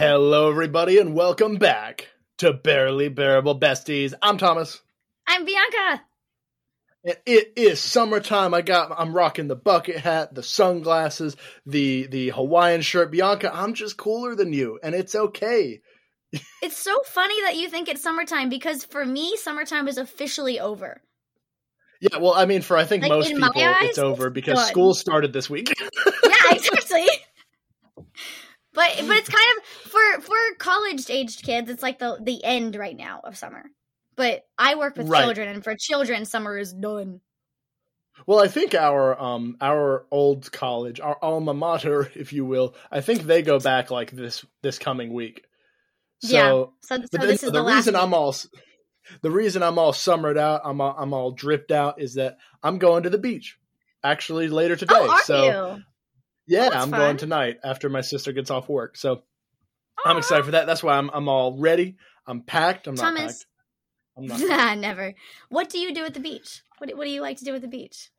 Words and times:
Hello, 0.00 0.48
everybody, 0.48 0.96
and 0.96 1.14
welcome 1.14 1.56
back 1.56 2.08
to 2.38 2.54
Barely 2.54 3.10
Bearable 3.10 3.60
Besties. 3.60 4.14
I'm 4.22 4.38
Thomas. 4.38 4.80
I'm 5.26 5.44
Bianca. 5.44 6.02
It 7.04 7.52
is 7.54 7.80
summertime. 7.80 8.54
I 8.54 8.62
got 8.62 8.98
I'm 8.98 9.12
rocking 9.12 9.46
the 9.46 9.56
bucket 9.56 9.98
hat, 9.98 10.34
the 10.34 10.42
sunglasses, 10.42 11.36
the 11.66 12.06
the 12.06 12.30
Hawaiian 12.30 12.80
shirt. 12.80 13.10
Bianca, 13.12 13.54
I'm 13.54 13.74
just 13.74 13.98
cooler 13.98 14.34
than 14.34 14.54
you, 14.54 14.80
and 14.82 14.94
it's 14.94 15.14
okay. 15.14 15.82
It's 16.62 16.78
so 16.78 17.02
funny 17.04 17.38
that 17.42 17.56
you 17.56 17.68
think 17.68 17.90
it's 17.90 18.02
summertime 18.02 18.48
because 18.48 18.86
for 18.86 19.04
me, 19.04 19.36
summertime 19.36 19.86
is 19.86 19.98
officially 19.98 20.60
over. 20.60 21.02
Yeah, 22.00 22.16
well, 22.16 22.32
I 22.32 22.46
mean, 22.46 22.62
for 22.62 22.78
I 22.78 22.86
think 22.86 23.02
Like, 23.02 23.10
most 23.10 23.28
people, 23.34 23.52
eyes, 23.54 23.90
it's 23.90 23.98
over 23.98 24.30
because 24.30 24.66
school 24.66 24.94
started 24.94 25.34
this 25.34 25.50
week. 25.50 25.74
Yeah, 26.24 26.56
exactly. 26.56 27.06
But 28.72 28.90
but 29.06 29.16
it's 29.16 29.28
kind 29.28 29.58
of 29.58 29.64
for 29.90 30.20
for 30.22 30.36
college 30.58 31.08
aged 31.10 31.42
kids, 31.42 31.70
it's 31.70 31.82
like 31.82 31.98
the 31.98 32.18
the 32.22 32.42
end 32.44 32.76
right 32.76 32.96
now 32.96 33.20
of 33.24 33.36
summer. 33.36 33.64
But 34.16 34.44
I 34.58 34.74
work 34.74 34.96
with 34.96 35.08
Right. 35.08 35.22
children, 35.22 35.48
and 35.48 35.64
for 35.64 35.74
children, 35.78 36.24
summer 36.24 36.58
is 36.58 36.72
done. 36.72 37.20
Well, 38.26 38.42
I 38.42 38.48
think 38.48 38.74
our 38.74 39.18
um 39.20 39.56
our 39.60 40.06
old 40.10 40.50
college, 40.52 41.00
our 41.00 41.18
alma 41.22 41.54
mater, 41.54 42.10
if 42.14 42.32
you 42.32 42.44
will, 42.44 42.74
I 42.90 43.00
think 43.00 43.22
they 43.22 43.42
go 43.42 43.58
back 43.58 43.90
like 43.90 44.10
this 44.10 44.44
this 44.62 44.78
coming 44.78 45.12
week. 45.12 45.44
So, 46.22 46.36
Yeah. 46.36 46.50
So, 46.82 46.96
so 46.96 47.06
then, 47.12 47.28
this 47.28 47.42
is 47.42 47.52
the, 47.52 47.58
the, 47.58 47.62
last. 47.62 47.76
reason 47.76 47.96
I'm 47.96 48.14
all 48.14 48.34
the 49.22 49.30
reason 49.30 49.62
I'm 49.62 49.78
all 49.78 49.92
summered 49.92 50.38
out, 50.38 50.62
I'm 50.64 50.80
all, 50.80 50.94
I'm 50.96 51.12
all 51.12 51.32
dripped 51.32 51.72
out, 51.72 52.00
is 52.00 52.14
that 52.14 52.38
I'm 52.62 52.78
going 52.78 53.04
to 53.04 53.10
the 53.10 53.18
beach. 53.18 53.58
Actually, 54.02 54.48
later 54.48 54.76
today. 54.76 54.94
Oh, 54.96 55.20
so 55.24 55.44
you? 55.44 55.82
Yeah, 56.50 56.68
that's 56.68 56.76
I'm 56.76 56.90
fun. 56.90 57.00
going 57.00 57.16
tonight 57.16 57.58
after 57.62 57.88
my 57.88 58.00
sister 58.00 58.32
gets 58.32 58.50
off 58.50 58.68
work. 58.68 58.96
So 58.96 59.22
I'm 60.04 60.18
excited 60.18 60.44
for 60.44 60.50
that. 60.52 60.66
That's 60.66 60.82
why 60.82 60.96
I'm 60.96 61.10
I'm 61.10 61.28
all 61.28 61.56
ready. 61.56 61.96
I'm 62.26 62.42
packed. 62.42 62.86
I'm 62.86 62.96
not 62.96 63.16
packed. 63.16 63.46
I'm 64.16 64.26
not. 64.26 64.40
Nah, 64.48 64.74
never. 64.74 65.14
What 65.48 65.70
do 65.70 65.78
you 65.78 65.94
do 65.94 66.04
at 66.04 66.14
the 66.14 66.20
beach? 66.20 66.62
What 66.78 66.90
do, 66.90 66.96
what 66.96 67.04
do 67.04 67.10
you 67.10 67.20
like 67.20 67.38
to 67.38 67.44
do 67.44 67.54
at 67.54 67.62
the 67.62 67.68
beach? 67.68 68.10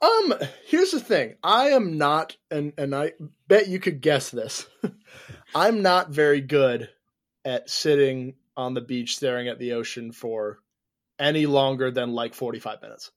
Um, 0.00 0.34
here's 0.66 0.92
the 0.92 1.00
thing. 1.00 1.34
I 1.42 1.68
am 1.68 1.98
not, 1.98 2.36
and 2.50 2.72
and 2.78 2.94
I 2.94 3.12
bet 3.46 3.68
you 3.68 3.78
could 3.78 4.00
guess 4.00 4.30
this. 4.30 4.66
I'm 5.54 5.82
not 5.82 6.10
very 6.10 6.40
good 6.40 6.88
at 7.44 7.68
sitting 7.68 8.34
on 8.56 8.74
the 8.74 8.80
beach 8.80 9.16
staring 9.16 9.48
at 9.48 9.58
the 9.58 9.74
ocean 9.74 10.12
for 10.12 10.58
any 11.18 11.46
longer 11.46 11.90
than 11.90 12.12
like 12.12 12.34
45 12.34 12.82
minutes. 12.82 13.10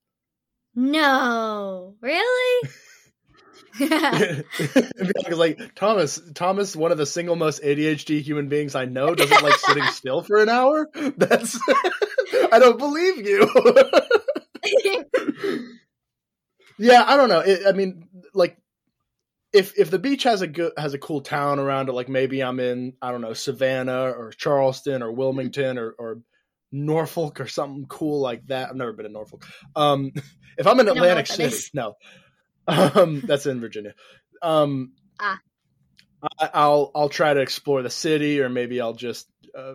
No, 0.75 1.95
really? 2.01 2.69
because 3.79 5.37
like 5.37 5.75
Thomas, 5.75 6.21
Thomas, 6.33 6.75
one 6.75 6.91
of 6.91 6.97
the 6.97 7.05
single 7.05 7.35
most 7.35 7.61
ADHD 7.63 8.21
human 8.21 8.49
beings 8.49 8.75
I 8.75 8.85
know, 8.85 9.15
doesn't 9.15 9.43
like 9.43 9.55
sitting 9.55 9.83
still 9.91 10.21
for 10.21 10.41
an 10.41 10.49
hour. 10.49 10.89
That's 11.17 11.59
I 12.51 12.59
don't 12.59 12.77
believe 12.77 13.25
you. 13.25 13.49
yeah, 16.77 17.03
I 17.07 17.17
don't 17.17 17.29
know. 17.29 17.39
It, 17.39 17.61
I 17.67 17.71
mean, 17.71 18.07
like 18.33 18.57
if 19.53 19.77
if 19.77 19.91
the 19.91 19.99
beach 19.99 20.23
has 20.23 20.41
a 20.41 20.47
good 20.47 20.73
has 20.77 20.93
a 20.93 20.99
cool 20.99 21.21
town 21.21 21.59
around 21.59 21.89
it, 21.89 21.93
like 21.93 22.09
maybe 22.09 22.41
I'm 22.41 22.59
in 22.59 22.93
I 23.01 23.11
don't 23.11 23.21
know 23.21 23.33
Savannah 23.33 24.11
or 24.11 24.31
Charleston 24.31 25.01
or 25.01 25.11
Wilmington 25.11 25.77
or 25.77 25.91
or 25.97 26.21
Norfolk 26.71 27.39
or 27.41 27.47
something 27.47 27.85
cool 27.87 28.21
like 28.21 28.47
that. 28.47 28.69
I've 28.69 28.75
never 28.75 28.93
been 28.93 29.05
in 29.05 29.13
Norfolk. 29.13 29.45
Um, 29.75 30.11
if 30.57 30.67
I'm 30.67 30.79
in 30.79 30.87
Atlantic 30.87 31.27
City, 31.27 31.55
no, 31.73 31.95
um, 32.67 33.21
that's 33.25 33.45
in 33.45 33.59
Virginia. 33.59 33.93
Um, 34.41 34.93
Ah. 35.19 35.39
I, 36.39 36.49
I'll 36.53 36.91
I'll 36.95 37.09
try 37.09 37.33
to 37.33 37.41
explore 37.41 37.81
the 37.81 37.89
city, 37.89 38.41
or 38.41 38.49
maybe 38.49 38.79
I'll 38.81 38.93
just 38.93 39.27
uh, 39.57 39.73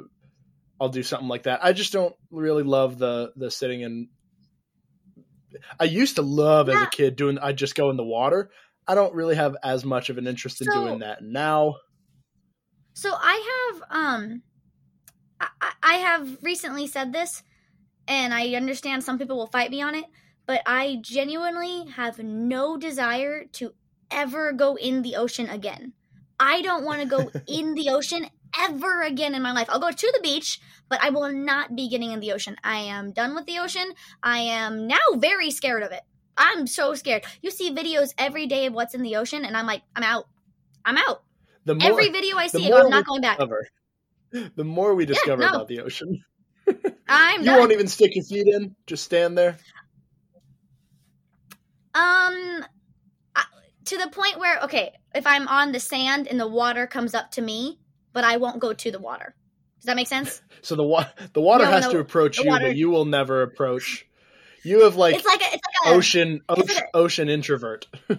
I'll 0.81 0.88
do 0.88 1.03
something 1.03 1.28
like 1.28 1.44
that. 1.44 1.65
I 1.65 1.72
just 1.72 1.93
don't 1.93 2.15
really 2.31 2.62
love 2.62 2.99
the 2.99 3.33
the 3.37 3.50
sitting 3.50 3.81
in. 3.81 4.09
I 5.81 5.84
used 5.84 6.16
to 6.16 6.22
love 6.22 6.69
as 6.69 6.81
a 6.83 6.87
kid 6.87 7.16
doing. 7.16 7.38
I 7.38 7.53
just 7.53 7.75
go 7.75 7.91
in 7.91 7.97
the 7.97 8.05
water. 8.05 8.50
I 8.87 8.94
don't 8.94 9.15
really 9.15 9.34
have 9.37 9.56
as 9.65 9.84
much 9.84 10.10
of 10.10 10.19
an 10.19 10.27
interest 10.27 10.60
in 10.60 10.66
So- 10.66 10.75
doing 10.84 10.99
that 11.00 11.22
now. 11.22 11.77
So 12.94 13.12
I 13.12 13.72
have 13.81 13.83
um 13.91 14.43
I- 15.41 15.72
I 15.83 15.94
have 15.94 16.39
recently 16.43 16.87
said 16.87 17.12
this 17.12 17.43
and 18.09 18.33
I 18.33 18.55
understand 18.55 19.03
some 19.05 19.19
people 19.19 19.37
will 19.37 19.49
fight 19.49 19.71
me 19.71 19.83
on 19.83 19.94
it, 19.94 20.05
but 20.47 20.62
I 20.67 20.99
genuinely 21.03 21.87
have 21.93 22.19
no 22.19 22.77
desire 22.77 23.45
to 23.55 23.75
ever 24.11 24.53
go 24.53 24.77
in 24.77 25.03
the 25.03 25.17
ocean 25.17 25.49
again. 25.49 25.93
I 26.39 26.62
don't 26.62 26.84
want 26.84 27.03
to 27.03 27.09
go 27.09 27.31
in 27.49 27.75
the 27.75 27.91
ocean 27.91 28.27
ever 28.59 29.03
again 29.03 29.34
in 29.34 29.43
my 29.43 29.53
life. 29.53 29.69
I'll 29.71 29.81
go 29.81 29.91
to 29.91 30.12
the 30.15 30.21
beach, 30.23 30.61
but 30.89 31.03
I 31.03 31.11
will 31.11 31.33
not 31.33 31.75
be 31.75 31.89
getting 31.89 32.12
in 32.12 32.21
the 32.21 32.33
ocean. 32.33 32.57
I 32.62 32.79
am 32.79 33.12
done 33.12 33.34
with 33.34 33.47
the 33.47 33.59
ocean. 33.59 33.93
I 34.23 34.39
am 34.39 34.87
now 34.87 34.99
very 35.17 35.51
scared 35.51 35.83
of 35.83 35.93
it. 35.93 36.03
I'm 36.37 36.67
so 36.67 36.95
scared. 36.95 37.25
You 37.43 37.51
see 37.51 37.75
videos 37.75 38.13
every 38.19 38.47
day 38.47 38.67
of 38.67 38.75
what's 38.75 38.95
in 38.95 39.03
the 39.03 39.17
ocean 39.17 39.45
and 39.45 39.57
I'm 39.57 39.67
like, 39.67 39.83
I'm 39.95 40.03
out. 40.03 40.27
I'm 40.84 40.97
out. 40.99 41.23
The 41.65 41.75
more 41.75 41.89
Every 41.91 42.11
video 42.11 42.37
I 42.37 42.47
see, 42.47 42.69
more 42.71 42.83
I'm 42.83 42.91
not 42.91 43.07
going 43.07 43.23
back. 43.23 43.39
discover, 43.39 43.67
the 44.55 44.65
more 44.65 44.95
we 44.95 45.05
discover 45.05 45.43
no. 45.43 45.49
about 45.49 45.69
the 45.69 45.81
ocean. 45.81 46.23
I'm 47.09 47.41
You 47.41 47.47
done. 47.47 47.59
won't 47.59 47.73
even 47.73 47.89
stick 47.89 48.15
your 48.15 48.25
feet 48.25 48.47
in. 48.47 48.75
Just 48.87 49.05
stand 49.05 49.37
there. 49.37 49.57
Um, 51.97 52.65
I, 53.34 53.45
to 53.87 53.97
the 53.97 54.09
point 54.09 54.39
where 54.39 54.61
okay, 54.65 54.93
if 55.15 55.27
I'm 55.27 55.49
on 55.49 55.73
the 55.73 55.81
sand 55.81 56.29
and 56.29 56.39
the 56.39 56.47
water 56.47 56.87
comes 56.87 57.15
up 57.15 57.31
to 57.33 57.43
me, 57.43 57.79
but 58.12 58.23
I 58.23 58.37
won't 58.37 58.61
go 58.61 58.75
to 58.75 58.91
the 58.91 58.99
water. 58.99 59.34
Does 59.81 59.87
that 59.87 59.97
make 59.97 60.09
sense? 60.09 60.43
So 60.62 60.75
the 60.75 60.83
wa- 60.83 61.07
the 61.33 61.41
water 61.41 61.65
No, 61.65 61.71
has 61.71 61.89
to 61.89 61.99
approach 62.01 62.39
you, 62.43 62.51
water- 62.51 62.67
but 62.69 62.77
you 62.77 62.91
will 62.91 63.05
never 63.05 63.43
approach. 63.43 64.07
You 64.65 64.83
have 64.83 64.97
like, 64.97 65.15
it's 65.15 65.25
like 65.25 65.41
a, 65.41 65.45
it's 65.55 65.62
like 65.84 65.93
a, 65.93 65.97
ocean 65.97 66.41
ocean, 66.49 66.75
like 66.75 66.84
ocean 66.93 67.29
introvert. 67.29 67.87
no, 68.09 68.17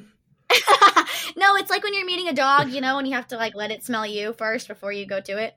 it's 1.58 1.70
like 1.70 1.84
when 1.84 1.94
you're 1.94 2.06
meeting 2.06 2.30
a 2.30 2.34
dog, 2.34 2.70
you 2.70 2.80
know, 2.80 2.98
and 3.00 3.06
you 3.08 3.16
have 3.16 3.28
to 3.30 3.36
like 3.38 3.54
let 3.54 3.70
it 3.70 3.84
smell 3.84 4.06
you 4.06 4.32
first 4.32 4.70
before 4.70 4.94
you 4.94 5.06
go 5.06 5.20
to 5.20 5.38
it. 5.38 5.56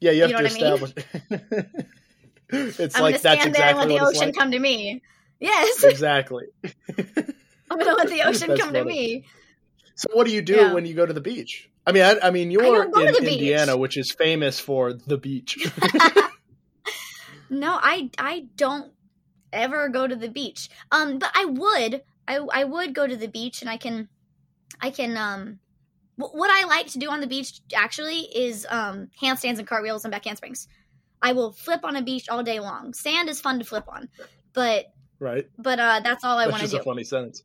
Yeah, 0.00 0.10
you 0.10 0.20
have 0.22 0.30
You 0.32 0.36
to 0.36 0.44
know 0.44 0.50
what 0.50 0.52
I 0.52 0.90
mean? 0.90 0.92
establish. 1.30 2.78
it's 2.78 2.94
I'm 2.96 3.02
like 3.02 3.22
that's 3.22 3.40
stand 3.40 3.54
there 3.54 3.68
and 3.68 3.78
let 3.78 3.86
exactly 3.86 3.98
the 3.98 4.04
ocean 4.06 4.20
like. 4.26 4.34
come 4.36 4.50
to 4.50 4.58
me. 4.58 5.00
Yes, 5.44 5.84
Exactly. 5.84 6.44
I'm 7.70 7.78
gonna 7.78 7.94
let 7.94 8.08
the 8.08 8.22
ocean 8.22 8.56
come 8.56 8.72
to 8.72 8.84
me. 8.84 9.26
So 9.96 10.08
what 10.14 10.26
do 10.26 10.32
you 10.32 10.42
do 10.42 10.56
Yeah. 10.56 10.72
when 10.72 10.86
you 10.86 10.94
go 10.94 11.06
to 11.06 11.12
the 11.12 11.20
beach? 11.20 11.68
I 11.86 11.92
mean, 11.92 12.02
I, 12.02 12.16
I 12.22 12.30
mean, 12.30 12.50
you're 12.50 12.62
don't 12.62 12.92
go 12.92 13.00
to 13.00 13.06
in 13.06 13.12
the 13.12 13.20
beach. 13.20 13.32
Indiana, 13.32 13.76
which 13.76 13.96
is 13.96 14.10
famous 14.10 14.58
for 14.58 14.92
the 14.94 15.18
beach. 15.18 15.58
no, 17.50 17.78
I 17.80 18.10
I 18.18 18.46
don't 18.56 18.92
ever 19.52 19.88
go 19.88 20.06
to 20.06 20.16
the 20.16 20.28
beach. 20.28 20.68
Um, 20.90 21.18
but 21.18 21.30
I 21.34 21.44
would 21.44 22.02
I 22.26 22.36
I 22.52 22.64
would 22.64 22.94
go 22.94 23.06
to 23.06 23.16
the 23.16 23.28
beach 23.28 23.60
and 23.60 23.70
I 23.70 23.76
can 23.76 24.08
I 24.80 24.90
can 24.90 25.16
um 25.16 25.60
wh- 26.16 26.34
what 26.34 26.50
I 26.50 26.66
like 26.66 26.88
to 26.88 26.98
do 26.98 27.10
on 27.10 27.20
the 27.20 27.26
beach 27.26 27.60
actually 27.74 28.20
is 28.20 28.66
um 28.70 29.08
handstands 29.22 29.58
and 29.58 29.66
cartwheels 29.66 30.04
and 30.04 30.12
back 30.12 30.24
handsprings. 30.24 30.66
I 31.22 31.32
will 31.32 31.52
flip 31.52 31.80
on 31.84 31.96
a 31.96 32.02
beach 32.02 32.28
all 32.28 32.42
day 32.42 32.60
long. 32.60 32.92
Sand 32.94 33.28
is 33.28 33.40
fun 33.40 33.58
to 33.58 33.64
flip 33.64 33.84
on, 33.88 34.08
but 34.54 34.86
right? 35.18 35.46
but 35.58 35.78
uh 35.78 36.00
that's 36.02 36.24
all 36.24 36.38
I 36.38 36.46
want 36.48 36.62
to 36.62 36.68
do. 36.68 36.78
a 36.78 36.82
funny 36.82 37.04
sentence. 37.04 37.42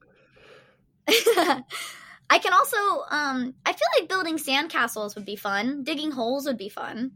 I 1.08 2.38
can 2.38 2.54
also 2.54 2.78
um 3.10 3.56
I 3.66 3.74
feel 3.74 3.88
like 4.00 4.10
building 4.10 4.38
sandcastles 4.38 5.16
would 5.16 5.26
be 5.26 5.36
fun. 5.36 5.84
Digging 5.84 6.12
holes 6.12 6.46
would 6.46 6.58
be 6.58 6.70
fun. 6.70 7.12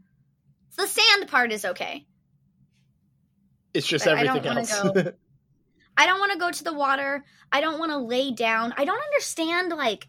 The 0.76 0.86
sand 0.86 1.28
part 1.28 1.52
is 1.52 1.64
okay. 1.64 2.06
It's 3.72 3.86
just 3.86 4.04
But 4.04 4.18
I 4.18 4.24
everything 4.24 4.44
wanna 4.44 4.60
else. 4.60 5.08
I 5.96 6.06
don't 6.06 6.18
want 6.18 6.32
to 6.32 6.38
go 6.38 6.50
to 6.50 6.64
the 6.64 6.72
water. 6.72 7.24
I 7.52 7.60
don't 7.60 7.78
want 7.78 7.92
to 7.92 7.98
lay 7.98 8.32
down. 8.32 8.74
I 8.76 8.84
don't 8.84 9.00
understand 9.00 9.70
like 9.70 10.08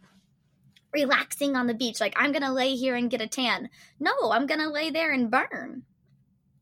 relaxing 0.93 1.55
on 1.55 1.67
the 1.67 1.73
beach. 1.73 1.99
Like 1.99 2.13
I'm 2.15 2.31
gonna 2.31 2.53
lay 2.53 2.75
here 2.75 2.95
and 2.95 3.09
get 3.09 3.21
a 3.21 3.27
tan. 3.27 3.69
No, 3.99 4.11
I'm 4.31 4.47
gonna 4.47 4.71
lay 4.71 4.89
there 4.89 5.11
and 5.11 5.29
burn. 5.29 5.83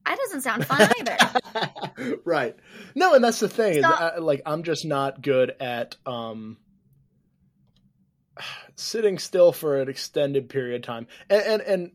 That 0.06 0.18
doesn't 0.18 0.42
sound 0.42 0.66
fun 0.66 0.90
either. 1.00 2.18
right. 2.26 2.56
No, 2.94 3.14
and 3.14 3.24
that's 3.24 3.40
the 3.40 3.50
thing. 3.50 3.78
Is 3.78 3.86
I, 3.86 4.18
like 4.18 4.42
I'm 4.46 4.64
just 4.64 4.86
not 4.86 5.22
good 5.22 5.56
at 5.60 5.96
um 6.06 6.58
sitting 8.76 9.18
still 9.20 9.52
for 9.52 9.82
an 9.82 9.90
extended 9.90 10.50
period 10.50 10.82
of 10.82 10.82
time. 10.86 11.08
And 11.30 11.42
and 11.42 11.62
and 11.62 11.92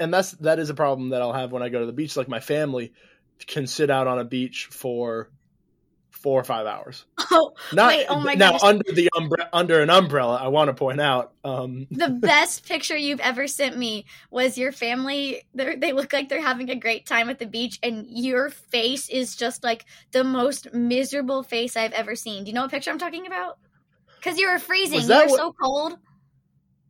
and 0.00 0.14
that's 0.14 0.32
that 0.32 0.58
is 0.58 0.70
a 0.70 0.74
problem 0.74 1.10
that 1.10 1.22
I'll 1.22 1.32
have 1.32 1.52
when 1.52 1.62
I 1.62 1.68
go 1.68 1.80
to 1.80 1.86
the 1.86 1.92
beach. 1.92 2.16
Like 2.16 2.28
my 2.28 2.40
family 2.40 2.92
can 3.46 3.66
sit 3.66 3.90
out 3.90 4.06
on 4.06 4.18
a 4.18 4.24
beach 4.24 4.68
for 4.70 5.30
four 6.28 6.38
or 6.38 6.44
five 6.44 6.66
hours. 6.66 7.06
oh, 7.30 7.54
Not 7.72 7.88
Wait, 7.88 8.06
oh 8.10 8.20
my 8.20 8.34
now 8.34 8.58
under 8.62 8.92
the 8.92 9.08
umbre- 9.14 9.48
under 9.50 9.80
an 9.80 9.88
umbrella. 9.88 10.36
I 10.36 10.48
want 10.48 10.68
to 10.68 10.74
point 10.74 11.00
out. 11.00 11.32
Um, 11.42 11.86
the 11.90 12.10
best 12.10 12.68
picture 12.68 12.98
you've 12.98 13.20
ever 13.20 13.46
sent 13.46 13.78
me 13.78 14.04
was 14.30 14.58
your 14.58 14.70
family. 14.72 15.40
They're, 15.54 15.74
they 15.74 15.92
look 15.92 16.12
like 16.12 16.28
they're 16.28 16.42
having 16.42 16.68
a 16.68 16.74
great 16.76 17.06
time 17.06 17.30
at 17.30 17.38
the 17.38 17.46
beach, 17.46 17.78
and 17.82 18.04
your 18.06 18.50
face 18.50 19.08
is 19.08 19.36
just 19.36 19.64
like 19.64 19.86
the 20.12 20.22
most 20.22 20.74
miserable 20.74 21.42
face 21.42 21.78
I've 21.78 21.94
ever 21.94 22.14
seen. 22.14 22.44
Do 22.44 22.50
you 22.50 22.54
know 22.54 22.60
what 22.60 22.72
picture 22.72 22.90
I'm 22.90 22.98
talking 22.98 23.26
about? 23.26 23.56
Because 24.18 24.38
you 24.38 24.50
were 24.50 24.58
freezing. 24.58 25.00
You 25.00 25.08
were 25.08 25.28
what- 25.28 25.30
so 25.38 25.54
cold. 25.58 25.96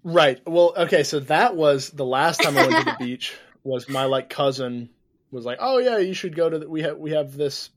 Right. 0.02 0.40
Well, 0.46 0.75
okay, 0.76 1.05
so 1.05 1.20
that 1.20 1.55
was 1.55 1.90
the 1.90 2.05
last 2.05 2.43
time 2.43 2.58
I 2.58 2.67
went 2.67 2.87
to 2.87 2.96
the 2.99 3.05
beach 3.05 3.37
was 3.62 3.88
my 3.88 4.06
like 4.06 4.31
cousin 4.31 4.88
was 5.31 5.44
like, 5.44 5.58
"Oh 5.61 5.79
yeah, 5.79 5.99
you 5.99 6.14
should 6.14 6.35
go 6.35 6.50
to 6.50 6.58
the, 6.58 6.69
we 6.69 6.82
have 6.82 6.99
we 6.99 7.12
have 7.12 7.37
this 7.37 7.70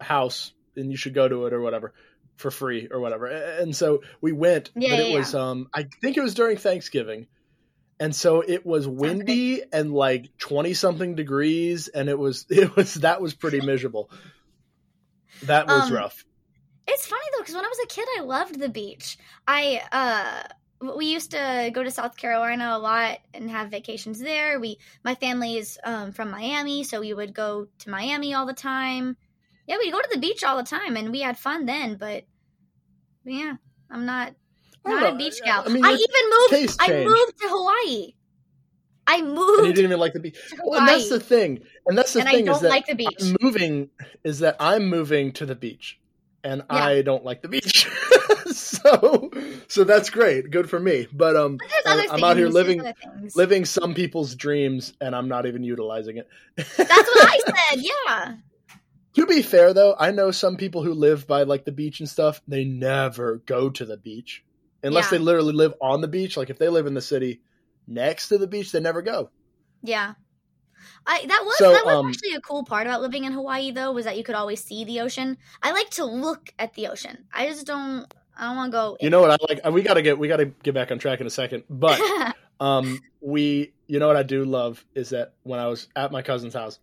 house 0.00 0.52
and 0.76 0.90
you 0.90 0.96
should 0.96 1.14
go 1.14 1.28
to 1.28 1.46
it 1.46 1.52
or 1.52 1.60
whatever 1.60 1.94
for 2.36 2.50
free 2.50 2.88
or 2.90 3.00
whatever." 3.00 3.26
And 3.26 3.74
so 3.74 4.02
we 4.20 4.32
went, 4.32 4.70
Yeah, 4.74 4.88
but 4.88 5.00
it 5.00 5.08
yeah, 5.08 5.08
was 5.08 5.34
um 5.34 5.68
I 5.74 5.88
think 6.02 6.16
it 6.16 6.22
was 6.22 6.34
during 6.34 6.56
Thanksgiving. 6.56 7.28
And 8.00 8.14
so 8.14 8.42
it 8.42 8.64
was 8.66 8.88
windy 8.88 9.62
and 9.72 9.92
like 9.92 10.30
20 10.38 10.74
something 10.74 11.14
degrees 11.16 11.88
and 11.88 12.08
it 12.08 12.18
was 12.18 12.46
it 12.50 12.76
was 12.76 12.94
that 12.94 13.20
was 13.22 13.34
pretty 13.34 13.60
miserable. 13.60 14.10
That 15.42 15.68
was 15.68 15.90
Um, 15.90 15.90
rough. 15.90 16.24
It's 16.88 17.06
funny 17.06 17.22
though, 17.32 17.42
because 17.42 17.54
when 17.54 17.64
I 17.64 17.68
was 17.68 17.80
a 17.84 17.88
kid, 17.88 18.08
I 18.18 18.22
loved 18.22 18.58
the 18.60 18.68
beach. 18.68 19.18
I 19.46 19.82
uh, 19.92 20.88
we 20.96 21.06
used 21.06 21.32
to 21.32 21.70
go 21.74 21.82
to 21.84 21.90
South 21.90 22.16
Carolina 22.16 22.70
a 22.74 22.78
lot 22.78 23.20
and 23.34 23.50
have 23.50 23.70
vacations 23.70 24.20
there. 24.20 24.60
We, 24.60 24.78
my 25.04 25.14
family 25.16 25.56
is 25.58 25.78
um, 25.84 26.12
from 26.12 26.30
Miami, 26.30 26.84
so 26.84 27.00
we 27.00 27.14
would 27.14 27.34
go 27.34 27.68
to 27.80 27.90
Miami 27.90 28.34
all 28.34 28.46
the 28.46 28.54
time. 28.54 29.16
Yeah, 29.68 29.76
we'd 29.78 29.92
go 29.92 30.00
to 30.00 30.08
the 30.10 30.18
beach 30.18 30.42
all 30.42 30.56
the 30.56 30.64
time, 30.64 30.96
and 30.96 31.12
we 31.12 31.20
had 31.20 31.38
fun 31.38 31.66
then. 31.66 31.96
But 31.96 32.24
yeah, 33.24 33.56
I'm 33.90 34.06
not 34.06 34.34
I 34.84 34.90
not 34.90 35.12
a 35.12 35.16
beach 35.16 35.40
gal. 35.44 35.62
I 35.64 35.68
mean, 35.68 35.84
I 35.84 35.92
even 35.92 36.58
moved. 36.60 36.76
I 36.80 37.04
moved 37.04 37.38
to 37.38 37.48
Hawaii. 37.48 38.14
I 39.08 39.16
And 39.16 39.36
you 39.36 39.72
didn't 39.72 39.84
even 39.84 39.98
like 39.98 40.12
the 40.12 40.20
beach. 40.20 40.36
Well, 40.62 40.80
and 40.80 40.88
that's 40.88 41.08
the 41.08 41.18
thing. 41.18 41.60
And 41.86 41.96
that's 41.96 42.12
the 42.12 42.20
and 42.20 42.28
I 42.28 42.32
thing 42.32 42.40
is 42.42 42.52
don't 42.52 42.62
that 42.64 42.68
like 42.68 42.86
the 42.86 42.94
beach. 42.94 43.16
I'm 43.22 43.36
moving 43.40 43.88
is 44.22 44.40
that 44.40 44.56
I'm 44.60 44.88
moving 44.90 45.32
to 45.32 45.46
the 45.46 45.54
beach 45.54 45.98
and 46.44 46.62
Yeah. 46.70 46.84
I 46.84 47.02
don't 47.02 47.24
like 47.24 47.40
the 47.40 47.48
beach. 47.48 47.88
so 48.52 49.30
so 49.66 49.84
that's 49.84 50.10
great. 50.10 50.50
Good 50.50 50.68
for 50.68 50.78
me. 50.78 51.06
But 51.10 51.36
um 51.36 51.56
But 51.56 51.68
there's 51.70 51.86
I'm, 51.86 51.98
other 52.00 52.12
I'm 52.12 52.24
out 52.24 52.36
here 52.36 52.48
living 52.48 52.82
living 53.34 53.64
some 53.64 53.94
people's 53.94 54.34
dreams 54.34 54.92
and 55.00 55.16
I'm 55.16 55.28
not 55.28 55.46
even 55.46 55.64
utilizing 55.64 56.18
it. 56.18 56.28
That's 56.56 56.76
what 56.76 57.28
I 57.28 57.38
said. 57.70 57.80
Yeah. 57.80 58.34
To 59.18 59.26
be 59.26 59.42
fair 59.42 59.72
though, 59.72 59.94
I 59.98 60.10
know 60.10 60.30
some 60.30 60.56
people 60.56 60.82
who 60.82 60.92
live 60.94 61.26
by 61.26 61.42
like 61.44 61.64
the 61.64 61.72
beach 61.72 62.00
and 62.00 62.08
stuff, 62.08 62.40
they 62.48 62.64
never 62.64 63.42
go 63.46 63.70
to 63.70 63.84
the 63.84 63.96
beach. 63.96 64.44
Unless 64.82 65.06
Yeah. 65.06 65.18
they 65.18 65.24
literally 65.24 65.52
live 65.52 65.74
on 65.80 66.00
the 66.00 66.08
beach. 66.08 66.36
Like 66.36 66.50
if 66.50 66.58
they 66.58 66.68
live 66.68 66.86
in 66.86 66.94
the 66.94 67.00
city 67.00 67.40
next 67.86 68.28
to 68.28 68.38
the 68.38 68.46
beach, 68.46 68.72
they 68.72 68.80
never 68.80 69.02
go. 69.02 69.30
Yeah. 69.82 70.14
I 71.06 71.24
that 71.26 71.42
was 71.44 71.56
So, 71.58 71.72
that 71.72 71.84
was 71.84 71.94
um, 71.96 72.08
actually 72.08 72.34
a 72.34 72.40
cool 72.40 72.64
part 72.64 72.86
about 72.86 73.00
living 73.02 73.24
in 73.24 73.32
Hawaii 73.32 73.70
though 73.70 73.92
was 73.92 74.04
that 74.04 74.16
you 74.16 74.24
could 74.24 74.34
always 74.34 74.62
see 74.62 74.84
the 74.84 75.00
ocean. 75.00 75.38
I 75.62 75.72
like 75.72 75.90
to 75.90 76.04
look 76.04 76.50
at 76.58 76.74
the 76.74 76.88
ocean. 76.88 77.24
I 77.32 77.46
just 77.48 77.66
don't 77.66 78.06
I 78.36 78.46
don't 78.46 78.56
want 78.56 78.72
to 78.72 78.76
go 78.76 78.96
You 79.00 79.10
know 79.10 79.20
what 79.20 79.30
I 79.30 79.36
like? 79.48 79.64
We 79.72 79.82
gotta 79.82 80.02
get 80.02 80.18
we 80.18 80.28
gotta 80.28 80.46
get 80.46 80.74
back 80.74 80.90
on 80.92 80.98
track 80.98 81.20
in 81.20 81.26
a 81.26 81.30
second. 81.30 81.64
But 81.68 82.00
Um, 82.60 83.00
we, 83.20 83.72
you 83.86 83.98
know 83.98 84.06
what 84.08 84.16
I 84.16 84.22
do 84.22 84.44
love 84.44 84.84
is 84.94 85.10
that 85.10 85.34
when 85.44 85.60
I 85.60 85.66
was 85.68 85.88
at 85.94 86.12
my 86.12 86.22
cousin's 86.22 86.54
house, 86.54 86.78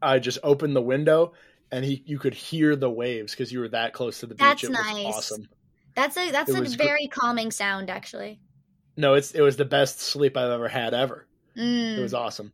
I 0.00 0.18
just 0.18 0.38
opened 0.42 0.76
the 0.76 0.82
window 0.82 1.32
and 1.70 1.84
he, 1.84 2.02
you 2.06 2.18
could 2.18 2.34
hear 2.34 2.76
the 2.76 2.90
waves 2.90 3.32
because 3.32 3.52
you 3.52 3.60
were 3.60 3.68
that 3.68 3.92
close 3.92 4.20
to 4.20 4.26
the 4.26 4.34
beach. 4.34 4.40
That's 4.40 4.64
it 4.64 4.70
was 4.70 4.78
nice. 4.78 5.14
awesome. 5.14 5.48
That's 5.94 6.16
a 6.16 6.30
that's 6.30 6.50
It 6.50 6.56
a 6.56 6.60
was 6.60 6.76
gr- 6.76 6.84
very 6.84 7.08
calming 7.08 7.50
sound 7.50 7.90
actually. 7.90 8.40
No, 8.96 9.14
it's 9.14 9.32
it 9.32 9.40
was 9.40 9.56
the 9.56 9.64
best 9.64 10.00
sleep 10.00 10.36
I've 10.36 10.50
ever 10.50 10.68
had 10.68 10.94
ever. 10.94 11.26
Mm. 11.56 11.98
It 11.98 12.00
was 12.02 12.14
awesome. 12.14 12.52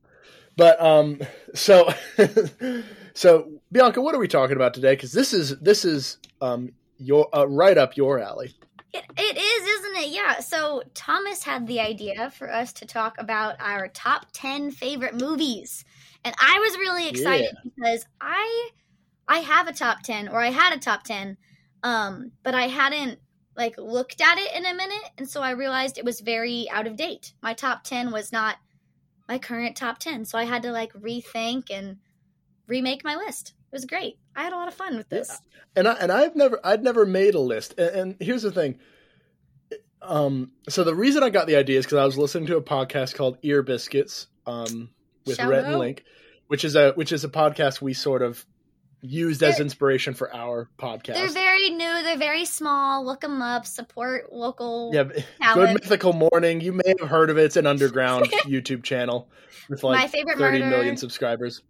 But 0.56 0.80
um, 0.80 1.20
so 1.54 1.88
so 3.14 3.50
Bianca, 3.70 4.00
what 4.00 4.14
are 4.14 4.18
we 4.18 4.28
talking 4.28 4.56
about 4.56 4.74
today? 4.74 4.94
Because 4.94 5.12
this 5.12 5.32
is 5.32 5.58
this 5.60 5.84
is 5.84 6.18
um 6.40 6.72
your 6.98 7.28
uh, 7.36 7.46
right 7.46 7.78
up 7.78 7.96
your 7.96 8.18
alley. 8.18 8.54
It, 8.92 9.04
it 9.18 9.36
is, 9.36 9.68
isn't 9.80 9.96
it? 9.96 10.08
Yeah. 10.08 10.40
So 10.40 10.82
Thomas 10.94 11.44
had 11.44 11.66
the 11.66 11.80
idea 11.80 12.30
for 12.30 12.52
us 12.52 12.72
to 12.74 12.86
talk 12.86 13.16
about 13.18 13.56
our 13.60 13.88
top 13.88 14.26
10 14.32 14.70
favorite 14.70 15.14
movies. 15.14 15.84
And 16.24 16.34
I 16.40 16.58
was 16.58 16.76
really 16.76 17.08
excited 17.08 17.56
because 17.64 18.06
I 18.20 18.70
I 19.26 19.38
have 19.38 19.68
a 19.68 19.72
top 19.72 20.02
10 20.02 20.28
or 20.28 20.40
I 20.40 20.50
had 20.50 20.74
a 20.76 20.80
top 20.80 21.04
10 21.04 21.36
um 21.82 22.32
but 22.42 22.54
I 22.54 22.68
hadn't 22.68 23.18
like 23.56 23.76
looked 23.78 24.20
at 24.20 24.38
it 24.38 24.54
in 24.56 24.66
a 24.66 24.74
minute 24.74 25.10
and 25.16 25.28
so 25.28 25.42
I 25.42 25.50
realized 25.50 25.98
it 25.98 26.04
was 26.04 26.20
very 26.20 26.68
out 26.70 26.86
of 26.86 26.96
date. 26.96 27.32
My 27.42 27.54
top 27.54 27.84
10 27.84 28.10
was 28.10 28.32
not 28.32 28.56
my 29.28 29.38
current 29.38 29.76
top 29.76 29.98
10. 29.98 30.24
So 30.24 30.38
I 30.38 30.44
had 30.44 30.62
to 30.62 30.72
like 30.72 30.92
rethink 30.94 31.70
and 31.70 31.98
remake 32.66 33.04
my 33.04 33.14
list. 33.14 33.54
It 33.70 33.76
was 33.76 33.84
great. 33.84 34.18
I 34.34 34.42
had 34.42 34.52
a 34.52 34.56
lot 34.56 34.68
of 34.68 34.74
fun 34.74 34.96
with 34.96 35.08
this. 35.08 35.40
and 35.76 35.86
I 35.86 35.92
and 35.94 36.10
I've 36.10 36.34
never 36.34 36.58
I'd 36.64 36.82
never 36.82 37.04
made 37.04 37.34
a 37.34 37.40
list. 37.40 37.74
And, 37.78 37.90
and 37.96 38.16
here's 38.20 38.42
the 38.42 38.52
thing. 38.52 38.78
Um, 40.00 40.52
so 40.68 40.84
the 40.84 40.94
reason 40.94 41.22
I 41.22 41.30
got 41.30 41.46
the 41.46 41.56
idea 41.56 41.78
is 41.78 41.84
because 41.84 41.98
I 41.98 42.04
was 42.04 42.16
listening 42.16 42.46
to 42.46 42.56
a 42.56 42.62
podcast 42.62 43.14
called 43.14 43.36
Ear 43.42 43.62
Biscuits, 43.62 44.28
um, 44.46 44.90
with 45.26 45.36
Shout 45.36 45.48
Rhett 45.50 45.64
and. 45.64 45.78
Link, 45.78 46.04
which 46.46 46.64
is 46.64 46.76
a 46.76 46.92
which 46.92 47.12
is 47.12 47.24
a 47.24 47.28
podcast 47.28 47.80
we 47.80 47.94
sort 47.94 48.22
of 48.22 48.44
used 49.00 49.42
as 49.44 49.56
They're- 49.56 49.64
inspiration 49.64 50.14
for 50.14 50.34
our 50.34 50.68
podcast. 50.78 51.14
They're 51.14 51.28
very 51.28 51.70
new. 51.70 52.02
They're 52.02 52.18
very 52.18 52.44
small. 52.44 53.04
Look 53.04 53.20
them 53.20 53.40
up. 53.42 53.64
Support 53.66 54.32
local 54.32 54.90
yeah, 54.92 55.04
Good. 55.54 55.74
Mythical 55.74 56.12
Morning. 56.12 56.60
You 56.60 56.72
may 56.72 56.94
have 56.98 57.08
heard 57.08 57.30
of 57.30 57.38
it. 57.38 57.44
It's 57.44 57.56
an 57.56 57.66
underground 57.66 58.26
YouTube 58.44 58.82
channel 58.82 59.28
with 59.68 59.84
like 59.84 60.00
My 60.00 60.06
favorite 60.08 60.38
thirty 60.38 60.58
murder. 60.60 60.70
million 60.70 60.96
subscribers. 60.96 61.62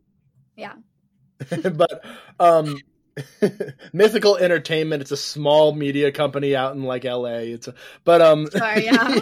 Yeah. 0.57 0.75
but 1.73 2.05
um 2.41 2.79
Mythical 3.93 4.37
Entertainment, 4.37 5.03
it's 5.03 5.11
a 5.11 5.17
small 5.17 5.73
media 5.73 6.13
company 6.13 6.55
out 6.55 6.75
in 6.75 6.83
like 6.83 7.05
LA. 7.05 7.39
It's 7.55 7.69
a 7.69 7.75
but 8.05 8.21
um 8.21 8.47
Sorry, 8.51 8.85
yeah. 8.85 9.21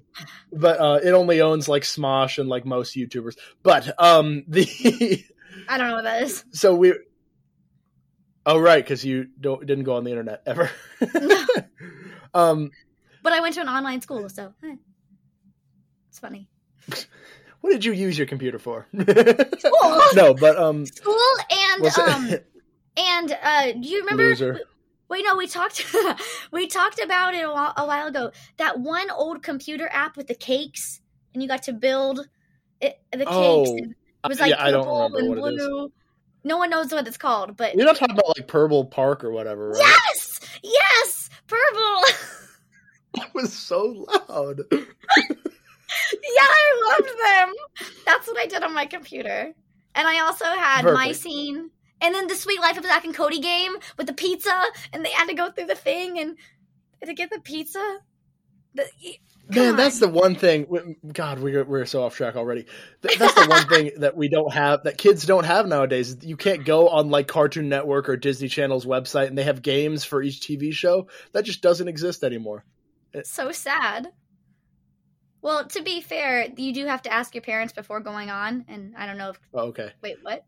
but 0.52 0.80
uh 0.80 1.00
it 1.02 1.12
only 1.12 1.40
owns 1.40 1.68
like 1.68 1.82
Smosh 1.82 2.38
and 2.38 2.48
like 2.48 2.64
most 2.64 2.96
YouTubers. 2.96 3.36
But 3.62 3.92
um 4.02 4.44
the 4.48 5.24
I 5.68 5.78
don't 5.78 5.88
know 5.88 5.94
what 5.96 6.04
that 6.04 6.22
is. 6.22 6.44
so 6.52 6.74
we 6.74 6.94
Oh 8.46 8.58
right, 8.58 8.84
cuz 8.84 9.04
you 9.04 9.28
don't 9.40 9.64
didn't 9.66 9.84
go 9.84 9.96
on 9.96 10.04
the 10.04 10.10
internet 10.10 10.42
ever. 10.46 10.70
no. 11.14 11.46
um 12.34 12.70
But 13.22 13.32
I 13.32 13.40
went 13.40 13.54
to 13.54 13.60
an 13.60 13.68
online 13.68 14.00
school, 14.00 14.28
so 14.28 14.52
eh. 14.62 14.76
it's 16.08 16.18
funny. 16.18 16.48
what 17.60 17.70
did 17.70 17.84
you 17.84 17.92
use 17.92 18.18
your 18.18 18.26
computer 18.26 18.58
for? 18.58 18.86
School, 18.92 20.02
no, 20.14 20.34
but 20.34 20.56
um 20.58 20.86
school, 20.86 21.18
and 21.50 21.86
um, 21.98 22.38
and 22.96 23.38
uh, 23.42 23.72
do 23.72 23.88
you 23.88 24.00
remember? 24.00 24.24
loser. 24.24 24.60
Wait, 25.08 25.24
no, 25.24 25.36
we 25.36 25.46
talked. 25.46 25.84
we 26.50 26.66
talked 26.66 26.98
about 26.98 27.34
it 27.34 27.44
a 27.44 27.50
while, 27.52 27.72
a 27.76 27.86
while 27.86 28.06
ago. 28.06 28.32
That 28.56 28.80
one 28.80 29.10
old 29.10 29.42
computer 29.42 29.88
app 29.92 30.16
with 30.16 30.26
the 30.26 30.34
cakes, 30.34 31.00
and 31.32 31.42
you 31.42 31.48
got 31.48 31.64
to 31.64 31.72
build 31.72 32.26
it, 32.80 32.98
the 33.12 33.18
cakes. 33.18 33.30
Oh, 33.30 33.76
and 33.78 33.94
it 34.24 34.28
was 34.28 34.40
like 34.40 34.50
yeah, 34.50 34.70
purple 34.70 35.16
and 35.16 35.28
what 35.28 35.38
it 35.52 35.56
is. 35.56 35.66
blue. 35.66 35.92
No 36.44 36.58
one 36.58 36.70
knows 36.70 36.92
what 36.92 37.06
it's 37.06 37.16
called, 37.16 37.56
but 37.56 37.74
You're 37.74 37.86
not 37.86 37.96
talking 37.96 38.14
about 38.14 38.36
like 38.36 38.46
Purple 38.46 38.84
Park 38.84 39.24
or 39.24 39.30
whatever, 39.30 39.70
right? 39.70 39.78
yes, 39.78 40.40
yes, 40.62 41.30
purple. 41.46 42.02
That 43.16 43.32
was 43.32 43.52
so 43.52 44.04
loud. 44.28 44.62
Yeah, 44.72 46.42
I 46.42 46.96
loved 46.98 47.08
them. 47.48 47.94
That's 48.04 48.26
what 48.26 48.36
I 48.38 48.46
did 48.46 48.64
on 48.64 48.74
my 48.74 48.86
computer. 48.86 49.52
And 49.94 50.08
I 50.08 50.20
also 50.20 50.44
had 50.44 50.82
Perfect. 50.82 50.94
my 50.94 51.12
scene. 51.12 51.70
And 52.04 52.14
then 52.14 52.26
the 52.26 52.34
Suite 52.34 52.60
Life 52.60 52.76
of 52.76 52.84
Zack 52.84 53.06
and 53.06 53.14
Cody 53.14 53.38
game 53.38 53.72
with 53.96 54.06
the 54.06 54.12
pizza, 54.12 54.60
and 54.92 55.02
they 55.02 55.10
had 55.10 55.28
to 55.28 55.34
go 55.34 55.50
through 55.50 55.66
the 55.66 55.74
thing 55.74 56.18
and 56.18 56.36
to 57.02 57.14
get 57.14 57.30
the 57.30 57.40
pizza. 57.40 57.98
The, 58.74 58.84
Man, 59.48 59.76
that's 59.76 60.00
the 60.00 60.08
one 60.08 60.34
thing. 60.34 60.96
God, 61.10 61.38
we're 61.38 61.64
we're 61.64 61.86
so 61.86 62.02
off 62.02 62.14
track 62.14 62.36
already. 62.36 62.66
That's 63.00 63.32
the 63.32 63.46
one 63.48 63.66
thing 63.68 63.92
that 64.00 64.18
we 64.18 64.28
don't 64.28 64.52
have, 64.52 64.84
that 64.84 64.98
kids 64.98 65.24
don't 65.24 65.44
have 65.44 65.66
nowadays. 65.66 66.18
You 66.22 66.36
can't 66.36 66.66
go 66.66 66.88
on 66.90 67.08
like 67.08 67.26
Cartoon 67.26 67.70
Network 67.70 68.10
or 68.10 68.18
Disney 68.18 68.48
Channel's 68.48 68.84
website 68.84 69.28
and 69.28 69.38
they 69.38 69.44
have 69.44 69.62
games 69.62 70.04
for 70.04 70.22
each 70.22 70.40
TV 70.40 70.74
show. 70.74 71.08
That 71.32 71.44
just 71.44 71.62
doesn't 71.62 71.88
exist 71.88 72.22
anymore. 72.22 72.64
so 73.24 73.50
sad. 73.50 74.08
Well, 75.40 75.66
to 75.68 75.82
be 75.82 76.02
fair, 76.02 76.48
you 76.54 76.74
do 76.74 76.84
have 76.86 77.02
to 77.02 77.12
ask 77.12 77.34
your 77.34 77.42
parents 77.42 77.72
before 77.72 78.00
going 78.00 78.30
on, 78.30 78.64
and 78.68 78.94
I 78.96 79.06
don't 79.06 79.18
know 79.18 79.30
if. 79.30 79.40
Oh, 79.52 79.66
okay, 79.68 79.92
Wait, 80.02 80.16
what? 80.22 80.44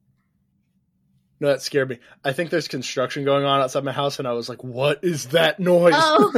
No, 1.40 1.48
that 1.48 1.62
scared 1.62 1.90
me. 1.90 1.98
I 2.24 2.32
think 2.32 2.50
there's 2.50 2.68
construction 2.68 3.24
going 3.24 3.44
on 3.44 3.60
outside 3.60 3.84
my 3.84 3.92
house, 3.92 4.18
and 4.18 4.26
I 4.26 4.32
was 4.32 4.48
like, 4.48 4.64
"What 4.64 5.04
is 5.04 5.28
that 5.28 5.60
noise?" 5.60 5.94
Oh. 5.96 6.32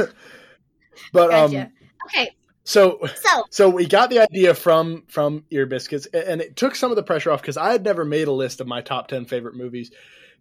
but 1.13 1.29
Gotcha. 1.29 1.61
um, 1.61 1.71
Okay, 2.07 2.31
so 2.63 2.99
so 3.15 3.43
So 3.49 3.69
we 3.69 3.85
got 3.85 4.09
the 4.09 4.19
idea 4.19 4.53
from 4.53 5.03
from 5.07 5.43
Ear 5.51 5.65
Biscuits, 5.65 6.05
and 6.07 6.41
it 6.41 6.55
took 6.55 6.75
some 6.75 6.91
of 6.91 6.95
the 6.95 7.03
pressure 7.03 7.31
off 7.31 7.41
because 7.41 7.57
I 7.57 7.71
had 7.71 7.83
never 7.83 8.05
made 8.05 8.27
a 8.27 8.31
list 8.31 8.61
of 8.61 8.67
my 8.67 8.81
top 8.81 9.07
ten 9.07 9.25
favorite 9.25 9.55
movies 9.55 9.91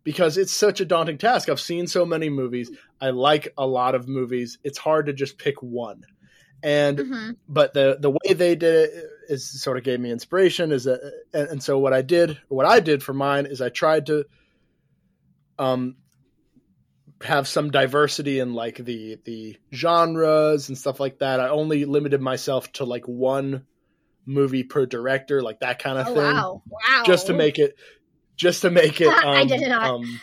because 0.04 0.38
it's 0.38 0.52
such 0.52 0.80
a 0.80 0.84
daunting 0.84 1.18
task. 1.18 1.48
I've 1.48 1.60
seen 1.60 1.86
so 1.86 2.06
many 2.06 2.30
movies. 2.30 2.70
I 3.00 3.10
like 3.10 3.52
a 3.58 3.66
lot 3.66 3.94
of 3.94 4.08
movies. 4.08 4.58
It's 4.64 4.78
hard 4.78 5.06
to 5.06 5.12
just 5.12 5.38
pick 5.38 5.62
one. 5.62 6.02
And 6.62 6.98
mhm. 6.98 7.36
but 7.48 7.74
the 7.74 7.98
the 8.00 8.10
way 8.10 8.34
they 8.34 8.56
did 8.56 8.90
it 8.90 9.04
is 9.28 9.62
sort 9.62 9.76
of 9.76 9.84
gave 9.84 10.00
me 10.00 10.10
inspiration. 10.10 10.72
Is 10.72 10.84
that 10.84 11.00
and, 11.32 11.48
and 11.48 11.62
so 11.62 11.78
what 11.78 11.92
I 11.92 12.02
did, 12.02 12.38
what 12.48 12.66
I 12.66 12.80
did 12.80 13.02
for 13.02 13.12
mine 13.12 13.46
is 13.46 13.60
I 13.60 13.68
tried 13.68 14.06
to 14.06 14.24
um 15.58 15.96
have 17.24 17.48
some 17.48 17.70
diversity 17.70 18.38
in 18.38 18.54
like 18.54 18.76
the 18.76 19.18
the 19.24 19.56
genres 19.74 20.68
and 20.68 20.78
stuff 20.78 21.00
like 21.00 21.18
that. 21.18 21.40
I 21.40 21.48
only 21.48 21.84
limited 21.84 22.20
myself 22.20 22.70
to 22.74 22.84
like 22.84 23.06
one 23.08 23.64
movie 24.24 24.62
per 24.62 24.86
director, 24.86 25.42
like 25.42 25.60
that 25.60 25.78
kind 25.80 25.98
of 25.98 26.08
Oh 26.08 26.14
thing, 26.14 26.34
wow, 26.34 26.62
wow! 26.66 27.02
just 27.06 27.26
to 27.26 27.32
make 27.32 27.58
it, 27.58 27.74
just 28.36 28.62
to 28.62 28.70
make 28.70 29.00
it. 29.00 29.08
Um, 29.08 29.24
I 29.26 29.44
did 29.44 29.68
not. 29.68 29.90
Um, 29.90 30.20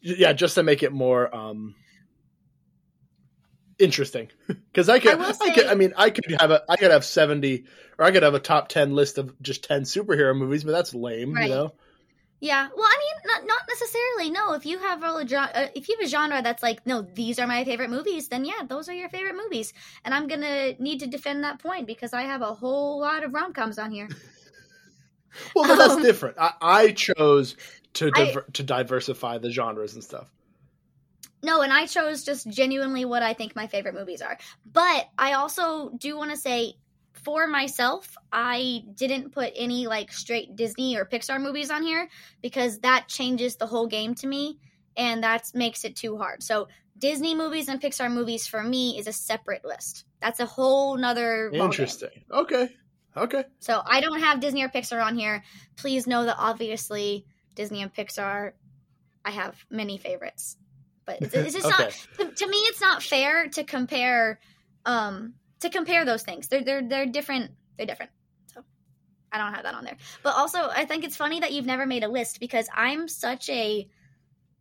yeah, 0.00 0.32
just 0.32 0.56
to 0.56 0.62
make 0.62 0.82
it 0.82 0.92
more 0.92 1.32
um, 1.34 1.74
interesting. 3.78 4.30
Because 4.72 4.88
I 4.88 5.00
could, 5.00 5.18
I 5.18 5.30
I, 5.40 5.50
could, 5.54 5.66
I 5.66 5.74
mean, 5.74 5.92
I 5.96 6.10
could 6.10 6.36
have 6.38 6.52
a, 6.52 6.62
I 6.68 6.76
could 6.76 6.92
have 6.92 7.04
seventy, 7.04 7.64
or 7.98 8.04
I 8.04 8.12
could 8.12 8.22
have 8.22 8.34
a 8.34 8.38
top 8.38 8.68
ten 8.68 8.94
list 8.94 9.18
of 9.18 9.34
just 9.42 9.64
ten 9.64 9.82
superhero 9.82 10.36
movies, 10.36 10.62
but 10.62 10.70
that's 10.70 10.94
lame, 10.94 11.34
Right. 11.34 11.48
you 11.48 11.54
know. 11.54 11.74
Yeah, 12.40 12.68
well, 12.76 12.86
I 12.86 12.98
mean, 12.98 13.22
not 13.32 13.46
not 13.46 13.62
necessarily. 13.68 14.30
No, 14.30 14.52
if 14.54 14.64
you 14.64 14.78
have 14.78 15.02
a 15.02 15.24
gen- 15.24 15.50
uh, 15.54 15.68
if 15.74 15.88
you 15.88 15.96
have 15.98 16.06
a 16.06 16.08
genre 16.08 16.40
that's 16.40 16.62
like, 16.62 16.86
no, 16.86 17.02
these 17.02 17.38
are 17.40 17.46
my 17.48 17.64
favorite 17.64 17.90
movies, 17.90 18.28
then 18.28 18.44
yeah, 18.44 18.62
those 18.66 18.88
are 18.88 18.94
your 18.94 19.08
favorite 19.08 19.34
movies, 19.34 19.72
and 20.04 20.14
I'm 20.14 20.28
gonna 20.28 20.74
need 20.78 21.00
to 21.00 21.06
defend 21.08 21.42
that 21.42 21.58
point 21.58 21.86
because 21.86 22.12
I 22.12 22.22
have 22.22 22.42
a 22.42 22.54
whole 22.54 23.00
lot 23.00 23.24
of 23.24 23.34
rom 23.34 23.52
coms 23.52 23.78
on 23.78 23.90
here. 23.90 24.08
Well, 25.54 25.66
but 25.66 25.76
that's 25.76 25.96
Um, 25.96 26.02
different. 26.02 26.36
I, 26.38 26.52
I 26.60 26.92
chose 26.92 27.56
to 27.94 28.10
I- 28.14 28.34
to 28.54 28.62
diversify 28.62 29.38
the 29.38 29.50
genres 29.50 29.94
and 29.94 30.02
stuff. 30.02 30.30
No, 31.42 31.60
and 31.62 31.72
I 31.72 31.86
chose 31.86 32.24
just 32.24 32.48
genuinely 32.48 33.04
what 33.04 33.22
I 33.22 33.32
think 33.34 33.54
my 33.54 33.66
favorite 33.68 33.94
movies 33.94 34.22
are. 34.22 34.38
But 34.66 35.08
I 35.16 35.34
also 35.34 35.90
do 35.90 36.16
want 36.16 36.30
to 36.32 36.36
say 36.36 36.74
for 37.24 37.46
myself, 37.46 38.16
I 38.32 38.82
didn't 38.94 39.32
put 39.32 39.52
any 39.56 39.86
like 39.86 40.12
straight 40.12 40.56
Disney 40.56 40.96
or 40.96 41.04
Pixar 41.04 41.40
movies 41.40 41.70
on 41.70 41.82
here 41.82 42.08
because 42.42 42.78
that 42.80 43.08
changes 43.08 43.56
the 43.56 43.66
whole 43.66 43.86
game 43.86 44.14
to 44.16 44.26
me 44.26 44.58
and 44.96 45.22
that 45.22 45.50
makes 45.54 45.84
it 45.84 45.96
too 45.96 46.18
hard. 46.18 46.42
So 46.42 46.68
Disney 46.98 47.34
movies 47.34 47.68
and 47.68 47.80
Pixar 47.80 48.12
movies 48.12 48.46
for 48.46 48.62
me 48.62 48.98
is 48.98 49.06
a 49.06 49.12
separate 49.12 49.64
list. 49.64 50.04
That's 50.20 50.40
a 50.40 50.46
whole 50.46 50.96
nother 50.96 51.50
ballgame. 51.52 51.64
Interesting. 51.64 52.10
Okay. 52.30 52.68
Okay. 53.16 53.44
So 53.60 53.82
I 53.84 54.00
don't 54.00 54.20
have 54.20 54.40
Disney 54.40 54.62
or 54.62 54.68
Pixar 54.68 55.04
on 55.04 55.16
here. 55.16 55.42
Please 55.76 56.06
know 56.06 56.24
that 56.24 56.36
obviously 56.38 57.26
Disney 57.54 57.82
and 57.82 57.92
Pixar, 57.92 58.52
I 59.24 59.30
have 59.30 59.56
many 59.70 59.98
favorites. 59.98 60.56
But 61.04 61.22
it's, 61.22 61.34
it's 61.34 61.54
just 61.54 61.66
Okay. 61.66 61.84
not 61.84 61.92
to, 62.18 62.44
to 62.44 62.50
me. 62.50 62.56
It's 62.58 62.80
not 62.80 63.02
fair 63.02 63.48
to 63.48 63.64
compare, 63.64 64.40
um, 64.84 65.34
to 65.60 65.70
compare 65.70 66.04
those 66.04 66.22
things. 66.22 66.48
They're 66.48 66.62
they're 66.64 66.86
they're 66.86 67.06
different. 67.06 67.52
They're 67.76 67.86
different. 67.86 68.10
So 68.54 68.62
I 69.32 69.38
don't 69.38 69.54
have 69.54 69.64
that 69.64 69.74
on 69.74 69.84
there. 69.84 69.96
But 70.22 70.34
also, 70.34 70.58
I 70.68 70.84
think 70.84 71.04
it's 71.04 71.16
funny 71.16 71.40
that 71.40 71.52
you've 71.52 71.66
never 71.66 71.86
made 71.86 72.04
a 72.04 72.08
list 72.08 72.40
because 72.40 72.68
I'm 72.74 73.08
such 73.08 73.48
a 73.50 73.88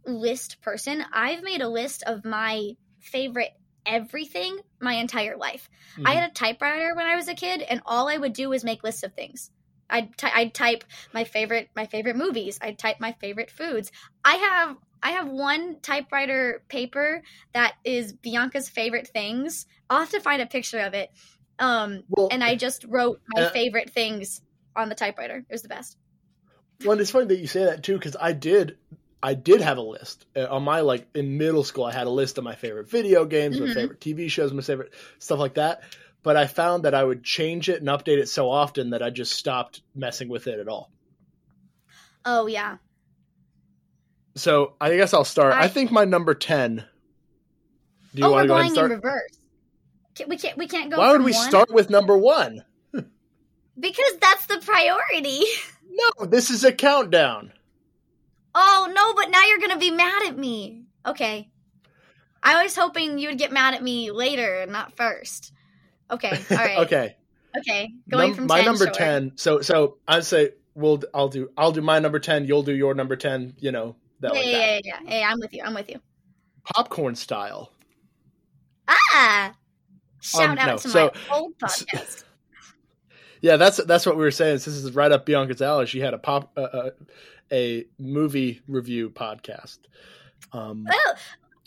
list 0.06 0.62
person. 0.62 1.04
I've 1.12 1.44
made 1.44 1.62
a 1.62 1.68
list 1.70 2.04
of 2.04 2.24
my 2.26 2.72
favorite 3.00 3.52
everything 3.86 4.60
my 4.82 4.94
entire 4.96 5.38
life. 5.38 5.70
I 5.98 6.12
Mhm. 6.14 6.20
had 6.20 6.30
a 6.30 6.34
typewriter 6.34 6.94
when 6.94 7.06
I 7.06 7.16
was 7.16 7.28
a 7.30 7.34
kid, 7.34 7.62
and 7.62 7.82
all 7.86 8.10
I 8.10 8.18
would 8.18 8.34
do 8.34 8.50
was 8.50 8.64
make 8.64 8.84
lists 8.84 9.04
of 9.04 9.14
things. 9.14 9.50
I'd, 9.90 10.18
ty- 10.18 10.32
I'd 10.36 10.54
type 10.54 10.84
my 11.14 11.24
favorite 11.24 11.70
my 11.74 11.86
favorite 11.86 12.18
movies. 12.18 12.60
I'd 12.62 12.78
type 12.78 13.00
my 13.00 13.14
favorite 13.14 13.50
foods. 13.50 13.92
I 14.26 14.36
have 14.36 14.78
I 15.02 15.12
have 15.12 15.28
one 15.28 15.80
typewriter 15.82 16.64
paper 16.70 17.22
that 17.54 17.76
is 17.84 18.14
Bianca's 18.14 18.70
favorite 18.70 19.08
things. 19.08 19.66
I'll 19.90 20.00
have 20.00 20.10
to 20.12 20.20
find 20.20 20.42
a 20.42 20.48
picture 20.48 20.80
of 20.80 20.94
it. 20.94 21.10
Um, 21.60 22.04
well, 22.10 22.30
and 22.30 22.44
I 22.44 22.56
just 22.56 22.84
wrote 22.86 23.20
my 23.28 23.44
Uh, 23.44 23.50
favorite 23.54 23.92
things 23.92 24.42
on 24.76 24.90
the 24.90 24.96
typewriter. 24.96 25.38
It 25.38 25.54
was 25.54 25.62
the 25.62 25.70
best. 25.70 25.98
well, 26.84 27.00
it's 27.00 27.12
funny 27.12 27.28
that 27.28 27.40
you 27.40 27.48
say 27.48 27.66
that 27.66 27.84
too, 27.84 27.94
because 27.98 28.16
I 28.20 28.34
did, 28.34 28.78
I 29.22 29.34
did 29.34 29.62
have 29.62 29.78
a 29.78 29.82
list 29.82 30.26
uh, 30.36 30.48
on 30.50 30.64
my 30.64 30.82
like 30.82 31.08
in 31.16 31.38
middle 31.38 31.64
school. 31.64 31.86
I 31.86 31.92
had 31.94 32.08
a 32.08 32.12
list 32.12 32.38
of 32.38 32.44
my 32.44 32.56
favorite 32.56 32.90
video 32.90 33.26
games, 33.26 33.60
my 33.60 33.66
Mhm. 33.66 33.74
favorite 33.74 34.00
TV 34.00 34.30
shows, 34.30 34.54
my 34.54 34.62
favorite 34.62 34.94
stuff 35.20 35.40
like 35.40 35.56
that. 35.56 35.82
But 36.24 36.38
I 36.38 36.48
found 36.48 36.84
that 36.84 36.94
I 36.94 37.04
would 37.04 37.24
change 37.24 37.70
it 37.70 37.80
and 37.80 37.88
update 37.88 38.18
it 38.18 38.30
so 38.30 38.50
often 38.50 38.92
that 38.92 39.04
I 39.04 39.10
just 39.10 39.34
stopped 39.34 39.82
messing 39.96 40.30
with 40.30 40.48
it 40.48 40.60
at 40.60 40.68
all. 40.68 40.92
Oh 42.26 42.46
yeah. 42.48 42.78
So 44.38 44.74
I 44.80 44.96
guess 44.96 45.14
I'll 45.14 45.26
start. 45.26 45.54
I, 45.54 45.64
I- 45.64 45.68
think 45.68 45.92
my 45.92 46.06
number 46.06 46.34
ten. 46.34 46.86
Do 48.16 48.22
you 48.22 48.26
oh, 48.26 48.32
want 48.32 48.36
we're 48.36 48.42
to 48.44 48.48
go 48.48 48.54
ahead 48.54 48.62
and 48.62 48.70
in 48.70 48.76
start? 48.76 48.92
reverse. 48.92 49.40
Can- 50.16 50.30
We 50.30 50.38
can't. 50.38 50.58
We 50.58 50.68
can't 50.68 50.90
go. 50.90 50.98
Why 50.98 51.12
would 51.12 51.24
we 51.24 51.34
one? 51.34 51.48
start 51.50 51.72
with 51.72 51.90
number 51.90 52.18
one? 52.18 52.64
Because 53.80 54.18
that's 54.20 54.48
the 54.48 54.60
priority. 54.66 55.44
No, 56.20 56.28
this 56.28 56.52
is 56.52 56.64
a 56.64 56.72
countdown. 56.72 57.52
Oh 58.54 58.92
no, 58.94 59.14
but 59.16 59.32
now 59.32 59.44
you're 59.46 59.58
gonna 59.58 59.80
be 59.80 59.90
mad 59.90 60.28
at 60.28 60.38
me. 60.38 60.84
Okay. 61.04 61.50
I 62.44 62.62
was 62.62 62.76
hoping 62.76 63.18
you 63.18 63.30
would 63.30 63.40
get 63.40 63.52
mad 63.52 63.74
at 63.74 63.82
me 63.82 64.12
later 64.12 64.60
and 64.60 64.72
not 64.72 64.96
first. 64.96 65.52
Okay, 66.12 66.30
all 66.52 66.58
right. 66.58 66.78
okay. 66.80 67.16
Okay. 67.58 67.94
Going 68.10 68.30
Num- 68.30 68.36
from 68.36 68.46
my 68.48 68.58
10, 68.58 68.66
number 68.66 68.86
sure. 68.86 68.94
ten. 68.94 69.32
So 69.38 69.62
so 69.62 69.98
I'd 70.08 70.24
say 70.24 70.52
we'll 70.76 71.02
I'll 71.16 71.30
do 71.30 71.50
I'll 71.58 71.72
do 71.72 71.82
my 71.82 71.98
number 71.98 72.20
ten. 72.20 72.46
You'll 72.46 72.62
do 72.64 72.76
your 72.76 72.94
number 72.94 73.16
ten. 73.16 73.56
You 73.58 73.72
know 73.72 73.96
that 74.22 74.34
Yeah, 74.34 74.40
like 74.40 74.46
yeah, 74.48 74.58
that. 74.58 74.86
yeah, 74.86 75.00
yeah, 75.06 75.20
yeah. 75.20 75.30
I'm 75.32 75.40
with 75.40 75.54
you. 75.54 75.64
I'm 75.64 75.74
with 75.74 75.90
you. 75.90 76.00
Popcorn 76.76 77.16
style. 77.16 77.72
Ah! 78.88 79.54
Shout 80.22 80.50
Um, 80.50 80.58
out 80.58 80.68
no, 80.68 80.78
to 80.78 80.90
so- 80.90 81.12
my 81.30 81.36
old 81.36 81.58
podcast. 81.58 82.24
Yeah, 83.40 83.58
that's 83.58 83.78
that's 83.78 84.04
what 84.04 84.18
we 84.18 84.24
were 84.24 84.32
saying. 84.32 84.56
This 84.56 84.66
is 84.68 84.96
right 84.96 85.12
up 85.12 85.28
Bianca's 85.28 85.62
alley. 85.62 85.86
She 85.86 86.00
had 86.00 86.16
a 86.16 86.18
pop 86.18 86.52
uh, 86.58 86.62
uh, 86.62 86.90
a 87.52 87.86
movie 88.00 88.62
review 88.68 89.12
podcast. 89.12 89.78
Um, 90.54 90.88
well, 90.90 91.16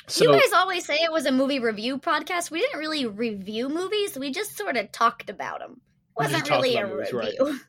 so 0.09 0.25
you 0.25 0.33
guys 0.40 0.52
always 0.52 0.85
say 0.85 0.95
it 0.97 1.12
was 1.12 1.26
a 1.26 1.30
movie 1.33 1.61
review 1.61 1.99
podcast. 1.99 2.50
We 2.50 2.61
didn't 2.61 2.80
really 2.80 3.07
review 3.07 3.69
movies. 3.69 4.19
We 4.19 4.33
just 4.33 4.57
sort 4.57 4.76
of 4.76 4.90
talked 4.90 5.30
about 5.30 5.61
them. 5.61 5.80
Just 6.21 6.33
wasn't 6.33 6.50
really 6.50 6.75
a 6.76 6.88
movies, 6.88 7.12
right. 7.12 7.35
review. 7.40 7.61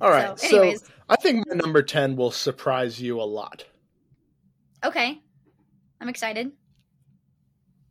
all 0.00 0.10
right. 0.12 0.38
So, 0.38 0.72
So, 0.72 0.86
I 1.08 1.16
think 1.16 1.44
my 1.48 1.56
number 1.56 1.82
ten 1.82 2.14
will 2.14 2.30
surprise 2.30 3.02
you 3.02 3.20
a 3.20 3.24
lot, 3.24 3.64
okay. 4.84 5.18
I'm 6.00 6.08
excited. 6.08 6.50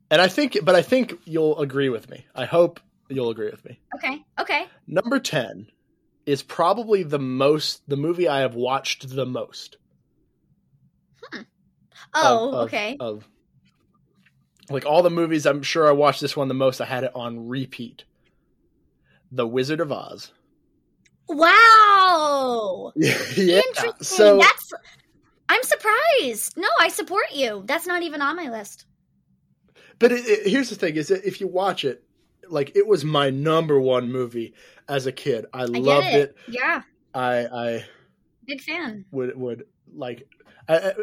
and 0.10 0.22
I 0.22 0.28
think, 0.28 0.58
but 0.64 0.76
I 0.76 0.82
think 0.82 1.18
you'll 1.26 1.60
agree 1.60 1.90
with 1.90 2.10
me. 2.10 2.26
I 2.36 2.46
hope 2.46 2.80
you'll 3.10 3.30
agree 3.30 3.50
with 3.50 3.64
me. 3.66 3.80
Okay. 3.96 4.24
Okay. 4.40 4.66
Number 4.88 5.20
10 5.20 5.68
is 6.26 6.44
probably 6.44 7.04
the 7.04 7.20
most 7.20 7.82
the 7.88 7.98
movie 7.98 8.28
I 8.28 8.40
have 8.42 8.56
watched 8.56 9.10
the 9.10 9.26
most. 9.26 9.78
Hmm. 11.32 11.42
Oh, 12.14 12.48
of- 12.50 12.54
of- 12.54 12.64
okay. 12.66 12.98
Of 13.00 13.28
like 14.70 14.86
all 14.86 15.02
the 15.04 15.10
movies 15.10 15.46
I'm 15.46 15.64
sure 15.64 15.88
I 15.88 15.92
watched 15.92 16.22
this 16.22 16.36
one 16.38 16.48
the 16.48 16.54
most. 16.54 16.82
I 16.82 16.86
had 16.86 17.04
it 17.04 17.12
on 17.16 17.48
repeat. 17.48 18.04
The 19.32 19.48
Wizard 19.48 19.80
of 19.80 19.92
Oz. 19.92 20.32
Wow. 21.30 22.92
yeah. 22.98 23.14
Interesting. 23.38 23.92
So 24.02 24.38
That's. 24.40 24.74
I'm 25.52 25.64
surprised. 25.64 26.56
No, 26.58 26.70
I 26.80 26.88
support 26.90 27.26
you. 27.34 27.64
That's 27.66 27.86
not 27.86 28.04
even 28.04 28.22
on 28.22 28.36
my 28.38 28.50
list. 28.50 28.86
but 30.00 30.12
it, 30.12 30.26
it- 30.26 30.48
here's 30.50 30.70
the 30.70 30.76
thing 30.76 30.96
is 30.96 31.10
that 31.10 31.26
if 31.26 31.42
you 31.42 31.48
watch 31.48 31.84
it 31.86 32.04
like 32.48 32.76
it 32.76 32.88
was 32.88 33.04
my 33.06 33.30
number 33.30 33.80
one 33.80 34.12
movie 34.12 34.54
as 34.88 35.06
a 35.08 35.12
kid. 35.12 35.46
I, 35.54 35.64
I 35.64 35.66
loved 35.66 36.08
it. 36.08 36.16
it. 36.16 36.36
Yeah, 36.48 36.82
I 37.14 37.34
I 37.46 37.86
big 38.46 38.62
fan. 38.62 39.06
would 39.12 39.38
would 39.38 39.64
like 39.94 40.28
I, 40.68 40.94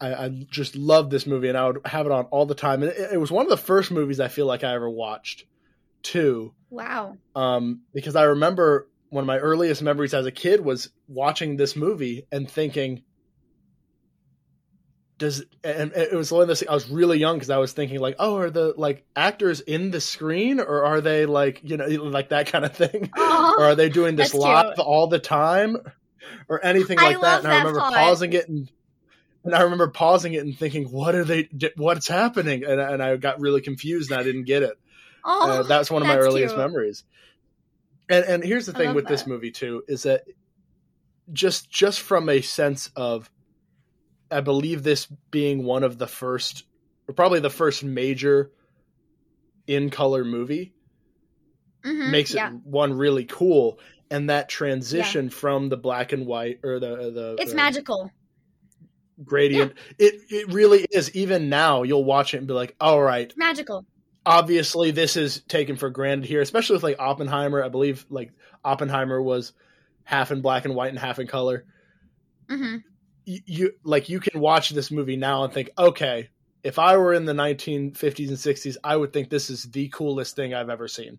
I 0.00 0.14
I 0.24 0.28
just 0.50 0.76
loved 0.76 1.10
this 1.10 1.26
movie 1.26 1.48
and 1.48 1.56
I 1.58 1.66
would 1.66 1.80
have 1.86 2.06
it 2.06 2.12
on 2.12 2.24
all 2.26 2.46
the 2.46 2.54
time. 2.54 2.82
And 2.82 2.92
it, 2.92 3.12
it 3.14 3.20
was 3.20 3.30
one 3.30 3.44
of 3.46 3.50
the 3.50 3.56
first 3.56 3.90
movies 3.90 4.20
I 4.20 4.28
feel 4.28 4.46
like 4.46 4.62
I 4.64 4.74
ever 4.74 4.88
watched 4.88 5.44
too. 6.02 6.54
Wow. 6.70 7.16
Um, 7.34 7.82
because 7.92 8.14
I 8.16 8.22
remember 8.24 8.88
one 9.10 9.22
of 9.22 9.26
my 9.26 9.38
earliest 9.38 9.82
memories 9.82 10.14
as 10.14 10.24
a 10.26 10.30
kid 10.32 10.60
was 10.60 10.90
watching 11.08 11.56
this 11.56 11.74
movie 11.76 12.26
and 12.32 12.48
thinking, 12.50 13.02
does 15.20 15.44
and 15.62 15.92
it 15.92 16.12
was 16.14 16.32
one 16.32 16.42
of 16.42 16.48
those 16.48 16.66
I 16.66 16.74
was 16.74 16.88
really 16.90 17.18
young 17.18 17.36
because 17.36 17.50
I 17.50 17.58
was 17.58 17.72
thinking 17.72 18.00
like, 18.00 18.16
oh, 18.18 18.36
are 18.38 18.50
the 18.50 18.74
like 18.76 19.04
actors 19.14 19.60
in 19.60 19.92
the 19.92 20.00
screen 20.00 20.58
or 20.58 20.84
are 20.84 21.00
they 21.00 21.26
like 21.26 21.60
you 21.62 21.76
know 21.76 21.86
like 22.02 22.30
that 22.30 22.48
kind 22.48 22.64
of 22.64 22.74
thing, 22.74 23.10
or 23.16 23.62
are 23.62 23.74
they 23.76 23.88
doing 23.88 24.16
this 24.16 24.32
That's 24.32 24.42
live 24.42 24.74
cute. 24.74 24.86
all 24.86 25.06
the 25.06 25.20
time, 25.20 25.76
or 26.48 26.64
anything 26.64 26.98
I 26.98 27.04
like 27.04 27.20
that? 27.20 27.44
love 27.44 27.44
And 27.44 27.52
I 27.52 27.58
remember 27.58 27.78
thought. 27.80 27.92
pausing 27.94 28.32
it 28.32 28.48
and. 28.48 28.68
And 29.42 29.54
I 29.54 29.62
remember 29.62 29.88
pausing 29.88 30.34
it 30.34 30.44
and 30.44 30.54
thinking, 30.54 30.84
"What 30.92 31.14
are 31.14 31.24
they? 31.24 31.48
What's 31.76 32.06
happening?" 32.06 32.62
And, 32.62 32.78
and 32.78 33.02
I 33.02 33.16
got 33.16 33.40
really 33.40 33.62
confused 33.62 34.10
and 34.10 34.20
I 34.20 34.22
didn't 34.22 34.44
get 34.44 34.62
it. 34.62 34.74
Oh, 35.24 35.48
Uh, 35.50 35.62
that's 35.62 35.90
one 35.90 36.02
of 36.02 36.08
my 36.08 36.18
earliest 36.18 36.54
cute. 36.54 36.58
memories. 36.58 37.04
And 38.10 38.22
and 38.26 38.44
here's 38.44 38.66
the 38.66 38.74
thing 38.74 38.94
with 38.94 39.06
this 39.06 39.26
movie 39.26 39.50
too 39.50 39.82
is 39.88 40.02
that 40.02 40.24
just 41.32 41.70
just 41.70 42.00
from 42.00 42.28
a 42.28 42.42
sense 42.42 42.90
of 42.96 43.30
I 44.30 44.40
believe 44.40 44.82
this 44.82 45.06
being 45.30 45.64
one 45.64 45.82
of 45.82 45.98
the 45.98 46.06
first 46.06 46.64
or 47.08 47.14
probably 47.14 47.40
the 47.40 47.50
first 47.50 47.82
major 47.84 48.52
in 49.66 49.90
color 49.90 50.24
movie 50.24 50.72
Mhm, 51.84 52.10
makes 52.10 52.34
yeah. 52.34 52.48
it 52.52 52.54
one 52.64 52.92
really 52.92 53.24
cool 53.24 53.78
and 54.10 54.28
that 54.30 54.48
transition 54.48 55.30
from 55.30 55.68
the 55.68 55.76
black 55.76 56.12
and 56.12 56.26
white 56.26 56.60
or 56.62 56.78
the 56.80 57.10
the 57.10 57.36
It's 57.38 57.50
the- 57.52 57.56
magical. 57.56 58.10
gradient. 59.24 59.74
It 59.98 60.14
it 60.30 60.52
really 60.52 60.86
is. 60.90 61.14
Even 61.14 61.48
now, 61.48 61.82
you'll 61.82 62.04
watch 62.04 62.34
it 62.34 62.38
and 62.38 62.46
be 62.46 62.54
like, 62.54 62.74
"All 62.80 63.00
right, 63.02 63.32
Magical. 63.36 63.84
obviously 64.26 64.90
this 64.92 65.16
is 65.16 65.42
taken 65.48 65.76
for 65.76 65.90
granted 65.90 66.26
here." 66.26 66.40
Especially 66.40 66.74
with 66.76 66.82
like 66.82 66.98
Oppenheimer. 66.98 67.62
I 67.62 67.68
believe 67.68 68.06
like 68.10 68.32
Oppenheimer 68.64 69.20
was 69.22 69.52
half 70.04 70.30
in 70.32 70.40
black 70.42 70.64
and 70.64 70.74
white 70.74 70.88
and 70.90 70.98
half 70.98 71.18
in 71.18 71.26
color. 71.26 71.64
hmm 72.48 72.76
You, 73.30 73.40
you 73.46 73.72
like 73.84 74.08
you 74.08 74.18
can 74.18 74.40
watch 74.40 74.70
this 74.70 74.90
movie 74.90 75.16
now 75.16 75.44
and 75.44 75.52
think, 75.52 75.70
"Okay, 75.78 76.30
if 76.64 76.78
I 76.78 76.96
were 76.96 77.14
in 77.14 77.24
the 77.26 77.32
1950s 77.34 78.28
and 78.28 78.38
60s, 78.38 78.76
I 78.82 78.96
would 78.96 79.12
think 79.12 79.30
this 79.30 79.50
is 79.50 79.62
the 79.64 79.88
coolest 79.88 80.34
thing 80.34 80.52
I've 80.52 80.68
ever 80.70 80.88
seen." 80.88 81.18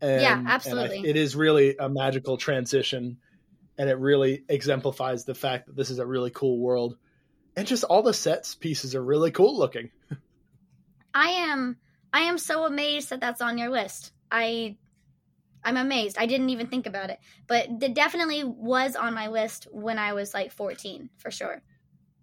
And, 0.00 0.22
Yeah, 0.22 0.38
and 0.38 0.48
I- 0.48 0.54
absolutely. 0.54 1.08
it 1.08 1.16
is 1.16 1.34
really 1.36 1.76
a 1.76 1.88
magical 1.88 2.36
transition, 2.36 3.18
and 3.78 3.90
it 3.90 3.98
really 3.98 4.44
exemplifies 4.48 5.24
the 5.24 5.34
fact 5.34 5.66
that 5.66 5.76
this 5.76 5.90
is 5.90 5.98
a 5.98 6.06
really 6.06 6.30
cool 6.30 6.58
world, 6.58 6.96
and 7.56 7.66
just 7.66 7.84
all 7.84 8.02
the 8.02 8.14
sets 8.14 8.54
pieces 8.54 8.94
are 8.94 9.04
really 9.04 9.30
cool 9.32 9.58
looking. 9.58 9.90
I 11.14 11.28
am 11.50 11.76
I 12.12 12.20
am 12.20 12.38
so 12.38 12.64
amazed 12.66 13.10
that 13.10 13.20
that's 13.20 13.40
on 13.40 13.58
your 13.58 13.70
list. 13.70 14.12
I 14.30 14.76
I'm 15.64 15.76
amazed. 15.76 16.16
I 16.18 16.26
didn't 16.26 16.50
even 16.50 16.66
think 16.66 16.86
about 16.86 17.10
it, 17.10 17.18
but 17.46 17.68
it 17.80 17.94
definitely 17.94 18.44
was 18.44 18.96
on 18.96 19.14
my 19.14 19.28
list 19.28 19.68
when 19.70 19.98
I 19.98 20.12
was 20.12 20.34
like 20.34 20.52
14 20.52 21.10
for 21.18 21.30
sure. 21.30 21.62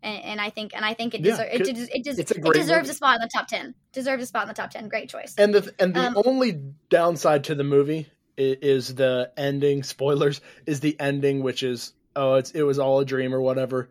And, 0.02 0.24
and 0.24 0.42
I 0.42 0.50
think 0.50 0.74
and 0.76 0.86
I 0.86 0.94
think 0.94 1.14
it 1.14 1.22
Yeah, 1.24 1.32
deserves 1.32 1.50
it, 1.54 1.64
des- 1.64 1.94
it, 1.94 2.04
des- 2.04 2.22
it 2.22 2.54
deserves 2.54 2.70
movie. 2.70 2.90
a 2.90 2.94
spot 2.94 3.16
in 3.16 3.22
the 3.22 3.30
top 3.34 3.48
10. 3.48 3.76
Deserves 3.94 4.24
a 4.24 4.26
spot 4.28 4.44
in 4.44 4.48
the 4.50 4.54
top 4.54 4.72
10. 4.72 4.88
Great 4.88 5.10
choice. 5.10 5.36
And 5.38 5.54
the 5.54 5.74
and 5.80 5.94
the 5.94 6.08
Um, 6.08 6.16
only 6.26 6.62
downside 6.90 7.46
to 7.46 7.56
the 7.56 7.64
movie 7.64 8.08
is, 8.38 8.88
is 8.88 8.96
the 8.96 9.32
ending. 9.38 9.84
Spoilers 9.84 10.42
is 10.66 10.80
the 10.80 10.98
ending, 11.00 11.44
which 11.44 11.64
is 11.64 11.94
oh, 12.16 12.36
it's 12.36 12.52
it 12.52 12.64
was 12.64 12.80
all 12.80 13.00
a 13.00 13.06
dream 13.06 13.34
or 13.34 13.42
whatever. 13.42 13.90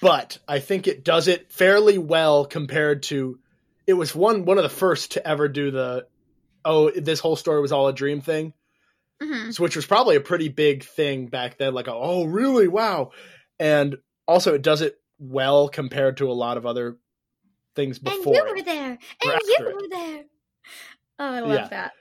But 0.00 0.38
I 0.48 0.58
think 0.58 0.88
it 0.88 1.04
does 1.04 1.28
it 1.28 1.52
fairly 1.52 1.96
well 1.98 2.44
compared 2.44 3.04
to 3.04 3.38
it 3.86 3.94
was 3.94 4.14
one 4.14 4.44
one 4.44 4.58
of 4.58 4.62
the 4.64 4.68
first 4.68 5.12
to 5.12 5.26
ever 5.26 5.48
do 5.48 5.70
the 5.70 6.06
oh 6.64 6.90
this 6.90 7.20
whole 7.20 7.36
story 7.36 7.60
was 7.62 7.72
all 7.72 7.88
a 7.88 7.92
dream 7.92 8.20
thing, 8.20 8.52
hmm 9.22 9.50
so 9.50 9.62
which 9.62 9.76
was 9.76 9.86
probably 9.86 10.16
a 10.16 10.20
pretty 10.20 10.48
big 10.48 10.84
thing 10.84 11.26
back 11.26 11.58
then. 11.58 11.74
Like 11.74 11.88
oh 11.88 12.24
really 12.24 12.68
wow, 12.68 13.10
and 13.58 13.96
also 14.26 14.54
it 14.54 14.62
does 14.62 14.82
it 14.82 14.96
well 15.18 15.68
compared 15.68 16.18
to 16.18 16.30
a 16.30 16.34
lot 16.34 16.58
of 16.58 16.66
other 16.66 16.98
things 17.74 17.98
before. 17.98 18.34
And 18.34 18.34
you 18.34 18.54
were 18.56 18.62
there. 18.62 18.90
And 18.90 18.98
you 19.22 19.32
after 19.34 19.68
it. 19.68 19.74
were 19.74 19.88
there. 19.88 20.24
Oh, 21.18 21.32
I 21.32 21.40
love 21.40 21.50
Yeah. 21.50 21.68
that. 21.68 21.92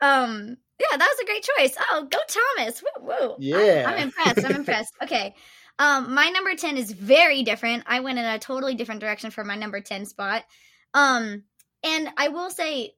Um, 0.00 0.56
yeah, 0.78 0.96
that 0.96 1.08
was 1.08 1.18
a 1.20 1.26
great 1.26 1.46
choice. 1.56 1.76
Oh, 1.92 2.08
go 2.10 2.18
Thomas. 2.56 2.82
Woo, 2.82 3.06
woo. 3.06 3.36
Yeah. 3.38 3.84
I'm, 3.86 3.94
I'm 3.94 4.02
impressed. 4.04 4.44
I'm 4.44 4.54
impressed. 4.60 4.94
Okay. 5.02 5.34
Um, 5.78 6.14
my 6.14 6.28
number 6.28 6.54
10 6.54 6.76
is 6.76 6.92
very 6.92 7.42
different. 7.42 7.84
I 7.86 8.00
went 8.00 8.18
in 8.18 8.24
a 8.24 8.38
totally 8.38 8.74
different 8.74 9.00
direction 9.00 9.30
for 9.30 9.44
my 9.44 9.56
number 9.56 9.80
10 9.80 10.06
spot. 10.06 10.44
Um, 10.94 11.44
and 11.82 12.08
I 12.16 12.28
will 12.28 12.50
say, 12.50 12.92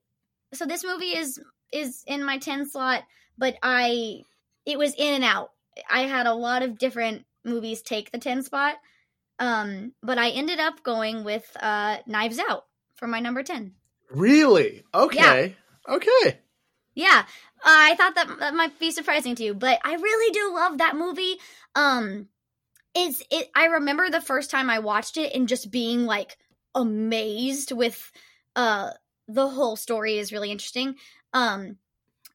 so 0.53 0.65
this 0.65 0.83
movie 0.83 1.15
is 1.17 1.39
is 1.71 2.03
in 2.05 2.23
my 2.23 2.37
10 2.37 2.69
slot, 2.69 3.03
but 3.37 3.55
I 3.61 4.23
it 4.65 4.77
was 4.77 4.93
in 4.95 5.15
and 5.15 5.23
out. 5.23 5.51
I 5.89 6.01
had 6.01 6.27
a 6.27 6.33
lot 6.33 6.63
of 6.63 6.77
different 6.77 7.25
movies 7.43 7.81
take 7.81 8.11
the 8.11 8.17
10 8.17 8.43
spot. 8.43 8.75
Um, 9.39 9.93
but 10.01 10.17
I 10.17 10.29
ended 10.29 10.59
up 10.59 10.83
going 10.83 11.23
with 11.23 11.45
uh 11.59 11.97
Knives 12.05 12.39
Out 12.39 12.65
for 12.95 13.07
my 13.07 13.19
number 13.19 13.43
10. 13.43 13.73
Really? 14.11 14.83
Okay. 14.93 15.55
Okay. 15.87 16.39
Yeah, 16.95 17.23
uh, 17.25 17.25
I 17.65 17.95
thought 17.95 18.15
that 18.15 18.39
that 18.39 18.53
might 18.53 18.77
be 18.77 18.91
surprising 18.91 19.35
to 19.35 19.43
you, 19.43 19.53
but 19.55 19.79
I 19.83 19.95
really 19.95 20.31
do 20.31 20.53
love 20.53 20.77
that 20.77 20.95
movie. 20.95 21.37
Um, 21.73 22.27
it's 22.93 23.23
it. 23.31 23.49
I 23.55 23.65
remember 23.65 24.09
the 24.09 24.21
first 24.21 24.51
time 24.51 24.69
I 24.69 24.79
watched 24.79 25.17
it 25.17 25.33
and 25.33 25.47
just 25.47 25.71
being 25.71 26.05
like 26.05 26.37
amazed 26.75 27.71
with 27.71 28.11
uh 28.55 28.91
the 29.27 29.47
whole 29.47 29.75
story 29.75 30.17
is 30.17 30.31
really 30.31 30.51
interesting. 30.51 30.95
Um, 31.33 31.77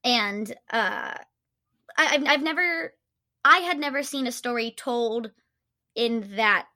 and 0.04 0.50
uh, 0.70 1.14
I, 1.16 2.14
I've 2.14 2.26
I've 2.26 2.42
never 2.42 2.94
I 3.44 3.58
had 3.58 3.78
never 3.78 4.02
seen 4.02 4.26
a 4.26 4.32
story 4.32 4.72
told 4.72 5.32
in 5.94 6.36
that 6.36 6.68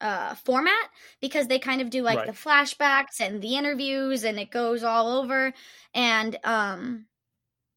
uh 0.00 0.34
format 0.36 0.90
because 1.20 1.48
they 1.48 1.58
kind 1.58 1.80
of 1.82 1.90
do 1.90 2.02
like 2.02 2.18
Right. 2.18 2.26
the 2.26 2.32
flashbacks 2.32 3.20
and 3.20 3.42
the 3.42 3.56
interviews 3.56 4.24
and 4.24 4.38
it 4.40 4.50
goes 4.50 4.82
all 4.84 5.08
over 5.20 5.52
and 5.94 6.38
um 6.44 7.06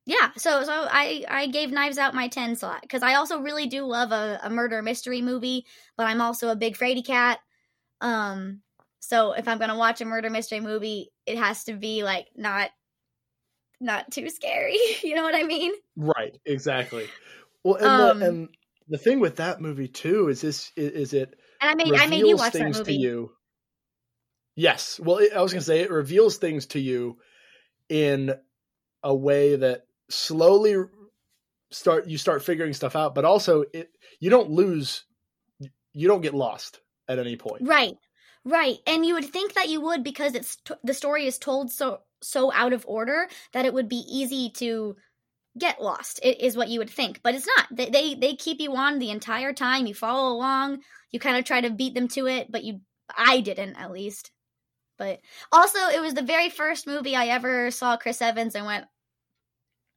yeah 0.06 0.32
so 0.38 0.64
so 0.64 0.88
i 0.92 1.24
i 1.30 1.48
gave 1.48 1.72
knives 1.72 1.98
out 1.98 2.14
my 2.16 2.28
10 2.28 2.56
slot 2.56 2.82
because 2.82 3.04
i 3.04 3.16
also 3.16 3.40
really 3.42 3.68
do 3.68 3.86
love 3.86 4.12
a, 4.12 4.40
a 4.44 4.50
murder 4.50 4.82
mystery 4.82 5.22
movie 5.22 5.66
but 5.98 6.08
i'm 6.08 6.22
also 6.22 6.50
a 6.50 6.56
big 6.56 6.78
fraidy 6.78 7.06
cat 7.06 7.40
um 8.02 8.62
so 9.00 9.34
if 9.34 9.48
i'm 9.48 9.60
gonna 9.60 9.78
watch 9.78 10.02
a 10.02 10.06
murder 10.06 10.30
mystery 10.30 10.60
movie 10.60 11.12
it 11.26 11.38
has 11.38 11.64
to 11.66 11.74
be 11.74 12.04
like 12.04 12.30
not 12.36 12.72
not 13.80 14.12
too 14.12 14.30
scary 14.30 14.78
you 15.04 15.16
know 15.16 15.24
what 15.24 15.36
i 15.36 15.44
mean 15.44 15.74
Right, 15.96 16.38
exactly. 16.46 17.12
Well, 17.64 17.76
and 17.76 17.86
Um, 17.86 18.20
the 18.20 18.26
and 18.28 18.50
the 18.88 18.98
thing 18.98 19.20
with 19.20 19.36
that 19.36 19.60
movie 19.60 19.88
too 19.90 20.30
is 20.30 20.40
this 20.42 20.72
is, 20.78 20.92
is 20.92 21.14
it 21.14 21.36
and 21.62 21.70
i 21.70 21.76
made 21.76 21.94
i 21.96 22.08
made 22.08 22.26
you 22.26 22.38
watch 22.38 22.54
that 22.54 22.60
things 22.60 22.78
movie 22.78 22.94
to 22.94 22.94
you. 22.94 23.32
Yes, 24.56 25.00
well, 25.00 25.18
it, 25.18 25.34
I 25.34 25.42
was 25.42 25.54
gonna 25.54 25.62
say 25.62 25.82
it 25.82 25.92
reveals 25.92 26.38
things 26.38 26.66
to 26.68 26.80
you 26.80 27.18
in 27.90 28.34
a 29.04 29.16
way 29.16 29.56
that 29.56 29.84
slowly 30.10 30.76
start 31.72 32.08
you 32.08 32.18
start 32.18 32.44
figuring 32.44 32.74
stuff 32.74 32.96
out, 32.96 33.16
but 33.16 33.26
also 33.26 33.64
it 33.74 33.92
you 34.20 34.30
don't 34.30 34.50
lose, 34.50 35.06
you 35.94 36.08
don't 36.08 36.22
get 36.22 36.34
lost 36.34 36.82
at 37.08 37.20
any 37.20 37.36
point. 37.36 37.64
Right, 37.68 37.96
right, 38.46 38.78
and 38.88 39.06
you 39.06 39.14
would 39.16 39.26
think 39.26 39.54
that 39.54 39.70
you 39.70 39.82
would 39.82 40.04
because 40.04 40.36
it's 40.36 40.58
t- 40.58 40.76
the 40.84 40.94
story 40.94 41.26
is 41.26 41.38
told 41.38 41.72
so 41.72 42.02
so 42.22 42.52
out 42.54 42.74
of 42.74 42.86
order 42.88 43.28
that 43.54 43.66
it 43.66 43.74
would 43.74 43.90
be 43.90 44.04
easy 44.08 44.50
to 44.56 44.96
get 45.58 45.82
lost. 45.82 46.20
is 46.24 46.56
what 46.56 46.70
you 46.70 46.80
would 46.80 46.90
think, 46.90 47.22
but 47.24 47.36
it's 47.36 47.48
not. 47.58 47.68
They 47.72 47.90
they, 47.90 48.16
they 48.16 48.36
keep 48.36 48.60
you 48.62 48.76
on 48.76 49.00
the 49.00 49.10
entire 49.12 49.54
time. 49.54 49.88
You 49.88 49.94
follow 49.94 50.34
along. 50.34 50.80
You 51.12 51.20
kind 51.20 51.38
of 51.38 51.46
try 51.46 51.62
to 51.62 51.70
beat 51.70 51.94
them 51.96 52.08
to 52.10 52.28
it, 52.28 52.52
but 52.52 52.64
you 52.64 52.82
I 53.16 53.42
didn't 53.42 53.76
at 53.76 53.92
least. 53.92 54.32
But 54.98 55.22
also, 55.52 55.80
it 55.80 56.02
was 56.02 56.14
the 56.14 56.22
very 56.22 56.50
first 56.50 56.86
movie 56.86 57.16
I 57.16 57.28
ever 57.28 57.72
saw 57.72 57.96
Chris 57.98 58.22
Evans 58.22 58.54
and 58.56 58.66
went, 58.66 58.86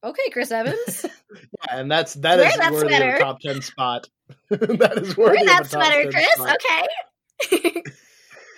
"Okay, 0.05 0.31
Chris 0.33 0.51
Evans, 0.53 1.05
Yeah, 1.33 1.79
and 1.79 1.91
that's 1.91 2.15
that 2.15 2.39
Wear 2.39 2.49
is 2.49 2.57
that 2.57 2.73
worthy 2.73 2.89
sweater. 2.89 3.11
of 3.11 3.17
a 3.17 3.19
top 3.19 3.41
ten 3.41 3.61
spot. 3.63 4.09
that 4.51 4.99
is 4.99 5.17
worthy 5.17 5.45
wear 5.45 5.47
that 5.47 5.61
of 5.63 5.67
a 5.67 5.71
top 5.71 5.85
sweater, 5.85 6.03
10 6.03 6.13
Chris. 6.13 6.33
spot. 6.35 6.57
Okay." 7.53 7.83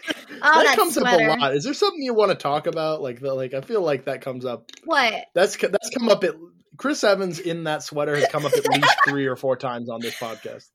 oh, 0.08 0.14
that 0.40 0.64
that 0.64 0.76
comes 0.76 0.94
sweater. 0.94 1.30
up 1.30 1.38
a 1.38 1.40
lot. 1.40 1.54
Is 1.54 1.64
there 1.64 1.74
something 1.74 2.02
you 2.02 2.14
want 2.14 2.30
to 2.30 2.36
talk 2.36 2.66
about? 2.66 3.02
Like 3.02 3.20
the 3.20 3.34
like, 3.34 3.54
I 3.54 3.60
feel 3.60 3.82
like 3.82 4.06
that 4.06 4.20
comes 4.20 4.44
up. 4.44 4.70
What? 4.84 5.26
That's 5.34 5.56
that's 5.56 5.90
come 5.90 6.08
up 6.08 6.24
at 6.24 6.34
Chris 6.76 7.04
Evans 7.04 7.38
in 7.38 7.64
that 7.64 7.82
sweater 7.82 8.16
has 8.16 8.26
come 8.28 8.44
up 8.44 8.52
at 8.52 8.68
least 8.68 8.96
three 9.08 9.26
or 9.26 9.36
four 9.36 9.56
times 9.56 9.88
on 9.88 10.00
this 10.00 10.16
podcast. 10.16 10.68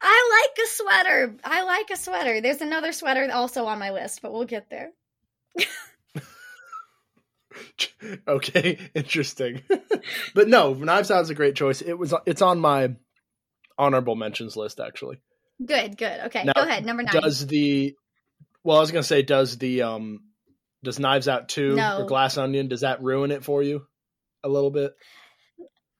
I 0.00 0.46
like 0.46 0.64
a 0.64 0.68
sweater. 0.68 1.36
I 1.44 1.62
like 1.62 1.90
a 1.90 1.96
sweater. 1.96 2.40
There's 2.40 2.60
another 2.60 2.92
sweater 2.92 3.28
also 3.32 3.66
on 3.66 3.78
my 3.78 3.90
list, 3.90 4.22
but 4.22 4.32
we'll 4.32 4.44
get 4.44 4.70
there. 4.70 4.90
okay, 8.28 8.78
interesting. 8.94 9.62
but 10.34 10.48
no, 10.48 10.74
Knives 10.74 11.10
Out 11.10 11.22
is 11.22 11.30
a 11.30 11.34
great 11.34 11.56
choice. 11.56 11.82
It 11.82 11.94
was 11.94 12.14
it's 12.26 12.42
on 12.42 12.60
my 12.60 12.94
honorable 13.78 14.16
mentions 14.16 14.56
list 14.56 14.80
actually. 14.80 15.18
Good, 15.64 15.96
good. 15.96 16.20
Okay, 16.26 16.44
Now, 16.44 16.52
go 16.54 16.62
ahead. 16.62 16.84
Number 16.84 17.02
nine. 17.02 17.22
Does 17.22 17.46
the 17.46 17.94
well, 18.64 18.76
I 18.76 18.80
was 18.80 18.90
gonna 18.92 19.02
say, 19.02 19.22
does 19.22 19.58
the 19.58 19.82
um 19.82 20.20
does 20.84 20.98
Knives 20.98 21.28
Out 21.28 21.48
two 21.48 21.74
No. 21.76 22.02
or 22.02 22.06
Glass 22.06 22.36
Onion 22.38 22.68
does 22.68 22.80
that 22.80 23.02
ruin 23.02 23.30
it 23.30 23.44
for 23.44 23.62
you 23.62 23.86
a 24.44 24.48
little 24.48 24.70
bit? 24.70 24.92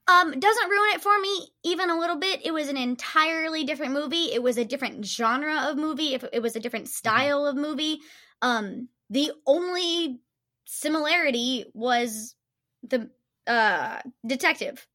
um, 0.05 0.37
doesn't 0.37 0.69
ruin 0.69 0.91
it 0.95 1.01
for 1.01 1.17
me 1.17 1.47
even 1.63 1.89
a 1.89 1.97
little 1.97 2.17
bit. 2.17 2.41
It 2.45 2.51
was 2.53 2.67
an 2.67 2.75
entirely 2.75 3.63
different 3.63 3.93
movie. 3.93 4.33
It 4.33 4.43
was 4.43 4.57
a 4.57 4.65
different 4.65 5.05
genre 5.05 5.69
of 5.69 5.77
movie. 5.77 6.13
If 6.13 6.25
it 6.33 6.41
was 6.41 6.55
a 6.57 6.59
different 6.59 6.85
Mm-hmm. 6.87 6.91
style 6.91 7.45
of 7.45 7.55
movie. 7.55 7.99
Um, 8.41 8.89
the 9.09 9.31
only 9.47 10.19
similarity 10.65 11.65
was 11.73 12.35
the 12.83 13.09
uh 13.47 13.99
detective. 14.25 14.85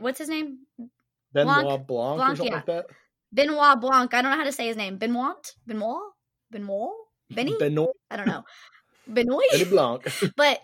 What's 0.00 0.18
his 0.18 0.28
name? 0.28 0.58
Benoit 1.32 1.64
Blanc- 1.64 1.86
Blanc, 1.86 2.20
or 2.20 2.26
something 2.26 2.46
yeah. 2.46 2.54
like 2.54 2.66
that. 2.66 2.86
Benoit 3.32 3.80
Blanc. 3.80 4.12
I 4.12 4.20
don't 4.22 4.30
know 4.30 4.36
how 4.36 4.44
to 4.44 4.52
say 4.52 4.66
his 4.66 4.76
name. 4.76 4.98
Benoit? 4.98 5.54
Benoit? 5.66 6.02
Benoit? 6.54 6.90
Benny? 7.30 7.56
Benoit 7.58 7.90
I 8.10 8.16
don't 8.16 8.26
know. 8.28 8.44
Benoit? 9.12 9.44
Benny 9.52 9.64
Blanc. 9.64 10.06
but 10.36 10.60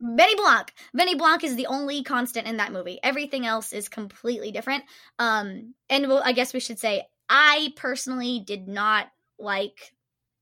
Benny 0.00 0.34
Blanc. 0.34 0.72
Benny 0.94 1.14
Blanc 1.14 1.42
is 1.42 1.56
the 1.56 1.66
only 1.66 2.02
constant 2.02 2.46
in 2.46 2.58
that 2.58 2.72
movie. 2.72 2.98
Everything 3.02 3.46
else 3.46 3.72
is 3.72 3.88
completely 3.88 4.52
different. 4.52 4.84
Um, 5.18 5.74
and 5.88 6.06
well, 6.08 6.22
I 6.24 6.32
guess 6.32 6.52
we 6.52 6.60
should 6.60 6.78
say 6.78 7.04
I 7.28 7.72
personally 7.76 8.42
did 8.44 8.68
not 8.68 9.06
like 9.38 9.92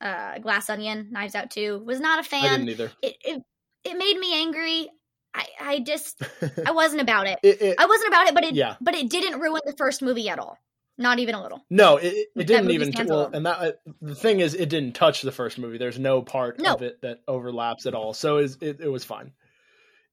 uh, 0.01 0.39
Glass 0.39 0.69
Onion, 0.69 1.09
Knives 1.13 1.35
Out 1.35 1.51
Two. 1.51 1.83
Was 1.87 2.01
not 2.01 2.19
a 2.19 2.23
I 2.23 2.25
fan. 2.25 2.43
didn't 2.67 2.69
either. 2.71 2.93
It, 3.01 3.17
it 3.25 3.43
it 3.85 3.97
made 3.99 4.19
me 4.19 4.35
angry. 4.41 4.89
I 5.35 5.47
I 5.61 5.79
just 5.81 6.21
I 6.67 6.73
wasn't 6.73 7.01
about 7.03 7.27
it. 7.27 7.39
it, 7.43 7.63
it, 7.63 7.77
I 7.79 7.87
wasn't 7.87 8.09
about 8.09 8.27
it, 8.29 8.35
but 8.35 8.45
it 8.45 8.55
Yeah. 8.55 8.77
but 8.81 8.95
it 8.95 9.09
didn't 9.09 9.41
ruin 9.41 9.63
the 9.65 9.75
first 9.79 10.03
movie 10.03 10.29
at 10.29 10.39
all. 10.39 10.59
Not 10.97 11.19
even 11.19 11.35
a 11.35 11.43
little. 11.43 11.65
No, 11.71 11.97
it, 11.97 12.29
it 12.37 12.47
didn't 12.47 12.71
even. 12.71 12.93
Well, 13.09 13.31
and 13.33 13.47
that 13.47 13.59
uh, 13.59 13.73
the 14.01 14.15
thing 14.15 14.39
is, 14.41 14.55
it 14.55 14.69
didn't 14.69 14.93
touch 14.95 15.23
the 15.23 15.33
first 15.33 15.59
movie. 15.59 15.77
There's 15.79 15.99
no 15.99 16.23
part 16.23 16.61
No. 16.61 16.75
of 16.75 16.83
it 16.83 17.01
that 17.03 17.19
overlaps 17.27 17.87
at 17.87 17.95
all. 17.95 18.15
So 18.15 18.39
is 18.39 18.59
it, 18.61 18.81
it 18.81 18.89
was 18.89 19.03
fine. 19.05 19.33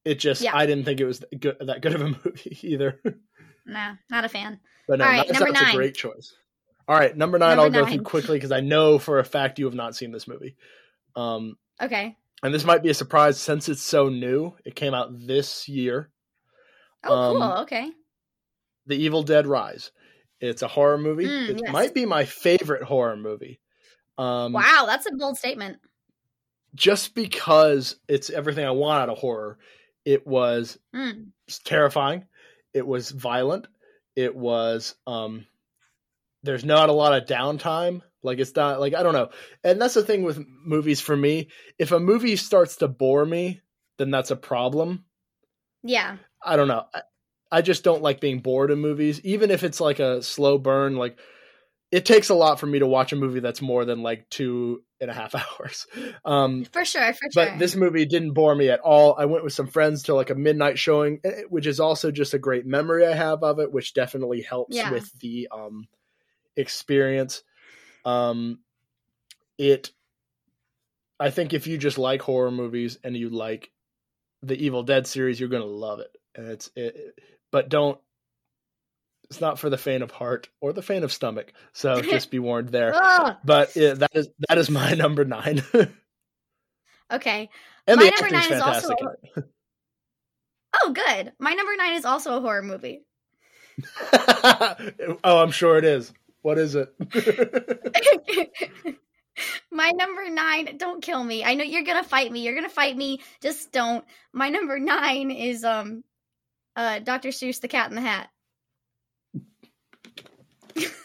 It 0.04 0.16
just 0.20 0.42
Yeah. 0.42 0.56
I 0.56 0.66
didn't 0.66 0.86
think 0.86 1.00
it 1.00 1.06
was 1.06 1.20
that 1.20 1.40
good, 1.40 1.58
that 1.60 1.82
good 1.82 1.94
of 1.94 2.02
a 2.02 2.06
movie 2.26 2.58
either. 2.64 3.00
Nah, 3.66 3.94
not 4.10 4.26
a 4.26 4.30
fan. 4.30 4.60
But 4.88 4.98
no, 5.00 5.06
All 5.06 5.12
right, 5.12 5.28
that's, 5.28 5.40
number 5.40 5.54
that's 5.54 5.62
a 5.62 5.66
nine. 5.68 5.76
great 5.76 5.94
choice. 5.96 6.34
All 6.88 6.98
right, 6.98 7.16
number 7.16 7.38
nine. 7.38 7.58
Number 7.58 7.78
I'll 7.80 7.86
go 7.86 7.92
through 7.92 8.02
quickly 8.04 8.38
because 8.38 8.52
I 8.52 8.62
know 8.62 8.98
for 8.98 9.20
a 9.20 9.24
fact 9.24 9.60
you 9.60 9.66
have 9.66 9.76
not 9.76 9.96
seen 9.96 10.12
this 10.12 10.28
movie. 10.28 10.56
Um, 11.16 11.58
Okay. 11.80 12.18
and 12.42 12.52
this 12.54 12.66
might 12.66 12.82
be 12.82 12.90
a 12.90 12.94
surprise 12.96 13.40
since 13.40 13.70
it's 13.70 13.84
so 13.84 14.10
new. 14.10 14.54
It 14.66 14.76
came 14.76 14.96
out 14.96 15.10
this 15.28 15.70
year. 15.70 16.10
Oh, 17.04 17.14
Um, 17.16 17.38
cool. 17.38 17.62
Okay. 17.64 17.92
The 18.88 18.96
Evil 18.96 19.22
Dead 19.22 19.46
Rise. 19.46 19.92
It's 20.42 20.64
a 20.64 20.68
horror 20.68 20.98
movie. 20.98 21.26
Mm, 21.26 21.50
it 21.50 21.62
yes. 21.64 21.72
might 21.72 21.94
be 21.94 22.06
my 22.06 22.26
favorite 22.26 22.84
horror 22.84 23.16
movie. 23.16 23.60
Um, 24.18 24.54
Wow, 24.54 24.86
that's 24.88 25.06
a 25.06 25.12
bold 25.16 25.38
statement. 25.38 25.78
Just 26.74 27.14
because 27.16 27.96
it's 28.08 28.30
everything 28.30 28.66
I 28.66 28.72
want 28.72 29.04
out 29.04 29.10
of 29.10 29.18
horror. 29.18 29.60
It 30.04 30.26
was 30.26 30.80
Mm. 30.96 31.28
terrifying. 31.64 32.26
It 32.74 32.88
was 32.88 33.12
violent. 33.12 33.68
It 34.16 34.36
was 34.36 34.96
um 35.06 35.46
there's 36.44 36.66
not 36.66 36.90
a 36.90 36.94
lot 36.94 37.14
of 37.14 37.28
downtime. 37.28 38.02
Like 38.24 38.40
it's 38.40 38.56
not 38.56 38.80
like 38.80 38.96
I 38.96 39.04
don't 39.04 39.14
know. 39.14 39.30
And 39.64 39.80
that's 39.80 39.94
the 39.94 40.04
thing 40.04 40.24
with 40.24 40.44
movies 40.66 41.02
for 41.02 41.16
me. 41.16 41.50
If 41.78 41.92
a 41.92 42.00
movie 42.00 42.36
starts 42.36 42.78
to 42.78 42.88
bore 42.88 43.26
me, 43.26 43.62
then 43.98 44.10
that's 44.10 44.32
a 44.32 44.36
problem. 44.36 45.06
Yeah. 45.84 46.18
I 46.44 46.56
don't 46.56 46.68
know. 46.68 46.86
I, 47.52 47.62
just 47.62 47.84
don't 47.84 48.02
like 48.02 48.20
being 48.22 48.40
bored 48.40 48.72
in 48.72 48.80
movies, 48.80 49.20
even 49.22 49.52
if 49.52 49.64
it's 49.64 49.82
like 49.82 50.00
a 50.00 50.22
slow 50.22 50.58
burn. 50.58 50.96
Like 50.96 51.18
it 51.92 52.06
takes 52.06 52.30
a 52.30 52.36
lot 52.36 52.60
for 52.60 52.66
me 52.68 52.80
to 52.80 52.88
watch 52.88 53.12
a 53.12 53.18
movie 53.18 53.42
that's 53.42 53.62
more 53.62 53.84
than 53.84 54.02
like 54.02 54.30
two 54.30 54.84
and 55.02 55.12
a 55.12 55.14
half 55.14 55.36
hours. 55.60 55.88
Um, 56.24 56.64
For 56.72 56.86
sure. 56.86 57.14
For 57.14 57.30
sure. 57.32 57.46
but 57.46 57.60
this 57.60 57.76
movie 57.76 58.06
didn't 58.06 58.34
bore 58.34 58.56
me 58.56 58.70
at 58.70 58.80
all. 58.80 59.16
I 59.18 59.26
went 59.26 59.44
with 59.44 59.54
some 59.54 59.68
friends 59.68 60.04
to 60.04 60.16
like 60.16 60.30
a 60.30 60.36
midnight 60.36 60.80
showing, 60.80 61.20
eh, 61.24 61.42
which 61.50 61.68
is 61.68 61.80
also 61.80 62.12
just 62.12 62.34
a 62.34 62.40
great 62.40 62.66
memory 62.66 63.06
I 63.06 63.14
have 63.14 63.44
of 63.44 63.60
it, 63.60 63.72
which 63.72 63.94
definitely 63.94 64.42
helps 64.42 64.78
Yeah. 64.78 64.92
with 64.92 65.12
the 65.20 65.50
um, 65.52 65.88
experience. 66.56 67.44
Um, 68.06 68.60
it, 69.58 69.92
I 71.20 71.30
think, 71.30 71.54
if 71.54 71.68
you 71.68 71.78
just 71.78 71.98
like 71.98 72.22
horror 72.22 72.52
movies 72.52 72.98
and 73.04 73.16
you 73.16 73.30
like 73.30 73.70
the 74.42 74.56
Evil 74.56 74.82
Dead 74.84 75.06
series, 75.06 75.40
you're 75.40 75.50
gonna 75.50 75.66
love 75.66 76.00
it. 76.00 76.16
And 76.36 76.48
it's, 76.48 76.72
it, 76.76 77.20
but 77.52 77.70
don't. 77.70 78.00
It's 79.30 79.40
not 79.40 79.60
for 79.60 79.70
the 79.70 79.78
faint 79.78 80.04
of 80.04 80.12
heart 80.12 80.50
or 80.60 80.74
the 80.74 80.82
faint 80.82 81.06
of 81.06 81.14
stomach. 81.14 81.54
So 81.72 82.02
just 82.02 82.32
be 82.32 82.40
warned 82.40 82.70
there. 82.70 82.92
Ugh. 82.94 83.38
But 83.46 83.76
yeah, 83.76 83.94
that 83.94 84.12
is 84.14 84.30
that 84.50 84.58
is 84.58 84.70
my 84.70 84.94
number 84.96 85.24
nine. 85.26 85.62
Okay. 87.12 87.50
And 87.88 88.00
My 88.00 88.06
the 88.06 88.12
number 88.12 88.36
nine 88.36 88.52
is 88.54 88.62
also- 88.62 88.96
it. 89.36 89.46
Oh, 90.84 90.94
good. 90.94 91.34
My 91.40 91.54
number 91.54 91.76
nine 91.76 91.96
is 91.96 92.06
also 92.06 92.38
a 92.38 92.42
horror 92.42 92.62
movie. 92.62 93.02
oh, 94.14 95.42
I'm 95.42 95.52
sure 95.52 95.78
it 95.78 95.84
is. 95.84 96.14
What 96.42 96.58
is 96.58 96.76
it? 96.76 96.94
My 99.72 99.92
number 99.92 100.30
nine, 100.30 100.78
don't 100.78 101.02
kill 101.02 101.24
me. 101.24 101.44
I 101.44 101.56
know 101.56 101.64
you're 101.64 101.84
gonna 101.84 102.04
fight 102.04 102.32
me. 102.32 102.42
You're 102.44 102.56
gonna 102.56 102.70
fight 102.70 102.96
me. 102.96 103.22
Just 103.42 103.72
don't. 103.72 104.06
My 104.34 104.50
number 104.50 104.80
nine 104.80 105.32
is 105.32 105.64
um 105.64 106.04
uh 106.82 107.00
Dr. 107.00 107.30
Seuss 107.30 107.62
the 107.62 107.68
Cat 107.68 107.90
in 107.90 107.96
the 107.96 108.02
Hat. 108.02 108.30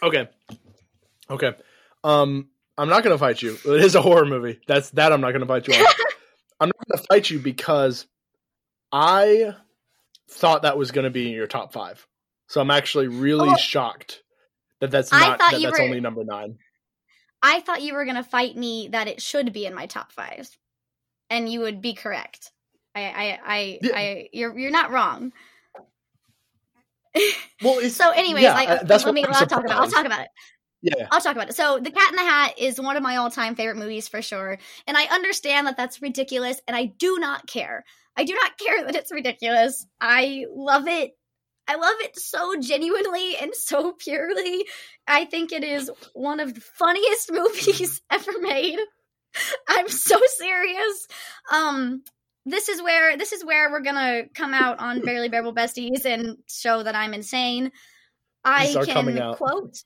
okay. 0.02 0.28
Okay. 1.30 1.52
Um, 2.04 2.48
I'm 2.78 2.88
not 2.88 3.02
gonna 3.02 3.18
fight 3.18 3.42
you. 3.42 3.56
It 3.64 3.80
is 3.84 3.94
a 3.94 4.02
horror 4.02 4.26
movie. 4.26 4.60
That's 4.66 4.90
that. 4.90 5.12
I'm 5.12 5.20
not 5.20 5.32
gonna 5.32 5.46
fight 5.46 5.66
you 5.68 5.74
on. 5.74 5.80
I'm 6.60 6.68
not 6.68 6.88
gonna 6.88 7.02
fight 7.10 7.30
you 7.30 7.38
because 7.38 8.06
I 8.92 9.54
thought 10.30 10.62
that 10.62 10.78
was 10.78 10.90
gonna 10.92 11.10
be 11.10 11.26
in 11.26 11.32
your 11.34 11.46
top 11.46 11.72
five. 11.72 12.06
So 12.48 12.60
I'm 12.60 12.70
actually 12.70 13.08
really 13.08 13.48
Oh. 13.50 13.56
shocked 13.56 14.22
that 14.80 14.90
that's 14.90 15.10
not 15.10 15.38
that 15.38 15.52
that's 15.60 15.78
were- 15.78 15.82
only 15.84 16.00
number 16.00 16.24
nine. 16.24 16.58
I 17.42 17.60
thought 17.60 17.82
you 17.82 17.94
were 17.94 18.04
gonna 18.04 18.24
fight 18.24 18.56
me 18.56 18.88
that 18.92 19.08
it 19.08 19.20
should 19.20 19.52
be 19.52 19.66
in 19.66 19.74
my 19.74 19.86
top 19.86 20.12
five. 20.12 20.48
And 21.28 21.48
you 21.50 21.60
would 21.60 21.80
be 21.80 21.94
correct. 21.94 22.52
I 22.94 23.02
I 23.02 23.38
I, 23.44 23.78
Yeah. 23.82 23.92
I 23.96 24.28
you're 24.32 24.56
you're 24.58 24.70
not 24.70 24.90
wrong. 24.92 25.32
Well, 27.62 27.80
So 27.88 28.10
anyways, 28.10 28.42
yeah, 28.42 28.54
like 28.54 28.68
uh, 28.68 28.82
that's 28.84 29.04
let 29.04 29.14
me 29.14 29.24
I'll 29.24 29.46
talk 29.46 29.64
about 29.64 29.70
it. 29.70 29.70
I'll 29.72 29.90
talk 29.90 30.06
about 30.06 30.20
it. 30.20 30.28
yeah. 30.82 31.08
I'll 31.10 31.20
talk 31.20 31.34
about 31.34 31.48
it. 31.48 31.56
So, 31.56 31.78
The 31.78 31.90
Cat 31.90 32.10
in 32.10 32.16
the 32.16 32.22
Hat 32.22 32.54
is 32.58 32.80
one 32.80 32.96
of 32.96 33.02
my 33.02 33.16
all-time 33.16 33.54
favorite 33.54 33.78
movies 33.78 34.08
for 34.08 34.20
sure, 34.22 34.58
and 34.86 34.96
I 34.96 35.04
understand 35.04 35.66
that 35.66 35.76
that's 35.76 36.02
ridiculous, 36.02 36.60
and 36.68 36.76
I 36.76 36.86
do 36.86 37.16
not 37.18 37.46
care. 37.46 37.84
I 38.16 38.24
do 38.24 38.34
not 38.34 38.58
care 38.64 38.84
that 38.84 38.94
it's 38.94 39.12
ridiculous. 39.12 39.86
I 40.00 40.44
love 40.54 40.86
it. 40.86 41.12
I 41.68 41.74
love 41.76 41.96
it 42.00 42.16
so 42.16 42.54
genuinely 42.60 43.36
and 43.38 43.52
so 43.54 43.92
purely. 43.92 44.64
I 45.08 45.24
think 45.24 45.50
it 45.50 45.64
is 45.64 45.90
one 46.12 46.38
of 46.40 46.54
the 46.54 46.60
funniest 46.60 47.32
movies 47.32 48.00
ever 48.12 48.38
made. 48.40 48.78
I'm 49.68 49.88
so 49.88 50.18
serious. 50.36 51.06
Um 51.52 52.02
this 52.46 52.68
is 52.68 52.80
where 52.80 53.16
this 53.16 53.32
is 53.32 53.44
where 53.44 53.70
we're 53.70 53.80
gonna 53.80 54.22
come 54.32 54.54
out 54.54 54.78
on 54.78 55.02
Barely 55.02 55.28
Bearable 55.28 55.54
Besties 55.54 56.06
and 56.06 56.38
show 56.48 56.82
that 56.82 56.94
I'm 56.94 57.12
insane. 57.12 57.72
I 58.44 58.68
These 58.68 58.76
are 58.76 58.86
coming 58.86 59.16
can 59.16 59.34
quote 59.34 59.82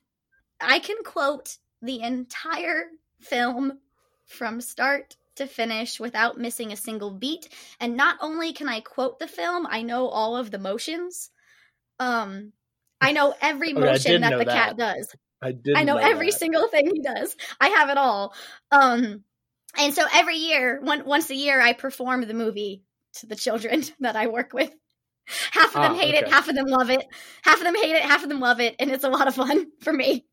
I 0.61 0.79
can 0.79 1.03
quote 1.03 1.57
the 1.81 2.03
entire 2.03 2.85
film 3.21 3.79
from 4.27 4.61
start 4.61 5.17
to 5.37 5.47
finish 5.47 5.99
without 5.99 6.39
missing 6.39 6.71
a 6.71 6.77
single 6.77 7.11
beat. 7.11 7.49
And 7.81 7.97
not 7.97 8.19
only 8.21 8.53
can 8.53 8.69
I 8.69 8.81
quote 8.81 9.19
the 9.19 9.27
film, 9.27 9.67
I 9.69 9.81
know 9.81 10.09
all 10.09 10.37
of 10.37 10.51
the 10.51 10.59
motions. 10.59 11.31
Um 11.99 12.53
I 13.01 13.13
know 13.13 13.35
every 13.41 13.73
motion 13.73 14.21
didn't 14.21 14.31
that 14.31 14.39
the 14.39 14.45
that. 14.45 14.55
cat 14.55 14.77
does. 14.77 15.17
I 15.43 15.53
did. 15.53 15.75
I 15.75 15.85
know, 15.85 15.97
every 15.97 16.31
that. 16.31 16.39
single 16.39 16.69
thing 16.69 16.91
he 16.93 17.01
does. 17.01 17.35
I 17.59 17.69
have 17.69 17.89
it 17.89 17.97
all. 17.97 18.35
Um, 18.71 19.25
and 19.79 19.95
so 19.95 20.05
every 20.13 20.37
year, 20.37 20.81
one, 20.81 21.05
once 21.05 21.31
a 21.31 21.35
year, 21.35 21.61
I 21.61 21.73
perform 21.73 22.27
the 22.27 22.35
movie 22.35 22.85
to 23.15 23.27
the 23.27 23.37
children 23.37 23.85
that 24.01 24.17
I 24.17 24.27
work 24.27 24.53
with. 24.53 24.71
Half 25.53 25.77
of 25.77 25.83
them 25.83 25.93
Ah, 25.93 25.99
hate 25.99 26.15
it, 26.15 26.29
half 26.29 26.49
of 26.49 26.57
them 26.57 26.67
love 26.67 26.91
it. 26.91 27.07
Half 27.43 27.59
of 27.59 27.65
them 27.65 27.77
hate 27.77 27.95
it, 27.95 28.03
half 28.03 28.23
of 28.25 28.29
them 28.29 28.41
love 28.41 28.61
it, 28.61 28.75
and 28.81 28.91
it's 28.91 29.05
a 29.05 29.09
lot 29.09 29.29
of 29.29 29.35
fun 29.35 29.67
for 29.81 29.93
me. 29.93 30.27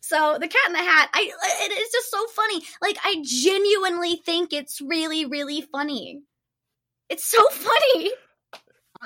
So 0.00 0.38
the 0.40 0.48
Cat 0.48 0.66
in 0.66 0.72
the 0.72 0.78
Hat, 0.78 1.10
I 1.12 1.30
it 1.66 1.72
is 1.72 1.90
just 1.92 2.10
so 2.10 2.26
funny. 2.28 2.62
Like 2.80 2.96
I 3.04 3.22
genuinely 3.24 4.16
think 4.24 4.52
it's 4.52 4.80
really, 4.80 5.26
really 5.26 5.60
funny. 5.60 6.22
It's 7.08 7.24
so 7.24 7.42
funny. 7.50 8.10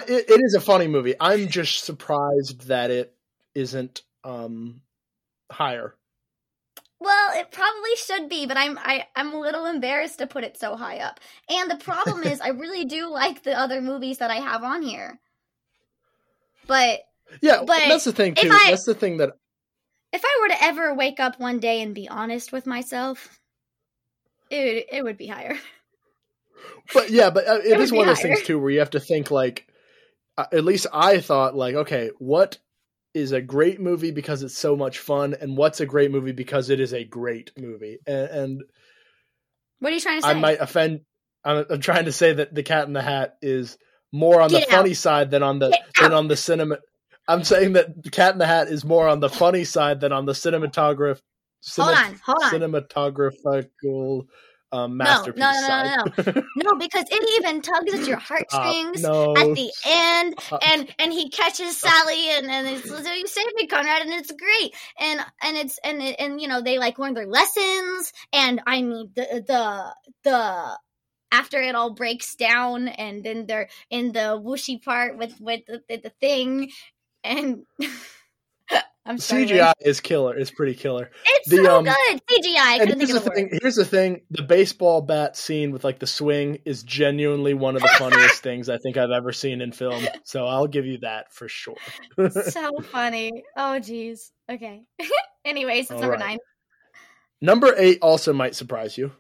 It, 0.09 0.31
it 0.31 0.40
is 0.42 0.55
a 0.55 0.61
funny 0.61 0.87
movie. 0.87 1.14
I'm 1.20 1.48
just 1.48 1.85
surprised 1.85 2.68
that 2.68 2.90
it 2.90 3.14
isn't 3.55 4.03
um 4.25 4.81
higher. 5.51 5.94
Well, 7.03 7.41
it 7.41 7.51
probably 7.51 7.97
should 7.97 8.29
be, 8.29 8.47
but 8.47 8.57
I'm 8.57 8.79
I, 8.79 9.07
I'm 9.17 9.33
a 9.33 9.41
little 9.41 9.67
embarrassed 9.67 10.19
to 10.19 10.27
put 10.27 10.45
it 10.45 10.57
so 10.57 10.77
high 10.77 10.99
up. 10.99 11.19
And 11.49 11.69
the 11.71 11.77
problem 11.77 12.23
is, 12.23 12.41
I 12.41 12.49
really 12.51 12.85
do 12.85 13.09
like 13.11 13.43
the 13.43 13.59
other 13.59 13.81
movies 13.81 14.19
that 14.19 14.31
I 14.31 14.37
have 14.37 14.62
on 14.62 14.83
here. 14.83 15.19
But 16.67 17.01
Yeah, 17.41 17.65
But 17.67 17.88
that's 17.88 18.05
the 18.05 18.12
thing 18.12 18.35
too. 18.35 18.49
I- 18.51 18.71
that's 18.71 18.85
the 18.85 18.95
thing 18.95 19.17
that 19.17 19.33
if 20.12 20.23
I 20.25 20.38
were 20.43 20.49
to 20.49 20.62
ever 20.62 20.95
wake 20.95 21.19
up 21.21 21.41
one 21.41 21.59
day 21.59 21.81
and 21.83 21.95
be 21.95 22.09
honest 22.09 22.53
with 22.53 22.67
myself, 22.67 23.41
it 24.51 24.87
would, 24.91 24.99
it 24.99 25.03
would 25.03 25.17
be 25.19 25.27
higher. 25.27 25.57
But 26.95 27.11
yeah, 27.11 27.31
but 27.31 27.49
uh, 27.49 27.55
it 27.65 27.73
It 27.73 27.81
is 27.81 27.91
one 27.91 28.07
be 28.07 28.11
of 28.11 28.17
those 28.17 28.23
things 28.23 28.43
too 28.43 28.59
where 28.59 28.71
you 28.71 28.79
have 28.81 28.91
to 28.91 29.01
think 29.01 29.31
like. 29.31 29.67
Uh, 30.38 30.47
at 30.53 30.65
least 30.65 30.87
I 30.93 31.21
thought 31.21 31.55
like, 31.55 31.75
okay, 31.75 32.11
what 32.19 32.59
is 33.14 33.33
a 33.33 33.40
great 33.40 33.81
movie 33.81 34.11
because 34.11 34.42
it's 34.42 34.57
so 34.57 34.75
much 34.77 34.98
fun, 34.98 35.35
and 35.40 35.57
what's 35.57 35.81
a 35.81 35.87
great 35.87 36.11
movie 36.11 36.33
because 36.33 36.70
it 36.70 36.81
is 36.81 36.92
a 36.94 37.05
great 37.05 37.51
movie, 37.59 37.98
and, 38.07 38.29
and 38.29 38.62
What 39.81 39.92
are 39.92 39.94
you 39.94 40.01
trying 40.01 40.18
to 40.20 40.22
say? 40.22 40.31
I 40.31 40.35
might 40.35 40.61
offend. 40.61 41.01
I'm, 41.44 41.64
I'm 41.68 41.81
trying 41.81 42.05
to 42.07 42.12
say 42.12 42.33
that 42.35 42.55
the 42.55 42.62
Cat 42.62 42.87
in 42.87 42.92
the 42.92 43.03
Hat 43.03 43.37
is 43.42 43.77
more 44.12 44.40
on 44.40 44.48
Get 44.51 44.68
the 44.68 44.75
out. 44.75 44.79
funny 44.83 44.94
side 44.94 45.31
than 45.31 45.42
on 45.42 45.59
the 45.59 45.70
Get 45.70 45.81
than 46.01 46.12
out. 46.12 46.18
on 46.18 46.29
the 46.29 46.37
cinema. 46.37 46.79
I'm 47.29 47.44
saying 47.44 47.75
that 47.75 48.03
the 48.03 48.11
Cat 48.11 48.33
in 48.33 48.38
the 48.38 48.46
Hat 48.46 48.68
is 48.68 48.85
more 48.85 49.09
on 49.09 49.20
the 49.20 49.29
funny 49.31 49.64
side 49.64 50.01
than 50.01 50.12
on 50.12 50.27
the 50.27 50.33
cinematograph. 50.33 51.20
hold 51.77 51.96
on, 51.96 52.20
hold 52.25 52.38
on. 52.42 52.53
cinematographical 52.53 54.27
um, 54.72 54.96
No, 54.96 55.24
no, 55.26 55.32
no, 55.37 55.61
no, 55.61 55.85
no, 55.85 56.04
no. 56.26 56.42
No, 56.56 56.74
because 56.76 57.04
it 57.11 57.40
even 57.40 57.62
tugs 57.62 57.92
at 57.94 58.06
your 58.06 58.18
heartstrings 58.18 59.04
Uh, 59.04 59.08
no, 59.08 59.37
at 59.37 59.54
the 59.54 59.70
end. 59.87 60.35
uh, 60.50 60.58
and 60.66 60.94
and 60.98 61.12
he 61.12 61.28
catches 61.30 61.76
Sally 61.76 62.28
and 62.30 62.50
and 62.50 62.68
it's 62.68 62.88
so 62.88 63.12
you 63.12 63.26
saved 63.26 63.52
me 63.56 63.66
Conrad 63.66 64.02
and 64.02 64.12
it's 64.12 64.30
great 64.32 64.74
and 64.98 65.20
and 65.42 65.56
it's 65.56 65.78
and 65.85 66.02
and 66.02 66.40
you 66.40 66.48
know 66.48 66.61
they 66.62 66.78
like 66.78 66.98
learn 66.98 67.14
their 67.14 67.26
lessons 67.26 68.12
and 68.32 68.61
I 68.66 68.82
mean 68.82 69.11
the 69.14 69.44
the 69.46 69.94
the 70.24 70.78
after 71.32 71.61
it 71.61 71.74
all 71.74 71.94
breaks 71.94 72.35
down 72.37 72.88
and 72.88 73.24
then 73.24 73.46
they're 73.46 73.68
in 73.90 74.12
the 74.12 74.40
whooshy 74.44 74.82
part 74.82 75.16
with 75.16 75.40
with 75.40 75.62
the, 75.66 75.82
the 75.88 76.12
thing 76.20 76.70
and 77.24 77.64
I'm 79.05 79.19
sorry. 79.19 79.47
CGI 79.47 79.73
is 79.81 80.01
killer. 80.01 80.37
It's 80.37 80.53
pretty 80.53 80.75
killer. 80.75 81.11
It's 81.27 81.49
The, 81.51 81.57
so 81.65 81.79
um, 81.79 81.85
good. 81.85 81.95
CGI. 82.31 82.81
And 82.83 82.95
here's 82.95 83.11
the 83.11 83.19
thing. 83.21 83.49
word. 83.51 83.59
Here's 83.61 83.75
the 83.75 83.85
thing. 83.85 84.21
The 84.31 84.43
baseball 84.43 85.01
bat 85.03 85.37
scene 85.37 85.73
with 85.73 85.83
like 85.83 85.99
the 85.99 86.07
swing 86.07 86.59
is 86.65 86.85
genuinely 86.85 87.53
one 87.55 87.75
of 87.75 87.83
the 87.83 87.88
funniest 87.99 88.43
things 88.45 88.69
I 88.69 88.79
think 88.79 88.97
I've 88.97 89.11
ever 89.11 89.33
seen 89.33 89.61
in 89.61 89.73
film. 89.73 90.05
So 90.23 90.47
I'll 90.47 90.69
give 90.69 90.87
you 90.87 90.99
that 90.99 91.33
for 91.35 91.49
sure. 91.49 91.75
so 92.31 92.71
funny. 92.93 93.43
Oh, 93.57 93.81
jeez. 93.81 94.31
Okay. 94.49 94.83
Anyways, 95.45 95.87
it's 95.87 95.91
All 95.93 95.99
number 95.99 96.12
right. 96.17 96.21
nine. 96.25 96.38
Number 97.41 97.75
eight 97.77 97.99
also 98.03 98.33
might 98.33 98.55
surprise 98.55 98.97
you. 98.97 99.11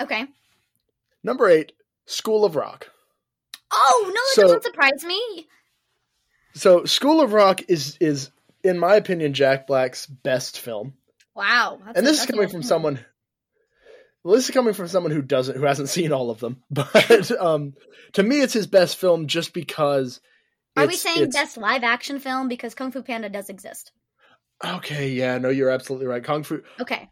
Okay. 0.00 0.24
Number 1.22 1.46
eight, 1.48 1.72
School 2.06 2.46
of 2.46 2.56
Rock. 2.56 2.90
Oh 3.70 4.04
no, 4.06 4.12
it 4.14 4.34
So- 4.34 4.42
doesn't 4.44 4.62
surprise 4.62 5.04
me. 5.04 5.46
So 6.54 6.84
School 6.86 7.20
of 7.20 7.34
Rock 7.34 7.60
is 7.68 7.98
is 8.00 8.30
in 8.66 8.78
my 8.78 8.96
opinion 8.96 9.34
Jack 9.34 9.66
Black's 9.66 10.06
best 10.06 10.60
film. 10.60 10.94
Wow. 11.34 11.80
and 11.94 12.06
this 12.06 12.20
is 12.20 12.26
coming 12.26 12.48
from 12.48 12.62
someone 12.62 12.98
well, 14.24 14.34
this 14.34 14.48
is 14.48 14.54
coming 14.54 14.74
from 14.74 14.88
someone 14.88 15.12
who 15.12 15.22
doesn't 15.22 15.56
who 15.56 15.64
hasn't 15.64 15.88
seen 15.88 16.12
all 16.12 16.30
of 16.30 16.40
them. 16.40 16.62
But 16.70 17.30
um 17.40 17.74
to 18.14 18.22
me 18.22 18.40
it's 18.40 18.54
his 18.54 18.66
best 18.66 18.96
film 18.96 19.26
just 19.26 19.52
because 19.52 20.20
Are 20.76 20.86
we 20.86 20.96
saying 20.96 21.30
best 21.30 21.56
live 21.56 21.84
action 21.84 22.18
film 22.18 22.48
because 22.48 22.74
Kung 22.74 22.92
Fu 22.92 23.02
Panda 23.02 23.28
does 23.28 23.48
exist? 23.48 23.92
Okay, 24.64 25.10
yeah, 25.10 25.36
no, 25.38 25.50
you're 25.50 25.70
absolutely 25.70 26.06
right. 26.06 26.24
Kung 26.24 26.42
Fu 26.42 26.62
Okay. 26.80 27.10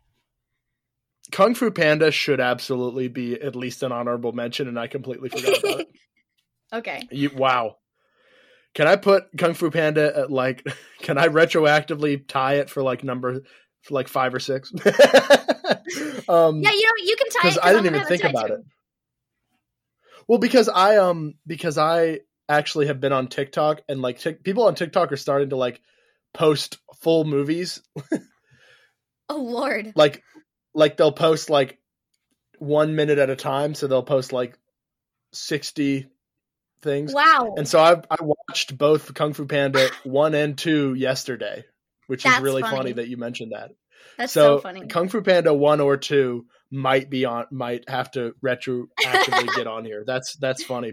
Kung 1.30 1.54
Fu 1.54 1.70
Panda 1.70 2.10
should 2.10 2.40
absolutely 2.40 3.08
be 3.08 3.40
at 3.40 3.56
least 3.56 3.82
an 3.82 3.92
honorable 3.92 4.32
mention, 4.32 4.68
and 4.68 4.78
I 4.78 4.86
completely 4.86 5.28
forgot 5.28 5.58
about 5.58 5.80
it. 5.80 5.88
Okay. 6.72 7.06
You, 7.12 7.30
wow. 7.36 7.76
Can 8.74 8.86
I 8.88 8.96
put 8.96 9.24
Kung 9.38 9.54
Fu 9.54 9.70
Panda 9.70 10.16
at 10.16 10.30
like? 10.30 10.66
Can 11.02 11.18
I 11.18 11.28
retroactively 11.28 12.26
tie 12.26 12.54
it 12.54 12.70
for 12.70 12.82
like 12.82 13.04
number 13.04 13.40
for 13.82 13.94
like 13.94 14.08
five 14.08 14.34
or 14.34 14.40
six? 14.40 14.72
um, 16.28 16.60
Yeah, 16.62 16.70
you 16.72 16.82
know 16.86 16.92
you 17.04 17.16
can 17.16 17.28
tie 17.30 17.48
it 17.48 17.54
because 17.54 17.54
'cause 17.54 17.58
I 17.62 17.72
didn't 17.72 17.86
even 17.86 18.04
think 18.06 18.24
about 18.24 18.48
too. 18.48 18.54
it. 18.54 18.60
Well, 20.26 20.38
because 20.38 20.68
I 20.68 20.96
um 20.96 21.34
because 21.46 21.76
I 21.78 22.20
actually 22.48 22.86
have 22.86 23.00
been 23.00 23.12
on 23.12 23.28
TikTok 23.28 23.82
and 23.88 24.00
like 24.02 24.18
tic- 24.18 24.42
people 24.42 24.64
on 24.64 24.74
TikTok 24.74 25.12
are 25.12 25.16
starting 25.16 25.50
to 25.50 25.56
like 25.56 25.80
post 26.32 26.78
full 27.00 27.24
movies 27.24 27.80
Oh 29.28 29.42
Lord. 29.42 29.92
like 29.94 30.22
like 30.74 30.96
they'll 30.96 31.12
post 31.12 31.48
like 31.50 31.78
one 32.58 32.94
minute 32.96 33.18
at 33.18 33.30
a 33.30 33.36
time 33.36 33.74
so 33.74 33.86
they'll 33.86 34.02
post 34.02 34.32
like 34.32 34.58
60 35.32 36.06
things 36.84 37.12
Wow. 37.12 37.54
and 37.56 37.66
so 37.66 37.80
i 37.80 38.00
i 38.10 38.16
watched 38.22 38.76
both 38.78 39.12
kung 39.14 39.32
fu 39.32 39.46
panda 39.46 39.88
1 40.04 40.34
and 40.34 40.56
2 40.56 40.94
yesterday 40.94 41.64
which 42.06 42.22
That's 42.22 42.36
is 42.36 42.42
really 42.42 42.62
funny. 42.62 42.76
funny. 42.76 42.92
that 42.92 43.08
you 43.08 43.16
mentioned 43.16 43.52
that 43.52 43.70
That's 44.18 44.32
so, 44.32 44.58
so, 44.58 44.60
funny. 44.60 44.86
kung 44.86 45.08
fu 45.08 45.22
panda 45.22 45.52
1 45.52 45.80
or 45.80 45.96
2 45.96 46.44
might 46.70 47.10
be 47.10 47.24
on 47.24 47.46
might 47.50 47.88
have 47.88 48.10
to 48.12 48.34
retroactively 48.44 49.54
get 49.56 49.66
on 49.66 49.84
here 49.84 50.04
that's 50.06 50.36
that's 50.36 50.62
funny 50.64 50.92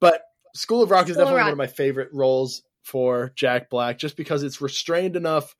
but 0.00 0.22
school 0.54 0.82
of 0.82 0.90
rock 0.90 1.08
is 1.08 1.14
School 1.14 1.22
of 1.22 1.28
definitely 1.28 1.42
one 1.44 1.52
of 1.52 1.58
my 1.58 1.66
favorite 1.66 2.10
roles 2.12 2.62
for 2.84 3.32
jack 3.36 3.70
black 3.70 3.98
just 3.98 4.16
because 4.16 4.42
it's 4.42 4.60
restrained 4.60 5.16
enough 5.16 5.54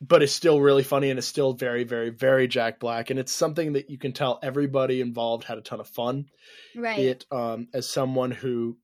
but 0.00 0.22
it's 0.22 0.32
still 0.32 0.60
really 0.60 0.82
funny 0.82 1.10
and 1.10 1.18
it's 1.18 1.26
still 1.26 1.52
very 1.52 1.84
very 1.84 2.10
very 2.10 2.46
jack 2.46 2.78
black 2.78 3.10
and 3.10 3.18
it's 3.18 3.32
something 3.32 3.74
that 3.74 3.90
you 3.90 3.98
can 3.98 4.12
tell 4.12 4.38
everybody 4.42 5.00
involved 5.00 5.44
had 5.44 5.58
a 5.58 5.62
ton 5.62 5.80
of 5.80 5.88
fun 5.88 6.26
right. 6.74 6.98
it 6.98 7.24
um 7.30 7.68
as 7.72 7.88
someone 7.88 8.30
who 8.30 8.76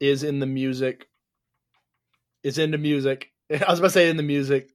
is 0.00 0.22
in 0.22 0.40
the 0.40 0.46
music 0.46 1.08
is 2.42 2.58
into 2.58 2.78
music 2.78 3.30
i 3.50 3.70
was 3.70 3.78
about 3.78 3.88
to 3.88 3.94
say 3.94 4.08
in 4.08 4.16
the 4.16 4.22
music 4.22 4.70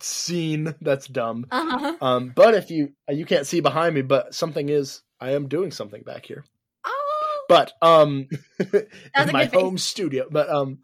scene 0.00 0.74
that's 0.80 1.06
dumb 1.06 1.46
uh-huh. 1.50 1.94
um 2.00 2.32
but 2.34 2.54
if 2.54 2.70
you 2.70 2.92
you 3.08 3.24
can't 3.24 3.46
see 3.46 3.60
behind 3.60 3.94
me 3.94 4.02
but 4.02 4.34
something 4.34 4.68
is 4.68 5.02
i 5.20 5.32
am 5.32 5.48
doing 5.48 5.70
something 5.70 6.02
back 6.02 6.26
here 6.26 6.44
Oh. 6.86 7.44
but 7.48 7.72
um 7.80 8.26
in 8.72 9.32
my 9.32 9.46
face. 9.46 9.60
home 9.60 9.78
studio 9.78 10.26
but 10.30 10.48
um 10.48 10.78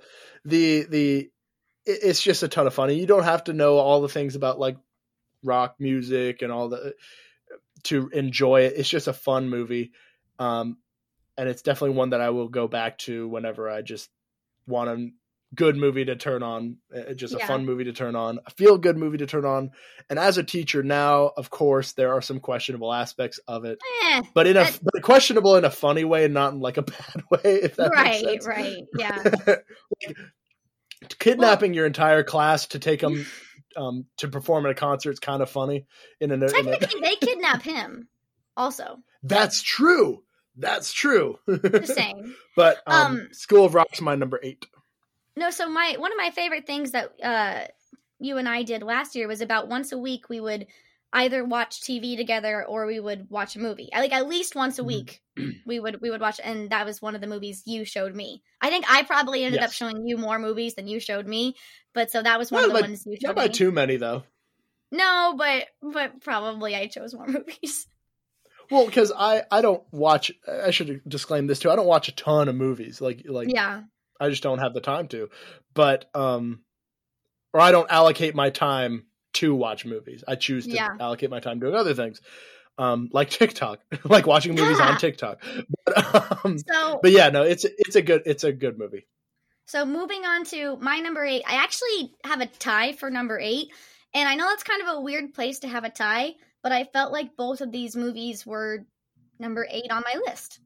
the 0.45 0.85
the 0.89 1.31
it's 1.87 2.23
just 2.23 2.43
a 2.43 2.49
ton 2.49 2.67
of 2.67 2.75
fun 2.75 2.91
and 2.91 2.99
you 2.99 3.07
don't 3.07 3.25
have 3.25 3.45
to 3.45 3.53
know 3.53 3.77
all 3.79 4.01
the 4.03 4.09
things 4.09 4.37
about 4.37 4.59
like 4.59 4.77
rock 5.43 5.77
music 5.79 6.43
and 6.43 6.53
all 6.53 6.69
the 6.69 6.95
to 7.85 8.09
enjoy 8.11 8.63
it 8.63 8.75
it's 8.77 8.89
just 8.89 9.09
a 9.09 9.13
fun 9.13 9.49
movie 9.49 9.93
um 10.39 10.77
and 11.39 11.49
it's 11.49 11.63
definitely 11.63 11.97
one 11.97 12.11
that 12.11 12.21
i 12.21 12.29
will 12.31 12.49
go 12.49 12.69
back 12.69 12.99
to 12.99 13.27
whenever 13.29 13.71
i 13.71 13.81
just 13.81 14.11
want 14.67 14.91
a 14.91 15.09
good 15.53 15.77
movie 15.77 16.05
to 16.05 16.15
turn 16.15 16.45
on 16.45 16.77
uh, 16.95 17.13
just 17.15 17.35
a 17.35 17.39
Yeah. 17.39 17.47
fun 17.49 17.65
movie 17.67 17.85
to 17.85 17.93
turn 17.93 18.15
on 18.15 18.39
a 18.47 18.51
feel 18.51 18.79
good 18.79 18.97
movie 18.97 19.17
to 19.19 19.27
turn 19.27 19.45
on 19.45 19.71
and 20.09 20.19
as 20.19 20.39
a 20.39 20.45
teacher 20.45 20.83
now 20.85 21.33
of 21.37 21.51
course 21.51 21.93
there 21.93 22.13
are 22.13 22.21
some 22.23 22.39
questionable 22.39 22.93
aspects 22.93 23.41
of 23.49 23.65
it 23.65 23.81
Eh, 24.05 24.23
but 24.35 24.47
in 24.47 24.57
a 24.57 24.61
That- 24.65 24.79
but 24.93 25.03
questionable 25.03 25.57
in 25.57 25.65
a 25.65 25.71
funny 25.71 26.05
way 26.05 26.25
and 26.27 26.35
not 26.35 26.53
in 26.53 26.61
like 26.61 26.77
a 26.77 26.83
bad 26.83 27.23
way 27.31 27.41
if 27.63 27.77
that 27.77 27.91
right, 27.91 28.45
right. 28.45 28.85
Yeah. 28.97 29.23
like, 30.07 30.17
kidnapping 31.19 31.75
your 31.75 31.87
entire 31.87 32.23
class 32.23 32.67
to 32.69 32.79
take 32.79 33.01
them 33.01 33.27
um, 33.77 34.07
to 34.19 34.29
perform 34.29 34.67
at 34.67 34.73
a 34.73 34.75
concert 34.75 35.13
is 35.13 35.21
kind 35.21 35.43
of 35.43 35.51
funny. 35.51 35.87
In, 36.21 36.31
an, 36.31 36.43
in 36.43 36.49
a, 36.49 36.53
Technically, 36.63 37.01
they 37.01 37.17
kidnap 37.17 37.63
him. 37.63 38.09
Also, 38.57 38.99
that's 39.23 39.63
true. 39.63 40.23
That's 40.57 40.93
true. 40.93 41.39
just 41.49 41.95
saying. 41.95 42.35
but 42.57 42.79
um, 42.87 43.07
Um, 43.07 43.29
School 43.33 43.65
of 43.65 43.75
Rock's 43.75 44.01
my 44.01 44.15
number 44.15 44.41
eight. 44.43 44.67
No, 45.37 45.51
so 45.51 45.69
my 45.69 45.95
one 45.99 46.13
of 46.13 46.19
my 46.19 46.31
favorite 46.31 46.67
things 46.67 46.91
that 46.91 47.13
uh, 47.23 47.67
you 48.19 48.37
and 48.37 48.49
I 48.49 48.63
did 48.63 48.83
last 48.83 49.15
year 49.15 49.29
was 49.29 49.41
about 49.41 49.69
once 49.69 49.93
a 49.93 49.99
week 49.99 50.29
we 50.29 50.41
would 50.41 50.67
either 51.13 51.45
watch 51.45 51.81
TV 51.81 52.17
together 52.17 52.65
or 52.65 52.87
we 52.87 53.01
would 53.01 53.29
watch 53.31 53.57
a 53.57 53.59
movie. 53.59 53.89
Like 53.93 54.13
at 54.13 54.29
least 54.29 54.55
once 54.55 54.79
a 54.79 54.83
Mhm. 54.83 54.87
week 54.87 55.21
we 55.67 55.81
would 55.81 56.01
we 56.01 56.11
would 56.11 56.21
watch, 56.21 56.41
and 56.43 56.71
that 56.71 56.87
was 56.87 57.03
one 57.03 57.15
of 57.15 57.21
the 57.21 57.27
movies 57.27 57.63
you 57.67 57.85
showed 57.85 58.15
me. 58.15 58.43
I 58.61 58.71
think 58.71 58.85
I 58.89 59.03
probably 59.03 59.45
ended 59.45 59.61
up 59.63 59.73
showing 59.73 60.07
you 60.07 60.17
more 60.19 60.39
movies 60.39 60.75
than 60.75 60.87
you 60.87 61.01
showed 61.01 61.27
me, 61.27 61.57
but 61.95 62.11
so 62.11 62.23
that 62.23 62.39
was 62.39 62.51
one 62.53 62.63
Not 62.63 62.71
of 62.71 62.75
the 62.77 62.81
by- 62.83 62.89
ones 62.89 63.03
you 63.07 63.17
showed. 63.21 63.37
Not 63.37 63.47
me. 63.49 63.53
too 63.53 63.73
many 63.73 63.97
though. 63.97 64.23
No, 64.93 65.35
but 65.37 65.67
but 65.83 66.21
probably 66.21 66.75
I 66.77 66.87
chose 66.87 67.15
more 67.15 67.27
movies. 67.29 67.87
Well, 68.71 68.87
because 68.87 69.13
I 69.17 69.43
I 69.51 69.63
don't 69.63 69.83
watch. 69.93 70.31
I 70.47 70.71
should 70.71 71.03
disclaim 71.09 71.47
this 71.49 71.59
too. 71.59 71.71
I 71.71 71.77
don't 71.77 71.87
watch 71.87 72.09
a 72.09 72.13
ton 72.15 72.49
of 72.49 72.55
movies. 72.55 73.01
Like 73.01 73.23
like 73.29 73.53
yeah, 73.53 73.83
I 74.21 74.29
just 74.31 74.43
don't 74.45 74.59
have 74.59 74.75
the 74.75 74.81
time 74.81 75.09
to. 75.09 75.29
But 75.75 76.09
um, 76.15 76.61
or 77.53 77.61
I 77.61 77.73
don't 77.73 77.91
allocate 77.91 78.35
my 78.37 78.51
time 78.51 79.07
to 79.35 79.55
watch 79.55 79.85
movies. 79.85 80.25
I 80.27 80.35
choose 80.37 80.67
to 80.67 80.73
Yeah. 80.73 80.89
allocate 80.99 81.31
my 81.31 81.41
time 81.41 81.61
doing 81.61 81.75
other 81.75 81.95
things, 81.95 82.21
um, 82.79 83.09
like 83.13 83.31
TikTok, 83.31 83.81
like 84.05 84.27
watching 84.27 84.55
movies 84.55 84.79
Yeah. 84.79 84.89
on 84.89 84.99
TikTok. 84.99 85.43
But, 85.85 86.45
um, 86.45 86.59
so 86.59 87.01
but 87.03 87.13
yeah, 87.13 87.29
no, 87.31 87.43
it's 87.43 87.65
it's 87.65 87.97
a 87.97 88.03
good 88.03 88.23
it's 88.27 88.45
a 88.45 88.53
good 88.53 88.79
movie. 88.79 89.07
So 89.67 89.85
moving 89.85 90.25
on 90.25 90.45
to 90.47 90.77
my 90.79 90.99
number 90.99 91.25
eight, 91.25 91.43
I 91.47 91.63
actually 91.63 92.13
have 92.25 92.41
a 92.41 92.47
tie 92.47 92.93
for 92.93 93.09
number 93.11 93.39
eight, 93.39 93.69
and 94.15 94.29
I 94.29 94.35
know 94.35 94.49
that's 94.49 94.65
kind 94.65 94.83
of 94.83 94.89
a 94.97 95.01
weird 95.01 95.33
place 95.35 95.61
to 95.61 95.69
have 95.69 95.85
a 95.85 95.91
tie, 95.91 96.35
but 96.63 96.73
I 96.73 96.85
felt 96.85 97.13
like 97.13 97.37
both 97.37 97.61
of 97.61 97.71
these 97.71 97.95
movies 97.95 98.45
were 98.45 98.85
number 99.39 99.67
eight 99.71 99.91
on 99.93 100.03
my 100.05 100.21
list. 100.27 100.59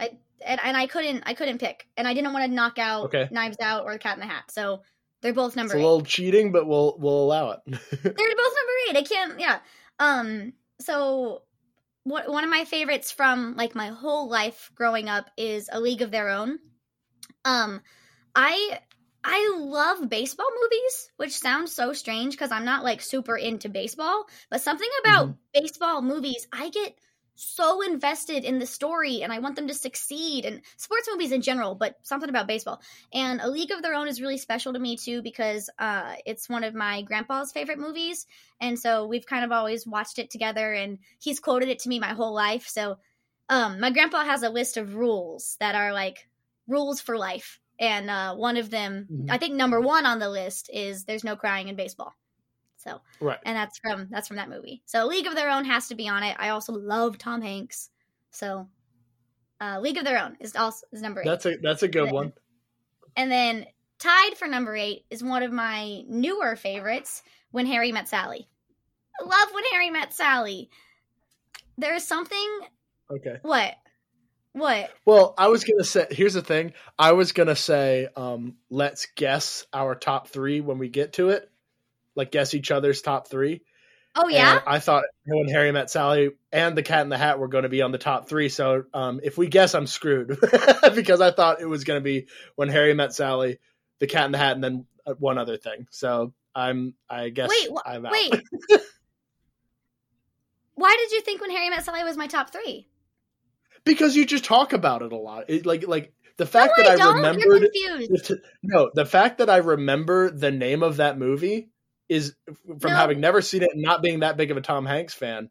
I 0.00 0.18
and, 0.44 0.60
and 0.64 0.76
I 0.76 0.86
couldn't 0.88 1.22
I 1.26 1.34
couldn't 1.34 1.58
pick, 1.58 1.86
and 1.96 2.08
I 2.08 2.14
didn't 2.14 2.32
want 2.32 2.46
to 2.46 2.54
knock 2.54 2.78
out 2.78 3.04
Okay. 3.04 3.28
Knives 3.30 3.58
Out 3.60 3.84
or 3.84 3.92
The 3.92 3.98
Cat 4.00 4.14
in 4.16 4.20
the 4.20 4.26
Hat, 4.26 4.50
so 4.50 4.82
they're 5.22 5.32
both 5.34 5.56
number 5.56 5.72
It's 5.72 5.74
a 5.74 5.78
eight. 5.78 5.82
little 5.84 6.02
cheating, 6.02 6.52
but 6.52 6.66
we'll 6.66 6.96
we'll 6.98 7.22
allow 7.24 7.50
it. 7.50 7.60
They're 7.66 7.78
both 8.12 8.12
number 8.12 8.72
eight. 8.88 8.96
I 8.96 9.02
can't. 9.02 9.40
Yeah. 9.40 9.58
Um. 9.98 10.52
So, 10.80 11.42
what 12.04 12.28
one 12.30 12.44
of 12.44 12.50
my 12.50 12.64
favorites 12.64 13.10
from 13.12 13.54
like 13.56 13.74
my 13.74 13.88
whole 13.88 14.28
life 14.28 14.70
growing 14.74 15.08
up 15.08 15.30
is 15.36 15.68
A 15.72 15.80
League 15.80 16.02
of 16.02 16.10
Their 16.10 16.30
Own. 16.30 16.58
Um, 17.44 17.80
I 18.34 18.78
I 19.22 19.54
love 19.58 20.08
baseball 20.08 20.46
movies, 20.62 21.10
which 21.18 21.32
sounds 21.32 21.72
so 21.74 21.92
strange 21.92 22.32
because 22.32 22.50
I'm 22.50 22.64
not 22.64 22.84
like 22.84 23.02
super 23.02 23.36
into 23.36 23.68
baseball. 23.68 24.26
But 24.50 24.62
something 24.62 24.88
about 25.04 25.34
baseball 25.52 26.00
movies, 26.00 26.46
I 26.52 26.70
get 26.70 26.94
so 27.40 27.80
invested 27.82 28.44
in 28.44 28.58
the 28.58 28.66
story 28.66 29.22
and 29.22 29.32
I 29.32 29.38
want 29.38 29.56
them 29.56 29.68
to 29.68 29.74
succeed 29.74 30.44
and 30.44 30.60
sports 30.76 31.08
movies 31.10 31.32
in 31.32 31.40
general, 31.40 31.74
but 31.74 31.96
something 32.02 32.28
about 32.28 32.46
baseball. 32.46 32.82
And 33.12 33.40
A 33.40 33.48
League 33.48 33.70
of 33.70 33.82
Their 33.82 33.94
Own 33.94 34.08
is 34.08 34.20
really 34.20 34.36
special 34.36 34.74
to 34.74 34.78
me 34.78 34.96
too 34.96 35.22
because 35.22 35.70
uh, 35.78 36.16
it's 36.26 36.48
one 36.50 36.64
of 36.64 36.74
my 36.74 37.02
grandpa's 37.02 37.50
favorite 37.50 37.78
movies. 37.78 38.26
And 38.60 38.78
so 38.78 39.06
we've 39.06 39.26
kind 39.26 39.44
of 39.44 39.52
always 39.52 39.86
watched 39.86 40.18
it 40.18 40.30
together 40.30 40.72
and 40.72 40.98
he's 41.18 41.40
quoted 41.40 41.68
it 41.70 41.78
to 41.80 41.88
me 41.88 41.98
my 41.98 42.12
whole 42.12 42.34
life. 42.34 42.68
So 42.68 42.98
um, 43.48 43.80
my 43.80 43.90
grandpa 43.90 44.24
has 44.24 44.42
a 44.42 44.50
list 44.50 44.76
of 44.76 44.94
rules 44.94 45.56
that 45.60 45.74
are 45.74 45.92
like 45.92 46.28
rules 46.68 47.00
for 47.00 47.16
life. 47.16 47.58
And 47.78 48.10
uh, 48.10 48.34
one 48.34 48.58
of 48.58 48.68
them, 48.68 49.08
Mhm. 49.10 49.30
I 49.30 49.38
think 49.38 49.54
number 49.54 49.80
one 49.80 50.04
on 50.04 50.18
the 50.18 50.28
list 50.28 50.68
is 50.70 51.04
there's 51.04 51.24
no 51.24 51.36
crying 51.36 51.68
in 51.68 51.76
baseball. 51.76 52.14
So 52.80 53.00
right. 53.20 53.38
and 53.44 53.54
that's 53.54 53.78
from 53.78 54.08
that's 54.10 54.26
from 54.26 54.38
that 54.38 54.48
movie. 54.48 54.82
So 54.86 55.06
League 55.06 55.26
of 55.26 55.34
Their 55.34 55.50
Own 55.50 55.64
has 55.66 55.88
to 55.88 55.94
be 55.94 56.08
on 56.08 56.22
it. 56.22 56.34
I 56.38 56.48
also 56.48 56.72
love 56.72 57.18
Tom 57.18 57.42
Hanks. 57.42 57.90
So 58.30 58.68
uh, 59.60 59.80
League 59.80 59.98
of 59.98 60.04
Their 60.04 60.22
Own 60.22 60.36
is 60.40 60.56
also 60.56 60.86
is 60.92 61.02
number 61.02 61.20
eight. 61.20 61.26
That's 61.26 61.46
a 61.46 61.56
that's 61.62 61.82
a 61.82 61.88
good 61.88 62.10
one. 62.10 62.32
and 63.16 63.30
then 63.30 63.66
tied 63.98 64.36
for 64.38 64.48
number 64.48 64.74
eight 64.74 65.04
is 65.10 65.22
one 65.22 65.42
of 65.42 65.52
my 65.52 66.02
newer 66.08 66.56
favorites, 66.56 67.22
When 67.50 67.66
Harry 67.66 67.92
Met 67.92 68.08
Sally. 68.08 68.48
I 69.20 69.24
love 69.24 69.52
When 69.52 69.64
Harry 69.72 69.90
Met 69.90 70.14
Sally. 70.14 70.70
There's 71.76 72.04
something. 72.04 72.60
Okay. 73.10 73.36
What? 73.42 73.74
What? 74.52 74.90
Well, 75.04 75.34
I 75.36 75.48
was 75.48 75.64
gonna 75.64 75.84
say. 75.84 76.06
Here's 76.10 76.34
the 76.34 76.42
thing. 76.42 76.72
I 76.98 77.12
was 77.12 77.32
gonna 77.32 77.56
say. 77.56 78.08
Um, 78.16 78.56
let's 78.70 79.06
guess 79.14 79.66
our 79.72 79.94
top 79.94 80.28
three 80.28 80.60
when 80.60 80.78
we 80.78 80.88
get 80.88 81.12
to 81.14 81.28
it. 81.28 81.50
Like 82.14 82.30
guess 82.30 82.54
each 82.54 82.70
other's 82.70 83.02
top 83.02 83.28
three. 83.28 83.62
Oh 84.16 84.28
yeah. 84.28 84.56
And 84.56 84.62
I 84.66 84.78
thought 84.80 85.04
when 85.24 85.48
Harry 85.48 85.70
met 85.70 85.90
Sally 85.90 86.30
and 86.50 86.76
the 86.76 86.82
Cat 86.82 87.02
in 87.02 87.08
the 87.10 87.18
Hat 87.18 87.38
were 87.38 87.48
going 87.48 87.62
to 87.62 87.68
be 87.68 87.82
on 87.82 87.92
the 87.92 87.98
top 87.98 88.28
three. 88.28 88.48
So 88.48 88.84
um, 88.92 89.20
if 89.22 89.38
we 89.38 89.46
guess, 89.46 89.74
I'm 89.74 89.86
screwed 89.86 90.36
because 90.94 91.20
I 91.20 91.30
thought 91.30 91.60
it 91.60 91.66
was 91.66 91.84
going 91.84 92.00
to 92.00 92.04
be 92.04 92.26
when 92.56 92.68
Harry 92.68 92.92
met 92.94 93.14
Sally, 93.14 93.58
the 94.00 94.08
Cat 94.08 94.26
in 94.26 94.32
the 94.32 94.38
Hat, 94.38 94.54
and 94.54 94.64
then 94.64 94.86
uh, 95.06 95.14
one 95.14 95.38
other 95.38 95.56
thing. 95.56 95.86
So 95.90 96.32
I'm. 96.54 96.94
I 97.08 97.28
guess. 97.28 97.50
Wait. 97.50 97.68
Wh- 97.70 97.88
I'm 97.88 98.04
out. 98.04 98.12
wait. 98.12 98.32
Why 100.74 100.96
did 100.96 101.12
you 101.12 101.20
think 101.20 101.42
When 101.42 101.50
Harry 101.50 101.68
Met 101.68 101.84
Sally 101.84 102.02
was 102.04 102.16
my 102.16 102.26
top 102.26 102.50
three? 102.50 102.88
because 103.84 104.16
you 104.16 104.26
just 104.26 104.44
talk 104.44 104.72
about 104.72 105.02
it 105.02 105.12
a 105.12 105.16
lot. 105.16 105.44
It, 105.48 105.66
like 105.66 105.86
like 105.86 106.12
the 106.36 106.46
fact 106.46 106.74
no, 106.76 106.84
that 106.84 107.00
I 107.00 107.04
I, 107.04 107.14
remembered. 107.14 107.68
No, 108.62 108.90
the 108.94 109.06
fact 109.06 109.38
that 109.38 109.50
I 109.50 109.58
remember 109.58 110.30
the 110.30 110.50
name 110.50 110.82
of 110.82 110.96
that 110.96 111.18
movie 111.18 111.70
is 112.10 112.34
from 112.66 112.90
No. 112.90 112.96
having 112.96 113.20
never 113.20 113.40
seen 113.40 113.62
it 113.62 113.70
and 113.72 113.80
not 113.80 114.02
being 114.02 114.20
that 114.20 114.36
big 114.36 114.50
of 114.50 114.56
a 114.56 114.60
Tom 114.60 114.84
Hanks 114.84 115.14
fan. 115.14 115.48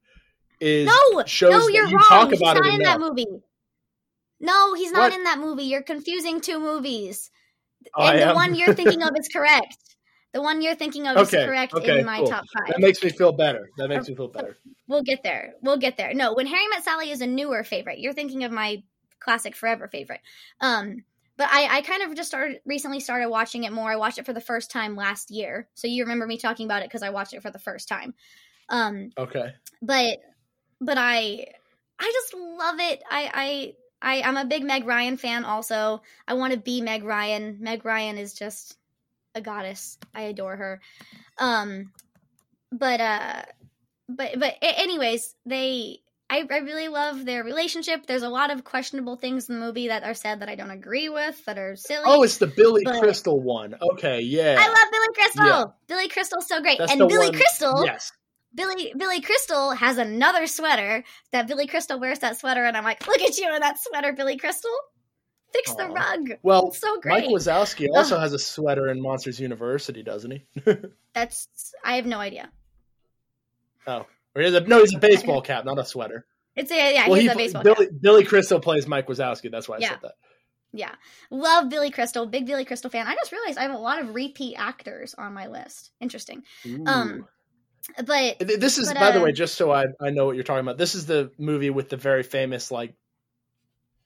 Is 0.60 0.88
No, 0.88 1.24
shows 1.26 1.52
no, 1.52 1.68
you're 1.70 1.88
you 1.88 1.96
wrong. 1.96 2.06
talk 2.10 2.30
He's 2.30 2.40
about 2.42 2.58
not 2.58 2.66
it 2.68 2.74
in 2.76 2.82
that 2.84 3.00
movie. 3.00 3.26
No, 4.42 4.74
he's 4.74 4.92
not 4.92 5.12
What? 5.12 5.14
in 5.14 5.24
that 5.24 5.40
movie. 5.40 5.64
You're 5.64 5.82
confusing 5.82 6.42
two 6.42 6.60
movies. 6.60 7.32
I 7.96 8.12
and 8.12 8.20
the 8.22 8.26
am? 8.28 8.36
one 8.36 8.56
you're 8.56 8.74
thinking 8.74 9.02
of 9.02 9.12
is 9.20 9.30
correct. 9.30 9.78
The 10.34 10.42
one 10.42 10.62
you're 10.62 10.76
thinking 10.76 11.08
of 11.08 11.16
Okay, 11.18 11.40
is 11.40 11.46
correct 11.46 11.74
okay, 11.74 12.00
in 12.00 12.06
my 12.06 12.18
cool. 12.20 12.28
top 12.28 12.44
five. 12.54 12.68
That 12.68 12.80
makes 12.82 13.02
me 13.02 13.10
feel 13.10 13.32
better. 13.32 13.70
That 13.78 13.88
makes 13.88 14.08
me 14.08 14.16
feel 14.16 14.28
better. 14.28 14.58
We'll 14.88 15.02
get 15.02 15.24
there. 15.24 15.54
We'll 15.62 15.78
get 15.78 15.96
there. 15.98 16.14
No, 16.14 16.34
when 16.34 16.46
Harry 16.46 16.68
Met 16.68 16.84
Sally 16.84 17.10
is 17.10 17.22
a 17.22 17.28
newer 17.28 17.64
favorite. 17.64 18.00
You're 18.00 18.14
thinking 18.14 18.44
of 18.44 18.52
my 18.52 18.84
classic 19.20 19.56
forever 19.56 19.88
favorite. 19.88 20.22
Um, 20.62 21.04
but 21.40 21.48
I, 21.50 21.78
I 21.78 21.82
kind 21.82 22.04
of 22.04 22.14
just 22.16 22.28
started 22.28 22.60
recently 22.66 23.00
started 23.00 23.30
watching 23.30 23.64
it 23.64 23.72
more. 23.72 23.90
I 23.90 23.96
watched 23.96 24.18
it 24.18 24.26
for 24.26 24.34
the 24.34 24.42
first 24.42 24.70
time 24.70 24.98
last 24.98 25.32
year, 25.32 25.70
so 25.74 25.88
you 25.88 26.04
remember 26.04 26.28
me 26.28 26.38
talking 26.38 26.66
about 26.66 26.84
it 26.84 26.90
because 26.90 27.02
I 27.02 27.12
watched 27.12 27.34
it 27.34 27.42
for 27.42 27.50
the 27.50 27.58
first 27.58 27.88
time. 27.88 28.14
Um, 28.68 29.12
Okay. 29.18 29.54
but 29.82 30.20
but 30.82 30.98
I 30.98 31.46
I 31.98 32.12
just 32.14 32.34
love 32.36 32.76
it. 32.80 33.02
I 33.10 33.32
I. 33.34 33.74
I, 34.02 34.22
I'm 34.22 34.38
a 34.38 34.46
big 34.46 34.64
Meg 34.64 34.88
Ryan 34.88 35.18
fan 35.18 35.44
also. 35.44 36.02
I 36.26 36.36
want 36.36 36.54
to 36.54 36.58
be 36.60 36.80
Meg 36.80 37.04
Ryan. 37.04 37.58
Meg 37.60 37.84
Ryan 37.84 38.18
is 38.18 38.34
just 38.34 38.78
a 39.36 39.42
goddess. 39.42 39.98
I 40.16 40.22
adore 40.22 40.56
her. 40.56 40.80
Um 41.38 41.92
but 42.72 43.02
uh 43.02 43.42
but 44.08 44.40
but 44.40 44.56
anyways, 44.62 45.36
they 45.46 46.00
I, 46.32 46.46
I 46.50 46.58
really 46.60 46.88
love 46.90 47.26
their 47.26 47.44
relationship. 47.44 48.06
There's 48.06 48.22
a 48.22 48.30
lot 48.30 48.52
of 48.52 48.64
questionable 48.64 49.16
things 49.16 49.50
in 49.50 49.60
the 49.60 49.66
movie 49.66 49.88
that 49.88 50.04
are 50.04 50.14
said 50.14 50.42
that 50.42 50.50
I 50.50 50.56
don't 50.56 50.70
agree 50.70 51.10
with, 51.10 51.44
that 51.46 51.58
are 51.58 51.76
silly. 51.76 52.04
Oh, 52.06 52.22
it's 52.24 52.38
the 52.38 52.48
Billy 52.48 52.84
But- 52.86 53.00
Crystal 53.00 53.40
one. 53.40 53.76
Okay, 53.94 54.22
yeah. 54.22 54.56
I 54.60 54.68
love 54.68 54.92
Billy 54.92 55.08
Crystal. 55.16 55.46
Yeah. 55.46 55.64
Billy 55.88 56.08
Crystal's 56.08 56.48
so 56.48 56.62
great. 56.62 56.78
That's 56.78 56.92
and 56.92 57.00
Billy 57.00 57.30
one- 57.30 57.34
Crystal 57.34 57.84
Yes. 57.86 58.12
Billy 58.54 58.94
Billy 58.98 59.22
Crystal 59.22 59.72
has 59.72 59.98
another 60.00 60.48
sweater 60.48 61.04
that 61.32 61.48
Billy 61.48 61.68
Crystal 61.68 62.00
wears 62.00 62.20
that 62.20 62.40
sweater, 62.40 62.66
and 62.66 62.76
I'm 62.76 62.84
like, 62.84 63.06
look 63.08 63.22
at 63.22 63.38
you 63.38 63.54
in 63.54 63.62
that 63.62 63.78
sweater, 63.80 64.14
Billy 64.14 64.38
Crystal. 64.38 64.72
Fix 65.54 65.74
the 65.74 65.88
rug. 65.88 66.30
Well, 66.44 66.68
It's 66.68 66.80
so 66.80 67.00
great. 67.00 67.26
Mike 67.26 67.34
Wazowski 67.34 67.88
also 67.92 68.20
has 68.20 68.34
a 68.34 68.40
sweater 68.40 68.88
in 68.90 69.02
Monsters 69.02 69.40
University, 69.40 70.04
doesn't 70.04 70.30
he? 70.32 70.46
That's 71.16 71.48
I 71.84 71.96
have 71.96 72.06
no 72.06 72.20
idea. 72.20 72.52
Oh. 73.88 74.06
Or 74.36 74.42
he 74.42 74.56
a, 74.56 74.60
no, 74.62 74.80
he's 74.80 74.94
a 74.94 75.00
baseball 75.00 75.42
cap, 75.42 75.66
not 75.66 75.80
a 75.80 75.86
sweater. 75.86 76.26
It's 76.56 76.72
a 76.72 76.94
yeah, 76.94 77.08
well, 77.08 77.16
he's 77.16 77.24
he 77.24 77.34
a 77.34 77.36
baseball. 77.36 77.64
Billy, 77.64 77.88
cap. 77.88 77.96
Billy 78.02 78.24
Crystal 78.24 78.60
plays 78.60 78.88
Mike 78.88 79.08
Wazowski. 79.08 79.50
That's 79.52 79.68
why 79.68 79.78
I 79.78 79.80
Yeah. 79.80 79.90
said 79.90 80.00
that. 80.04 80.14
Yeah, 80.72 80.92
love 81.32 81.70
Billy 81.70 81.90
Crystal. 81.90 82.28
Big 82.28 82.46
Billy 82.46 82.64
Crystal 82.64 82.92
fan. 82.92 83.08
I 83.08 83.16
just 83.16 83.32
realized 83.32 83.58
I 83.58 83.64
have 83.64 83.72
a 83.72 83.78
lot 83.78 84.02
of 84.02 84.14
repeat 84.14 84.56
actors 84.56 85.16
on 85.16 85.34
my 85.34 85.48
list. 85.48 85.92
Interesting. 86.00 86.44
Um, 86.86 87.28
But 88.06 88.38
This 88.40 88.78
is, 88.78 88.90
but, 88.90 89.00
by 89.00 89.12
the 89.12 89.20
uh, 89.20 89.24
way, 89.24 89.32
just 89.32 89.56
so 89.56 89.72
I, 89.72 89.86
I 90.00 90.12
know 90.12 90.28
what 90.28 90.36
you're 90.36 90.44
talking 90.44 90.62
about. 90.62 90.78
This 90.78 90.94
is 90.94 91.08
the 91.08 91.32
movie 91.40 91.72
with 91.72 91.90
the 91.90 91.98
very 91.98 92.22
famous 92.22 92.70
like 92.70 92.94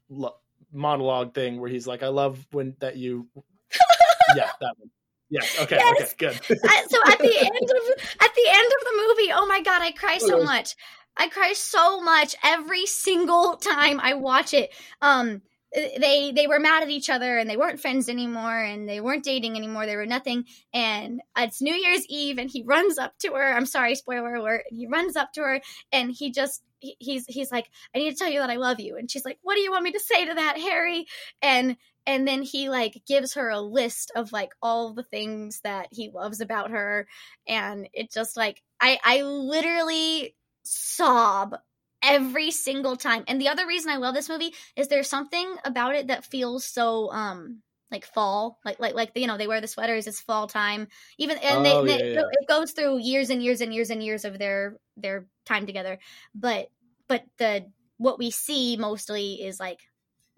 lo- 0.10 0.38
monologue 0.72 1.34
thing 1.34 1.60
where 1.60 1.70
he's 1.70 1.86
like, 1.86 2.02
"I 2.02 2.08
love 2.08 2.46
when 2.52 2.76
that 2.80 2.96
you." 2.96 3.28
yeah, 4.38 4.52
that 4.62 4.76
one. 4.78 4.90
Yeah. 5.34 5.64
Okay. 5.64 5.78
Yes. 5.78 6.14
Okay. 6.14 6.28
Good. 6.48 6.60
I- 6.64 6.86
so 6.90 7.00
at 7.12 7.18
the 7.20 7.38
end 7.40 7.70
of 7.72 8.04
at 8.22 8.36
the 8.36 8.48
end 8.48 8.72
of 8.80 8.86
the 8.86 9.08
movie, 9.08 9.32
oh 9.34 9.46
my 9.48 9.62
god, 9.62 9.82
I 9.82 9.92
cry 9.92 10.20
so 10.20 10.38
much. 10.44 10.76
I 11.18 11.28
cry 11.28 11.54
so 11.54 12.02
much 12.02 12.36
every 12.44 12.86
single 12.86 13.58
time 13.58 14.00
I 14.00 14.14
watch 14.14 14.54
it. 14.54 14.72
Um 15.02 15.42
they 15.74 16.32
they 16.36 16.46
were 16.46 16.60
mad 16.60 16.84
at 16.84 16.90
each 16.92 17.10
other 17.10 17.40
and 17.40 17.50
they 17.50 17.58
weren't 17.58 17.80
friends 17.80 18.08
anymore 18.08 18.60
and 18.64 18.88
they 18.88 19.02
weren't 19.02 19.24
dating 19.24 19.56
anymore. 19.58 19.88
They 19.88 19.96
were 19.96 20.06
nothing. 20.06 20.46
And 20.72 21.20
it's 21.36 21.62
New 21.64 21.74
Year's 21.74 22.06
Eve 22.10 22.38
and 22.38 22.50
he 22.50 22.62
runs 22.64 23.00
up 23.00 23.18
to 23.20 23.34
her. 23.34 23.54
I'm 23.56 23.66
sorry, 23.66 23.96
spoiler 23.96 24.36
alert. 24.36 24.66
He 24.70 24.86
runs 24.86 25.16
up 25.16 25.34
to 25.34 25.42
her 25.42 25.62
and 25.92 26.12
he 26.12 26.32
just 26.32 26.62
he's 26.80 27.26
he's 27.28 27.52
like, 27.52 27.72
I 27.96 28.00
need 28.00 28.12
to 28.12 28.18
tell 28.18 28.30
you 28.30 28.40
that 28.40 28.52
I 28.52 28.58
love 28.58 28.80
you. 28.80 28.98
And 28.98 29.10
she's 29.10 29.26
like, 29.26 29.40
What 29.42 29.56
do 29.56 29.62
you 29.62 29.72
want 29.72 29.84
me 29.84 29.94
to 29.94 30.00
say 30.00 30.26
to 30.26 30.34
that, 30.36 30.60
Harry? 30.60 31.08
And 31.42 31.76
and 32.06 32.28
then 32.28 32.42
he 32.42 32.70
like 32.70 33.02
gives 33.08 33.34
her 33.36 33.50
a 33.50 33.62
list 33.62 34.12
of 34.16 34.32
like 34.32 34.54
all 34.62 34.94
the 34.94 35.04
things 35.04 35.62
that 35.62 35.88
he 35.92 36.10
loves 36.10 36.42
about 36.42 36.72
her. 36.72 37.08
And 37.48 37.88
it 37.94 38.12
just 38.12 38.38
like 38.38 38.62
i 38.80 39.00
i 39.04 39.22
literally 39.22 40.36
sob 40.64 41.56
every 42.02 42.52
single 42.52 42.96
time. 42.98 43.24
And 43.28 43.40
the 43.40 43.50
other 43.50 43.66
reason 43.68 43.92
i 43.92 43.98
love 43.98 44.14
this 44.16 44.30
movie 44.30 44.54
is 44.76 44.88
there's 44.88 45.10
something 45.10 45.56
about 45.66 45.96
it 45.96 46.08
that 46.08 46.26
feels 46.26 46.66
so 46.66 47.12
um 47.12 47.62
like 47.92 48.06
fall 48.06 48.60
like 48.66 48.80
like 48.80 48.96
like 48.96 49.12
you 49.16 49.28
know 49.28 49.38
they 49.38 49.46
wear 49.46 49.62
the 49.62 49.68
sweaters 49.68 50.08
it's 50.08 50.20
fall 50.20 50.48
time. 50.48 50.88
Even 51.18 51.38
and 51.38 51.66
Oh, 51.66 51.86
they, 51.86 51.98
yeah, 51.98 51.98
they 51.98 52.04
yeah. 52.16 52.22
it 52.32 52.48
goes 52.48 52.72
through 52.72 53.00
years 53.00 53.30
and 53.30 53.44
years 53.44 53.62
and 53.62 53.74
years 53.74 53.90
and 53.90 54.04
years 54.04 54.26
of 54.26 54.40
their 54.40 54.78
their 54.98 55.28
time 55.46 55.66
together. 55.66 56.00
But 56.36 56.70
but 57.08 57.24
the 57.38 57.72
what 57.98 58.18
we 58.20 58.32
see 58.32 58.78
mostly 58.78 59.44
is 59.44 59.60
like 59.60 59.80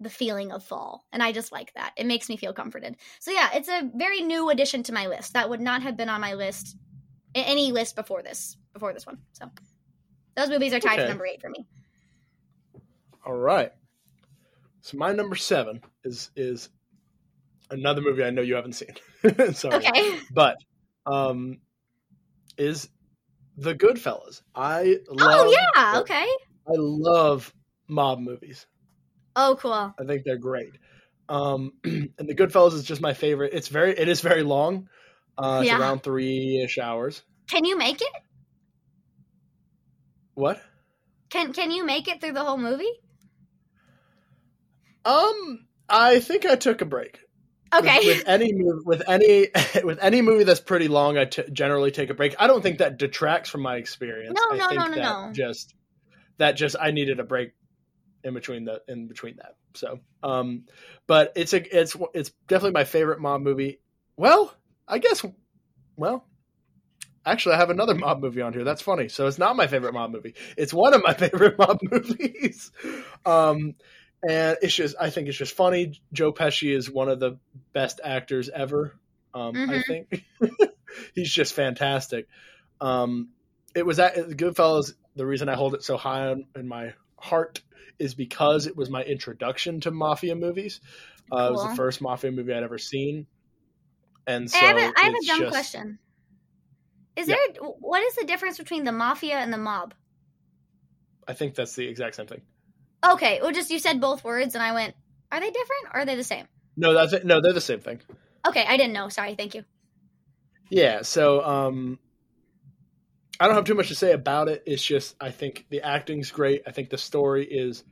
the 0.00 0.10
feeling 0.10 0.52
of 0.52 0.62
fall 0.62 1.04
and 1.12 1.22
i 1.22 1.32
just 1.32 1.52
like 1.52 1.72
that 1.74 1.92
it 1.96 2.06
makes 2.06 2.28
me 2.28 2.36
feel 2.36 2.52
comforted 2.52 2.96
so 3.20 3.30
yeah 3.30 3.50
it's 3.54 3.68
a 3.68 3.90
very 3.94 4.20
new 4.20 4.50
addition 4.50 4.82
to 4.82 4.92
my 4.92 5.06
list 5.06 5.32
that 5.32 5.48
would 5.48 5.60
not 5.60 5.82
have 5.82 5.96
been 5.96 6.08
on 6.08 6.20
my 6.20 6.34
list 6.34 6.76
any 7.34 7.72
list 7.72 7.96
before 7.96 8.22
this 8.22 8.56
before 8.72 8.92
this 8.92 9.06
one 9.06 9.18
so 9.32 9.50
those 10.36 10.48
movies 10.50 10.72
are 10.74 10.80
tied 10.80 10.94
Okay. 10.94 11.02
to 11.04 11.08
number 11.08 11.26
eight 11.26 11.40
for 11.40 11.48
me 11.50 11.66
All 13.24 13.32
right. 13.34 13.72
So 14.82 14.96
my 14.98 15.12
number 15.12 15.34
seven 15.34 15.80
is 16.04 16.30
is 16.36 16.68
another 17.70 18.00
movie 18.00 18.22
I 18.22 18.30
know 18.30 18.42
you 18.42 18.54
haven't 18.54 18.74
seen. 18.74 18.94
Sorry. 19.52 19.76
okay 19.84 20.20
But 20.32 20.56
um 21.06 21.58
is 22.56 22.88
The 23.56 23.74
Goodfellas. 23.74 24.42
I 24.54 24.98
love 25.08 25.46
oh 25.48 25.50
yeah 25.74 25.98
okay 26.00 26.26
I 26.68 26.72
love 26.76 27.52
mob 27.88 28.20
movies. 28.20 28.66
Oh 29.36 29.56
cool 29.60 29.94
I 30.00 30.04
think 30.06 30.24
they're 30.24 30.38
great. 30.38 30.76
Um 31.28 31.72
and 31.84 32.10
The 32.18 32.34
Goodfellas 32.34 32.74
is 32.74 32.84
just 32.84 33.00
my 33.00 33.14
favorite. 33.14 33.52
It's 33.54 33.68
very 33.68 33.92
it 33.98 34.08
is 34.08 34.20
very 34.20 34.42
long. 34.42 34.88
Uh 35.38 35.60
it's 35.62 35.72
around 35.72 36.02
three 36.02 36.62
ish 36.64 36.78
hours. 36.78 37.22
can 37.50 37.64
you 37.64 37.76
make 37.78 38.00
it 38.00 38.12
What? 40.34 40.60
can 41.30 41.52
can 41.52 41.70
you 41.70 41.84
make 41.84 42.08
it 42.08 42.20
through 42.20 42.32
the 42.32 42.44
whole 42.44 42.58
movie 42.58 42.90
Um 45.04 45.66
I 45.88 46.20
think 46.20 46.46
I 46.46 46.56
took 46.56 46.80
a 46.80 46.84
break. 46.84 47.20
okay 47.74 47.98
with, 48.04 48.18
with 48.18 48.28
any 48.28 48.52
movie, 48.52 48.82
with 48.84 49.02
any 49.08 49.48
with 49.84 49.98
any 50.02 50.22
movie 50.22 50.44
that's 50.44 50.60
pretty 50.60 50.88
long, 50.88 51.16
I 51.18 51.26
t- 51.26 51.44
generally 51.52 51.90
take 51.90 52.10
a 52.10 52.14
break. 52.14 52.34
I 52.38 52.46
don't 52.46 52.62
think 52.62 52.78
that 52.78 52.98
detracts 52.98 53.50
from 53.50 53.62
my 53.62 53.76
experience. 53.76 54.38
No, 54.38 54.56
I 54.56 54.56
no, 54.58 54.68
think 54.68 54.80
no, 54.80 54.86
no, 54.88 54.94
that 54.94 55.02
no. 55.02 55.32
Just 55.32 55.74
that 56.38 56.52
just 56.52 56.76
I 56.80 56.90
needed 56.90 57.20
a 57.20 57.24
break 57.24 57.52
in 58.26 58.34
between 58.34 58.64
the 58.64 58.82
in 58.88 59.06
between 59.06 59.36
that. 59.36 59.56
So, 59.74 60.00
um, 60.22 60.64
but 61.06 61.32
it's 61.36 61.52
a 61.54 61.78
it's 61.78 61.96
it's 62.12 62.32
definitely 62.48 62.72
my 62.72 62.84
favorite 62.84 63.20
mob 63.20 63.40
movie. 63.40 63.80
Well, 64.16 64.52
I 64.88 64.98
guess. 64.98 65.24
Well, 65.96 66.26
actually, 67.24 67.54
I 67.54 67.58
have 67.58 67.70
another 67.70 67.94
mob 68.06 68.20
movie 68.20 68.42
on 68.42 68.52
here. 68.52 68.64
That's 68.64 68.82
funny. 68.82 69.08
So 69.08 69.26
it's 69.26 69.38
not 69.38 69.56
my 69.56 69.68
favorite 69.68 69.94
mob 69.94 70.10
movie. 70.10 70.34
It's 70.56 70.74
one 70.74 70.92
of 70.94 71.02
my 71.02 71.14
favorite 71.18 71.58
mob 71.58 71.78
movies. 71.82 72.70
Um, 73.24 73.74
and 74.28 74.58
it's 74.60 74.74
just 74.74 74.96
I 75.00 75.10
think 75.10 75.28
it's 75.28 75.38
just 75.38 75.54
funny. 75.54 76.00
Joe 76.12 76.32
Pesci 76.32 76.74
is 76.74 76.90
one 76.90 77.08
of 77.08 77.20
the 77.20 77.38
best 77.72 78.00
actors 78.02 78.48
ever. 78.48 78.98
Um, 79.34 79.54
I 79.68 79.78
Mhm. 79.78 79.82
think 79.86 80.24
he's 81.14 81.30
just 81.32 81.52
fantastic. 81.54 82.26
Um, 82.80 83.30
it 83.74 83.84
was 83.84 83.98
at 83.98 84.16
Goodfellas. 84.16 84.94
The 85.14 85.26
reason 85.26 85.48
I 85.48 85.54
hold 85.54 85.74
it 85.74 85.82
so 85.82 85.96
high 85.96 86.28
on, 86.28 86.46
in 86.56 86.66
my 86.66 86.94
heart 87.18 87.60
is 87.98 88.14
because 88.14 88.66
it 88.66 88.76
was 88.76 88.90
my 88.90 89.02
introduction 89.02 89.80
to 89.80 89.90
mafia 89.90 90.34
movies. 90.34 90.80
Uh, 91.32 91.46
It 91.48 91.52
was 91.52 91.68
the 91.70 91.74
first 91.76 92.00
mafia 92.00 92.30
movie 92.30 92.52
I'd 92.52 92.62
ever 92.62 92.78
seen, 92.78 93.26
And 94.26 94.50
so 94.50 94.58
I 94.58 94.64
have 94.64 94.76
a, 94.76 94.80
I 94.98 95.02
have 95.04 95.14
a 95.14 95.26
dumb 95.26 95.40
just- 95.40 95.52
question. 95.52 95.98
Is 97.16 97.28
Yeah. 97.28 97.36
there 97.54 97.62
what 97.62 98.02
is 98.02 98.14
the 98.16 98.24
difference 98.24 98.58
between 98.58 98.84
the 98.84 98.92
mafia 98.92 99.36
and 99.36 99.52
the 99.52 99.58
mob? 99.58 99.94
I 101.26 101.32
think 101.32 101.54
that's 101.54 101.74
the 101.74 101.86
exact 101.86 102.16
same 102.16 102.26
thing. 102.26 102.42
Okay, 103.04 103.40
well, 103.40 103.52
just 103.52 103.70
you 103.70 103.78
said 103.78 104.00
both 104.00 104.22
words, 104.24 104.54
and 104.54 104.62
I 104.62 104.72
went, 104.72 104.94
are 105.32 105.40
they 105.40 105.50
different 105.50 105.86
or 105.94 106.00
are 106.00 106.04
they 106.04 106.16
the 106.16 106.24
same? 106.24 106.46
No, 106.76 106.92
that's 106.92 107.12
it. 107.14 107.24
No, 107.24 107.40
they're 107.40 107.52
the 107.54 107.60
same 107.60 107.80
thing. 107.80 108.00
Okay, 108.46 108.64
I 108.66 108.76
didn't 108.76 108.92
know. 108.92 109.08
Sorry, 109.08 109.34
thank 109.34 109.54
you. 109.54 109.64
Yeah, 110.68 111.02
so 111.02 111.42
um 111.44 111.98
I 113.38 113.46
don't 113.46 113.54
have 113.54 113.64
too 113.64 113.74
much 113.74 113.88
to 113.88 113.94
say 113.94 114.12
about 114.12 114.48
it. 114.48 114.62
It's 114.66 114.82
just 114.82 115.14
I 115.20 115.30
think 115.30 115.66
the 115.68 115.82
acting's 115.82 116.30
great. 116.30 116.62
I 116.66 116.70
think 116.70 116.90
the 116.90 116.98
story 116.98 117.44
is 117.44 117.84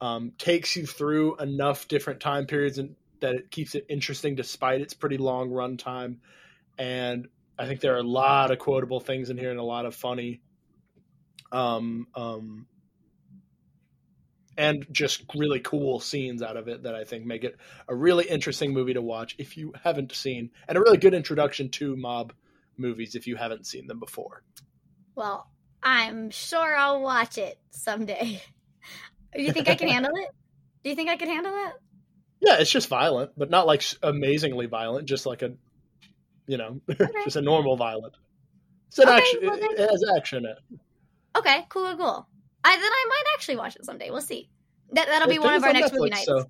um 0.00 0.32
takes 0.38 0.76
you 0.76 0.86
through 0.86 1.36
enough 1.36 1.88
different 1.88 2.20
time 2.20 2.46
periods 2.46 2.78
and 2.78 2.96
that 3.20 3.34
it 3.34 3.50
keeps 3.50 3.74
it 3.74 3.86
interesting 3.88 4.34
despite 4.34 4.80
its 4.80 4.94
pretty 4.94 5.18
long 5.18 5.50
run 5.50 5.76
time. 5.76 6.20
And 6.78 7.28
I 7.58 7.66
think 7.66 7.80
there 7.80 7.94
are 7.94 7.98
a 7.98 8.02
lot 8.02 8.50
of 8.50 8.58
quotable 8.58 9.00
things 9.00 9.30
in 9.30 9.36
here 9.36 9.50
and 9.50 9.60
a 9.60 9.64
lot 9.64 9.86
of 9.86 9.94
funny 9.94 10.40
um 11.52 12.06
um 12.14 12.66
and 14.56 14.86
just 14.92 15.24
really 15.34 15.60
cool 15.60 16.00
scenes 16.00 16.42
out 16.42 16.58
of 16.58 16.68
it 16.68 16.82
that 16.82 16.94
I 16.94 17.04
think 17.04 17.24
make 17.24 17.44
it 17.44 17.56
a 17.88 17.94
really 17.94 18.28
interesting 18.28 18.74
movie 18.74 18.92
to 18.92 19.00
watch 19.00 19.34
if 19.38 19.56
you 19.56 19.72
haven't 19.82 20.12
seen, 20.12 20.50
and 20.68 20.76
a 20.76 20.80
really 20.80 20.98
good 20.98 21.14
introduction 21.14 21.70
to 21.70 21.96
mob 21.96 22.34
movies 22.76 23.14
if 23.14 23.26
you 23.26 23.36
haven't 23.36 23.66
seen 23.66 23.86
them 23.86 23.98
before. 24.00 24.42
Well, 25.14 25.48
I'm 25.82 26.30
sure 26.30 26.74
I'll 26.76 27.00
watch 27.02 27.38
it 27.38 27.58
someday. 27.70 28.42
Do 29.34 29.42
you 29.42 29.52
think 29.52 29.68
I 29.68 29.74
can 29.74 29.88
handle 29.88 30.12
it? 30.14 30.28
Do 30.82 30.90
you 30.90 30.96
think 30.96 31.10
I 31.10 31.16
can 31.16 31.28
handle 31.28 31.52
it? 31.66 31.72
Yeah, 32.40 32.56
it's 32.58 32.70
just 32.70 32.88
violent, 32.88 33.32
but 33.36 33.50
not 33.50 33.66
like 33.66 33.82
amazingly 34.02 34.66
violent, 34.66 35.06
just 35.06 35.26
like 35.26 35.42
a, 35.42 35.52
you 36.46 36.56
know, 36.56 36.80
just 37.24 37.36
a 37.36 37.42
normal 37.42 37.76
violent. 37.76 38.14
It's 38.88 38.98
an 38.98 39.08
Okay, 39.08 39.18
action. 39.18 39.38
well 39.42 39.54
it, 39.54 39.60
then- 39.60 39.70
it 39.86 39.90
has 39.90 40.04
action 40.16 40.38
in 40.46 40.50
it. 40.52 40.58
Okay, 41.36 41.66
cool, 41.68 41.86
cool, 41.88 41.96
cool. 41.98 42.28
I 42.64 42.76
then 42.76 42.82
I 42.92 43.06
might 43.08 43.24
actually 43.34 43.56
watch 43.56 43.76
it 43.76 43.84
someday. 43.84 44.10
We'll 44.10 44.20
see. 44.22 44.48
That 44.92 45.06
that'll 45.06 45.28
be 45.28 45.38
one 45.38 45.54
of 45.54 45.62
our 45.62 45.72
next 45.72 45.92
movie 45.92 46.10
nights. 46.10 46.26
so 46.26 46.44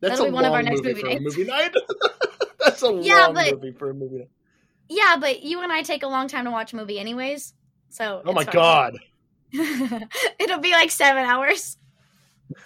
that's 0.00 0.18
That'll 0.18 0.26
be 0.26 0.32
one 0.32 0.44
of 0.44 0.52
our 0.52 0.62
next 0.62 0.82
movie 0.82 0.94
movie 1.02 1.18
nights. 1.20 1.36
movie 1.36 1.44
night. 1.44 1.74
that's 2.64 2.82
a 2.82 2.98
Yeah, 3.02 3.26
long 3.26 3.34
but- 3.34 3.54
movie 3.54 3.72
for 3.72 3.90
a 3.90 3.94
movie 3.94 4.18
night. 4.18 4.28
Yeah, 4.88 5.16
but 5.20 5.42
you 5.42 5.62
and 5.62 5.72
I 5.72 5.82
take 5.82 6.02
a 6.02 6.08
long 6.08 6.28
time 6.28 6.44
to 6.44 6.50
watch 6.50 6.72
a 6.72 6.76
movie, 6.76 6.98
anyways. 6.98 7.54
So 7.90 8.22
Oh 8.24 8.32
my 8.32 8.44
fine. 8.44 8.54
god! 8.54 8.98
It'll 10.40 10.60
be 10.60 10.72
like 10.72 10.90
seven 10.90 11.24
hours. 11.24 11.76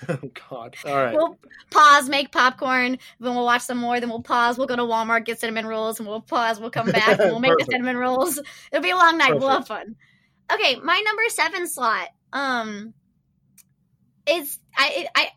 Oh 0.08 0.30
god! 0.50 0.76
All 0.84 0.94
right. 0.94 1.16
We'll 1.16 1.38
pause, 1.70 2.08
make 2.08 2.30
popcorn, 2.32 2.98
then 3.18 3.34
we'll 3.34 3.44
watch 3.46 3.62
some 3.62 3.78
more, 3.78 3.98
then 3.98 4.10
we'll 4.10 4.22
pause, 4.22 4.58
we'll 4.58 4.66
go 4.66 4.76
to 4.76 4.82
Walmart, 4.82 5.24
get 5.24 5.40
cinnamon 5.40 5.66
rolls, 5.66 5.98
and 5.98 6.06
we'll 6.08 6.20
pause, 6.20 6.60
we'll 6.60 6.70
come 6.70 6.92
back, 6.92 7.18
and 7.18 7.30
we'll 7.30 7.40
make 7.40 7.56
the 7.56 7.64
cinnamon 7.70 7.96
rolls. 7.96 8.38
It'll 8.70 8.82
be 8.82 8.90
a 8.90 8.96
long 8.96 9.16
night, 9.16 9.38
we'll 9.38 9.48
have 9.48 9.66
fun. 9.66 9.96
Okay, 10.52 10.76
my 10.76 11.00
number 11.06 11.22
seven 11.28 11.66
slot, 11.66 12.08
um 12.32 12.92
is 14.26 14.58
I 14.76 14.92
it, 14.96 15.08
I 15.14 15.28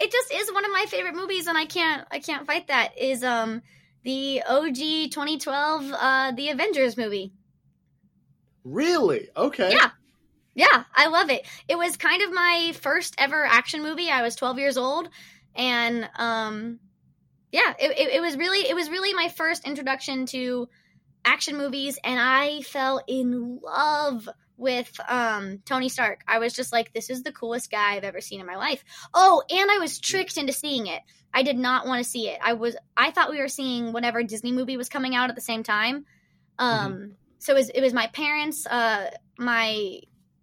it 0.00 0.12
just 0.12 0.32
is 0.32 0.52
one 0.52 0.64
of 0.64 0.72
my 0.72 0.86
favorite 0.88 1.14
movies 1.14 1.46
and 1.46 1.56
I 1.58 1.64
can't 1.66 2.06
I 2.10 2.18
can't 2.18 2.46
fight 2.46 2.68
that 2.68 2.96
is 2.98 3.22
um 3.24 3.62
the 4.06 4.40
OG 4.48 5.10
2012 5.10 5.92
uh 5.92 6.30
the 6.30 6.50
Avengers 6.50 6.96
movie. 6.96 7.32
Really? 8.64 9.28
Okay. 9.36 9.72
Yeah. 9.72 9.90
Yeah, 10.54 10.84
I 10.94 11.08
love 11.08 11.28
it. 11.28 11.44
It 11.68 11.76
was 11.76 11.98
kind 11.98 12.22
of 12.22 12.32
my 12.32 12.72
first 12.80 13.14
ever 13.18 13.44
action 13.44 13.82
movie. 13.82 14.08
I 14.08 14.22
was 14.22 14.36
12 14.36 14.58
years 14.58 14.78
old 14.78 15.08
and 15.54 16.08
um 16.16 16.78
yeah, 17.50 17.74
it, 17.78 17.90
it, 17.98 18.14
it 18.14 18.20
was 18.20 18.36
really 18.36 18.60
it 18.60 18.74
was 18.74 18.88
really 18.88 19.12
my 19.12 19.28
first 19.28 19.66
introduction 19.66 20.26
to 20.26 20.68
action 21.24 21.56
movies 21.56 21.98
and 22.04 22.20
I 22.20 22.60
fell 22.62 23.02
in 23.08 23.58
love 23.60 24.28
with 24.56 24.92
um 25.08 25.58
Tony 25.64 25.88
Stark. 25.88 26.20
I 26.26 26.38
was 26.38 26.52
just 26.52 26.72
like 26.72 26.92
this 26.92 27.10
is 27.10 27.22
the 27.22 27.32
coolest 27.32 27.70
guy 27.70 27.94
I've 27.94 28.04
ever 28.04 28.20
seen 28.20 28.40
in 28.40 28.46
my 28.46 28.56
life. 28.56 28.84
Oh, 29.14 29.42
and 29.50 29.70
I 29.70 29.78
was 29.78 29.98
tricked 29.98 30.36
into 30.36 30.52
seeing 30.52 30.86
it. 30.86 31.02
I 31.32 31.42
did 31.42 31.58
not 31.58 31.86
want 31.86 32.02
to 32.02 32.10
see 32.10 32.28
it. 32.28 32.38
I 32.42 32.54
was 32.54 32.76
I 32.96 33.10
thought 33.10 33.30
we 33.30 33.40
were 33.40 33.48
seeing 33.48 33.92
whatever 33.92 34.22
Disney 34.22 34.52
movie 34.52 34.76
was 34.76 34.88
coming 34.88 35.14
out 35.14 35.28
at 35.30 35.36
the 35.36 35.42
same 35.42 35.62
time. 35.62 36.04
Um 36.58 37.16
so 37.38 37.52
it 37.52 37.56
was 37.56 37.68
it 37.70 37.80
was 37.80 37.92
my 37.92 38.06
parents 38.08 38.66
uh 38.66 39.10
my 39.38 40.00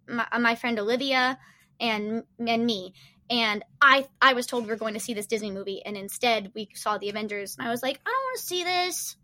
my, 0.08 0.26
my 0.38 0.54
friend 0.54 0.78
Olivia 0.78 1.38
and 1.80 2.22
and 2.38 2.66
me 2.66 2.94
and 3.30 3.64
I 3.80 4.06
I 4.20 4.34
was 4.34 4.46
told 4.46 4.64
we 4.64 4.70
were 4.70 4.76
going 4.76 4.94
to 4.94 5.00
see 5.00 5.14
this 5.14 5.26
Disney 5.26 5.50
movie 5.50 5.82
and 5.84 5.96
instead 5.96 6.52
we 6.54 6.68
saw 6.74 6.98
the 6.98 7.08
Avengers 7.08 7.56
and 7.58 7.66
I 7.66 7.70
was 7.70 7.82
like 7.82 8.00
I 8.06 8.10
don't 8.10 8.24
want 8.24 8.38
to 8.38 8.44
see 8.44 8.64
this 8.64 9.16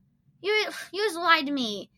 you 0.43 0.53
you 0.93 1.05
just 1.05 1.16
lied 1.16 1.47
to 1.47 1.53
me 1.53 1.91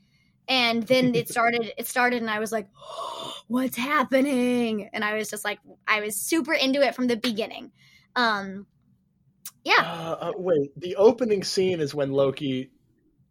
and 0.53 0.83
then 0.85 1.15
it 1.15 1.29
started 1.35 1.73
it 1.77 1.87
started 1.87 2.21
and 2.23 2.31
I 2.31 2.39
was 2.39 2.53
like 2.53 2.69
what's 3.49 3.77
happening 3.77 4.89
and 4.93 5.05
I 5.05 5.15
was 5.15 5.31
just 5.31 5.45
like 5.45 5.59
I 5.87 6.01
was 6.01 6.15
super 6.17 6.53
into 6.53 6.81
it 6.83 6.95
from 6.95 7.07
the 7.09 7.17
beginning 7.17 7.73
um 8.17 8.67
yeah 9.65 9.81
Uh, 9.81 10.17
uh, 10.29 10.33
wait, 10.37 10.71
the 10.79 10.97
opening 10.97 11.43
scene 11.45 11.81
is 11.81 11.95
when 11.95 12.11
Loki 12.13 12.71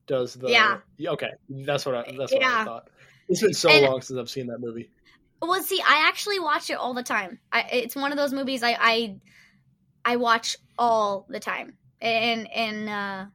does 0.07 0.33
the. 0.33 0.49
Yeah. 0.49 0.79
Okay, 1.13 1.29
that's 1.49 1.85
what 1.85 1.95
I. 1.95 2.03
That's 2.17 2.33
what 2.33 2.43
I 2.43 2.65
thought. 2.65 2.89
It's 3.29 3.41
been 3.41 3.53
so 3.53 3.69
And- 3.69 3.85
long 3.85 4.01
since 4.01 4.19
I've 4.19 4.29
seen 4.29 4.47
that 4.47 4.59
movie. 4.59 4.89
Well, 5.41 5.61
see, 5.63 5.81
I 5.81 6.07
actually 6.07 6.39
watch 6.39 6.69
it 6.69 6.73
all 6.75 6.93
the 6.93 7.03
time. 7.03 7.39
I, 7.51 7.61
it's 7.71 7.95
one 7.95 8.11
of 8.11 8.17
those 8.17 8.31
movies 8.33 8.61
I, 8.63 8.77
I 8.79 9.15
I 10.05 10.15
watch 10.17 10.57
all 10.77 11.25
the 11.29 11.39
time, 11.39 11.77
and 12.01 12.51
and 12.51 12.89
uh, 12.89 13.25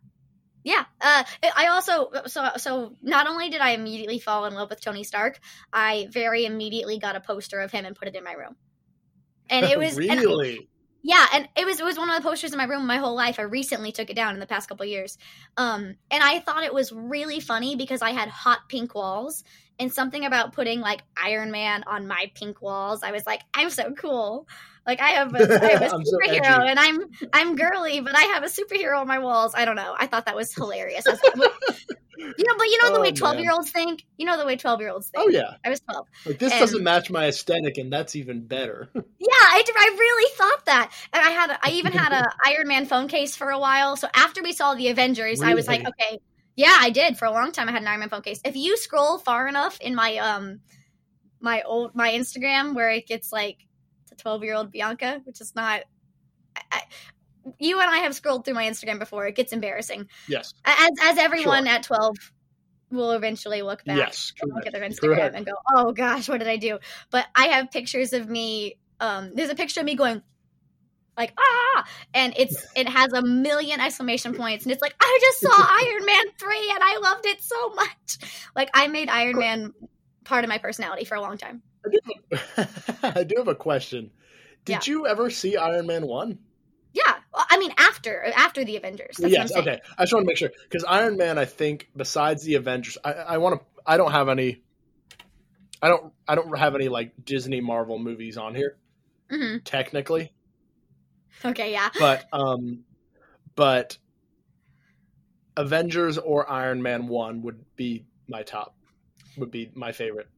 yeah. 0.66 0.84
Uh, 1.00 1.22
I 1.56 1.68
also 1.68 2.10
so 2.26 2.50
so 2.56 2.96
not 3.00 3.28
only 3.28 3.50
did 3.50 3.60
I 3.60 3.70
immediately 3.70 4.18
fall 4.18 4.46
in 4.46 4.54
love 4.54 4.68
with 4.68 4.80
Tony 4.80 5.04
Stark, 5.04 5.38
I 5.72 6.08
very 6.10 6.44
immediately 6.44 6.98
got 6.98 7.14
a 7.14 7.20
poster 7.20 7.60
of 7.60 7.70
him 7.70 7.84
and 7.84 7.94
put 7.94 8.08
it 8.08 8.16
in 8.16 8.24
my 8.24 8.32
room, 8.32 8.56
and 9.48 9.64
it 9.64 9.78
was 9.84 9.96
and- 9.96 10.20
really. 10.20 10.68
yeah, 11.04 11.24
and 11.34 11.48
it 11.56 11.64
was 11.64 11.78
it 11.78 11.84
was 11.84 11.96
one 11.96 12.10
of 12.10 12.16
the 12.16 12.28
posters 12.28 12.50
in 12.50 12.58
my 12.58 12.64
room 12.64 12.84
my 12.84 12.96
whole 12.96 13.14
life. 13.14 13.38
I 13.38 13.42
recently 13.42 13.92
took 13.92 14.10
it 14.10 14.16
down 14.16 14.34
in 14.34 14.40
the 14.40 14.46
past 14.46 14.68
couple 14.68 14.84
years, 14.86 15.18
um, 15.56 15.94
and 16.10 16.24
I 16.24 16.40
thought 16.40 16.64
it 16.64 16.74
was 16.74 16.90
really 16.90 17.38
funny 17.38 17.76
because 17.76 18.02
I 18.02 18.10
had 18.10 18.28
hot 18.28 18.68
pink 18.68 18.92
walls 18.92 19.44
and 19.78 19.94
something 19.94 20.24
about 20.24 20.52
putting 20.52 20.80
like 20.80 21.02
Iron 21.16 21.52
Man 21.52 21.84
on 21.86 22.08
my 22.08 22.32
pink 22.34 22.60
walls. 22.60 23.04
I 23.04 23.12
was 23.12 23.24
like, 23.24 23.42
I'm 23.54 23.70
so 23.70 23.92
cool. 23.92 24.48
Like 24.86 25.00
I 25.00 25.08
have 25.10 25.34
a, 25.34 25.38
I 25.64 25.68
have 25.72 25.82
a 25.82 25.94
I'm 25.94 26.04
so 26.04 26.16
superhero, 26.18 26.68
and 26.68 26.78
I'm 26.78 27.00
I'm 27.32 27.56
girly, 27.56 28.00
but 28.00 28.14
I 28.16 28.22
have 28.34 28.42
a 28.44 28.46
superhero 28.46 29.00
on 29.00 29.06
my 29.08 29.18
walls. 29.18 29.52
I 29.56 29.64
don't 29.64 29.76
know. 29.76 29.94
I 29.98 30.06
thought 30.06 30.26
that 30.26 30.36
was 30.36 30.54
hilarious. 30.54 31.04
Was- 31.06 31.20
you 32.18 32.44
know, 32.46 32.54
but 32.56 32.66
you 32.66 32.78
know 32.82 32.90
the 32.92 32.98
Oh, 32.98 33.00
way 33.00 33.08
man. 33.08 33.14
twelve 33.14 33.38
year 33.40 33.50
olds 33.52 33.70
think. 33.70 34.04
You 34.16 34.26
know 34.26 34.38
the 34.38 34.46
way 34.46 34.56
twelve 34.56 34.80
year 34.80 34.90
olds 34.90 35.08
think. 35.08 35.24
Oh 35.26 35.28
yeah, 35.28 35.54
I 35.64 35.70
was 35.70 35.80
twelve. 35.80 36.06
like 36.24 36.38
this 36.38 36.52
And- 36.52 36.60
doesn't 36.60 36.82
match 36.84 37.10
my 37.10 37.26
aesthetic, 37.26 37.78
and 37.78 37.92
that's 37.92 38.14
even 38.16 38.46
better. 38.46 38.90
Yeah, 39.18 39.32
I, 39.42 39.64
I 39.76 39.96
really 39.98 40.30
thought 40.36 40.66
that, 40.66 40.92
and 41.12 41.20
I 41.26 41.30
had 41.30 41.50
a, 41.50 41.58
I 41.64 41.70
even 41.72 41.90
had 41.92 42.12
a 42.12 42.24
Iron 42.46 42.68
Man 42.68 42.86
phone 42.86 43.08
case 43.08 43.34
for 43.34 43.50
a 43.50 43.58
while. 43.58 43.96
So 43.96 44.08
after 44.14 44.40
we 44.40 44.52
saw 44.52 44.74
the 44.74 44.88
Avengers, 44.88 45.42
I 45.42 45.54
was 45.54 45.66
like, 45.66 45.80
okay, 45.80 46.20
yeah, 46.54 46.76
I 46.78 46.90
did 46.90 47.18
for 47.18 47.24
a 47.24 47.32
long 47.32 47.50
time. 47.50 47.68
I 47.68 47.72
had 47.72 47.82
an 47.82 47.88
Iron 47.88 48.00
Man 48.00 48.08
phone 48.08 48.22
case. 48.22 48.40
If 48.44 48.54
you 48.54 48.76
scroll 48.76 49.18
far 49.18 49.48
enough 49.48 49.80
in 49.80 49.96
my 49.96 50.16
um 50.18 50.60
my 51.40 51.62
old 51.62 51.94
my 51.96 52.12
Instagram 52.12 52.74
where 52.74 52.90
it 52.90 53.06
gets 53.08 53.32
like 53.32 53.65
to 54.16 54.22
twelve 54.22 54.42
year 54.44 54.54
old 54.54 54.72
Bianca, 54.72 55.20
which 55.24 55.40
is 55.40 55.54
not. 55.54 55.82
I, 56.56 56.62
I, 56.72 56.82
you 57.58 57.80
and 57.80 57.88
I 57.88 57.98
have 57.98 58.14
scrolled 58.14 58.44
through 58.44 58.54
my 58.54 58.64
Instagram 58.64 58.98
before. 58.98 59.26
It 59.26 59.36
gets 59.36 59.52
embarrassing, 59.52 60.08
yes, 60.28 60.52
as 60.64 60.90
as 61.02 61.18
everyone 61.18 61.64
Sure. 61.64 61.74
at 61.74 61.82
twelve 61.82 62.16
will 62.90 63.12
eventually 63.12 63.62
look 63.62 63.84
back 63.84 63.96
yes, 63.96 64.32
and 64.40 64.52
look 64.54 64.66
at 64.66 64.72
their 64.72 64.82
Instagram 64.82 65.16
Correct. 65.16 65.36
and 65.36 65.46
go, 65.46 65.52
"Oh 65.74 65.92
gosh, 65.92 66.28
what 66.28 66.38
did 66.38 66.48
I 66.48 66.56
do?" 66.56 66.78
But 67.10 67.26
I 67.34 67.46
have 67.46 67.70
pictures 67.70 68.12
of 68.12 68.28
me. 68.28 68.78
Um, 69.00 69.32
there's 69.34 69.50
a 69.50 69.54
picture 69.54 69.80
of 69.80 69.86
me 69.86 69.94
going 69.94 70.22
like 71.16 71.32
ah, 71.38 71.84
and 72.14 72.34
it's 72.36 72.66
it 72.76 72.88
has 72.88 73.12
a 73.12 73.22
million 73.22 73.80
exclamation 73.80 74.34
points, 74.34 74.64
and 74.64 74.72
it's 74.72 74.82
like 74.82 74.94
I 75.00 75.18
just 75.20 75.40
saw 75.40 75.50
Iron 75.52 76.06
Man 76.06 76.24
three, 76.38 76.70
and 76.70 76.78
I 76.82 76.98
loved 77.02 77.26
it 77.26 77.40
so 77.42 77.70
much. 77.70 78.18
Like 78.54 78.70
I 78.74 78.88
made 78.88 79.08
Iron 79.08 79.38
Man 79.38 79.72
part 80.24 80.44
of 80.44 80.48
my 80.48 80.58
personality 80.58 81.04
for 81.04 81.14
a 81.14 81.20
long 81.20 81.38
time. 81.38 81.62
I 81.86 81.90
do, 81.90 82.00
have, 82.32 83.00
I 83.16 83.24
do 83.24 83.34
have 83.38 83.48
a 83.48 83.54
question. 83.54 84.10
Did 84.64 84.86
Yeah. 84.86 84.92
you 84.92 85.06
ever 85.06 85.30
see 85.30 85.56
Iron 85.56 85.86
Man 85.86 86.06
one? 86.06 86.40
Yeah, 86.92 87.14
well, 87.32 87.46
I 87.50 87.58
mean 87.58 87.72
after 87.76 88.24
after 88.34 88.64
the 88.64 88.76
Avengers. 88.76 89.16
Yes. 89.18 89.54
Okay. 89.54 89.80
I 89.98 90.02
just 90.02 90.12
want 90.12 90.24
to 90.24 90.26
make 90.26 90.36
sure 90.38 90.50
because 90.64 90.84
Iron 90.84 91.16
Man, 91.16 91.38
I 91.38 91.44
think, 91.44 91.90
besides 91.96 92.42
the 92.42 92.54
Avengers, 92.54 92.98
I, 93.04 93.12
I 93.12 93.38
want 93.38 93.60
to. 93.60 93.66
I 93.86 93.96
don't 93.96 94.12
have 94.12 94.28
any. 94.28 94.62
I 95.82 95.88
don't. 95.88 96.12
I 96.26 96.34
don't 96.34 96.56
have 96.58 96.74
any 96.74 96.88
like 96.88 97.12
Disney 97.24 97.60
Marvel 97.60 97.98
movies 97.98 98.36
on 98.36 98.54
here 98.54 98.78
hmm 99.30 99.58
technically, 99.64 100.32
Okay, 101.44 101.72
yeah. 101.72 101.90
but 101.98 102.24
um, 102.32 102.84
but 103.56 103.98
Avengers 105.56 106.18
or 106.18 106.48
Iron 106.50 106.82
Man 106.82 107.08
one 107.08 107.42
would 107.42 107.64
be 107.76 108.06
my 108.28 108.42
top. 108.42 108.74
Would 109.36 109.50
be 109.50 109.70
my 109.74 109.92
favorite. 109.92 110.28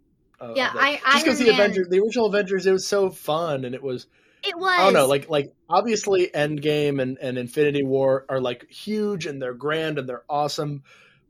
Uh, 0.41 0.53
Yeah, 0.55 0.73
those. 0.73 0.83
I- 0.83 1.01
just 1.13 1.25
because 1.25 1.39
the 1.39 1.49
Avengers, 1.51 1.89
the 1.89 1.99
original 2.01 2.27
Avengers, 2.27 2.67
it 2.67 2.73
was 2.73 2.87
so 2.87 3.11
fun 3.11 3.65
and 3.65 3.75
it 3.75 3.83
was 3.83 4.07
It 4.47 4.57
was. 4.57 4.71
I 4.79 4.85
don't 4.85 4.95
know, 4.95 5.07
like 5.07 5.29
like 5.29 5.53
obviously 5.69 6.31
Endgame 6.35 7.01
and, 7.03 7.19
and 7.21 7.39
Infinity 7.39 7.83
War 7.83 8.25
are 8.29 8.41
like 8.41 8.67
huge 8.71 9.27
and 9.27 9.43
they're 9.43 9.55
grand 9.55 9.99
and 9.99 10.09
they're 10.09 10.25
awesome, 10.29 10.83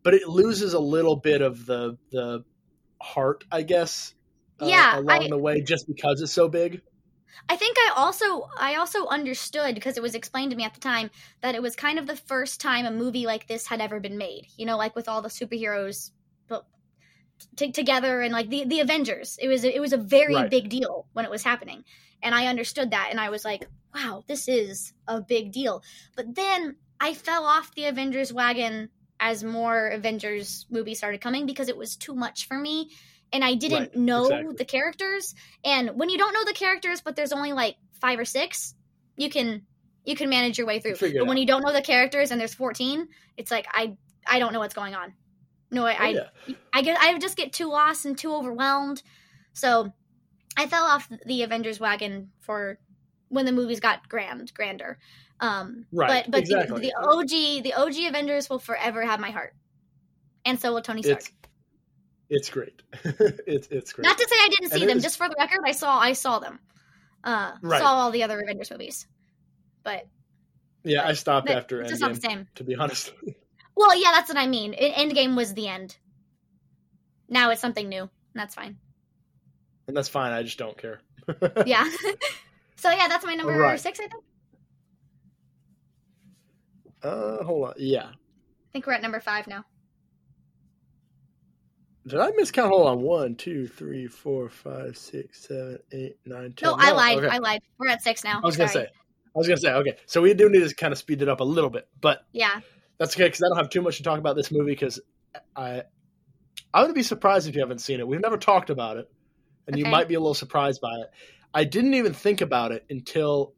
but 0.05 0.15
it 0.15 0.29
loses 0.29 0.75
a 0.75 0.81
little 0.81 1.17
bit 1.17 1.41
of 1.41 1.65
the 1.67 1.97
the 2.13 2.45
heart, 3.01 3.45
I 3.51 3.63
guess. 3.63 4.15
uh, 4.61 4.67
Yeah, 4.67 4.99
along 4.99 5.25
I- 5.25 5.29
the 5.29 5.39
way, 5.39 5.63
just 5.63 5.87
because 5.87 6.21
it's 6.21 6.33
so 6.33 6.49
big. 6.49 6.83
I 7.49 7.57
think 7.57 7.77
I 7.79 7.93
also 7.97 8.49
I 8.59 8.75
also 8.77 9.07
understood 9.07 9.75
because 9.75 9.97
it 9.97 10.03
was 10.03 10.15
explained 10.15 10.51
to 10.51 10.57
me 10.57 10.65
at 10.65 10.75
the 10.75 10.81
time 10.81 11.11
that 11.41 11.55
it 11.55 11.63
was 11.63 11.77
kind 11.77 11.99
of 11.99 12.07
the 12.07 12.17
first 12.17 12.61
time 12.61 12.85
a 12.85 12.91
movie 12.91 13.27
like 13.27 13.47
this 13.47 13.67
had 13.67 13.81
ever 13.81 14.01
been 14.01 14.19
made. 14.19 14.47
You 14.57 14.67
know, 14.67 14.77
like 14.77 14.97
with 14.97 15.09
all 15.09 15.23
the 15.23 15.29
superheroes 15.29 16.11
t- 17.57 17.73
together 17.73 18.21
and 18.21 18.33
like 18.33 18.49
the 18.49 18.65
the 18.65 18.81
Avengers. 18.81 19.39
It 19.41 19.49
was 19.49 19.65
it 19.65 19.81
was 19.81 19.93
a 19.93 19.97
very 19.99 20.35
Right. 20.35 20.51
big 20.51 20.69
deal 20.69 21.07
when 21.13 21.25
it 21.25 21.31
was 21.31 21.43
happening. 21.43 21.85
And 22.23 22.35
I 22.35 22.47
understood 22.47 22.91
that 22.91 23.09
and 23.11 23.21
I 23.21 23.31
was 23.31 23.45
like, 23.45 23.67
wow, 23.95 24.25
this 24.27 24.49
is 24.49 24.93
a 25.07 25.21
big 25.21 25.53
deal. 25.53 25.83
But 26.17 26.35
then 26.35 26.77
I 27.01 27.15
fell 27.15 27.45
off 27.45 27.75
the 27.75 27.85
Avengers 27.87 28.33
wagon 28.33 28.91
as 29.21 29.45
more 29.45 29.89
Avengers 29.89 30.67
movies 30.71 30.99
started 30.99 31.21
coming 31.21 31.47
because 31.47 31.69
it 31.69 31.77
was 31.77 31.97
too 31.97 32.15
much 32.15 32.47
for 32.49 32.59
me 32.59 32.91
and 33.33 33.45
I 33.45 33.55
didn't 33.55 33.79
Right, 33.79 33.97
know 33.97 34.23
exactly. 34.25 34.55
the 34.57 34.65
characters. 34.65 35.35
And 35.65 35.91
when 35.99 36.09
you 36.09 36.19
don't 36.19 36.33
know 36.33 36.45
the 36.45 36.53
characters, 36.53 37.01
but 37.03 37.15
there's 37.17 37.33
only 37.33 37.53
like 37.53 37.77
five 38.01 38.19
or 38.19 38.25
six, 38.25 38.75
you 39.17 39.29
can 39.31 39.67
you 40.05 40.17
can 40.17 40.31
manage 40.31 40.57
your 40.57 40.67
way 40.67 40.81
through. 40.81 40.97
But 40.97 41.13
when 41.27 41.31
out. 41.31 41.39
you 41.39 41.47
don't 41.47 41.63
know 41.63 41.73
the 41.73 41.83
characters 41.83 42.31
and 42.31 42.41
there's 42.41 42.55
14, 42.55 43.09
it's 43.37 43.51
like 43.51 43.67
I 43.71 43.97
I 44.27 44.39
don't 44.39 44.53
know 44.53 44.61
what's 44.61 44.75
going 44.75 44.95
on. 44.95 45.13
No, 45.71 45.85
I 45.87 45.93
Oh, 45.93 45.97
I, 46.05 46.09
yeah. 46.11 46.55
I 46.73 46.83
get 46.83 46.99
I 47.01 47.19
just 47.19 47.37
get 47.37 47.53
too 47.53 47.67
lost 47.69 48.07
and 48.07 48.17
too 48.17 48.33
overwhelmed. 48.35 49.03
So 49.53 49.93
I 50.57 50.67
fell 50.67 50.85
off 50.85 51.09
the 51.27 51.43
Avengers 51.43 51.79
wagon 51.81 52.31
for 52.41 52.79
when 53.29 53.45
the 53.45 53.53
movies 53.53 53.81
got 53.81 54.09
grand 54.09 54.53
grander. 54.55 54.99
Um, 55.41 55.87
Right, 55.93 56.25
But 56.25 56.31
but 56.31 56.41
exactly. 56.41 56.81
the, 56.81 56.87
the 56.89 56.95
OG 56.99 57.63
the 57.65 57.75
OG 57.75 58.09
Avengers 58.09 58.49
will 58.51 58.59
forever 58.59 59.05
have 59.05 59.21
my 59.21 59.31
heart, 59.31 59.55
and 60.45 60.59
so 60.61 60.73
will 60.75 60.83
Tony 60.83 61.03
Stark. 61.03 61.19
It's 61.21 61.31
it's 62.31 62.51
great. 62.51 62.83
it's 63.05 63.69
it's 63.69 63.93
great. 63.93 64.05
Not 64.05 64.19
to 64.19 64.27
say 64.29 64.37
I 64.37 64.49
didn't 64.51 64.73
see 64.73 64.87
them. 64.87 64.97
was- 64.97 65.05
Just 65.05 65.17
for 65.19 65.29
the 65.29 65.37
record, 65.39 65.61
I 65.65 65.73
saw 65.73 65.99
I 65.99 66.13
saw 66.15 66.39
them. 66.41 66.59
Uh, 67.23 67.53
Right. 67.63 67.81
Saw 67.81 67.87
all 67.95 68.11
the 68.11 68.23
other 68.23 68.41
Avengers 68.41 68.71
movies, 68.71 69.07
but 69.83 70.07
yeah, 70.85 71.07
I 71.07 71.13
stopped 71.15 71.51
after 71.51 71.81
it's 71.83 71.91
just 71.91 72.01
not 72.01 72.15
the 72.15 72.19
Endgame. 72.21 72.31
same. 72.31 72.47
To 72.57 72.65
be 72.65 72.75
honest, 72.77 73.13
Well, 73.79 73.97
yeah, 73.97 74.11
that's 74.13 74.29
what 74.29 74.37
I 74.37 74.49
mean. 74.49 74.75
Endgame 74.75 75.37
was 75.37 75.55
the 75.55 75.69
end. 75.69 75.97
Now 77.29 77.51
it's 77.51 77.61
something 77.61 77.89
new. 77.89 78.03
and 78.03 78.11
That's 78.35 78.55
fine. 78.55 78.77
and 79.87 79.97
that's 79.97 80.09
fine. 80.09 80.33
I 80.33 80.43
just 80.43 80.59
don't 80.59 80.77
care. 80.77 81.01
Yeah. 81.67 81.89
so 82.77 82.91
yeah, 82.91 83.07
that's 83.09 83.25
my 83.25 83.35
number 83.35 83.53
Right. 83.53 83.79
six. 83.79 84.01
I 84.01 84.09
think. 84.09 84.25
Uh, 87.03 87.45
hold 87.45 87.69
on. 87.69 87.75
Yeah. 87.77 88.07
I 88.09 88.73
think 88.73 88.87
we're 88.87 88.95
at 88.95 89.03
number 89.03 89.21
five 89.21 89.47
now. 89.47 89.65
Did 92.07 92.21
I 92.21 92.31
miscount? 92.33 92.69
Hold 92.71 92.87
on. 92.89 93.03
One, 93.03 93.35
two, 93.37 93.67
three, 93.69 94.07
four, 94.07 94.49
five, 94.49 94.97
six, 94.97 95.47
seven, 95.47 95.79
eight, 95.93 96.17
nine, 96.25 96.53
ten. 96.55 96.71
No, 96.71 96.77
I 96.79 96.93
lied. 96.93 97.19
okay. 97.19 97.29
I 97.29 97.39
lied. 97.39 97.61
We're 97.79 97.89
at 97.89 98.03
six 98.03 98.25
now. 98.25 98.41
I 98.43 98.47
was 98.47 98.57
gonna 98.57 98.69
say. 98.71 98.87
I 98.87 99.39
was 99.39 99.47
gonna 99.47 99.59
say. 99.61 99.71
Okay, 99.73 99.97
so 100.07 100.23
we 100.23 100.33
do 100.35 100.49
need 100.49 100.67
to 100.67 100.75
kind 100.75 100.93
of 100.93 100.99
speed 100.99 101.21
it 101.23 101.29
up 101.29 101.41
a 101.41 101.45
little 101.45 101.71
bit, 101.71 101.87
but 102.01 102.23
Yeah. 102.33 102.61
That's 102.99 103.15
okay 103.15 103.25
because 103.25 103.43
I 103.43 103.49
don't 103.49 103.57
have 103.57 103.71
too 103.71 103.83
much 103.83 103.99
to 103.99 104.03
talk 104.03 104.19
about 104.19 104.37
this 104.37 104.51
movie 104.51 104.73
because 104.73 105.01
I 105.57 105.83
I 106.75 106.85
would 106.85 106.95
be 106.95 107.03
surprised 107.03 107.49
if 107.49 107.55
you 107.55 107.61
haven't 107.61 107.81
seen 107.81 108.01
it. 108.01 108.07
We've 108.07 108.21
never 108.21 108.37
talked 108.37 108.71
about 108.71 108.97
it, 108.97 109.11
and 109.67 109.79
you 109.79 109.87
might 109.87 110.09
be 110.09 110.15
a 110.15 110.21
little 110.21 110.35
surprised 110.35 110.81
by 110.81 110.95
it. 110.95 111.11
I 111.55 111.65
didn't 111.65 111.95
even 111.95 112.13
think 112.13 112.41
about 112.41 112.73
it 112.73 112.85
until 112.91 113.55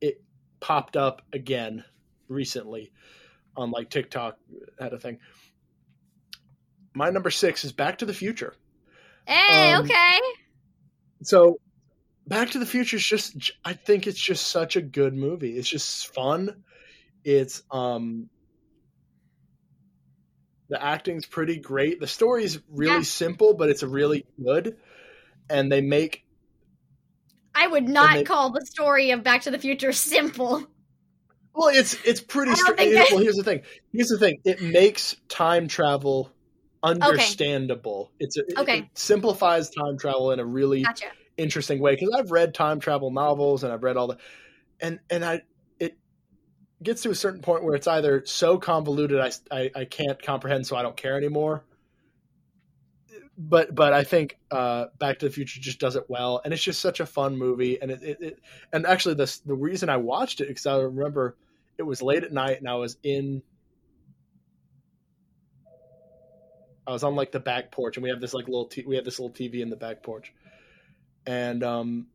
it 0.00 0.22
popped 0.60 0.96
up 0.96 1.22
again 1.32 1.84
recently 2.28 2.92
on 3.56 3.70
like 3.70 3.90
TikTok 3.90 4.36
had 4.78 4.92
a 4.92 4.98
thing. 4.98 5.18
My 6.94 7.10
number 7.10 7.30
six 7.30 7.64
is 7.64 7.72
Back 7.72 7.98
to 7.98 8.06
the 8.06 8.14
Future. 8.14 8.54
Hey. 9.26 9.72
Um, 9.72 9.84
okay. 9.84 10.18
So, 11.22 11.58
Back 12.26 12.50
to 12.50 12.58
the 12.58 12.66
Future 12.66 12.96
is 12.96 13.04
just 13.04 13.52
I 13.64 13.72
think 13.72 14.06
it's 14.06 14.20
just 14.20 14.46
such 14.46 14.76
a 14.76 14.82
good 14.82 15.14
movie. 15.14 15.56
It's 15.56 15.68
just 15.68 16.14
fun. 16.14 16.62
It's 17.24 17.62
um 17.70 18.28
the 20.68 20.82
acting's 20.82 21.26
pretty 21.26 21.58
great. 21.58 22.00
The 22.00 22.06
story's 22.06 22.58
really 22.70 22.96
Yeah. 22.96 23.02
simple, 23.02 23.54
but 23.54 23.68
it's 23.68 23.82
really 23.82 24.24
good. 24.42 24.76
And 25.50 25.70
they 25.70 25.80
make 25.80 26.24
I 27.54 27.66
would 27.68 27.88
not 27.88 28.14
they- 28.14 28.24
call 28.24 28.50
the 28.50 28.64
story 28.66 29.10
of 29.12 29.22
Back 29.22 29.42
to 29.42 29.50
the 29.50 29.58
Future 29.58 29.92
simple. 29.92 30.64
well, 31.54 31.68
it's 31.68 31.94
it's 32.04 32.20
pretty. 32.20 32.50
I 32.50 32.54
don't 32.54 32.64
Stra- 32.64 32.76
think 32.76 32.94
that- 32.94 33.08
well, 33.12 33.20
here's 33.22 33.36
the 33.36 33.44
thing. 33.44 33.62
Here's 33.92 34.08
the 34.08 34.18
thing. 34.18 34.40
It 34.44 34.60
makes 34.62 35.14
time 35.28 35.68
travel 35.68 36.32
understandable. 36.82 38.10
It's 38.18 38.36
a, 38.36 38.42
Okay. 38.60 38.78
it 38.80 38.84
simplifies 38.94 39.70
time 39.70 39.96
travel 39.98 40.32
in 40.32 40.40
a 40.40 40.44
really 40.44 40.82
Gotcha. 40.82 41.06
interesting 41.36 41.78
way 41.80 41.94
because 41.94 42.10
I've 42.16 42.30
read 42.30 42.54
time 42.54 42.80
travel 42.80 43.10
novels 43.10 43.64
and 43.64 43.72
I've 43.72 43.82
read 43.82 43.96
all 43.96 44.08
the 44.08 44.18
and 44.80 44.98
and 45.10 45.24
I 45.24 45.34
it 45.34 45.44
gets 46.82 47.02
to 47.02 47.10
a 47.10 47.14
certain 47.14 47.40
point 47.40 47.64
where 47.64 47.74
it's 47.74 47.86
either 47.86 48.22
so 48.26 48.58
convoluted 48.58 49.20
I, 49.20 49.30
I, 49.50 49.70
I 49.74 49.84
can't 49.84 50.20
comprehend 50.22 50.66
so 50.66 50.76
I 50.76 50.82
don't 50.82 50.96
care 50.96 51.16
anymore. 51.16 51.64
But 53.36 53.74
but 53.74 53.92
I 53.92 54.04
think 54.04 54.38
uh, 54.50 54.86
Back 54.98 55.18
to 55.20 55.26
the 55.26 55.32
Future 55.32 55.60
just 55.60 55.80
does 55.80 55.96
it 55.96 56.04
well 56.08 56.40
and 56.44 56.54
it's 56.54 56.62
just 56.62 56.80
such 56.80 57.00
a 57.00 57.06
fun 57.06 57.36
movie 57.36 57.80
and 57.80 57.90
it, 57.90 58.02
it, 58.02 58.18
it 58.20 58.38
and 58.72 58.86
actually 58.86 59.14
the 59.14 59.40
the 59.44 59.54
reason 59.54 59.88
I 59.88 59.96
watched 59.96 60.40
it 60.40 60.48
because 60.48 60.66
I 60.66 60.76
remember 60.76 61.36
it 61.76 61.82
was 61.82 62.00
late 62.00 62.22
at 62.22 62.32
night 62.32 62.58
and 62.58 62.68
I 62.68 62.74
was 62.74 62.96
in 63.02 63.42
I 66.86 66.92
was 66.92 67.02
on 67.02 67.14
like 67.14 67.32
the 67.32 67.40
back 67.40 67.70
porch, 67.70 67.96
and 67.96 68.04
we 68.04 68.10
have 68.10 68.20
this 68.20 68.34
like 68.34 68.46
little 68.46 68.66
t- 68.66 68.84
we 68.86 68.96
have 68.96 69.04
this 69.04 69.18
little 69.18 69.34
TV 69.34 69.60
in 69.60 69.70
the 69.70 69.76
back 69.76 70.02
porch, 70.02 70.32
and 71.26 71.62
um, 71.62 72.06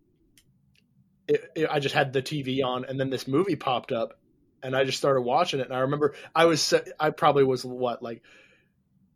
it, 1.28 1.51
it, 1.55 1.68
I 1.70 1.80
just 1.80 1.95
had 1.95 2.14
the 2.14 2.22
TV 2.22 2.64
on, 2.64 2.86
and 2.86 2.99
then 2.99 3.10
this 3.10 3.28
movie 3.28 3.55
popped 3.55 3.91
up, 3.91 4.18
and 4.64 4.76
I 4.76 4.84
just 4.84 4.97
started 4.97 5.22
watching 5.22 5.60
it, 5.60 5.68
and 5.68 5.76
I 5.76 5.80
remember 5.80 6.16
I 6.36 6.45
was 6.45 6.74
I 6.99 7.10
probably 7.12 7.43
was 7.43 7.64
what 7.66 8.01
like 8.03 8.22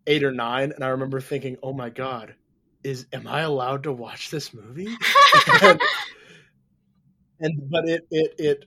eight 0.07 0.23
or 0.23 0.31
nine, 0.31 0.71
and 0.71 0.83
I 0.83 0.89
remember 0.89 1.21
thinking, 1.21 1.57
oh 1.63 1.73
my 1.73 1.89
god, 1.89 2.35
is 2.83 3.05
am 3.13 3.27
I 3.27 3.41
allowed 3.41 3.83
to 3.83 3.91
watch 3.91 4.29
this 4.29 4.53
movie? 4.53 4.95
and, 5.61 5.81
and 7.39 7.69
but 7.69 7.87
it 7.87 8.07
it 8.11 8.35
it 8.39 8.65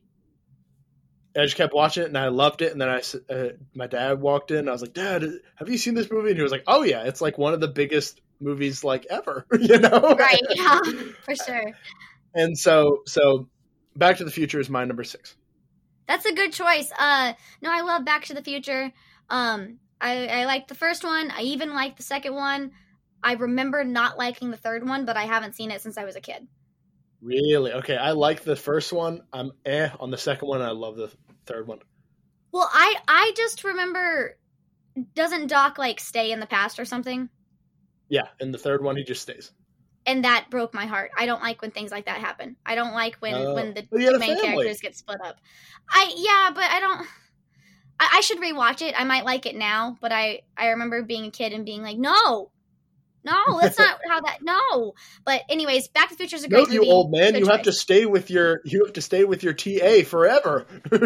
I 1.37 1.45
just 1.45 1.57
kept 1.57 1.75
watching 1.75 2.05
it 2.05 2.07
and 2.07 2.17
I 2.17 2.29
loved 2.29 2.63
it. 2.63 2.73
And 2.73 2.81
then 2.81 2.89
I, 2.89 3.03
uh, 3.33 3.49
my 3.75 3.87
dad 3.87 4.21
walked 4.21 4.51
in. 4.51 4.59
And 4.59 4.69
I 4.69 4.73
was 4.73 4.81
like, 4.81 4.95
Dad, 4.95 5.25
have 5.57 5.69
you 5.69 5.77
seen 5.77 5.95
this 5.95 6.11
movie? 6.11 6.31
And 6.31 6.37
he 6.37 6.43
was 6.43 6.53
like, 6.53 6.65
Oh 6.67 6.83
yeah, 6.83 7.03
it's 7.05 7.21
like 7.21 7.37
one 7.37 7.53
of 7.53 7.61
the 7.61 7.69
biggest 7.69 8.21
movies 8.41 8.83
like 8.83 9.07
ever, 9.11 9.47
you 9.61 9.79
know? 9.79 10.17
right. 10.19 10.41
Yeah. 10.55 10.81
For 11.25 11.35
sure. 11.35 11.73
And 12.35 12.57
so, 12.57 13.03
so 13.07 13.49
Back 13.95 14.19
to 14.19 14.25
the 14.25 14.31
Future 14.31 14.61
is 14.61 14.71
my 14.71 14.85
number 14.85 15.05
six. 15.05 15.37
That's 16.09 16.27
a 16.27 16.35
good 16.35 16.53
choice. 16.53 16.91
Uh, 16.97 17.33
no, 17.61 17.71
I 17.73 17.83
love 17.83 18.05
Back 18.05 18.27
to 18.27 18.35
the 18.35 18.43
Future. 18.43 18.93
Um, 19.29 19.79
I, 20.01 20.27
I 20.27 20.45
like 20.45 20.69
the 20.69 20.75
first 20.75 21.05
one. 21.05 21.31
I 21.31 21.43
even 21.43 21.75
like 21.75 21.97
the 21.97 22.03
second 22.03 22.35
one. 22.35 22.73
I 23.23 23.33
remember 23.33 23.83
not 23.83 24.19
liking 24.19 24.51
the 24.51 24.57
third 24.57 24.87
one, 24.87 25.05
but 25.05 25.17
I 25.17 25.25
haven't 25.25 25.57
seen 25.57 25.71
it 25.71 25.81
since 25.81 25.99
I 25.99 26.05
was 26.05 26.17
a 26.17 26.21
kid. 26.21 26.47
Really? 27.21 27.73
Okay. 27.73 27.97
I 27.97 28.13
like 28.13 28.45
the 28.45 28.57
first 28.57 28.93
one. 28.93 29.23
I'm 29.33 29.53
eh 29.65 29.89
on 29.99 30.11
the 30.11 30.19
second 30.19 30.49
one. 30.49 30.63
I 30.63 30.71
love 30.71 30.97
the 30.97 31.11
third 31.47 31.67
one. 31.67 31.81
Well, 32.53 32.69
I 32.73 32.97
I 33.09 33.33
just 33.37 33.65
remember 33.65 34.37
doesn't 35.15 35.49
Doc 35.49 35.79
like 35.79 36.01
stay 36.01 36.31
in 36.33 36.41
the 36.41 36.47
past 36.47 36.79
or 36.79 36.85
something? 36.85 37.29
Yeah. 38.09 38.29
in 38.41 38.53
the 38.53 38.59
third 38.59 38.83
one, 38.83 38.97
he 38.97 39.05
just 39.05 39.23
stays. 39.23 39.53
And 40.07 40.25
that 40.25 40.47
broke 40.51 40.73
my 40.73 40.87
heart. 40.87 41.11
I 41.19 41.27
don't 41.27 41.43
like 41.43 41.61
when 41.63 41.73
things 41.73 41.91
like 41.91 42.07
that 42.07 42.19
happen. 42.21 42.57
I 42.65 42.77
don't 42.77 42.93
like 42.95 43.17
when 43.17 43.35
Oh. 43.35 43.55
when 43.55 43.75
the 43.75 43.87
But 43.91 43.99
he 44.01 44.07
had 44.07 44.15
a 44.15 44.19
main 44.21 44.37
family. 44.39 44.43
characters 44.65 44.81
get 44.81 44.97
split 44.97 45.19
up. 45.25 45.37
I 45.91 46.13
yeah, 46.17 46.51
but 46.55 46.65
I 46.65 46.81
don't. 46.81 47.07
I, 47.99 48.09
I 48.15 48.21
should 48.21 48.39
rewatch 48.39 48.83
it. 48.83 48.95
I 48.97 49.05
might 49.05 49.25
like 49.25 49.47
it 49.47 49.57
now, 49.57 49.97
but 50.01 50.13
I 50.13 50.43
I 50.57 50.69
remember 50.69 51.03
being 51.03 51.25
a 51.27 51.31
kid 51.31 51.53
and 51.53 51.65
being 51.65 51.83
like, 51.83 51.99
no, 51.99 52.51
no, 53.25 53.61
that's 53.61 53.79
not 53.79 53.99
how 54.09 54.21
that. 54.21 54.39
No, 54.43 54.93
but 55.25 55.43
anyways, 55.49 55.89
Back 55.89 56.11
to 56.11 56.15
the 56.15 56.19
Future 56.19 56.37
is 56.37 56.45
a 56.45 56.49
great. 56.49 56.69
No, 56.69 56.73
you 56.75 56.81
movie. 56.81 56.91
old 56.93 57.11
man, 57.11 57.33
Good 57.33 57.41
you 57.41 57.49
have 57.49 57.63
to 57.63 57.73
stay 57.73 58.07
with 58.07 58.31
your 58.31 58.61
you 58.65 58.85
have 58.85 58.93
to 58.95 59.03
stay 59.03 59.25
with 59.25 59.43
your 59.43 59.55
TA 59.55 60.05
forever. 60.05 60.67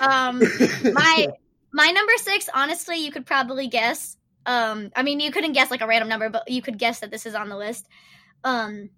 Um, 0.00 0.38
my 0.92 1.28
my 1.72 1.90
number 1.90 2.12
six, 2.16 2.48
honestly, 2.54 3.04
you 3.04 3.12
could 3.12 3.26
probably 3.26 3.68
guess. 3.68 4.16
Um, 4.50 4.90
I 4.96 5.04
mean, 5.04 5.20
you 5.20 5.30
couldn't 5.30 5.52
guess 5.52 5.70
like 5.70 5.80
a 5.80 5.86
random 5.86 6.08
number, 6.08 6.28
but 6.28 6.50
you 6.50 6.60
could 6.60 6.76
guess 6.76 6.98
that 7.00 7.12
this 7.12 7.24
is 7.24 7.36
on 7.36 7.48
the 7.48 7.56
list. 7.56 7.86
Um, 8.42 8.90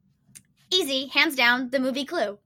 easy, 0.71 1.09
hands 1.09 1.37
down, 1.37 1.69
the 1.69 1.79
movie 1.79 2.07
Clue. 2.07 2.39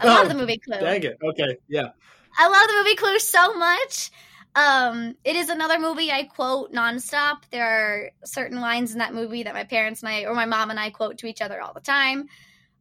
I 0.00 0.06
love 0.06 0.28
the 0.28 0.34
movie 0.34 0.58
Clue. 0.58 0.80
Dang 0.80 1.04
it. 1.04 1.16
Okay. 1.22 1.58
Yeah. 1.68 1.90
I 2.36 2.48
love 2.48 2.66
the 2.66 2.82
movie 2.82 2.96
Clue 2.96 3.20
so 3.20 3.54
much. 3.54 4.10
Um, 4.56 5.14
it 5.22 5.36
is 5.36 5.48
another 5.48 5.78
movie 5.78 6.10
I 6.10 6.24
quote 6.24 6.72
nonstop. 6.72 7.42
There 7.52 7.64
are 7.64 8.10
certain 8.24 8.60
lines 8.60 8.92
in 8.92 8.98
that 8.98 9.14
movie 9.14 9.44
that 9.44 9.54
my 9.54 9.64
parents 9.64 10.02
and 10.02 10.08
I, 10.08 10.24
or 10.24 10.34
my 10.34 10.46
mom 10.46 10.70
and 10.70 10.80
I, 10.80 10.90
quote 10.90 11.18
to 11.18 11.28
each 11.28 11.40
other 11.40 11.60
all 11.60 11.72
the 11.72 11.80
time. 11.80 12.26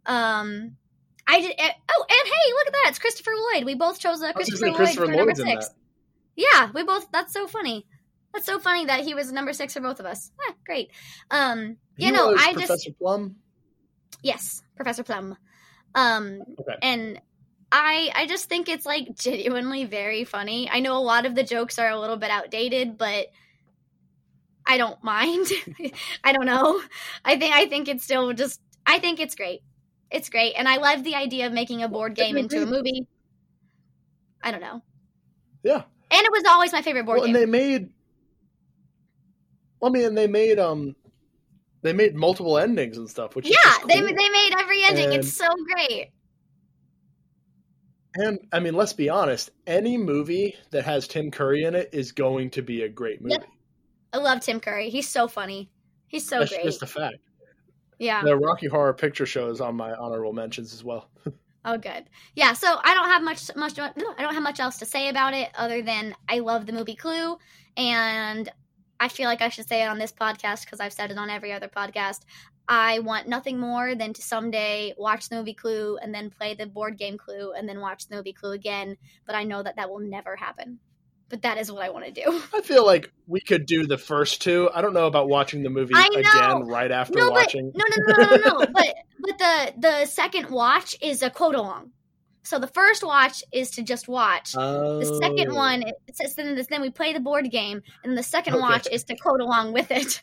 Um, 0.08 0.78
I 1.28 1.42
did. 1.42 1.54
eh, 1.60 1.72
Oh, 1.92 2.06
and 2.10 2.28
hey, 2.28 2.54
look 2.54 2.68
at 2.68 2.74
that! 2.74 2.86
It's 2.90 3.00
Christopher 3.00 3.34
Lloyd. 3.54 3.66
We 3.66 3.76
both 3.76 4.00
chose 4.00 4.24
uh, 4.24 4.28
I 4.28 4.34
Christopher 4.34 4.68
Lloyd 4.68 4.76
Christopher 4.78 5.06
for 5.06 5.12
number 5.12 5.34
Lloyd's 5.36 5.44
six. 5.44 5.70
Yeah, 6.36 6.72
we 6.74 6.84
both. 6.84 7.12
That's 7.12 7.34
so 7.34 7.46
funny. 7.46 7.86
That's 8.36 8.46
so 8.46 8.60
funny 8.60 8.86
that 8.86 9.00
he 9.02 9.14
was 9.16 9.32
number 9.32 9.54
six 9.54 9.74
for 9.74 9.80
both 9.80 10.00
of 10.00 10.06
us. 10.06 10.30
Ah, 10.48 10.54
great. 10.66 10.92
Um, 11.32 11.78
you 11.98 12.08
He 12.08 12.12
know, 12.12 12.36
I 12.38 12.52
Professor 12.54 12.76
just 12.90 13.00
Plum. 13.00 13.38
yes, 14.22 14.62
Professor 14.76 15.04
Plum. 15.04 15.38
Um, 15.96 16.42
Okay. 16.60 16.78
and 16.82 17.22
I 17.72 18.12
I 18.14 18.28
just 18.28 18.50
think 18.50 18.68
it's 18.70 18.86
like 18.86 19.16
genuinely 19.16 19.86
very 19.86 20.26
funny. 20.26 20.70
I 20.70 20.82
know 20.82 20.98
a 20.98 21.00
lot 21.00 21.26
of 21.26 21.34
the 21.34 21.44
jokes 21.44 21.80
are 21.80 21.90
a 21.90 22.00
little 22.00 22.18
bit 22.18 22.30
outdated, 22.30 22.98
but 22.98 23.28
I 24.68 24.78
don't 24.78 25.02
mind. 25.04 25.48
I 26.24 26.34
don't 26.34 26.46
know. 26.46 26.82
I 27.24 27.38
think 27.38 27.56
I 27.56 27.68
think 27.68 27.88
it's 27.88 28.04
still 28.04 28.34
just 28.34 28.60
I 28.86 29.00
think 29.00 29.20
it's 29.22 29.36
great. 29.36 29.62
It's 30.12 30.30
great, 30.30 30.54
and 30.56 30.68
I 30.68 30.78
love 30.78 31.04
the 31.04 31.16
idea 31.16 31.48
of 31.48 31.54
making 31.54 31.82
a 31.84 31.88
board 31.88 32.16
game 32.16 32.38
into 32.38 32.62
a 32.62 32.66
movie. 32.66 33.08
I 34.44 34.52
don't 34.52 34.62
know, 34.62 34.82
Yeah. 35.64 35.84
and 36.12 36.22
it 36.22 36.32
was 36.32 36.44
always 36.48 36.72
my 36.72 36.84
favorite 36.84 37.06
board 37.06 37.18
Well, 37.20 37.26
game. 37.28 37.36
and 37.36 37.42
they 37.42 37.50
made. 37.50 37.90
I 39.86 39.90
mean, 39.90 40.16
they 40.16 40.28
made 40.28 40.60
um, 40.60 40.96
they 41.82 41.94
made 41.94 42.16
multiple 42.16 42.58
endings 42.58 42.98
and 42.98 43.10
stuff, 43.10 43.36
which 43.36 43.48
yeah, 43.48 43.56
just 43.64 43.88
they 43.88 44.00
cool. 44.00 44.08
they 44.08 44.30
made 44.30 44.54
every 44.58 44.84
ending. 44.84 45.06
And- 45.06 45.24
it's 45.24 45.34
so 45.34 45.48
great. 45.74 46.10
And 48.18 48.40
I 48.54 48.60
mean, 48.60 48.76
let's 48.76 48.94
be 48.94 49.10
honest. 49.10 49.52
Any 49.68 49.98
movie 49.98 50.56
that 50.72 50.86
has 50.86 51.08
Tim 51.08 51.32
Curry 51.32 51.64
in 51.66 51.76
it 51.76 51.90
is 51.92 52.14
going 52.14 52.50
to 52.52 52.62
be 52.62 52.84
a 52.84 52.90
great 52.90 53.22
movie. 53.22 53.34
Yep. 53.34 53.46
I 54.14 54.18
love 54.18 54.40
Tim 54.40 54.62
Curry. 54.62 54.90
He's 54.90 55.10
so 55.10 55.28
funny. 55.28 55.70
He's 56.08 56.28
so 56.28 56.40
That's 56.40 56.52
great. 56.52 56.64
just 56.64 56.82
a 56.82 56.88
fact. 56.88 57.18
yeah. 58.00 58.24
The 58.24 58.38
Rocky 58.38 58.68
Horror 58.68 58.94
Picture 58.94 59.26
Show 59.26 59.50
is 59.50 59.60
on 59.60 59.76
my 59.76 59.94
honorable 59.94 60.32
mentions 60.34 60.74
as 60.74 60.84
well. 60.84 61.10
Oh, 61.68 61.80
good. 61.80 62.06
Yeah. 62.36 62.54
So 62.54 62.68
I 62.84 62.94
don't 62.94 63.10
have 63.10 63.24
much 63.24 63.50
much 63.56 63.76
no, 63.76 63.86
I 64.18 64.22
don't 64.22 64.36
have 64.36 64.44
much 64.44 64.60
else 64.60 64.78
to 64.78 64.86
say 64.86 65.10
about 65.10 65.34
it 65.34 65.50
other 65.58 65.82
than 65.82 66.16
I 66.30 66.38
love 66.38 66.68
the 66.68 66.74
movie 66.74 66.96
Clue, 66.96 67.38
and 67.76 68.48
I 69.00 69.08
feel 69.08 69.26
like 69.26 69.42
I 69.42 69.50
should 69.50 69.68
say 69.68 69.84
it 69.84 69.88
on 69.88 69.98
this 69.98 70.14
podcast 70.14 70.66
because 70.66 70.80
I've 70.80 70.94
said 70.94 71.12
it 71.12 71.18
on 71.18 71.30
every 71.30 71.52
other 71.52 71.68
podcast. 71.68 72.22
I 72.68 73.00
want 73.00 73.28
nothing 73.28 73.60
more 73.60 73.94
than 73.94 74.14
to 74.14 74.22
someday 74.22 74.94
watch 74.98 75.30
the 75.30 75.36
movie 75.36 75.54
Clue 75.54 75.98
and 75.98 76.14
then 76.14 76.30
play 76.30 76.56
the 76.56 76.66
board 76.66 76.98
game 76.98 77.18
Clue 77.18 77.52
and 77.52 77.70
then 77.70 77.80
watch 77.80 78.08
the 78.08 78.16
movie 78.16 78.34
Clue 78.34 78.52
again. 78.52 78.98
But 79.26 79.36
I 79.36 79.44
know 79.44 79.62
that 79.62 79.76
that 79.76 79.90
will 79.90 80.00
never 80.00 80.36
happen. 80.36 80.80
But 81.28 81.42
that 81.42 81.58
is 81.58 81.72
what 81.72 81.84
I 81.84 81.90
want 81.90 82.06
to 82.06 82.12
do. 82.12 82.42
I 82.54 82.62
feel 82.62 82.86
like 82.86 83.12
we 83.28 83.42
could 83.42 83.66
do 83.66 83.86
the 83.86 83.98
first 83.98 84.42
two. 84.42 84.70
I 84.74 84.82
don't 84.82 84.94
know 84.94 85.08
about 85.08 85.28
watching 85.28 85.64
the 85.64 85.70
movie 85.70 85.94
again 85.94 86.68
right 86.68 86.92
after 86.92 87.18
no, 87.18 87.30
but 87.30 87.34
watching. 87.34 87.72
no, 87.74 87.84
no, 87.90 88.06
no, 88.06 88.24
no, 88.24 88.36
no, 88.36 88.60
no. 88.60 88.66
but 88.72 88.96
but 89.20 89.38
the 89.38 89.74
the 89.78 90.06
second 90.06 90.50
watch 90.50 90.96
is 91.02 91.24
a 91.24 91.30
quote 91.30 91.56
along. 91.56 91.92
So 92.46 92.60
the 92.60 92.68
first 92.68 93.04
watch 93.04 93.44
is 93.52 93.72
to 93.72 93.82
just 93.84 94.08
watch. 94.08 94.54
The 94.54 95.20
second 95.22 95.52
Oh. 95.52 95.56
one, 95.56 95.82
it 95.82 96.16
says 96.16 96.36
then, 96.36 96.64
then 96.70 96.82
we 96.82 96.92
play 96.92 97.12
the 97.12 97.20
board 97.20 97.50
game, 97.50 97.82
and 98.04 98.16
the 98.18 98.24
second 98.24 98.54
Okay. 98.54 98.62
watch 98.62 98.88
is 98.92 99.04
to 99.06 99.16
quote 99.16 99.42
along 99.42 99.74
with 99.74 99.90
it. 99.92 100.22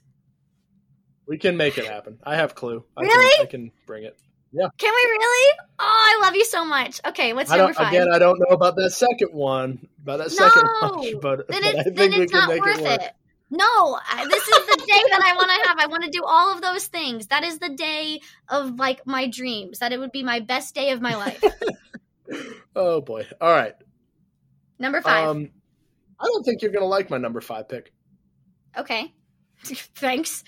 We 1.26 1.38
can 1.38 1.56
make 1.56 1.78
it 1.78 1.86
happen. 1.86 2.18
I 2.24 2.36
have 2.36 2.54
Clue. 2.54 2.84
I 2.96 3.02
Really? 3.02 3.36
Can, 3.36 3.42
I 3.46 3.50
can 3.50 3.72
bring 3.86 4.04
it. 4.04 4.16
Yeah. 4.52 4.66
Can 4.76 4.92
we 4.92 5.10
really? 5.10 5.52
Oh, 5.78 6.18
I 6.18 6.18
love 6.22 6.34
you 6.36 6.44
so 6.44 6.64
much. 6.64 7.00
Okay, 7.06 7.32
what's 7.32 7.50
number 7.50 7.72
five? 7.72 7.88
again, 7.88 8.08
I 8.12 8.18
don't 8.18 8.38
know 8.38 8.54
about 8.54 8.76
that 8.76 8.90
second 8.90 9.32
one. 9.32 9.88
About 10.02 10.18
that 10.18 10.30
second 10.30 10.62
No. 10.82 10.88
watch, 10.90 11.14
but, 11.22 11.48
then 11.48 11.62
but 11.62 11.64
I 11.64 11.68
it's 11.70 11.82
think 11.84 11.96
then 11.96 12.12
it's 12.12 12.32
not 12.32 12.48
worth 12.50 12.80
it 12.80 13.00
it. 13.02 13.12
No, 13.50 13.64
I- 13.64 14.26
this 14.30 14.46
is 14.48 14.66
the 14.66 14.84
day 14.86 15.02
that 15.10 15.22
I 15.22 15.34
want 15.34 15.48
to 15.50 15.68
have. 15.68 15.78
I 15.78 15.86
want 15.86 16.04
to 16.04 16.10
do 16.10 16.22
all 16.24 16.52
of 16.54 16.60
those 16.60 16.86
things. 16.86 17.28
That 17.28 17.44
is 17.44 17.58
the 17.58 17.68
day 17.70 18.20
of 18.48 18.78
like 18.78 19.06
my 19.06 19.26
dreams. 19.26 19.78
That 19.80 19.92
it 19.92 19.98
would 20.00 20.12
be 20.12 20.22
my 20.22 20.40
best 20.40 20.74
day 20.74 20.90
of 20.90 21.00
my 21.00 21.14
life. 21.16 21.42
Oh 22.74 23.00
boy! 23.00 23.26
All 23.40 23.52
right. 23.52 23.74
Number 24.78 25.00
five. 25.00 25.28
Um, 25.28 25.50
I 26.20 26.24
don't 26.26 26.44
think 26.44 26.62
you're 26.62 26.72
gonna 26.72 26.86
like 26.86 27.10
my 27.10 27.18
number 27.18 27.40
five 27.40 27.68
pick. 27.68 27.92
okay. 28.76 29.12
Thanks. 29.64 30.44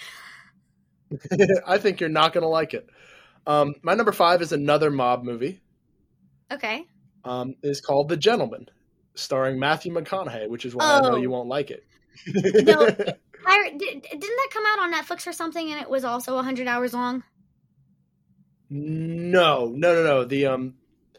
I 1.67 1.79
think 1.79 2.01
you're 2.01 2.09
not 2.09 2.33
gonna 2.33 2.49
like 2.49 2.75
it. 2.75 2.89
Um, 3.47 3.75
my 3.83 3.95
number 3.95 4.13
five 4.13 4.41
is 4.43 4.53
another 4.53 4.91
mob 4.91 5.23
movie. 5.25 5.61
Okay. 6.51 6.85
Um, 7.25 7.55
it's 7.63 7.81
called 7.81 8.09
The 8.09 8.17
Gentleman, 8.17 8.69
starring 9.15 9.59
Matthew 9.59 9.93
McConaughey, 9.93 10.49
which 10.49 10.65
is 10.65 10.75
why 10.75 10.85
I 10.85 11.01
know 11.01 11.13
Oh. 11.13 11.17
you 11.17 11.31
won't 11.31 11.49
like 11.49 11.71
it. 11.71 11.85
No. 12.27 12.87
I, 13.47 13.71
did, 13.77 14.03
didn't 14.03 14.21
that 14.21 14.49
come 14.53 14.65
out 14.67 14.79
on 14.79 14.93
Netflix 14.95 15.27
or 15.27 15.33
something 15.33 15.71
and 15.71 15.81
it 15.81 15.91
was 15.91 16.05
also 16.05 16.35
100 16.37 16.67
hours 16.67 16.95
long? 16.95 17.23
no, 18.71 19.67
no, 19.69 19.95
no, 19.95 20.03
no. 20.03 20.25
The 20.25 20.47
um, 20.47 20.75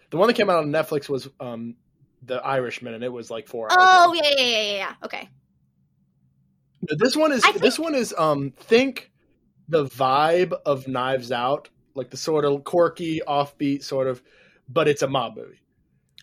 the 0.10 0.18
one 0.18 0.28
that 0.28 0.34
came 0.36 0.50
out 0.50 0.58
on 0.60 0.72
Netflix 0.72 1.10
was 1.10 1.28
um, 1.40 1.76
The 2.24 2.36
Irishman, 2.36 2.94
and 2.94 3.04
it 3.04 3.12
was 3.12 3.30
like 3.30 3.48
four 3.48 3.72
hours. 3.72 3.78
Oh, 3.80 4.06
long. 4.08 4.16
yeah, 4.18 4.32
yeah, 4.38 4.46
yeah, 4.46 4.62
yeah, 4.62 4.78
yeah. 4.78 4.94
Okay. 5.04 5.30
This 6.98 7.16
one 7.16 7.32
is 7.32 7.44
think- 7.44 7.62
this 7.62 7.80
one 7.80 7.96
is 7.96 8.14
um 8.16 8.52
think 8.52 9.12
the 9.68 9.86
vibe 9.86 10.54
of 10.66 10.88
Knives 10.88 11.32
Out, 11.32 11.70
like 11.96 12.12
the 12.12 12.18
sort 12.18 12.46
of 12.46 12.64
quirky, 12.64 13.22
offbeat 13.28 13.84
sort 13.84 14.08
of, 14.08 14.22
but 14.70 14.88
it's 14.88 15.02
a 15.02 15.08
mob 15.08 15.36
movie. 15.36 15.60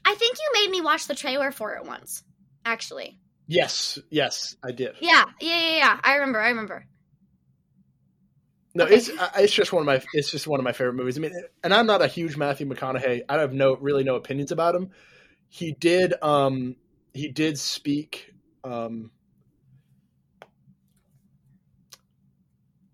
I 0.04 0.14
think 0.14 0.36
you 0.38 0.62
made 0.62 0.70
me 0.70 0.80
watch 0.80 1.06
the 1.08 1.14
trailer 1.14 1.50
for 1.50 1.74
it 1.74 1.84
once, 1.84 2.22
actually. 2.64 3.18
Yes, 3.48 3.98
yes, 4.10 4.56
I 4.62 4.70
did. 4.70 4.94
Yeah, 5.00 5.24
yeah, 5.40 5.58
yeah, 5.58 5.76
yeah. 5.78 6.00
I 6.02 6.14
remember, 6.14 6.40
I 6.40 6.48
remember. 6.50 6.86
No, 8.74 8.84
Okay. 8.84 8.94
it's 8.96 9.10
it's 9.36 9.52
just 9.52 9.72
one 9.72 9.82
of 9.82 9.86
my 9.86 10.02
it's 10.14 10.30
just 10.30 10.46
one 10.46 10.58
of 10.60 10.64
my 10.64 10.72
favorite 10.72 10.94
movies. 10.94 11.18
I 11.18 11.20
mean, 11.20 11.32
and 11.62 11.74
I'm 11.74 11.86
not 11.86 12.02
a 12.02 12.06
huge 12.06 12.36
Matthew 12.36 12.66
McConaughey. 12.66 13.22
I 13.28 13.38
have 13.40 13.52
no 13.52 13.76
really 13.76 14.04
no 14.04 14.16
opinions 14.16 14.50
about 14.52 14.74
him. 14.74 14.90
He 15.48 15.72
did 15.72 16.14
um 16.22 16.76
he 17.12 17.28
did 17.28 17.58
speak 17.58 18.32
um 18.64 19.10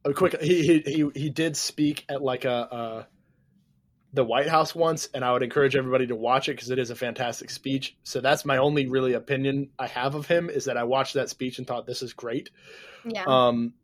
a 0.05 0.12
quick 0.12 0.41
he 0.41 0.62
he 0.62 0.81
he, 0.81 1.11
he 1.14 1.31
did 1.31 1.57
speak 1.57 2.05
at 2.09 2.22
like 2.22 2.45
a 2.45 2.51
uh 2.51 3.05
the 4.14 4.24
White 4.24 4.49
House 4.49 4.74
once, 4.74 5.09
and 5.12 5.22
I 5.22 5.33
would 5.33 5.43
encourage 5.43 5.76
everybody 5.76 6.07
to 6.07 6.16
watch 6.16 6.49
it 6.49 6.53
because 6.53 6.70
it 6.70 6.79
is 6.79 6.89
a 6.91 6.95
fantastic 6.95 7.51
speech. 7.51 7.95
So 8.05 8.20
that's 8.20 8.45
my 8.45 8.57
only 8.57 8.87
really 8.87 9.12
opinion 9.12 9.68
I 9.79 9.87
have 9.89 10.14
of 10.14 10.26
him 10.26 10.49
is 10.49 10.64
that 10.64 10.79
I 10.79 10.85
watched 10.85 11.14
that 11.14 11.29
speech 11.29 11.59
and 11.59 11.66
thought 11.66 11.87
this 11.87 12.01
is 12.03 12.14
great. 12.14 12.49
Yeah. 13.05 13.24
Um, 13.26 13.74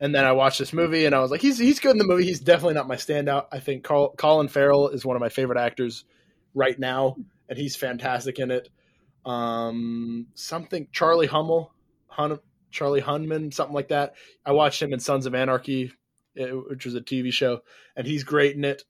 and 0.00 0.14
then 0.14 0.24
I 0.24 0.32
watched 0.32 0.58
this 0.58 0.72
movie, 0.72 1.06
and 1.06 1.14
I 1.14 1.20
was 1.20 1.30
like, 1.30 1.40
he's 1.40 1.58
he's 1.58 1.80
good 1.80 1.92
in 1.92 1.98
the 1.98 2.04
movie. 2.04 2.24
He's 2.24 2.40
definitely 2.40 2.74
not 2.74 2.88
my 2.88 2.96
standout. 2.96 3.46
I 3.52 3.60
think 3.60 3.84
Carl, 3.84 4.14
Colin 4.16 4.48
Farrell 4.48 4.88
is 4.88 5.04
one 5.04 5.16
of 5.16 5.20
my 5.20 5.28
favorite 5.28 5.58
actors 5.58 6.04
right 6.54 6.78
now, 6.78 7.16
and 7.48 7.58
he's 7.58 7.76
fantastic 7.76 8.38
in 8.38 8.50
it. 8.50 8.68
Um, 9.24 10.26
something 10.34 10.88
Charlie 10.92 11.26
Hummel, 11.26 11.72
Hun, 12.08 12.38
Charlie 12.70 13.00
Hunman, 13.00 13.52
something 13.52 13.74
like 13.74 13.88
that. 13.88 14.14
I 14.44 14.52
watched 14.52 14.82
him 14.82 14.92
in 14.92 15.00
Sons 15.00 15.26
of 15.26 15.34
Anarchy, 15.34 15.92
eh, 16.36 16.50
which 16.50 16.84
was 16.84 16.94
a 16.94 17.00
TV 17.00 17.32
show, 17.32 17.60
and 17.96 18.06
he's 18.06 18.24
great 18.24 18.54
in 18.54 18.64
it. 18.64 18.84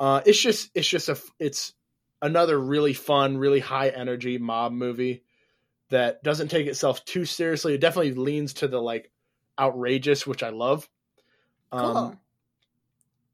Uh, 0.00 0.22
it's 0.24 0.40
just 0.40 0.70
it's 0.74 0.88
just 0.88 1.08
a 1.08 1.18
it's 1.38 1.74
another 2.22 2.58
really 2.58 2.94
fun, 2.94 3.36
really 3.36 3.60
high 3.60 3.88
energy 3.88 4.38
mob 4.38 4.72
movie 4.72 5.24
that 5.90 6.22
doesn't 6.22 6.48
take 6.48 6.66
itself 6.66 7.04
too 7.04 7.24
seriously. 7.24 7.74
It 7.74 7.80
definitely 7.80 8.12
leans 8.12 8.54
to 8.54 8.68
the 8.68 8.80
like 8.80 9.10
outrageous, 9.58 10.26
which 10.26 10.42
I 10.42 10.50
love. 10.50 10.88
Um, 11.72 11.94
cool. 11.94 12.16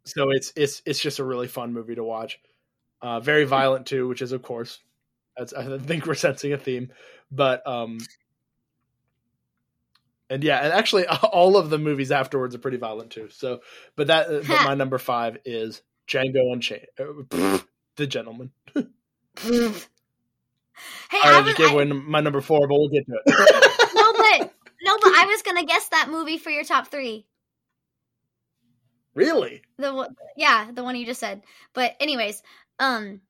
So 0.04 0.30
it's 0.30 0.52
it's 0.56 0.82
it's 0.84 1.00
just 1.00 1.18
a 1.18 1.24
really 1.24 1.48
fun 1.48 1.72
movie 1.72 1.94
to 1.94 2.04
watch. 2.04 2.38
Uh, 3.00 3.20
very 3.20 3.44
violent 3.44 3.86
too, 3.86 4.08
which 4.08 4.22
is 4.22 4.32
of 4.32 4.42
course, 4.42 4.80
that's, 5.36 5.52
I 5.52 5.78
think 5.78 6.06
we're 6.06 6.14
sensing 6.14 6.52
a 6.52 6.58
theme. 6.58 6.90
But 7.30 7.66
um, 7.66 7.98
and 10.30 10.44
yeah, 10.44 10.58
and 10.58 10.72
actually 10.72 11.06
all 11.32 11.56
of 11.56 11.70
the 11.70 11.78
movies 11.78 12.10
afterwards 12.10 12.54
are 12.54 12.58
pretty 12.58 12.76
violent 12.76 13.10
too. 13.10 13.28
So, 13.30 13.60
but 13.96 14.08
that 14.08 14.28
uh, 14.28 14.42
but 14.46 14.64
my 14.64 14.74
number 14.74 14.98
five 14.98 15.38
is 15.44 15.82
Django 16.06 16.52
Unchained, 16.52 16.86
uh, 16.98 17.58
The 17.96 18.06
Gentleman. 18.06 18.50
hey, 18.74 18.82
I 21.12 21.38
I 21.38 21.42
just 21.42 21.56
gave 21.56 21.68
I, 21.68 21.72
away 21.72 21.84
my 21.86 22.20
number 22.20 22.40
four, 22.40 22.66
but 22.66 22.74
we'll 22.74 22.88
get 22.88 23.06
to 23.06 23.12
it. 23.24 23.94
no, 23.94 24.12
but 24.12 24.52
no, 24.84 24.96
but 25.02 25.12
I 25.16 25.26
was 25.26 25.42
gonna 25.42 25.64
guess 25.64 25.88
that 25.88 26.08
movie 26.10 26.38
for 26.38 26.50
your 26.50 26.64
top 26.64 26.88
three. 26.88 27.26
really? 29.14 29.62
The 29.78 30.08
yeah, 30.36 30.70
the 30.72 30.84
one 30.84 30.96
you 30.96 31.06
just 31.06 31.20
said. 31.20 31.42
But 31.72 31.94
anyways, 32.00 32.42
um, 32.78 33.20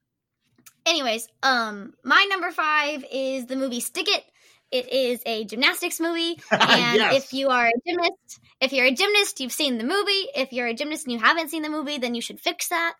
anyways, 0.87 1.29
um, 1.43 1.95
my 2.05 2.27
number 2.31 2.51
five 2.51 3.05
is 3.13 3.47
the 3.47 3.57
movie 3.57 3.81
Stick 3.81 4.09
It. 4.09 4.25
It 4.71 4.93
is 4.93 5.21
a 5.25 5.45
gymnastics 5.45 6.01
movie, 6.01 6.41
and 6.51 6.97
Yes. 6.97 7.25
if 7.27 7.33
you 7.33 7.49
are 7.49 7.67
a 7.69 7.73
gymnast, 7.87 8.41
if 8.61 8.73
you're 8.73 8.87
a 8.87 8.95
gymnast, 8.95 9.39
you've 9.41 9.53
seen 9.53 9.79
the 9.79 9.85
movie. 9.85 10.27
If 10.35 10.53
you're 10.53 10.67
a 10.67 10.75
gymnast 10.75 11.07
and 11.07 11.13
you 11.13 11.19
haven't 11.21 11.51
seen 11.51 11.63
the 11.63 11.69
movie, 11.71 11.99
then 11.99 12.15
you 12.15 12.21
should 12.21 12.41
fix 12.41 12.69
that. 12.69 12.95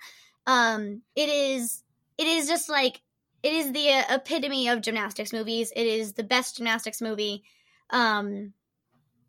Um, 0.47 1.03
it 1.17 1.29
is, 1.29 1.83
it 2.19 2.27
is 2.29 2.47
just 2.47 2.69
like 2.69 3.01
it 3.43 3.53
is 3.53 3.73
the 3.73 3.91
uh, 3.91 4.03
epitome 4.17 4.69
of 4.69 4.83
gymnastics 4.83 5.33
movies. 5.33 5.73
It 5.75 5.87
is 5.87 6.13
the 6.13 6.23
best 6.23 6.57
gymnastics 6.59 7.01
movie. 7.01 7.43
Um, 7.91 8.53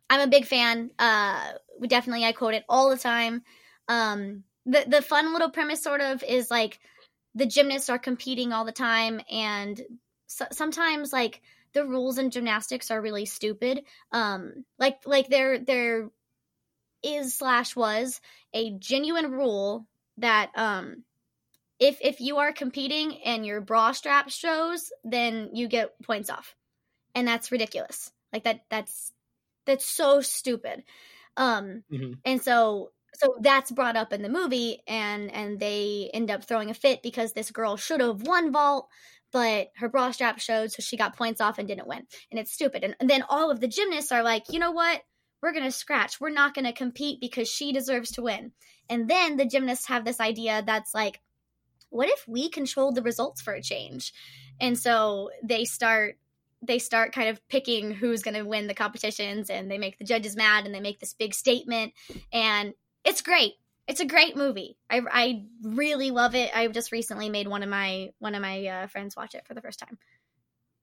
I'm 0.09 0.21
a 0.21 0.27
big 0.31 0.45
fan. 0.45 0.91
Uh, 0.99 1.53
definitely, 1.87 2.25
I 2.25 2.31
quote 2.33 2.53
it 2.53 2.65
all 2.69 2.89
the 2.89 2.97
time. 2.97 3.43
Um, 3.87 4.43
the 4.65 4.85
the 4.87 5.01
fun 5.01 5.33
little 5.33 5.49
premise 5.51 5.81
sort 5.83 6.01
of 6.01 6.23
is 6.23 6.51
like 6.51 6.79
the 7.35 7.45
gymnasts 7.45 7.89
are 7.89 7.99
competing 7.99 8.53
all 8.53 8.65
the 8.65 8.71
time, 8.71 9.21
and 9.31 9.81
so, 10.27 10.45
sometimes 10.51 11.13
like 11.13 11.41
the 11.73 11.85
rules 11.85 12.17
in 12.17 12.31
gymnastics 12.31 12.91
are 12.91 13.01
really 13.01 13.25
stupid. 13.25 13.83
Um, 14.11 14.65
like 14.79 14.99
like 15.05 15.29
there 15.29 15.59
there 15.59 16.09
is 17.03 17.35
slash 17.35 17.75
was 17.75 18.21
a 18.53 18.71
genuine 18.79 19.31
rule 19.31 19.87
that 20.17 20.51
um 20.55 21.03
if 21.79 21.99
if 22.01 22.21
you 22.21 22.37
are 22.37 22.53
competing 22.53 23.17
and 23.23 23.45
your 23.45 23.61
bra 23.61 23.91
strap 23.93 24.29
shows, 24.29 24.91
then 25.03 25.49
you 25.53 25.67
get 25.67 26.01
points 26.03 26.29
off, 26.29 26.55
and 27.15 27.27
that's 27.27 27.51
ridiculous. 27.51 28.11
Like 28.35 28.43
that 28.43 28.65
that's 28.69 29.13
that's 29.65 29.85
so 29.85 30.19
stupid. 30.19 30.83
Um, 31.37 31.83
Mm-hmm. 31.91 32.13
and 32.25 32.41
so 32.41 32.91
so 33.13 33.37
that's 33.39 33.71
brought 33.71 33.95
up 33.95 34.11
in 34.11 34.21
the 34.21 34.29
movie, 34.29 34.81
and 34.87 35.31
and 35.31 35.57
they 35.57 36.09
end 36.13 36.29
up 36.29 36.43
throwing 36.43 36.69
a 36.69 36.73
fit 36.73 37.01
because 37.01 37.31
this 37.31 37.49
girl 37.49 37.77
should 37.77 38.01
have 38.01 38.23
won 38.23 38.51
vault, 38.51 38.89
but 39.31 39.69
her 39.77 39.87
bra 39.87 40.11
strap 40.11 40.39
showed, 40.39 40.73
so 40.73 40.81
she 40.81 40.97
got 40.97 41.15
points 41.15 41.39
off 41.39 41.57
and 41.57 41.65
didn't 41.65 41.87
win, 41.87 42.05
and 42.29 42.37
it's 42.39 42.51
stupid. 42.51 42.83
And, 42.83 42.93
and 42.99 43.09
then 43.09 43.23
all 43.29 43.51
of 43.51 43.61
the 43.61 43.69
gymnasts 43.69 44.11
are 44.11 44.21
like, 44.21 44.51
you 44.51 44.59
know 44.59 44.71
what? 44.71 45.01
We're 45.41 45.53
gonna 45.53 45.71
scratch. 45.71 46.19
We're 46.19 46.29
not 46.29 46.53
gonna 46.53 46.73
compete 46.73 47.21
because 47.21 47.47
she 47.47 47.71
deserves 47.71 48.11
to 48.11 48.23
win. 48.23 48.51
And 48.89 49.09
then 49.09 49.37
the 49.37 49.45
gymnasts 49.45 49.87
have 49.87 50.03
this 50.03 50.19
idea 50.19 50.61
that's 50.65 50.93
like, 50.93 51.21
what 51.89 52.09
if 52.09 52.27
we 52.27 52.49
control 52.49 52.91
the 52.91 53.01
results 53.01 53.41
for 53.41 53.53
a 53.53 53.61
change? 53.61 54.11
And 54.59 54.77
so 54.77 55.29
they 55.41 55.63
start 55.63 56.17
they 56.61 56.79
start 56.79 57.13
kind 57.13 57.29
of 57.29 57.39
picking 57.47 57.91
who's 57.91 58.23
going 58.23 58.33
to 58.35 58.43
win 58.43 58.67
the 58.67 58.73
competitions 58.73 59.49
and 59.49 59.69
they 59.69 59.77
make 59.77 59.97
the 59.97 60.05
judges 60.05 60.35
mad 60.35 60.65
and 60.65 60.73
they 60.73 60.79
make 60.79 60.99
this 60.99 61.13
big 61.13 61.33
statement 61.33 61.93
and 62.31 62.73
it's 63.03 63.21
great. 63.21 63.53
It's 63.87 63.99
a 63.99 64.05
great 64.05 64.35
movie. 64.35 64.77
I, 64.89 65.01
I 65.11 65.43
really 65.61 66.09
love 66.09 66.33
it. 66.33 66.49
I 66.55 66.67
just 66.67 66.91
recently 66.91 67.29
made 67.29 67.47
one 67.47 67.61
of 67.61 67.69
my 67.69 68.09
one 68.17 68.33
of 68.33 68.41
my 68.41 68.65
uh, 68.65 68.87
friends 68.87 69.15
watch 69.15 69.35
it 69.35 69.45
for 69.45 69.53
the 69.53 69.61
first 69.61 69.79
time. 69.79 69.99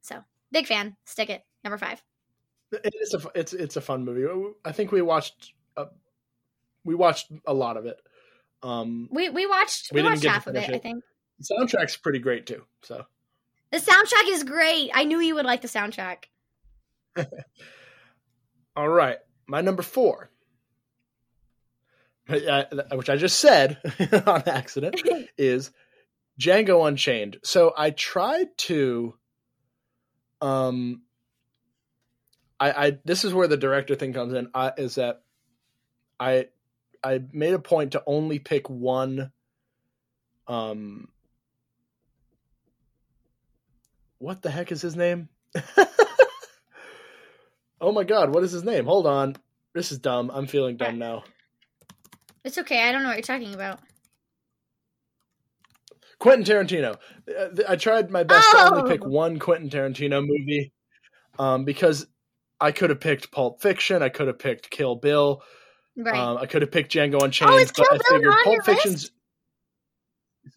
So 0.03 0.23
big 0.53 0.67
fan. 0.67 0.97
Stick 1.05 1.29
it. 1.29 1.43
Number 1.65 1.79
five. 1.79 2.01
It 2.71 2.95
is 3.01 3.15
a 3.15 3.21
it's 3.35 3.53
it's 3.53 3.77
a 3.77 3.81
fun 3.81 4.05
movie. 4.05 4.55
I 4.65 4.73
think 4.73 4.93
we 4.93 5.03
watched 5.03 5.53
uh, 5.77 5.87
we 6.85 6.95
watched 6.95 7.31
a 7.45 7.53
lot 7.53 7.77
of 7.77 7.87
it. 7.87 8.01
Um, 8.63 9.09
we 9.11 9.29
we 9.31 9.47
watched 9.47 9.91
We 9.93 10.03
we, 10.03 10.09
watched 10.09 10.25
half 10.25 10.47
of 10.47 10.55
it, 10.55 10.65
finish 10.65 10.77
i 10.77 10.81
think. 10.81 11.05
The 11.41 11.55
soundtrack's 11.55 11.97
pretty 11.97 12.21
great 12.21 12.47
too. 12.47 12.63
So 12.83 13.05
the 13.73 13.79
soundtrack 13.79 14.29
is 14.29 14.45
great 14.45 14.91
i 14.95 15.05
knew 15.05 15.19
you 15.19 15.35
would 15.35 15.47
like 15.47 15.63
the 15.63 15.69
soundtrack 15.69 16.25
all 18.77 18.89
right, 18.89 19.19
my 19.47 19.61
number 19.61 19.83
four, 19.83 20.31
uh, 22.29 22.65
which 22.93 23.11
I 23.11 23.17
just 23.17 23.39
said 23.39 23.79
on 24.27 24.43
accident, 24.47 25.01
is 25.39 25.71
Django 26.41 26.87
Unchained. 26.87 27.39
So 27.43 27.73
I 27.77 27.91
tried 27.91 28.57
to, 28.59 29.15
um, 30.41 31.03
I, 32.59 32.87
I 32.87 32.99
this 33.05 33.25
is 33.25 33.35
where 33.35 33.49
the 33.49 33.57
director 33.57 33.95
thing 33.95 34.13
comes 34.13 34.33
in. 34.33 34.49
I, 34.55 34.73
is 34.77 34.95
that 34.97 35.23
I 36.19 36.47
I 37.05 37.21
made 37.33 37.55
a 37.55 37.59
point 37.59 37.93
to 37.93 38.03
only 38.07 38.39
pick 38.39 38.71
one. 38.71 39.33
Um, 40.49 41.09
what 44.23 44.41
the 44.41 44.51
heck 44.51 44.71
is 44.71 44.81
his 44.81 44.95
name? 44.95 45.29
oh 47.81 47.93
my 47.93 48.05
god, 48.05 48.33
what 48.33 48.45
is 48.45 48.53
his 48.53 48.63
name? 48.65 48.85
Hold 48.87 49.07
on, 49.07 49.37
this 49.75 49.91
is 49.93 49.99
dumb. 49.99 50.31
I'm 50.33 50.47
feeling 50.47 50.77
dumb 50.77 50.99
now. 50.99 51.25
it's 52.45 52.59
okay 52.59 52.81
i 52.89 52.91
don't 52.93 53.03
know 53.03 53.09
what 53.09 53.17
you're 53.17 53.23
talking 53.23 53.55
about 53.55 53.79
Quentin 56.19 56.45
Tarantino. 56.45 56.99
Uh, 57.29 57.49
I 57.69 57.75
tried 57.75 58.11
my 58.13 58.23
best 58.23 58.49
to 58.53 58.57
Oh. 58.59 58.77
only 58.77 58.89
pick 58.93 59.05
one 59.05 59.41
Quentin 59.41 59.69
Tarantino 59.71 60.21
movie 60.25 60.73
um, 61.37 61.65
because 61.65 62.07
I 62.61 62.71
could 62.71 62.91
have 62.91 63.01
picked 63.01 63.33
Pulp 63.33 63.61
Fiction, 63.61 64.03
I 64.05 64.09
could 64.09 64.29
have 64.29 64.39
picked 64.39 64.71
Kill 64.71 64.95
Bill, 64.95 65.43
right 65.97 66.17
um, 66.17 66.39
I 66.39 66.47
could 66.47 66.63
have 66.63 66.71
picked 66.71 66.93
Django 66.93 67.21
Unchained, 67.25 67.51
Oh, 67.51 67.65
but 67.65 67.75
Kill 67.75 67.87
I 67.91 67.97
Bill 67.97 68.19
figured 68.19 68.35
Pulp 68.45 68.65
Fiction's. 68.65 69.11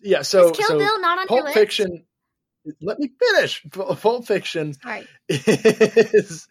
Yeah, 0.03 0.21
so 0.21 0.51
is 0.51 0.57
kill 0.57 0.67
so 0.67 0.77
bill 0.77 0.99
not 1.01 1.17
on 1.17 1.23
your 1.23 1.27
Pulp 1.27 1.43
list 1.45 1.57
Fiction. 1.57 2.03
Let 2.81 2.99
me 2.99 3.11
finish. 3.19 3.63
Pul- 3.71 3.95
Pulp 3.95 4.25
Fiction 4.25 4.73
Sorry. 4.73 5.07
is 5.29 6.47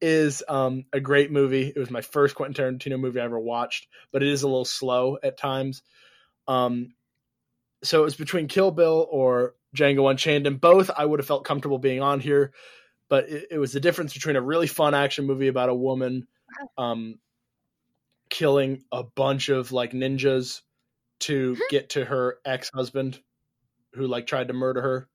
is 0.00 0.42
um, 0.48 0.84
a 0.92 1.00
great 1.00 1.30
movie. 1.30 1.72
It 1.74 1.78
was 1.78 1.90
my 1.90 2.02
first 2.02 2.34
Quentin 2.34 2.78
Tarantino 2.78 3.00
movie 3.00 3.20
I 3.20 3.24
ever 3.24 3.38
watched, 3.38 3.88
but 4.12 4.22
it 4.22 4.28
is 4.28 4.42
a 4.42 4.48
little 4.48 4.64
slow 4.64 5.18
at 5.22 5.38
times. 5.38 5.82
Um, 6.46 6.94
so 7.82 8.00
it 8.00 8.04
was 8.04 8.16
between 8.16 8.48
Kill 8.48 8.70
Bill 8.70 9.06
or 9.10 9.54
Django 9.76 10.10
Unchained, 10.10 10.46
and 10.46 10.60
both 10.60 10.90
I 10.96 11.04
would 11.04 11.20
have 11.20 11.26
felt 11.26 11.44
comfortable 11.44 11.78
being 11.78 12.02
on 12.02 12.20
here. 12.20 12.52
But 13.08 13.28
it, 13.28 13.48
it 13.52 13.58
was 13.58 13.72
the 13.72 13.80
difference 13.80 14.14
between 14.14 14.36
a 14.36 14.40
really 14.40 14.66
fun 14.66 14.94
action 14.94 15.26
movie 15.26 15.48
about 15.48 15.68
a 15.68 15.74
woman 15.74 16.26
um, 16.76 17.18
killing 18.28 18.82
a 18.92 19.02
bunch 19.02 19.48
of 19.48 19.72
like 19.72 19.92
ninjas 19.92 20.62
to 21.20 21.56
get 21.70 21.90
to 21.90 22.04
her 22.04 22.38
ex 22.44 22.70
husband 22.74 23.18
who 23.94 24.06
like 24.06 24.26
tried 24.26 24.48
to 24.48 24.54
murder 24.54 24.82
her 24.82 25.08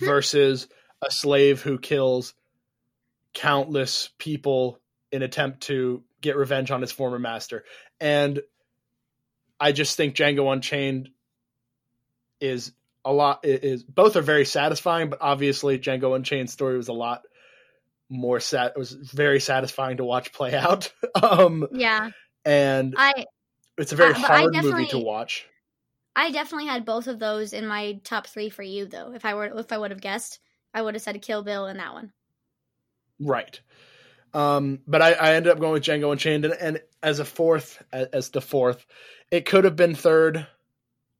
versus 0.00 0.68
a 1.02 1.10
slave 1.10 1.62
who 1.62 1.78
kills 1.78 2.34
countless 3.34 4.10
people 4.18 4.78
in 5.10 5.22
attempt 5.22 5.62
to 5.62 6.02
get 6.20 6.36
revenge 6.36 6.70
on 6.70 6.80
his 6.80 6.92
former 6.92 7.18
master. 7.18 7.64
And 8.00 8.40
I 9.58 9.72
just 9.72 9.96
think 9.96 10.14
Django 10.14 10.52
Unchained 10.52 11.10
is 12.40 12.72
a 13.04 13.12
lot 13.12 13.44
is 13.44 13.82
both 13.82 14.16
are 14.16 14.22
very 14.22 14.44
satisfying, 14.44 15.10
but 15.10 15.18
obviously 15.20 15.78
Django 15.78 16.14
Unchained's 16.16 16.52
story 16.52 16.76
was 16.76 16.88
a 16.88 16.92
lot 16.92 17.22
more 18.08 18.40
sat 18.40 18.72
it 18.76 18.78
was 18.78 18.92
very 18.92 19.40
satisfying 19.40 19.96
to 19.96 20.04
watch 20.04 20.32
play 20.32 20.54
out. 20.54 20.92
um 21.22 21.66
Yeah, 21.72 22.10
and 22.44 22.94
I 22.96 23.26
it's 23.78 23.92
a 23.92 23.96
very 23.96 24.14
I 24.14 24.18
hard 24.18 24.54
movie 24.54 24.86
to 24.86 24.98
watch. 24.98 25.46
I 26.14 26.30
definitely 26.30 26.66
had 26.66 26.84
both 26.84 27.06
of 27.06 27.18
those 27.18 27.52
in 27.52 27.66
my 27.66 28.00
top 28.04 28.26
three 28.26 28.50
for 28.50 28.62
you 28.62 28.86
though. 28.86 29.12
If 29.14 29.24
I 29.24 29.34
were 29.34 29.58
if 29.58 29.72
I 29.72 29.78
would 29.78 29.90
have 29.90 30.00
guessed, 30.00 30.40
I 30.74 30.82
would 30.82 30.94
have 30.94 31.02
said 31.02 31.20
Kill 31.22 31.42
Bill 31.42 31.66
in 31.66 31.78
that 31.78 31.94
one. 31.94 32.12
Right. 33.20 33.60
Um, 34.34 34.80
but 34.86 35.02
I, 35.02 35.12
I 35.12 35.34
ended 35.34 35.52
up 35.52 35.60
going 35.60 35.72
with 35.72 35.82
Django 35.82 36.10
Unchained, 36.10 36.44
and, 36.46 36.54
and 36.54 36.80
as 37.02 37.18
a 37.18 37.24
fourth, 37.24 37.82
as, 37.92 38.06
as 38.08 38.30
the 38.30 38.40
fourth, 38.40 38.86
it 39.30 39.44
could 39.44 39.64
have 39.64 39.76
been 39.76 39.94
third. 39.94 40.46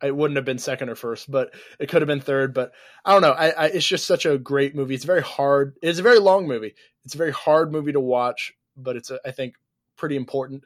It 0.02 0.16
wouldn't 0.16 0.36
have 0.36 0.44
been 0.44 0.58
second 0.58 0.88
or 0.88 0.94
first, 0.94 1.30
but 1.30 1.54
it 1.78 1.88
could 1.88 2.02
have 2.02 2.08
been 2.08 2.20
third. 2.20 2.54
But 2.54 2.72
I 3.04 3.12
don't 3.12 3.22
know. 3.22 3.32
I, 3.32 3.50
I, 3.50 3.66
it's 3.66 3.86
just 3.86 4.06
such 4.06 4.26
a 4.26 4.38
great 4.38 4.74
movie. 4.74 4.94
It's 4.94 5.04
very 5.04 5.22
hard. 5.22 5.76
It's 5.82 5.98
a 5.98 6.02
very 6.02 6.18
long 6.18 6.48
movie. 6.48 6.74
It's 7.04 7.14
a 7.14 7.18
very 7.18 7.30
hard 7.32 7.70
movie 7.70 7.92
to 7.92 8.00
watch, 8.00 8.52
but 8.76 8.96
it's 8.96 9.10
a, 9.10 9.20
I 9.24 9.30
think 9.30 9.54
pretty 9.96 10.16
important 10.16 10.64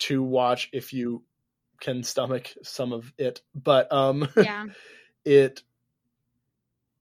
to 0.00 0.22
watch 0.22 0.68
if 0.72 0.92
you 0.92 1.22
can 1.80 2.02
stomach 2.02 2.52
some 2.62 2.92
of 2.92 3.12
it. 3.18 3.40
But 3.54 3.92
um, 3.92 4.28
Yeah, 4.36 4.66
it 5.24 5.62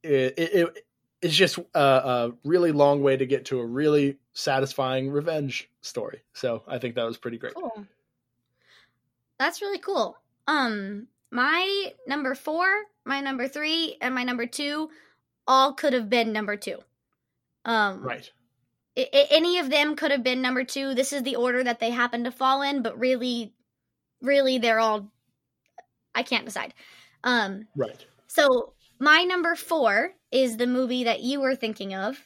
it, 0.03 0.34
it, 0.38 0.53
it 0.53 0.86
it's 1.21 1.36
just 1.36 1.57
a, 1.73 1.80
a 1.80 2.32
really 2.43 2.71
long 2.71 3.01
way 3.01 3.17
to 3.17 3.25
get 3.25 3.45
to 3.45 3.59
a 3.59 3.65
really 3.65 4.17
satisfying 4.34 5.09
revenge 5.09 5.69
story. 5.82 6.21
So 6.34 6.63
I 6.67 6.78
think 6.78 6.95
that 6.95 7.05
was 7.05 7.17
pretty 7.17 7.38
great. 7.39 7.55
cool. 7.55 7.86
That's 9.39 9.61
really 9.61 9.80
cool. 9.80 10.17
Um, 10.47 11.07
my 11.32 11.91
number 12.07 12.36
four, 12.36 12.67
my 13.05 13.19
number 13.21 13.47
three, 13.47 13.97
and 14.01 14.13
my 14.15 14.23
number 14.23 14.45
two 14.45 14.89
all 15.47 15.73
could 15.73 15.93
have 15.93 16.09
been 16.09 16.32
number 16.34 16.55
two. 16.55 16.78
Um, 17.65 18.01
Right. 18.01 18.30
I- 18.97 19.09
I- 19.13 19.28
any 19.32 19.59
of 19.59 19.69
them 19.69 19.95
could 19.95 20.11
have 20.11 20.23
been 20.23 20.41
number 20.41 20.63
two. 20.63 20.93
This 20.93 21.13
is 21.13 21.23
the 21.23 21.36
order 21.36 21.63
that 21.63 21.80
they 21.80 21.89
happen 21.91 22.23
to 22.23 22.32
fall 22.32 22.61
in, 22.61 22.82
but 22.82 22.97
really, 22.99 23.53
really, 24.22 24.57
they're 24.57 24.80
all. 24.80 25.11
I 26.15 26.24
can't 26.24 26.45
decide. 26.45 26.74
Um, 27.24 27.68
Right. 27.76 28.05
so 28.28 28.74
my 28.99 29.24
number 29.24 29.55
four 29.55 30.13
is 30.32 30.57
the 30.57 30.68
movie 30.68 31.03
that 31.05 31.22
you 31.22 31.39
were 31.39 31.55
thinking 31.55 31.93
of, 31.93 32.18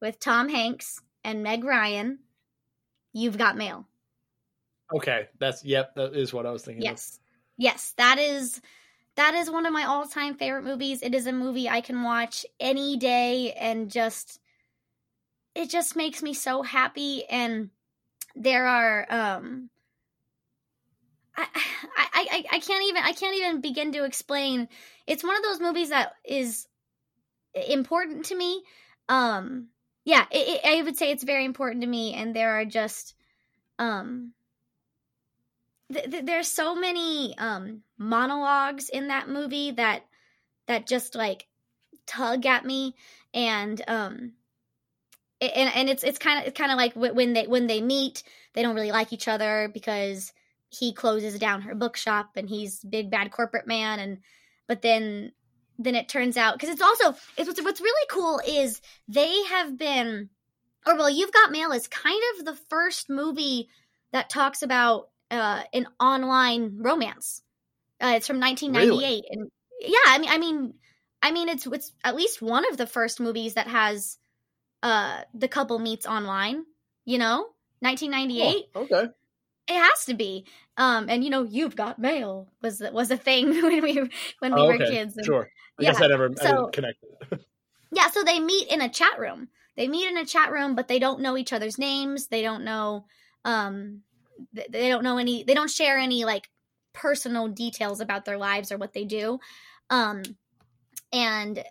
with 0.00 0.20
Tom 0.20 0.48
Hanks 0.48 1.00
and 1.24 1.42
Meg 1.42 1.64
Ryan. 1.64 2.20
You've 3.12 3.38
got 3.38 3.56
mail. 3.56 3.86
Okay. 4.94 5.28
That's 5.38 5.64
yep. 5.64 5.94
That 5.94 6.14
is 6.14 6.32
what 6.32 6.46
I 6.46 6.50
was 6.50 6.64
thinking. 6.64 6.82
of. 6.86 6.90
Yes. 6.90 7.18
Yes, 7.56 7.94
that 7.96 8.18
is 8.18 8.60
that 9.16 9.34
is 9.34 9.48
one 9.50 9.64
of 9.64 9.72
my 9.72 9.84
all-time 9.84 10.34
favorite 10.34 10.64
movies. 10.64 11.00
It 11.02 11.14
is 11.14 11.26
a 11.28 11.32
movie 11.32 11.68
I 11.68 11.80
can 11.80 12.02
watch 12.02 12.44
any 12.58 12.96
day 12.96 13.52
and 13.52 13.90
just 13.90 14.40
it 15.54 15.70
just 15.70 15.94
makes 15.94 16.22
me 16.22 16.34
so 16.34 16.62
happy 16.62 17.24
and 17.26 17.70
there 18.34 18.66
are 18.66 19.06
um 19.08 19.70
I, 22.16 22.26
I, 22.30 22.44
I, 22.52 22.58
can't 22.60 22.84
even 22.84 23.02
I 23.02 23.12
can't 23.12 23.36
even 23.36 23.60
begin 23.60 23.92
to 23.92 24.04
explain. 24.04 24.68
It's 25.06 25.24
one 25.24 25.36
of 25.36 25.42
those 25.42 25.60
movies 25.60 25.90
that 25.90 26.12
is 26.24 26.66
important 27.54 28.26
to 28.26 28.36
me. 28.36 28.62
Um, 29.08 29.68
yeah, 30.04 30.26
it, 30.30 30.60
it, 30.64 30.78
I 30.78 30.82
would 30.82 30.96
say 30.96 31.10
it's 31.10 31.24
very 31.24 31.44
important 31.44 31.82
to 31.82 31.86
me, 31.88 32.14
and 32.14 32.34
there 32.34 32.60
are 32.60 32.64
just 32.64 33.14
um, 33.78 34.32
th- 35.92 36.10
th- 36.10 36.24
there's 36.24 36.48
so 36.48 36.74
many 36.74 37.36
um 37.38 37.82
monologues 37.98 38.88
in 38.88 39.08
that 39.08 39.28
movie 39.28 39.72
that 39.72 40.04
that 40.66 40.86
just 40.86 41.14
like 41.14 41.46
tug 42.06 42.46
at 42.46 42.64
me, 42.64 42.94
and 43.32 43.82
um, 43.88 44.32
and 45.40 45.70
and 45.74 45.88
it's 45.88 46.04
it's 46.04 46.18
kind 46.18 46.40
of 46.40 46.46
it's 46.46 46.58
kind 46.58 46.70
of 46.70 46.76
like 46.78 46.94
when 46.94 47.32
they 47.32 47.46
when 47.46 47.66
they 47.66 47.80
meet, 47.80 48.22
they 48.52 48.62
don't 48.62 48.74
really 48.74 48.92
like 48.92 49.12
each 49.12 49.28
other 49.28 49.70
because 49.72 50.32
he 50.78 50.92
closes 50.92 51.38
down 51.38 51.62
her 51.62 51.74
bookshop 51.74 52.30
and 52.36 52.48
he's 52.48 52.80
big 52.80 53.10
bad 53.10 53.30
corporate 53.30 53.66
man 53.66 53.98
and 53.98 54.18
but 54.66 54.82
then 54.82 55.32
then 55.78 55.94
it 55.94 56.08
turns 56.08 56.36
out 56.36 56.54
because 56.54 56.68
it's 56.68 56.82
also 56.82 57.16
it's 57.36 57.48
what's, 57.48 57.62
what's 57.62 57.80
really 57.80 58.06
cool 58.10 58.40
is 58.46 58.80
they 59.08 59.42
have 59.44 59.76
been 59.76 60.28
or 60.86 60.96
well 60.96 61.10
you've 61.10 61.32
got 61.32 61.50
mail 61.50 61.72
is 61.72 61.88
kind 61.88 62.22
of 62.38 62.44
the 62.44 62.56
first 62.68 63.10
movie 63.10 63.68
that 64.12 64.30
talks 64.30 64.62
about 64.62 65.08
uh 65.30 65.62
an 65.72 65.86
online 65.98 66.78
romance. 66.78 67.42
Uh, 68.02 68.14
it's 68.16 68.26
from 68.26 68.40
1998 68.40 69.06
really? 69.06 69.24
and 69.30 69.50
yeah 69.80 69.96
i 70.08 70.18
mean 70.18 70.30
i 70.30 70.38
mean 70.38 70.74
i 71.22 71.30
mean 71.30 71.48
it's 71.48 71.66
it's 71.66 71.92
at 72.02 72.16
least 72.16 72.42
one 72.42 72.68
of 72.68 72.76
the 72.76 72.86
first 72.86 73.20
movies 73.20 73.54
that 73.54 73.68
has 73.68 74.18
uh 74.82 75.22
the 75.32 75.48
couple 75.48 75.78
meets 75.78 76.04
online 76.06 76.64
you 77.04 77.18
know? 77.18 77.46
1998 77.80 78.64
oh, 78.74 78.82
okay. 78.82 79.10
It 79.66 79.78
has 79.78 80.06
to 80.06 80.14
be 80.14 80.46
um 80.76 81.08
and 81.08 81.22
you 81.22 81.30
know 81.30 81.42
you've 81.44 81.76
got 81.76 81.98
mail 81.98 82.48
was 82.62 82.82
was 82.92 83.10
a 83.10 83.16
thing 83.16 83.48
when 83.62 83.82
we 83.82 83.94
when 84.38 84.54
we 84.54 84.60
oh, 84.60 84.72
okay. 84.72 84.78
were 84.78 84.90
kids 84.90 85.16
and, 85.16 85.26
sure 85.26 85.50
I 85.78 85.82
yeah. 85.82 85.92
guess 85.92 86.02
I 86.02 86.06
never 86.06 86.30
so, 86.36 86.66
connected. 86.68 87.08
yeah, 87.92 88.08
so 88.10 88.22
they 88.22 88.38
meet 88.38 88.68
in 88.68 88.80
a 88.80 88.88
chat 88.88 89.18
room. 89.18 89.48
They 89.76 89.88
meet 89.88 90.08
in 90.08 90.16
a 90.16 90.24
chat 90.24 90.52
room, 90.52 90.76
but 90.76 90.86
they 90.86 91.00
don't 91.00 91.20
know 91.20 91.36
each 91.36 91.52
other's 91.52 91.78
names. 91.78 92.28
They 92.28 92.42
don't 92.42 92.64
know 92.64 93.06
um 93.44 94.02
they 94.52 94.88
don't 94.88 95.04
know 95.04 95.18
any 95.18 95.42
they 95.42 95.54
don't 95.54 95.70
share 95.70 95.98
any 95.98 96.24
like 96.24 96.48
personal 96.92 97.48
details 97.48 98.00
about 98.00 98.24
their 98.24 98.38
lives 98.38 98.70
or 98.70 98.78
what 98.78 98.92
they 98.92 99.04
do. 99.04 99.40
Um 99.90 100.22
and 101.12 101.64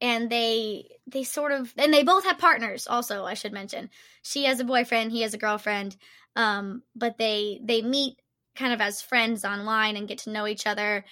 and 0.00 0.28
they 0.28 0.88
they 1.06 1.22
sort 1.22 1.52
of 1.52 1.72
and 1.78 1.94
they 1.94 2.02
both 2.02 2.24
have 2.24 2.38
partners 2.38 2.88
also, 2.88 3.24
I 3.24 3.34
should 3.34 3.52
mention. 3.52 3.88
She 4.22 4.44
has 4.44 4.58
a 4.58 4.64
boyfriend, 4.64 5.12
he 5.12 5.22
has 5.22 5.34
a 5.34 5.38
girlfriend. 5.38 5.96
Um 6.34 6.82
but 6.96 7.18
they 7.18 7.60
they 7.62 7.82
meet 7.82 8.16
kind 8.54 8.72
of 8.72 8.80
as 8.80 9.02
friends 9.02 9.44
online 9.44 9.96
and 9.96 10.08
get 10.08 10.18
to 10.18 10.30
know 10.30 10.46
each 10.46 10.66
other. 10.66 11.04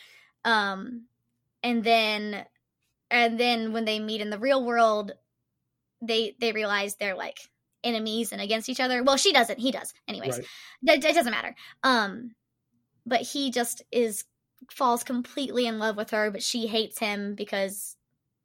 Um 0.44 1.06
and 1.62 1.84
then 1.84 2.44
and 3.10 3.38
then 3.38 3.72
when 3.72 3.84
they 3.84 4.00
meet 4.00 4.20
in 4.20 4.30
the 4.30 4.38
real 4.38 4.64
world 4.64 5.12
they 6.00 6.34
they 6.40 6.52
realize 6.52 6.96
they're 6.96 7.14
like 7.14 7.38
enemies 7.84 8.32
and 8.32 8.40
against 8.40 8.68
each 8.68 8.80
other 8.80 9.02
well 9.02 9.16
she 9.16 9.32
doesn't 9.32 9.58
he 9.58 9.70
does 9.70 9.92
anyways 10.08 10.38
right. 10.38 10.46
that, 10.82 11.04
it 11.04 11.14
doesn't 11.14 11.32
matter 11.32 11.54
um 11.82 12.32
but 13.06 13.20
he 13.20 13.50
just 13.50 13.82
is 13.90 14.24
falls 14.70 15.02
completely 15.02 15.66
in 15.66 15.78
love 15.78 15.96
with 15.96 16.10
her 16.10 16.30
but 16.30 16.42
she 16.42 16.66
hates 16.66 16.98
him 16.98 17.34
because 17.34 17.96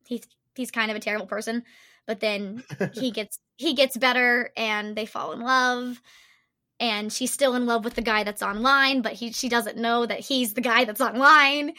he's 0.05 0.23
he's 0.55 0.71
kind 0.71 0.89
of 0.89 0.97
a 0.97 1.01
terrible 1.01 1.27
person 1.27 1.63
but 2.05 2.19
then 2.19 2.63
he 2.93 3.11
gets 3.11 3.39
he 3.57 3.73
gets 3.73 3.95
better 3.95 4.51
and 4.57 4.95
they 4.95 5.05
fall 5.05 5.31
in 5.31 5.39
love 5.39 6.01
and 6.79 7.11
she's 7.11 7.31
still 7.31 7.55
in 7.55 7.65
love 7.65 7.83
with 7.83 7.95
the 7.95 8.01
guy 8.01 8.23
that's 8.23 8.43
online 8.43 9.01
but 9.01 9.13
he 9.13 9.31
she 9.31 9.49
doesn't 9.49 9.77
know 9.77 10.05
that 10.05 10.19
he's 10.19 10.53
the 10.53 10.61
guy 10.61 10.85
that's 10.85 11.01
online. 11.01 11.73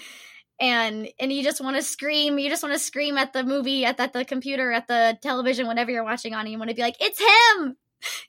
And 0.60 1.08
and 1.20 1.32
you 1.32 1.44
just 1.44 1.60
want 1.60 1.76
to 1.76 1.82
scream 1.82 2.38
you 2.38 2.50
just 2.50 2.64
want 2.64 2.72
to 2.72 2.80
scream 2.80 3.16
at 3.16 3.32
the 3.32 3.44
movie 3.44 3.84
at, 3.84 4.00
at 4.00 4.12
the 4.12 4.24
computer 4.24 4.72
at 4.72 4.88
the 4.88 5.16
television 5.22 5.68
whatever 5.68 5.92
you're 5.92 6.02
watching 6.02 6.34
on 6.34 6.40
and 6.40 6.50
you 6.50 6.58
want 6.58 6.70
to 6.70 6.74
be 6.74 6.82
like 6.82 6.96
it's 7.00 7.20
him! 7.20 7.76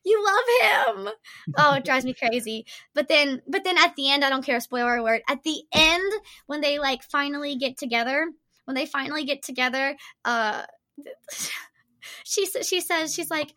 You 0.06 0.24
love 0.24 0.96
him! 1.06 1.10
Oh 1.58 1.74
it 1.74 1.86
drives 1.86 2.06
me 2.06 2.14
crazy. 2.14 2.68
But 2.94 3.08
then 3.08 3.42
but 3.48 3.64
then 3.64 3.80
at 3.80 3.96
the 3.96 4.12
end 4.12 4.24
i 4.24 4.30
don't 4.30 4.46
care 4.46 4.60
spoiler 4.60 4.98
alert 4.98 5.24
at 5.28 5.42
the 5.44 5.64
end 5.74 6.14
when 6.46 6.62
they 6.62 6.78
like 6.78 7.02
finally 7.02 7.56
get 7.56 7.78
together 7.78 8.28
when 8.66 8.76
they 8.76 8.86
finally 8.86 9.26
get 9.26 9.42
together 9.42 9.96
uh 10.24 10.64
she 12.24 12.46
she 12.46 12.80
says 12.80 13.14
she's 13.14 13.32
like 13.32 13.54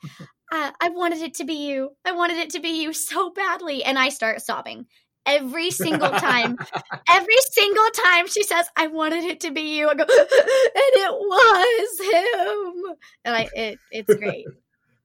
uh, 0.52 0.70
I 0.82 0.90
wanted 0.90 1.22
it 1.22 1.34
to 1.34 1.44
be 1.44 1.54
you. 1.54 1.96
I 2.04 2.12
wanted 2.12 2.36
it 2.36 2.50
to 2.50 2.60
be 2.60 2.82
you 2.82 2.92
so 2.92 3.30
badly. 3.30 3.82
And 3.82 3.98
I 3.98 4.10
start 4.10 4.42
sobbing 4.42 4.86
every 5.24 5.70
single 5.70 6.10
time. 6.10 6.58
every 7.08 7.38
single 7.50 7.88
time 7.94 8.28
she 8.28 8.42
says, 8.42 8.66
I 8.76 8.88
wanted 8.88 9.24
it 9.24 9.40
to 9.40 9.50
be 9.50 9.78
you. 9.78 9.88
I 9.88 9.94
go, 9.94 10.02
and 10.08 10.10
it 10.12 11.12
was 11.12 12.00
him. 12.00 12.96
And 13.24 13.34
I 13.34 13.48
it 13.54 13.78
it's 13.90 14.14
great. 14.14 14.46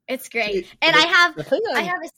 It's 0.10 0.28
great. 0.30 0.68
And 0.82 0.94
I 0.96 1.06
have 1.06 1.40
I 1.74 1.82
have 1.82 2.00
a 2.04 2.10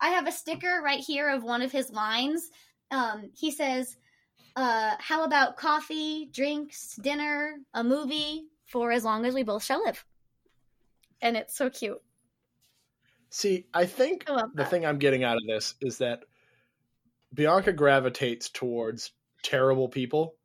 I 0.00 0.08
have 0.08 0.26
a 0.26 0.32
sticker 0.32 0.82
right 0.84 1.00
here 1.00 1.30
of 1.30 1.44
one 1.44 1.62
of 1.62 1.70
his 1.70 1.90
lines. 1.90 2.50
Um, 2.90 3.30
he 3.34 3.52
says, 3.52 3.96
uh, 4.56 4.96
how 4.98 5.24
about 5.24 5.56
coffee, 5.56 6.28
drinks, 6.32 6.96
dinner, 6.96 7.54
a 7.72 7.84
movie 7.84 8.46
for 8.66 8.90
as 8.90 9.04
long 9.04 9.24
as 9.26 9.32
we 9.32 9.44
both 9.44 9.62
shall 9.62 9.84
live? 9.84 10.04
And 11.22 11.36
it's 11.36 11.56
so 11.56 11.70
cute. 11.70 12.02
See, 13.34 13.66
I 13.74 13.86
think 13.86 14.26
I 14.28 14.44
the 14.54 14.64
thing 14.64 14.86
I'm 14.86 14.98
getting 14.98 15.24
out 15.24 15.34
of 15.38 15.42
this 15.44 15.74
is 15.80 15.98
that 15.98 16.22
Bianca 17.34 17.72
gravitates 17.72 18.48
towards 18.48 19.10
terrible 19.42 19.88
people 19.88 20.36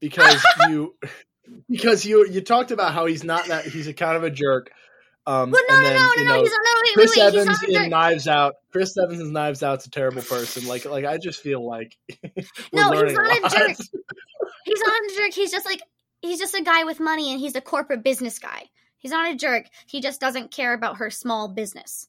because 0.00 0.44
you 0.68 0.96
because 1.70 2.04
you 2.04 2.26
you 2.28 2.40
talked 2.40 2.72
about 2.72 2.92
how 2.92 3.06
he's 3.06 3.22
not 3.22 3.46
that 3.46 3.66
he's 3.66 3.86
a 3.86 3.94
kind 3.94 4.16
of 4.16 4.24
a 4.24 4.30
jerk. 4.30 4.72
Um, 5.28 5.52
well, 5.52 5.62
no, 5.68 5.76
and 5.76 5.86
then, 5.86 5.94
no, 5.94 6.02
no, 6.02 6.12
you 6.16 6.24
know, 6.24 6.34
no, 6.34 6.40
he's, 6.40 6.50
no, 6.50 6.58
wait, 6.82 6.94
Chris 6.94 7.16
wait, 7.16 7.22
Evans 7.22 7.62
in 7.62 7.90
Knives 7.90 8.26
Out. 8.26 8.54
Chris 8.72 8.98
Evans 8.98 9.20
in 9.20 9.32
Knives 9.32 9.62
Out's 9.62 9.86
a 9.86 9.90
terrible 9.90 10.22
person. 10.22 10.66
Like, 10.66 10.86
like 10.86 11.04
I 11.04 11.18
just 11.18 11.40
feel 11.40 11.64
like 11.64 11.96
no, 12.72 12.90
he's 12.90 13.12
not 13.12 13.30
a, 13.30 13.46
a 13.46 13.48
jerk. 13.48 13.76
He's 14.64 14.80
not 14.80 14.92
a 14.92 15.14
jerk. 15.16 15.32
He's 15.34 15.52
just 15.52 15.66
like 15.66 15.82
he's 16.20 16.40
just 16.40 16.56
a 16.56 16.64
guy 16.64 16.82
with 16.82 16.98
money, 16.98 17.30
and 17.30 17.38
he's 17.38 17.54
a 17.54 17.60
corporate 17.60 18.02
business 18.02 18.40
guy. 18.40 18.64
He's 18.98 19.12
not 19.12 19.32
a 19.32 19.36
jerk. 19.36 19.66
He 19.86 20.00
just 20.00 20.20
doesn't 20.20 20.50
care 20.50 20.74
about 20.74 20.96
her 20.96 21.10
small 21.10 21.46
business. 21.46 22.08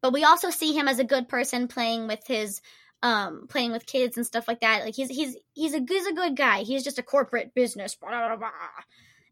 But 0.00 0.12
we 0.12 0.24
also 0.24 0.50
see 0.50 0.72
him 0.72 0.88
as 0.88 0.98
a 0.98 1.04
good 1.04 1.28
person 1.28 1.68
playing 1.68 2.06
with 2.06 2.26
his 2.26 2.60
um 3.02 3.46
playing 3.48 3.72
with 3.72 3.86
kids 3.86 4.16
and 4.16 4.26
stuff 4.26 4.48
like 4.48 4.60
that. 4.60 4.84
Like 4.84 4.94
he's 4.94 5.08
he's 5.08 5.36
he's 5.52 5.74
a 5.74 5.80
he's 5.86 6.06
a 6.06 6.12
good 6.12 6.36
guy. 6.36 6.62
He's 6.62 6.84
just 6.84 6.98
a 6.98 7.02
corporate 7.02 7.54
business 7.54 7.94
blah, 7.94 8.10
blah, 8.10 8.36
blah. 8.36 8.50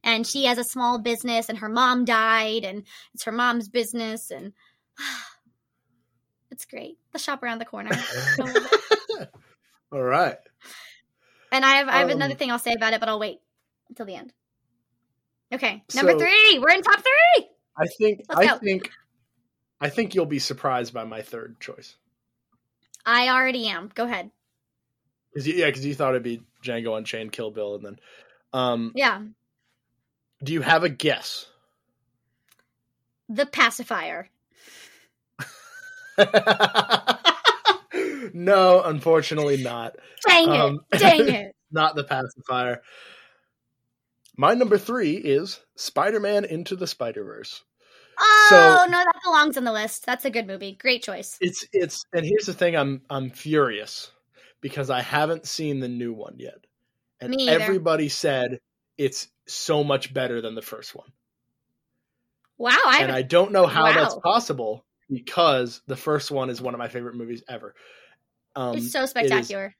and 0.05 0.27
she 0.27 0.45
has 0.45 0.59
a 0.59 0.65
small 0.65 0.99
business 0.99 1.49
and 1.49 1.59
her 1.59 1.69
mom 1.69 2.05
died 2.05 2.65
and 2.65 2.85
it's 3.15 3.25
her 3.25 3.33
mom's 3.33 3.69
business 3.69 4.31
and 4.31 4.53
it's 6.51 6.65
great. 6.65 6.99
The 7.13 7.19
shop 7.19 7.43
around 7.43 7.59
the 7.59 7.65
corner. 7.65 7.91
All 9.93 10.03
right. 10.03 10.37
And 11.53 11.65
i 11.65 11.77
have 11.77 11.89
i 11.89 11.99
have 11.99 12.11
um, 12.11 12.17
another 12.17 12.35
thing 12.35 12.51
i'll 12.51 12.59
say 12.59 12.73
about 12.73 12.93
it 12.93 13.01
but 13.01 13.09
i'll 13.09 13.21
wait 13.21 13.41
until 13.89 14.07
the 14.07 14.15
end. 14.15 14.33
Okay 15.53 15.83
number 15.95 16.13
so, 16.13 16.19
three. 16.19 16.59
We're 16.61 16.71
in 16.71 16.83
top 16.83 17.01
three. 17.01 17.49
I 17.77 17.87
think 17.87 18.23
Let's 18.29 18.41
i 18.41 18.47
go. 18.47 18.59
think 18.59 18.91
i 19.81 19.89
think 19.89 20.15
you'll 20.15 20.27
be 20.27 20.39
surprised 20.39 20.93
by 20.93 21.05
my 21.05 21.23
third 21.23 21.59
choice 21.61 21.97
I 23.07 23.29
already 23.29 23.69
am. 23.69 23.91
Go 23.95 24.05
ahead. 24.05 24.31
Cause 25.33 25.47
you, 25.47 25.55
yeah, 25.55 25.67
because 25.67 25.87
you 25.87 25.95
thought 25.95 26.11
it'd 26.11 26.25
be 26.25 26.43
Django 26.65 26.99
Unchained, 26.99 27.31
Kill 27.31 27.53
Bill, 27.53 27.77
and 27.77 27.85
then, 27.85 27.99
um, 28.53 28.93
yeah. 28.95 29.21
Do 30.43 30.53
you 30.53 30.63
have 30.63 30.83
a 30.83 30.89
guess? 30.89 31.47
The 33.29 33.47
pacifier. 33.47 34.29
no, 38.35 38.83
unfortunately 38.83 39.63
not. 39.63 39.97
Dang 40.27 40.49
it! 40.49 40.61
Um, 40.61 40.81
Dang 40.93 41.29
it! 41.35 41.55
not 41.71 41.95
the 41.95 42.05
pacifier. 42.05 42.83
My 44.37 44.55
number 44.55 44.79
three 44.79 45.17
is 45.17 45.61
Spider-Man 45.77 46.45
Into 46.45 46.77
the 46.77 46.87
Spider-Verse. 46.87 47.63
Oh 48.19 48.47
so, 48.49 48.91
no, 48.91 48.99
that 48.99 49.21
belongs 49.23 49.57
on 49.57 49.65
the 49.65 49.73
list. 49.73 50.07
That's 50.07 50.25
a 50.25 50.31
good 50.31 50.47
movie. 50.47 50.73
Great 50.73 51.03
choice. 51.03 51.37
It's 51.41 51.67
it's 51.73 52.05
and 52.13 52.25
here's 52.25 52.47
the 52.47 52.55
thing. 52.55 52.77
I'm 52.77 53.03
I'm 53.11 53.31
furious 53.31 54.11
because 54.61 54.91
I 54.91 55.03
haven't 55.03 55.47
seen 55.47 55.81
the 55.81 55.89
new 55.89 56.13
one 56.13 56.37
yet, 56.39 56.67
and 57.21 57.39
everybody 57.41 58.09
said 58.09 58.61
it's 58.97 59.29
so 59.47 59.85
much 59.85 60.15
better 60.15 60.41
than 60.41 60.55
the 60.55 60.63
first 60.63 60.95
one. 60.95 61.09
Wow, 62.59 62.79
I 62.87 63.03
and 63.03 63.13
I 63.13 63.23
don't 63.23 63.53
know 63.53 63.67
how 63.67 63.85
wow. 63.85 63.93
that's 63.93 64.15
possible 64.17 64.85
because 65.11 65.83
the 65.87 65.97
first 65.97 66.31
one 66.31 66.49
is 66.49 66.63
one 66.63 66.75
of 66.75 66.79
my 66.79 66.89
favorite 66.89 67.15
movies 67.15 67.43
ever. 67.49 67.75
Um, 68.55 68.79
it's 68.79 68.93
so 68.93 69.05
spectacular, 69.05 69.77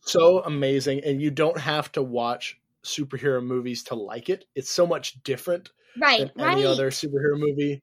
so 0.00 0.40
amazing, 0.40 1.02
and 1.04 1.20
you 1.20 1.30
don't 1.30 1.58
have 1.58 1.92
to 1.92 2.02
watch 2.02 2.58
superhero 2.82 3.44
movies 3.44 3.82
to 3.84 3.94
like 3.94 4.30
it. 4.30 4.46
It's 4.54 4.70
so 4.70 4.86
much 4.86 5.22
different 5.22 5.70
right, 6.00 6.34
than 6.34 6.48
any 6.48 6.64
other 6.64 6.90
superhero 6.90 7.38
movie 7.38 7.82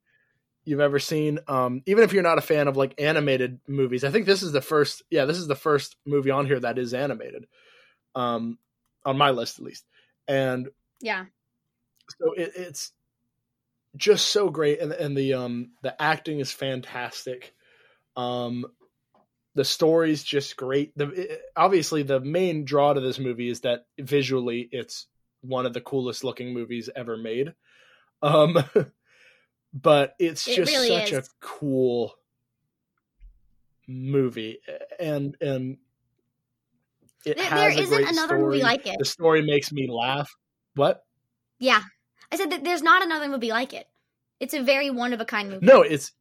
you've 0.63 0.80
ever 0.80 0.99
seen. 0.99 1.39
Um, 1.47 1.82
even 1.86 2.03
if 2.03 2.13
you're 2.13 2.24
not 2.24 2.38
a 2.38 2.41
fan 2.41 2.68
of 2.68 2.78
like 2.78 2.99
animated 2.99 3.59
movies, 3.68 4.03
I 4.03 4.11
think 4.11 4.26
this 4.26 4.43
is 4.43 4.51
the 4.51 4.61
first. 4.61 5.03
Yeah, 5.09 5.26
this 5.26 5.38
is 5.38 5.47
the 5.47 5.55
first 5.55 5.95
movie 6.05 6.32
on 6.32 6.45
here 6.45 6.59
that 6.59 6.78
is 6.78 6.93
animated, 6.93 7.45
um, 8.16 8.57
on 9.05 9.18
my 9.18 9.32
list 9.32 9.59
at 9.59 9.66
least. 9.66 9.86
And 10.28 10.70
yeah, 11.01 11.26
so 12.20 12.34
it, 12.34 12.51
it's 12.55 12.91
just 13.95 14.28
so 14.28 14.49
great, 14.49 14.80
and 14.80 14.91
and 14.91 15.18
the 15.18 15.34
um 15.34 15.72
the 15.84 15.99
acting 16.01 16.39
is 16.39 16.51
fantastic. 16.51 17.53
Um, 18.16 18.66
the 19.55 19.66
story's 19.66 20.24
just 20.24 20.57
great. 20.57 20.97
The 20.97 21.09
it, 21.09 21.41
obviously 21.55 22.03
the 22.03 22.20
main 22.20 22.66
draw 22.66 22.93
to 22.93 23.01
this 23.01 23.20
movie 23.20 23.49
is 23.49 23.61
that 23.61 23.86
visually 23.99 24.68
it's 24.72 25.07
one 25.41 25.66
of 25.66 25.74
the 25.74 25.82
coolest 25.82 26.24
looking 26.24 26.53
movies 26.53 26.89
ever 26.95 27.18
made. 27.18 27.53
Um, 28.22 28.57
but 29.74 30.16
it's 30.20 30.47
It 30.47 30.55
just 30.55 30.72
really 30.72 30.88
such 30.89 31.11
is. 31.13 31.18
a 31.20 31.24
cool 31.39 32.13
movie, 33.88 34.59
and 34.99 35.36
and 35.41 35.78
it 37.26 37.38
There, 37.38 37.45
has 37.45 37.74
there 37.76 37.80
a 37.80 37.84
isn't 37.84 37.97
great 37.97 38.09
another 38.09 38.36
story. 38.38 38.43
movie 38.43 38.63
like 38.63 38.88
it. 38.88 38.95
The 38.99 39.05
story 39.05 39.41
makes 39.41 39.72
me 39.72 39.88
laugh. 39.89 40.32
What? 40.76 41.03
Yeah, 41.59 41.82
I 42.32 42.36
said 42.36 42.51
that 42.51 42.63
there's 42.63 42.84
not 42.84 43.03
another 43.03 43.28
movie 43.28 43.49
like 43.49 43.74
it. 43.74 43.88
It's 44.39 44.53
a 44.53 44.61
very 44.61 44.89
one 44.89 45.13
of 45.13 45.22
a 45.22 45.26
kind 45.26 45.49
movie. 45.49 45.66
No, 45.66 45.82
it's 45.82 46.11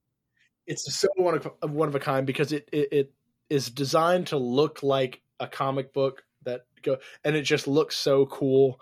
it's 0.67 0.93
so 0.95 1.09
one 1.17 1.35
of 1.35 1.49
one 1.63 1.89
of 1.89 1.95
a 1.95 2.01
kind 2.01 2.27
because 2.27 2.53
it, 2.53 2.69
it 2.73 2.89
it 2.93 3.13
is 3.51 3.71
designed 3.71 4.29
to 4.29 4.37
look 4.39 4.83
like 4.83 5.21
a 5.41 5.47
comic 5.47 5.93
book 5.93 6.23
that 6.45 6.63
go 6.83 6.97
and 7.25 7.37
it 7.37 7.43
just 7.43 7.67
looks 7.67 7.97
so 7.97 8.27
cool 8.27 8.81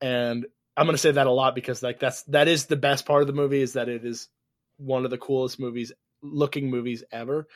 and 0.00 0.46
I'm 0.76 0.86
going 0.86 0.94
to 0.94 0.98
say 0.98 1.12
that 1.12 1.26
a 1.26 1.30
lot 1.30 1.54
because 1.54 1.82
like 1.82 2.00
that's 2.00 2.22
that 2.24 2.48
is 2.48 2.66
the 2.66 2.76
best 2.76 3.06
part 3.06 3.22
of 3.22 3.26
the 3.26 3.32
movie 3.32 3.62
is 3.62 3.74
that 3.74 3.88
it 3.88 4.04
is 4.04 4.28
one 4.76 5.04
of 5.04 5.10
the 5.10 5.18
coolest 5.18 5.60
movies 5.60 5.92
looking 6.22 6.70
movies 6.70 7.04
ever 7.12 7.46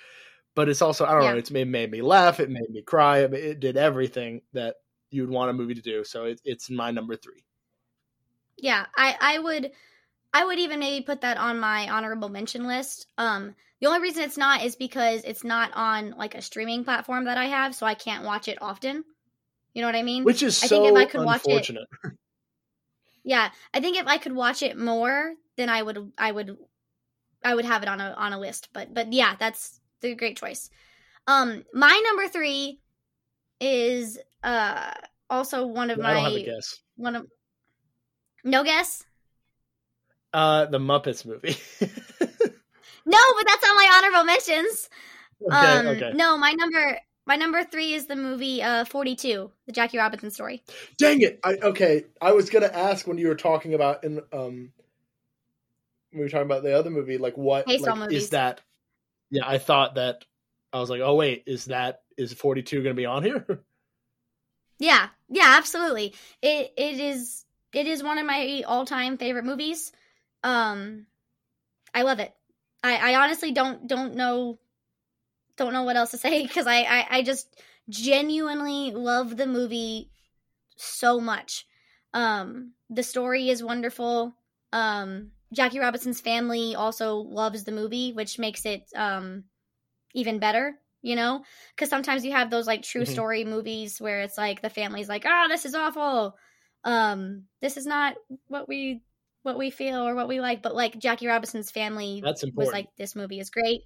but 0.55 0.69
it's 0.69 0.83
also 0.83 1.05
I 1.07 1.13
don't 1.13 1.23
Yeah. 1.25 1.33
know 1.33 1.39
it's 1.39 1.51
made, 1.51 1.69
made 1.69 1.91
me 1.91 2.03
laugh 2.03 2.41
it 2.41 2.51
made 2.51 2.71
me 2.71 2.83
cry 2.83 3.21
it, 3.21 3.61
did 3.61 3.77
everything 3.77 4.43
that 4.53 4.77
you'd 5.11 5.31
want 5.31 5.51
a 5.51 5.55
movie 5.55 5.75
to 5.75 5.83
do 5.83 6.05
so 6.05 6.25
it, 6.27 6.41
it's 6.45 6.71
my 6.71 6.91
number 6.91 7.17
3 7.17 7.45
Yeah, 8.57 8.87
I 8.97 9.17
I 9.21 9.39
would 9.39 9.73
I 10.35 10.45
would 10.45 10.59
even 10.59 10.81
maybe 10.81 11.05
put 11.05 11.23
that 11.23 11.39
on 11.39 11.61
my 11.61 11.89
honorable 11.91 12.29
mention 12.29 12.67
list. 12.67 13.07
Um 13.19 13.55
the 13.81 13.87
only 13.89 14.01
reason 14.01 14.25
it's 14.25 14.37
not 14.39 14.65
is 14.65 14.77
because 14.77 15.23
it's 15.25 15.45
not 15.45 15.73
on 15.75 16.13
like 16.13 16.35
a 16.35 16.43
streaming 16.43 16.85
platform 16.85 17.25
that 17.27 17.39
I 17.39 17.47
have, 17.47 17.75
so 17.75 17.87
I 17.87 17.95
can't 17.95 18.25
watch 18.25 18.49
it 18.49 18.59
often. 18.61 19.05
You 19.75 19.83
know 19.83 19.89
what 19.89 19.97
I 19.97 20.03
mean? 20.03 20.25
which 20.25 20.43
is 20.43 20.57
I 20.63 20.69
so 20.69 20.83
think 20.83 20.87
if 20.87 20.97
I 20.97 21.05
could 21.07 21.23
watch 21.23 21.43
it- 21.49 21.51
unfortunate 21.51 21.89
yeah, 23.29 23.51
I 23.75 23.81
think 23.81 23.99
if 23.99 24.07
I 24.07 24.17
could 24.17 24.35
watch 24.35 24.63
it 24.63 24.79
more, 24.79 25.35
then 25.57 25.69
I 25.69 25.83
would 25.83 26.13
I 26.17 26.33
would 26.33 26.57
I 27.45 27.55
would 27.55 27.67
have 27.67 27.83
it 27.83 27.89
on 27.89 28.01
a 28.01 28.13
on 28.13 28.33
a 28.33 28.41
list. 28.41 28.71
But 28.73 28.95
but 28.95 29.13
yeah, 29.13 29.37
that's 29.39 29.81
the 30.01 30.15
great 30.15 30.39
choice. 30.39 30.71
Um 31.27 31.65
my 31.75 32.03
number 32.07 32.27
3 32.29 32.81
is 33.61 34.19
uh 34.43 34.93
also 35.29 35.67
one 35.67 35.91
of 35.91 35.99
I 36.01 36.15
don't 36.15 36.25
have 36.25 36.33
a 36.33 36.39
my 36.39 36.43
guess 36.43 36.81
one 36.97 37.17
of 37.17 37.27
No 38.45 38.65
guess? 38.65 39.05
uh 40.33 40.65
the 40.67 40.79
Muppets 40.79 41.27
movie 41.27 41.57
No, 43.07 43.19
but 43.37 43.47
that's 43.47 43.69
on 43.69 43.77
my 43.77 43.91
honorable 43.95 44.25
mentions. 44.25 44.89
okay 45.51 45.79
um, 45.79 45.87
okay 45.87 46.13
No, 46.15 46.37
my 46.39 46.53
number 46.53 47.01
my 47.29 47.37
number 47.37 47.63
three 47.63 47.93
is 47.93 48.07
the 48.07 48.17
movie 48.17 48.63
uh, 48.63 48.87
42, 48.87 49.51
the 49.67 49.73
Jackie 49.73 49.99
Robinson 49.99 50.31
story. 50.31 50.65
Dang 50.97 51.21
it! 51.21 51.39
I 51.45 51.59
okay. 51.63 52.07
I 52.21 52.33
was 52.33 52.51
gonna 52.51 52.67
ask 52.67 53.07
when 53.07 53.19
you 53.19 53.29
were 53.29 53.37
talking 53.37 53.75
about 53.75 54.03
in 54.03 54.23
um 54.33 54.73
when 56.11 56.21
we 56.21 56.21
were 56.21 56.31
talking 56.31 56.47
about 56.47 56.63
the 56.63 56.77
other 56.77 56.91
movie, 56.91 57.19
like 57.19 57.37
what 57.37 57.69
like, 57.69 57.81
movies. 57.97 58.25
is 58.25 58.31
that? 58.31 58.63
Yeah, 59.31 59.47
I 59.47 59.59
thought 59.59 59.97
that. 59.97 60.25
I 60.73 60.81
was 60.81 60.91
like, 60.91 61.01
oh 61.03 61.15
wait, 61.15 61.45
is 61.47 61.67
that 61.67 62.01
is 62.17 62.33
forty 62.33 62.63
two 62.63 62.83
gonna 62.83 62.95
be 62.95 63.07
on 63.07 63.23
here? 63.23 63.45
Yeah, 64.81 65.09
yeah, 65.29 65.57
absolutely. 65.59 66.15
It 66.41 66.73
it 66.77 67.01
is 67.01 67.45
it 67.75 67.89
is 67.89 68.01
one 68.01 68.17
of 68.19 68.27
my 68.27 68.63
all 68.65 68.87
time 68.87 69.19
favorite 69.19 69.45
movies. 69.45 69.91
Um, 70.45 71.07
I 71.93 72.03
love 72.03 72.21
it. 72.21 72.33
I, 72.85 73.13
I 73.13 73.25
honestly 73.25 73.51
don't 73.51 73.89
don't 73.89 74.15
know 74.15 74.61
don't 75.59 75.73
know 75.75 75.85
what 75.85 75.97
else 75.97 76.13
to 76.13 76.19
say 76.19 76.43
because 76.47 76.67
I, 76.67 76.83
I 76.83 77.07
I 77.19 77.23
just 77.23 77.61
genuinely 77.91 78.93
love 78.93 79.37
the 79.37 79.47
movie 79.47 80.13
so 80.77 81.21
much. 81.21 81.67
Um, 82.15 82.75
the 82.91 83.03
story 83.03 83.51
is 83.51 83.63
wonderful. 83.63 84.35
Um, 84.73 85.33
Jackie 85.55 85.79
Robinson's 85.81 86.21
family 86.21 86.75
also 86.75 87.17
loves 87.17 87.65
the 87.65 87.73
movie, 87.73 88.13
which 88.13 88.39
makes 88.39 88.67
it 88.67 88.83
um 88.97 89.45
even 90.15 90.39
better. 90.39 90.81
You 91.01 91.15
know, 91.15 91.45
because 91.77 91.91
sometimes 91.91 92.25
you 92.25 92.33
have 92.33 92.51
those 92.51 92.67
like 92.67 92.83
true 92.83 93.05
Mhm. 93.05 93.07
story 93.07 93.45
movies 93.45 94.01
where 94.01 94.21
it's 94.23 94.37
like 94.37 94.63
the 94.63 94.71
family's 94.71 95.09
like, 95.09 95.25
"Oh, 95.27 95.47
this 95.49 95.65
is 95.65 95.77
awful. 95.77 96.37
Um, 96.85 97.45
this 97.63 97.77
is 97.77 97.87
not 97.87 98.17
what 98.49 98.69
we 98.69 99.05
what 99.43 99.57
we 99.59 99.71
feel 99.71 100.01
or 100.07 100.17
what 100.17 100.27
we 100.29 100.41
like." 100.41 100.61
But 100.63 100.75
like 100.75 100.99
Jackie 100.99 101.29
Robinson's 101.29 101.71
family 101.71 102.25
That's 102.25 102.45
was 102.53 102.73
like, 102.73 102.89
"This 102.97 103.15
movie 103.15 103.39
is 103.39 103.51
great." 103.51 103.83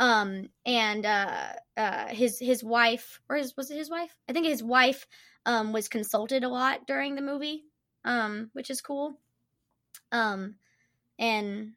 Um, 0.00 0.48
and 0.66 1.04
uh, 1.06 1.52
uh, 1.76 2.08
his 2.08 2.40
his 2.40 2.64
wife 2.64 3.20
or 3.28 3.36
his 3.36 3.54
was 3.56 3.70
it 3.70 3.76
his 3.76 3.90
wife? 3.90 4.16
I 4.28 4.32
think 4.32 4.46
his 4.46 4.64
wife 4.64 5.06
um 5.46 5.72
was 5.74 5.88
consulted 5.88 6.42
a 6.42 6.48
lot 6.48 6.86
during 6.86 7.14
the 7.16 7.22
movie, 7.22 7.64
um, 8.04 8.50
which 8.54 8.70
is 8.70 8.80
cool. 8.80 9.20
Um, 10.10 10.56
and 11.18 11.74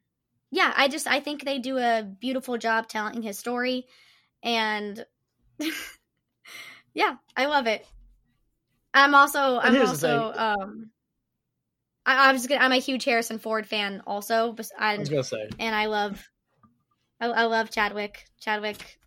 yeah, 0.50 0.72
I 0.76 0.88
just 0.88 1.06
I 1.06 1.20
think 1.20 1.44
they 1.44 1.58
do 1.58 1.78
a 1.78 2.02
beautiful 2.02 2.58
job 2.58 2.88
telling 2.88 3.22
his 3.22 3.38
story, 3.38 3.86
and 4.42 5.04
yeah, 6.94 7.16
I 7.36 7.46
love 7.46 7.66
it. 7.66 7.86
I'm 8.94 9.14
also 9.14 9.58
I'm 9.58 9.76
also 9.86 10.32
um 10.34 10.92
I, 12.06 12.28
I 12.28 12.32
was 12.32 12.46
gonna, 12.46 12.60
I'm 12.62 12.72
a 12.72 12.76
huge 12.76 13.04
Harrison 13.04 13.38
Ford 13.38 13.66
fan 13.66 14.02
also, 14.06 14.52
bes- 14.52 14.72
I 14.78 14.98
was 14.98 15.08
gonna 15.08 15.24
say. 15.24 15.48
and 15.58 15.74
I 15.74 15.86
love 15.86 16.28
I, 17.24 17.42
I 17.42 17.44
love 17.44 17.70
Chadwick 17.70 18.24
Chadwick 18.40 18.98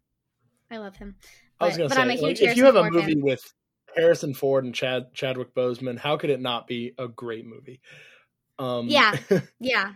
I 0.70 0.78
love 0.78 0.96
him. 0.98 1.16
I 1.60 1.66
was 1.68 1.74
But- 1.76 1.84
gonna 1.90 1.96
say, 1.96 2.02
I'm 2.02 2.08
a 2.10 2.14
like, 2.14 2.20
huge 2.38 2.42
if 2.42 2.58
you 2.58 2.66
have 2.66 2.76
a 2.76 2.90
movie 2.90 3.14
fan. 3.14 3.22
with 3.22 3.54
Harrison 3.96 4.34
Ford 4.34 4.66
and 4.66 4.76
Chad 4.76 5.14
Chadwick 5.14 5.56
Boseman, 5.56 5.98
how 5.98 6.18
could 6.18 6.30
it 6.30 6.42
not 6.42 6.68
be 6.68 6.94
a 6.98 7.08
great 7.08 7.46
movie? 7.46 7.80
Um, 8.60 8.88
Yeah. 8.88 9.16
Yeah. 9.60 9.94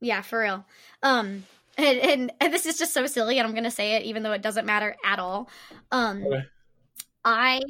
Yeah, 0.00 0.22
for 0.22 0.40
real. 0.40 0.64
Um 1.02 1.44
and, 1.78 1.98
and, 1.98 2.32
and 2.40 2.54
this 2.54 2.64
is 2.64 2.78
just 2.78 2.94
so 2.94 3.06
silly 3.06 3.38
and 3.38 3.46
I'm 3.46 3.54
gonna 3.54 3.70
say 3.70 3.96
it 3.96 4.04
even 4.04 4.22
though 4.22 4.32
it 4.32 4.42
doesn't 4.42 4.66
matter 4.66 4.96
at 5.04 5.18
all. 5.18 5.48
Um 5.90 6.24
Okay. 6.26 6.44
I 7.24 7.60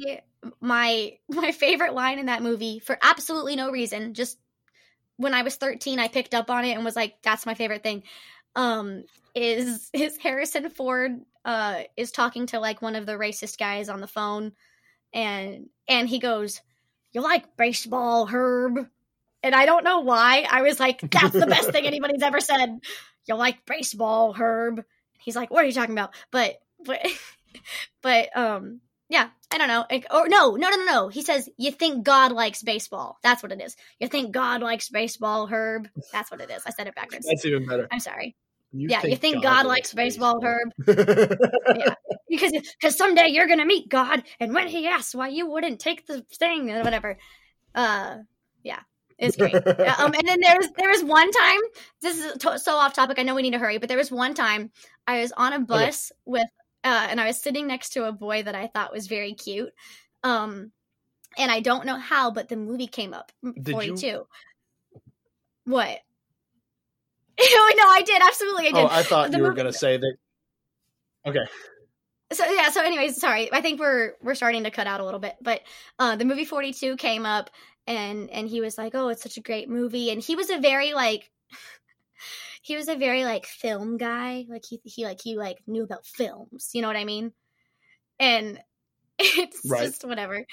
my 0.61 1.17
my 1.29 1.51
favorite 1.51 1.93
line 1.93 2.19
in 2.19 2.27
that 2.27 2.41
movie 2.41 2.79
for 2.79 2.97
absolutely 3.01 3.55
no 3.55 3.71
reason, 3.71 4.13
just 4.13 4.37
when 5.17 5.33
I 5.33 5.41
was 5.41 5.55
13 5.55 5.99
I 5.99 6.07
picked 6.09 6.33
up 6.35 6.49
on 6.51 6.63
it 6.65 6.73
and 6.73 6.85
was 6.85 6.95
like, 6.95 7.15
that's 7.23 7.45
my 7.45 7.53
favorite 7.53 7.83
thing. 7.83 8.03
Um 8.57 9.05
is 9.33 9.89
is 9.93 10.17
Harrison 10.17 10.69
Ford 10.69 11.21
uh 11.45 11.83
is 11.95 12.11
talking 12.11 12.47
to 12.47 12.59
like 12.59 12.81
one 12.81 12.95
of 12.95 13.05
the 13.05 13.13
racist 13.13 13.57
guys 13.57 13.87
on 13.87 14.01
the 14.01 14.07
phone 14.07 14.51
and 15.13 15.69
and 15.87 16.09
he 16.09 16.19
goes, 16.19 16.61
You 17.13 17.21
like 17.21 17.55
baseball, 17.57 18.25
Herb? 18.25 18.87
And 19.43 19.55
I 19.55 19.65
don't 19.65 19.83
know 19.83 20.01
why. 20.01 20.45
I 20.49 20.61
was 20.63 20.79
like, 20.79 20.99
that's 21.11 21.33
the 21.33 21.47
best 21.47 21.71
thing 21.71 21.85
anybody's 21.85 22.23
ever 22.23 22.39
said. 22.39 22.79
You 23.27 23.35
like 23.35 23.65
baseball, 23.65 24.33
Herb? 24.33 24.83
He's 25.19 25.35
like, 25.35 25.51
what 25.51 25.63
are 25.63 25.67
you 25.67 25.73
talking 25.73 25.93
about? 25.95 26.13
But 26.31 26.55
but 26.83 27.05
but 28.01 28.35
um 28.35 28.81
yeah, 29.09 29.29
I 29.51 29.57
don't 29.57 29.69
know. 29.69 29.85
Or 30.11 30.27
no, 30.27 30.55
no, 30.55 30.69
no, 30.69 30.75
no, 30.75 30.85
no. 30.85 31.07
He 31.07 31.21
says, 31.21 31.47
you 31.57 31.71
think 31.71 32.03
God 32.03 32.33
likes 32.33 32.61
baseball. 32.61 33.17
That's 33.23 33.41
what 33.41 33.53
it 33.53 33.61
is. 33.61 33.77
You 33.99 34.09
think 34.09 34.33
God 34.33 34.61
likes 34.61 34.89
baseball, 34.89 35.47
Herb? 35.47 35.87
That's 36.11 36.29
what 36.29 36.41
it 36.41 36.49
is. 36.49 36.63
I 36.65 36.71
said 36.71 36.87
it 36.87 36.95
backwards. 36.95 37.25
That's 37.25 37.45
even 37.45 37.65
better. 37.65 37.87
I'm 37.89 38.01
sorry. 38.01 38.35
You 38.71 38.89
yeah, 38.89 39.05
you 39.05 39.15
think 39.15 39.41
God, 39.41 39.65
likes 39.65 39.93
baseball, 39.93 40.41
Herb? 40.43 40.71
Herb? 40.87 41.95
because 42.27 42.51
because 42.51 42.97
someday 42.97 43.27
you're 43.29 43.47
gonna 43.47 43.65
meet 43.65 43.89
God, 43.89 44.23
and 44.39 44.53
when 44.53 44.67
He 44.67 44.87
asks 44.87 45.15
why 45.15 45.29
you 45.29 45.49
wouldn't 45.49 45.79
take 45.79 46.05
the 46.05 46.21
thing 46.37 46.71
or 46.71 46.83
whatever, 46.83 47.17
uh, 47.73 48.17
yeah, 48.63 48.79
it's 49.17 49.37
great. 49.37 49.55
Um, 49.55 50.13
and 50.13 50.27
then 50.27 50.39
there 50.41 50.57
was 50.57 50.69
there 50.77 50.89
was 50.89 51.03
one 51.03 51.31
time. 51.31 51.59
This 52.01 52.23
is 52.23 52.37
to- 52.39 52.59
so 52.59 52.73
off 52.75 52.93
topic. 52.93 53.19
I 53.19 53.23
know 53.23 53.35
we 53.35 53.41
need 53.41 53.53
to 53.53 53.59
hurry, 53.59 53.77
but 53.77 53.89
there 53.89 53.97
was 53.97 54.11
one 54.11 54.33
time 54.33 54.71
I 55.07 55.21
was 55.21 55.31
on 55.31 55.53
a 55.53 55.59
bus 55.59 56.11
with, 56.25 56.47
uh, 56.83 57.07
and 57.09 57.19
I 57.21 57.27
was 57.27 57.41
sitting 57.41 57.67
next 57.67 57.93
to 57.93 58.05
a 58.05 58.11
boy 58.11 58.43
that 58.43 58.55
I 58.55 58.67
thought 58.67 58.93
was 58.93 59.07
very 59.07 59.33
cute. 59.33 59.71
Um, 60.23 60.71
and 61.37 61.51
I 61.51 61.61
don't 61.61 61.85
know 61.85 61.97
how, 61.97 62.31
but 62.31 62.49
the 62.49 62.57
movie 62.57 62.87
came 62.87 63.13
up. 63.13 63.31
Forty 63.71 63.93
two. 63.95 64.27
What? 65.65 65.99
no, 67.77 67.85
I 67.89 68.01
did 68.05 68.21
absolutely. 68.21 68.67
I 68.67 68.71
did. 68.71 68.75
oh, 68.83 68.87
I 68.89 69.03
thought 69.03 69.31
The 69.31 69.37
you 69.37 69.43
were 69.43 69.49
movie- 69.49 69.57
gonna 69.57 69.73
say 69.73 69.97
that. 69.97 70.15
Okay. 71.27 71.45
so 72.31 72.45
yeah 72.49 72.69
so 72.71 72.81
anyways 72.81 73.19
sorry 73.19 73.49
i 73.53 73.61
think 73.61 73.79
we're 73.79 74.13
we're 74.21 74.35
starting 74.35 74.63
to 74.65 74.71
cut 74.71 74.85
out 74.87 74.99
a 74.99 75.05
little 75.05 75.19
bit 75.19 75.35
but 75.41 75.61
uh 75.99 76.15
the 76.15 76.25
movie 76.25 76.43
42 76.45 76.95
came 76.97 77.25
up 77.25 77.49
and 77.85 78.29
and 78.29 78.47
he 78.49 78.59
was 78.61 78.77
like 78.77 78.93
oh 78.95 79.07
it's 79.09 79.23
such 79.23 79.37
a 79.37 79.41
great 79.41 79.69
movie 79.69 80.09
and 80.11 80.21
he 80.21 80.35
was 80.35 80.49
a 80.49 80.57
very 80.59 80.93
like 80.93 81.29
he 82.61 82.75
was 82.75 82.87
a 82.89 82.95
very 82.97 83.23
like 83.25 83.45
film 83.45 83.97
guy 83.97 84.45
like 84.49 84.63
he 84.69 84.79
he 84.83 85.05
like 85.05 85.19
he 85.21 85.37
like 85.37 85.57
knew 85.67 85.83
about 85.83 86.05
films 86.05 86.69
you 86.73 86.81
know 86.81 86.87
what 86.89 86.97
i 86.97 87.05
mean 87.05 87.31
and 88.19 88.59
it's 89.19 89.61
Right. 89.65 89.83
just 89.85 90.05
whatever 90.05 90.45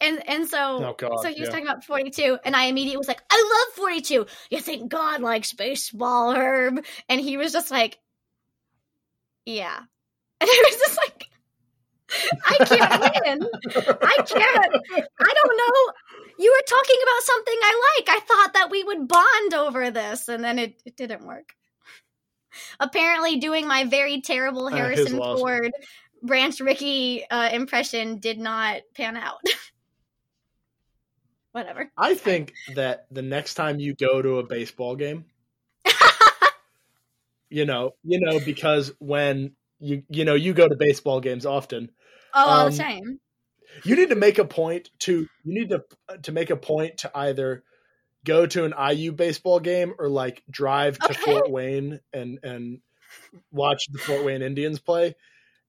and 0.00 0.28
and 0.28 0.48
so 0.48 0.84
Oh, 0.84 0.94
God, 0.96 1.20
so 1.22 1.28
he 1.28 1.40
was 1.40 1.48
yeah. 1.48 1.50
talking 1.50 1.66
about 1.66 1.84
42 1.84 2.38
and 2.44 2.54
i 2.56 2.64
immediately 2.64 2.96
was 2.96 3.08
like 3.08 3.22
i 3.30 3.66
love 3.68 3.76
42 3.76 4.26
you 4.50 4.60
think 4.60 4.90
god 4.90 5.20
likes 5.22 5.52
baseball 5.52 6.32
herb? 6.34 6.84
And 7.08 7.20
he 7.20 7.36
was 7.36 7.52
just 7.52 7.70
like 7.70 7.98
yeah. 9.46 9.78
And 10.40 10.48
i 10.50 10.64
was 10.68 10.76
just 10.78 10.96
like 10.96 11.26
i 12.44 12.56
can't 12.64 13.24
win. 13.24 13.48
I 14.02 14.16
can't. 14.26 14.74
I 15.20 15.34
don't 15.34 15.56
know. 15.56 15.92
You 16.38 16.50
were 16.50 16.66
talking 16.66 16.96
about 17.02 17.22
something 17.22 17.54
i 17.62 17.94
like. 17.98 18.08
I 18.16 18.20
thought 18.20 18.52
that 18.54 18.70
we 18.70 18.82
would 18.82 19.06
bond 19.06 19.54
over 19.54 19.90
this. 19.92 20.26
And 20.28 20.42
then 20.42 20.58
it, 20.58 20.82
it 20.84 20.96
didn't 20.96 21.24
work. 21.24 21.54
Apparently 22.80 23.36
doing 23.36 23.68
my 23.68 23.84
very 23.84 24.20
terrible 24.22 24.66
Uh, 24.66 24.70
harrison 24.70 25.18
loss. 25.18 25.38
ford 25.38 25.72
Branch 26.22 26.58
Rickey 26.60 27.24
uh, 27.30 27.50
impression 27.52 28.18
did 28.18 28.38
not 28.40 28.80
pan 28.94 29.16
out 29.16 29.40
whatever 31.52 31.92
I 31.96 32.14
think 32.16 32.56
that 32.66 33.06
the 33.12 33.22
next 33.22 33.54
time 33.54 33.78
you 33.78 33.94
go 33.94 34.20
to 34.22 34.38
a 34.38 34.46
baseball 34.46 34.96
game, 34.96 35.26
you 37.50 37.64
know, 37.64 37.92
you 38.02 38.20
know, 38.20 38.40
because 38.40 38.92
when 38.98 39.56
you 39.78 40.02
you 40.08 40.24
know 40.24 40.34
you 40.34 40.52
go 40.52 40.68
to 40.68 40.76
baseball 40.78 41.20
games 41.20 41.46
often, 41.46 41.90
Oh, 42.34 42.44
all 42.48 42.64
Um, 42.68 42.70
the 42.70 42.76
time. 42.76 43.20
you 43.84 43.96
need 43.96 44.10
to 44.10 44.16
make 44.16 44.38
a 44.38 44.44
point 44.44 44.90
to 45.00 45.12
you 45.14 45.28
need 45.44 45.70
to 45.70 45.84
to 46.22 46.32
make 46.32 46.50
a 46.50 46.56
point 46.56 46.98
to 46.98 47.10
either 47.16 47.64
go 48.24 48.46
to 48.46 48.64
an 48.64 48.74
IU 48.74 49.12
baseball 49.12 49.60
game 49.60 49.94
or 49.98 50.08
like 50.08 50.44
drive 50.50 51.02
to 51.04 51.14
Okay. 51.14 51.20
Fort 51.24 51.50
Wayne 51.50 52.00
and 52.12 52.40
and 52.44 52.80
watch 53.52 53.84
the 53.90 54.00
Fort 54.06 54.24
Wayne 54.24 54.42
Indians 54.42 54.80
play, 54.80 55.16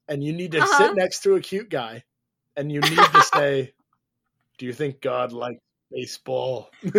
and 0.09 0.23
you 0.23 0.33
need 0.33 0.53
to 0.53 0.61
Uh-huh. 0.61 0.67
sit 0.67 0.95
next 0.95 1.21
to 1.23 1.35
a 1.35 1.41
cute 1.41 1.69
guy, 1.69 2.03
and 2.57 2.71
you 2.71 2.81
need 2.83 3.13
to 3.13 3.21
say, 3.23 3.73
"Do 4.59 4.65
you 4.67 4.73
think 4.73 5.01
God 5.01 5.33
likes 5.33 5.59
baseball?" 5.93 6.71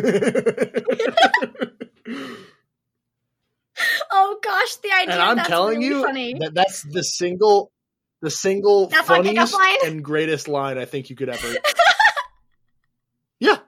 Oh 4.11 4.39
gosh, 4.43 4.77
the 4.77 4.93
idea. 4.93 5.15
and 5.15 5.23
I'm 5.23 5.37
that's 5.37 5.49
telling 5.49 5.79
really 5.79 5.87
you 5.87 6.05
funny. 6.05 6.35
that 6.41 6.55
that's 6.55 6.83
the 6.83 7.03
single, 7.03 7.73
the 8.21 8.31
single 8.31 8.89
That's 8.89 9.09
funniest 9.09 9.57
and 9.85 10.05
greatest 10.05 10.49
line 10.49 10.79
I 10.79 10.85
think 10.85 11.11
you 11.11 11.17
could 11.17 11.29
ever. 11.29 11.49
yeah. 13.41 13.59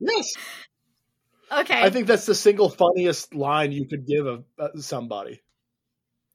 Yes. 0.00 0.32
okay, 1.52 1.82
I 1.82 1.90
think 1.90 2.06
that's 2.06 2.26
the 2.26 2.34
single 2.34 2.68
funniest 2.68 3.34
line 3.34 3.72
you 3.72 3.86
could 3.86 4.06
give 4.06 4.26
of 4.26 4.44
uh, 4.58 4.68
somebody. 4.78 5.42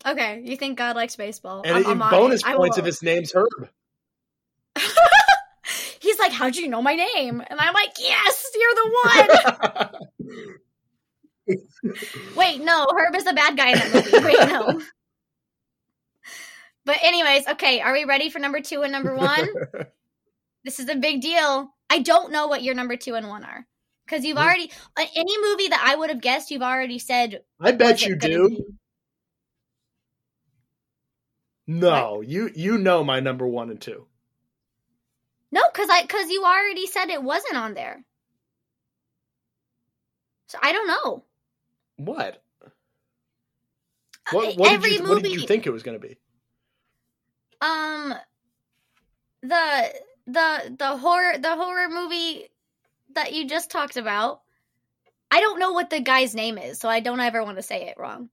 okay. 0.05 0.41
You 0.43 0.55
think 0.55 0.77
God 0.77 0.95
likes 0.95 1.15
baseball? 1.15 1.63
And 1.65 1.85
I'm, 1.85 2.01
I'm 2.01 2.11
bonus. 2.11 2.43
Points 2.43 2.77
if 2.77 2.85
his 2.85 3.01
name's 3.03 3.33
Herb. 3.33 3.69
He's 6.09 6.17
like, 6.17 6.31
"How'd 6.31 6.55
you 6.55 6.67
know 6.67 6.81
my 6.81 6.95
name?" 6.95 7.43
And 7.47 7.59
I'm 7.59 7.73
like, 7.75 7.91
"Yes, 7.99 8.51
you're 8.55 8.75
the 8.75 9.99
one." 11.45 11.57
Wait, 12.35 12.61
no, 12.61 12.87
Herb 12.97 13.15
is 13.15 13.25
the 13.25 13.33
bad 13.33 13.55
guy 13.55 13.69
in 13.69 13.77
that 13.77 13.93
movie. 13.93 14.25
Wait, 14.25 14.39
no. 14.49 14.81
But 16.85 16.97
anyways, 17.03 17.47
okay. 17.49 17.81
Are 17.81 17.93
we 17.93 18.05
ready 18.05 18.31
for 18.31 18.39
number 18.39 18.61
two 18.61 18.81
and 18.81 18.91
number 18.91 19.15
one? 19.15 19.47
this 20.63 20.79
is 20.79 20.89
a 20.89 20.95
big 20.95 21.21
deal. 21.21 21.71
I 21.87 21.99
don't 21.99 22.31
know 22.31 22.47
what 22.47 22.63
your 22.63 22.73
number 22.73 22.95
two 22.95 23.13
and 23.13 23.27
one 23.27 23.43
are 23.43 23.67
because 24.07 24.25
you've 24.25 24.39
already 24.39 24.71
uh, 24.97 25.05
any 25.15 25.37
movie 25.39 25.67
that 25.67 25.83
I 25.85 25.95
would 25.95 26.09
have 26.09 26.21
guessed. 26.21 26.49
You've 26.49 26.63
already 26.63 26.97
said. 26.97 27.43
I 27.59 27.73
bet 27.73 28.03
you 28.03 28.15
do. 28.15 28.49
be. 28.49 28.65
No, 31.67 32.21
you 32.21 32.49
you 32.55 32.79
know 32.79 33.03
my 33.03 33.19
number 33.19 33.45
one 33.45 33.69
and 33.69 33.79
two. 33.79 34.08
No, 35.51 35.61
because 35.73 35.89
I 35.91 36.03
because 36.03 36.29
you 36.29 36.43
already 36.45 36.87
said 36.87 37.09
it 37.09 37.23
wasn't 37.23 37.57
on 37.57 37.73
there. 37.75 38.03
So 40.47 40.59
I 40.61 40.71
don't 40.73 40.87
know. 40.87 41.23
What? 41.97 42.43
Uh, 44.27 44.35
What, 44.35 44.57
what, 44.57 44.71
Every 44.71 44.91
did 44.91 44.99
you, 44.99 45.03
movie, 45.03 45.13
what 45.15 45.23
did 45.23 45.33
you 45.33 45.41
think 45.47 45.67
it 45.67 45.71
was 45.71 45.83
going 45.83 45.99
to 45.99 46.07
be? 46.07 46.17
um, 47.61 48.13
the 49.43 49.93
the 50.27 50.75
the 50.77 50.97
horror 50.97 51.37
the 51.39 51.55
horror 51.55 51.89
movie 51.89 52.49
that 53.15 53.33
you 53.33 53.47
just 53.47 53.71
talked 53.71 53.97
about. 53.97 54.41
I 55.31 55.41
don't 55.41 55.59
know 55.59 55.73
what 55.73 55.89
the 55.89 55.99
guy's 56.01 56.35
name 56.35 56.57
is, 56.57 56.79
so 56.79 56.89
I 56.89 57.01
don't 57.01 57.19
ever 57.19 57.43
want 57.43 57.57
to 57.57 57.63
say 57.63 57.87
it 57.89 57.97
wrong. 57.99 58.29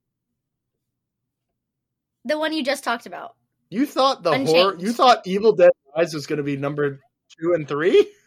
The 2.24 2.38
one 2.38 2.52
you 2.52 2.64
just 2.64 2.84
talked 2.84 3.06
about. 3.06 3.34
You 3.70 3.86
thought 3.86 4.22
the 4.22 4.38
horror. 4.38 4.76
You 4.78 4.92
thought 4.92 5.26
Evil 5.26 5.52
Dead 5.52 5.70
Rise 5.96 6.14
was 6.14 6.26
going 6.26 6.38
to 6.38 6.42
be 6.42 6.56
number 6.56 7.00
two 7.40 7.54
and 7.54 7.66
three. 7.68 8.12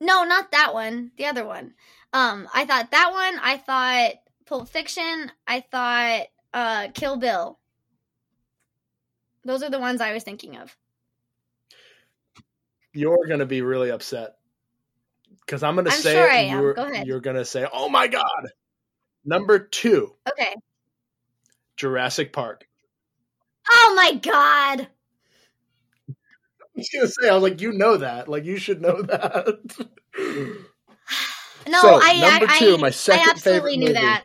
No, 0.00 0.24
not 0.24 0.50
that 0.50 0.74
one. 0.74 1.12
The 1.16 1.26
other 1.26 1.46
one. 1.46 1.72
Um, 2.12 2.46
I 2.52 2.66
thought 2.66 2.90
that 2.90 3.12
one. 3.12 3.38
I 3.40 3.56
thought 3.56 4.14
Pulp 4.44 4.68
Fiction. 4.68 5.30
I 5.46 5.60
thought 5.60 6.26
uh, 6.52 6.88
Kill 6.92 7.16
Bill. 7.16 7.58
Those 9.44 9.62
are 9.62 9.70
the 9.70 9.78
ones 9.78 10.00
I 10.02 10.12
was 10.12 10.22
thinking 10.22 10.58
of. 10.58 10.76
You're 12.92 13.26
going 13.26 13.38
to 13.38 13.46
be 13.46 13.62
really 13.62 13.90
upset 13.90 14.36
because 15.40 15.62
I'm 15.62 15.74
going 15.74 15.86
to 15.86 15.92
I'm 15.92 16.00
say 16.00 16.12
sure 16.12 16.30
it. 16.30 16.50
You're, 16.50 16.74
Go 16.74 16.84
ahead. 16.84 17.06
You're 17.06 17.20
going 17.20 17.36
to 17.36 17.44
say, 17.44 17.66
"Oh 17.72 17.88
my 17.88 18.06
god!" 18.06 18.50
Number 19.24 19.58
two, 19.58 20.14
Okay. 20.28 20.54
Jurassic 21.76 22.32
Park. 22.32 22.68
Oh 23.70 23.92
my 23.96 24.14
god. 24.18 24.88
I 26.76 26.80
was 26.80 26.88
going 26.92 27.06
to 27.06 27.12
say, 27.12 27.28
I 27.28 27.34
was 27.34 27.42
like, 27.42 27.60
you 27.60 27.72
know 27.72 27.96
that. 27.98 28.28
Like, 28.28 28.44
you 28.44 28.56
should 28.58 28.80
know 28.82 29.02
that. 29.02 29.86
No, 31.66 31.80
So, 31.80 31.98
I 32.02 32.20
number 32.20 32.46
I, 32.46 32.58
two, 32.58 32.74
I, 32.74 32.76
my 32.76 32.90
second 32.90 33.26
I 33.26 33.30
absolutely 33.30 33.72
favorite 33.72 33.78
knew 33.78 33.86
movie. 33.86 34.00
that. 34.06 34.24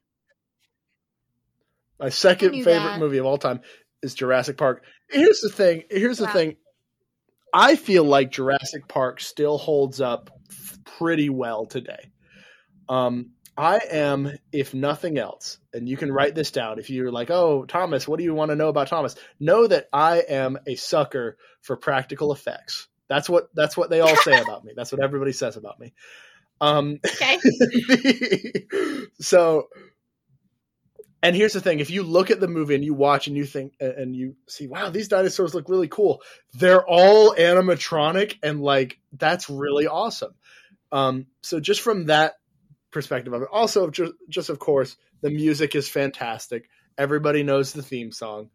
My 1.97 2.09
second 2.09 2.51
favorite 2.51 2.65
that. 2.65 2.99
movie 2.99 3.17
of 3.17 3.25
all 3.25 3.37
time 3.37 3.61
is 4.03 4.13
Jurassic 4.13 4.57
Park. 4.57 4.83
Here's 5.09 5.39
the 5.39 5.49
thing. 5.49 5.83
Here's 5.89 6.17
the 6.17 6.27
thing. 6.27 6.57
I 7.53 7.77
feel 7.77 8.03
like 8.03 8.31
Jurassic 8.31 8.89
Park 8.89 9.21
still 9.21 9.57
holds 9.57 10.01
up 10.01 10.29
pretty 10.97 11.29
well 11.29 11.65
today. 11.65 12.11
Um, 12.89 13.31
I 13.59 13.81
am, 13.91 14.31
if 14.53 14.73
nothing 14.73 15.17
else, 15.17 15.57
and 15.73 15.89
you 15.89 15.97
can 15.97 16.13
write 16.13 16.33
this 16.33 16.51
down. 16.51 16.79
If 16.79 16.89
you're 16.89 17.11
like, 17.11 17.29
"Oh, 17.29 17.65
Thomas, 17.65 18.07
what 18.07 18.17
do 18.17 18.23
you 18.23 18.33
want 18.33 18.51
to 18.51 18.55
know 18.55 18.69
about 18.69 18.87
Thomas?" 18.87 19.15
Know 19.37 19.67
that 19.67 19.89
I 19.91 20.19
am 20.19 20.57
a 20.65 20.75
sucker 20.75 21.37
for 21.59 21.75
practical 21.75 22.31
effects. 22.31 22.87
That's 23.09 23.29
what 23.29 23.49
that's 23.53 23.75
what 23.75 23.89
they 23.89 23.99
all 23.99 24.15
say 24.15 24.39
about 24.41 24.63
me. 24.63 24.71
That's 24.77 24.93
what 24.93 25.03
everybody 25.03 25.33
says 25.33 25.57
about 25.57 25.77
me. 25.77 25.93
Um, 26.61 26.99
Okay. 27.05 27.37
so 29.19 29.67
and 31.21 31.35
here's 31.35 31.53
the 31.53 31.61
thing 31.61 31.79
if 31.79 31.89
you 31.89 32.03
look 32.03 32.31
at 32.31 32.39
the 32.39 32.47
movie 32.47 32.75
and 32.75 32.85
you 32.85 32.93
watch 32.93 33.27
and 33.27 33.35
you 33.35 33.45
think 33.45 33.73
and 33.79 34.15
you 34.15 34.35
see 34.47 34.67
wow 34.67 34.89
these 34.89 35.09
dinosaurs 35.09 35.53
look 35.53 35.67
really 35.69 35.87
cool 35.87 36.21
they're 36.53 36.85
all 36.85 37.35
animatronic 37.35 38.35
and 38.41 38.61
like 38.61 38.99
that's 39.13 39.49
really 39.49 39.87
awesome 39.87 40.33
um 40.91 41.25
so 41.41 41.59
just 41.59 41.81
from 41.81 42.05
that 42.05 42.33
perspective 42.91 43.33
of 43.33 43.41
it 43.43 43.47
also 43.51 43.89
just, 43.89 44.13
just 44.29 44.49
of 44.49 44.59
course 44.59 44.97
the 45.21 45.29
music 45.29 45.75
is 45.75 45.87
fantastic 45.89 46.69
everybody 46.97 47.43
knows 47.43 47.71
the 47.73 47.83
theme 47.83 48.11
song 48.11 48.49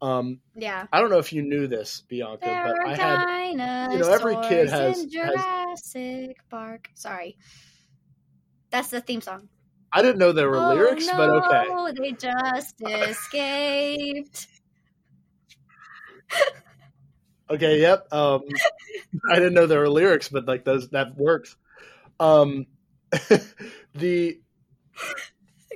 um 0.00 0.40
Yeah. 0.54 0.86
i 0.92 1.00
don't 1.00 1.10
know 1.10 1.18
if 1.18 1.32
you 1.32 1.42
knew 1.42 1.66
this 1.66 2.02
bianca 2.08 2.44
There 2.44 2.74
but 2.76 2.86
i 2.86 2.94
had 2.94 3.50
you 3.50 3.98
know, 3.98 4.08
every 4.08 4.36
kid 4.48 4.68
has- 4.70 5.04
Jurassic 5.06 6.36
Park. 6.50 6.88
Sorry. 6.94 7.36
That's 8.70 8.88
the 8.88 9.00
theme 9.00 9.20
song. 9.20 9.48
i 9.92 10.00
didn't 10.02 10.18
know 10.18 10.32
there 10.32 10.48
were 10.48 10.56
oh, 10.56 10.74
lyrics 10.74 11.06
but 11.08 11.28
okay 11.30 11.64
Oh, 11.70 11.92
they 11.92 12.12
just 12.12 12.80
escaped. 12.80 14.46
Okay, 17.50 17.80
yep. 17.80 18.06
Um 18.12 18.42
I 19.30 19.36
didn't 19.36 19.52
know 19.54 19.66
there 19.66 19.80
were 19.80 19.88
lyrics, 19.90 20.28
but 20.28 20.46
like 20.46 20.64
those 20.64 20.88
that 20.90 21.16
works. 21.16 21.54
Um 22.18 22.66
the 23.94 24.40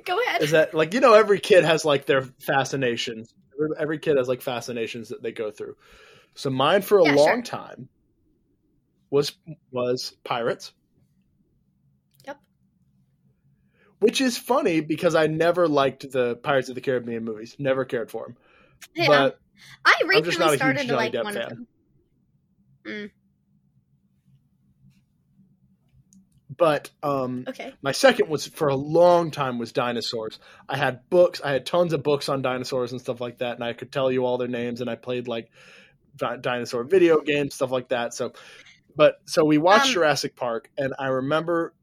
Go 0.05 0.19
ahead. 0.21 0.41
is 0.41 0.51
that 0.51 0.73
like 0.73 0.93
you 0.93 0.99
know 0.99 1.13
every 1.13 1.39
kid 1.39 1.63
has 1.65 1.83
like 1.85 2.05
their 2.05 2.21
fascinations. 2.21 3.33
Every- 3.79 3.99
kid 3.99 4.17
has 4.17 4.27
like 4.27 4.41
fascinations 4.41 5.09
that 5.09 5.21
they 5.23 5.31
go 5.31 5.51
through. 5.51 5.75
So 6.35 6.49
mine 6.49 6.81
for 6.83 6.99
a 6.99 7.05
Yeah, 7.05 7.13
long 7.15 7.27
sure. 7.27 7.41
time 7.41 7.89
was 9.09 9.33
was 9.71 10.15
pirates. 10.23 10.73
Yep. 12.25 12.39
Which 13.99 14.21
is 14.21 14.37
funny 14.37 14.81
because 14.81 15.15
I 15.15 15.27
never 15.27 15.67
liked 15.67 16.11
the 16.11 16.35
Pirates 16.35 16.69
of 16.69 16.75
the 16.75 16.81
Caribbean 16.81 17.23
movies. 17.23 17.55
Never 17.57 17.85
cared 17.85 18.11
for 18.11 18.25
them. 18.27 18.37
Yeah. 18.95 19.07
But 19.07 19.39
I 19.85 19.95
I'm 20.13 20.23
just 20.23 20.37
not 20.39 20.49
a 20.49 20.51
recently 20.51 20.57
started 20.57 20.87
to 20.89 20.95
like 20.95 21.13
Depp 21.13 21.23
one 21.23 21.33
fan. 21.33 21.43
of 21.43 21.49
them. 21.49 21.67
Mm. 22.85 23.11
But 26.57 26.89
um 27.03 27.45
Okay. 27.47 27.73
My 27.81 27.91
second 27.91 28.29
was 28.29 28.47
for 28.47 28.67
a 28.67 28.75
long 28.75 29.31
time 29.31 29.59
was 29.59 29.71
dinosaurs. 29.71 30.39
I 30.67 30.77
had 30.77 31.09
books. 31.09 31.41
I 31.43 31.51
had 31.51 31.65
tons 31.65 31.93
of 31.93 32.03
books 32.03 32.29
on 32.29 32.41
dinosaurs 32.41 32.91
and 32.91 33.01
stuff 33.01 33.21
like 33.21 33.39
that, 33.39 33.55
and 33.55 33.63
I 33.63 33.73
could 33.73 33.91
tell 33.91 34.11
you 34.11 34.25
all 34.25 34.37
their 34.37 34.47
names. 34.47 34.81
And 34.81 34.89
I 34.89 34.95
played 34.95 35.27
like 35.27 35.49
di- 36.15 36.37
dinosaur 36.37 36.83
video 36.83 37.21
games, 37.21 37.55
stuff 37.55 37.71
like 37.71 37.89
that. 37.89 38.13
So, 38.13 38.33
But 38.95 39.17
so 39.25 39.45
we 39.45 39.57
watched 39.57 39.87
Um, 39.87 39.93
Jurassic 39.93 40.35
Park, 40.35 40.69
and 40.77 40.93
I 40.97 41.07
remember 41.07 41.73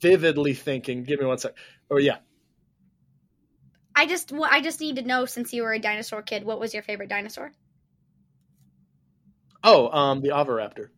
vividly 0.00 0.54
thinking, 0.54 1.04
"Give 1.04 1.20
me 1.20 1.26
one 1.26 1.38
sec." 1.38 1.52
Oh 1.90 1.98
yeah, 1.98 2.18
I 3.94 4.06
just 4.06 4.32
well, 4.32 4.48
I 4.50 4.62
just 4.62 4.80
need 4.80 4.96
to 4.96 5.02
know 5.02 5.26
since 5.26 5.52
you 5.52 5.62
were 5.62 5.72
a 5.74 5.78
dinosaur 5.78 6.22
kid, 6.22 6.44
what 6.44 6.58
was 6.58 6.72
your 6.72 6.82
favorite 6.82 7.08
dinosaur? 7.10 7.52
oh, 9.64 9.88
um, 9.90 10.20
the 10.22 10.30
Oviraptor. 10.30 10.88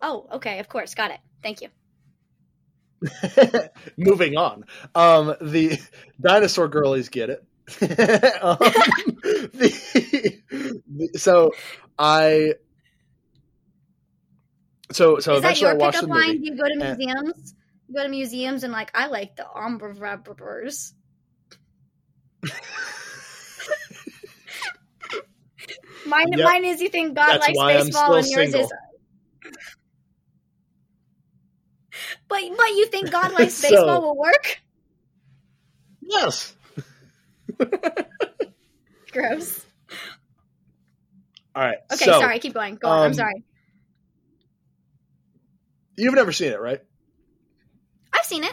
Oh, 0.00 0.26
okay, 0.34 0.58
of 0.58 0.68
course, 0.68 0.94
got 0.94 1.10
it. 1.10 1.20
Thank 1.44 1.60
you. 1.62 1.68
Moving 3.98 4.36
on. 4.36 4.64
Um, 4.94 5.36
the 5.40 5.78
dinosaur 6.20 6.68
girlies 6.68 7.10
get 7.10 7.28
it. 7.30 7.44
um, 8.42 8.58
the, 9.52 10.40
the- 10.88 11.18
so 11.18 11.52
I. 11.98 12.54
So 14.92 15.18
so 15.18 15.34
Is 15.34 15.42
that 15.42 15.48
eventually 15.58 15.68
I 15.68 15.72
your 15.72 15.78
watched 15.80 16.00
pickup 16.00 16.10
line? 16.10 16.40
Do 16.40 16.46
you 16.46 16.56
go 16.56 16.64
to 16.64 16.72
and- 16.72 16.98
museums? 16.98 17.54
You 17.88 17.94
go 17.96 18.02
to 18.04 18.08
museums 18.08 18.64
and 18.64 18.72
like 18.72 18.90
I 18.94 19.06
like 19.08 19.36
the 19.36 19.44
ombrabras. 19.44 20.94
Mine, 26.06 26.32
Yep. 26.32 26.44
mine 26.44 26.64
is 26.66 26.80
you 26.82 26.90
think 26.90 27.14
God 27.16 27.40
That's 27.40 27.48
likes 27.56 27.84
baseball, 27.84 28.14
and 28.14 28.26
yours 28.26 28.50
single. 28.52 28.60
is. 28.66 28.72
But 32.28 32.42
but 32.56 32.68
you 32.68 32.86
think 32.86 33.10
God 33.10 33.32
likes 33.38 33.54
So- 33.54 33.70
baseball 33.70 34.02
will 34.02 34.16
work? 34.16 34.60
Yes. 36.00 36.54
Gross. 39.12 39.64
All 41.54 41.62
right. 41.62 41.78
Okay, 41.92 42.04
so, 42.04 42.18
sorry. 42.18 42.38
Keep 42.40 42.54
going. 42.54 42.76
Go 42.76 42.88
on. 42.88 42.98
I'm 42.98 43.06
um, 43.06 43.14
sorry. 43.14 43.44
You've 45.96 46.14
never 46.14 46.32
seen 46.32 46.52
it, 46.52 46.60
right? 46.60 46.80
I've 48.12 48.24
seen 48.24 48.44
it. 48.44 48.52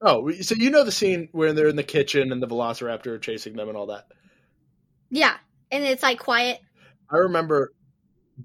Oh, 0.00 0.30
so 0.32 0.54
you 0.54 0.70
know 0.70 0.84
the 0.84 0.92
scene 0.92 1.28
where 1.32 1.52
they're 1.52 1.68
in 1.68 1.76
the 1.76 1.82
kitchen 1.82 2.32
and 2.32 2.42
the 2.42 2.46
Velociraptor 2.46 3.06
are 3.06 3.18
chasing 3.18 3.54
them 3.56 3.68
and 3.68 3.76
all 3.76 3.86
that. 3.86 4.06
Yeah, 5.10 5.34
and 5.70 5.84
it's 5.84 6.02
like 6.02 6.18
quiet. 6.18 6.60
I 7.10 7.16
remember 7.16 7.72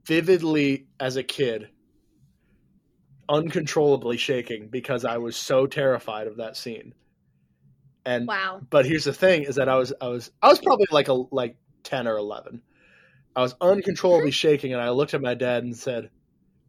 vividly 0.05 0.87
as 0.99 1.15
a 1.15 1.23
kid, 1.23 1.69
uncontrollably 3.29 4.17
shaking 4.17 4.67
because 4.67 5.05
I 5.05 5.19
was 5.19 5.37
so 5.37 5.67
terrified 5.67 6.27
of 6.27 6.37
that 6.37 6.57
scene. 6.57 6.93
And 8.05 8.27
Wow. 8.27 8.61
but 8.69 8.85
here's 8.85 9.03
the 9.03 9.13
thing: 9.13 9.43
is 9.43 9.55
that 9.55 9.69
I 9.69 9.75
was 9.75 9.93
I 10.01 10.07
was 10.07 10.31
I 10.41 10.47
was 10.49 10.59
probably 10.59 10.87
like 10.91 11.07
a 11.09 11.13
like 11.13 11.55
ten 11.83 12.07
or 12.07 12.17
eleven. 12.17 12.61
I 13.35 13.41
was 13.41 13.55
uncontrollably 13.61 14.31
shaking, 14.43 14.73
and 14.73 14.81
I 14.81 14.89
looked 14.89 15.13
at 15.13 15.21
my 15.21 15.35
dad 15.35 15.63
and 15.63 15.75
said, 15.77 16.09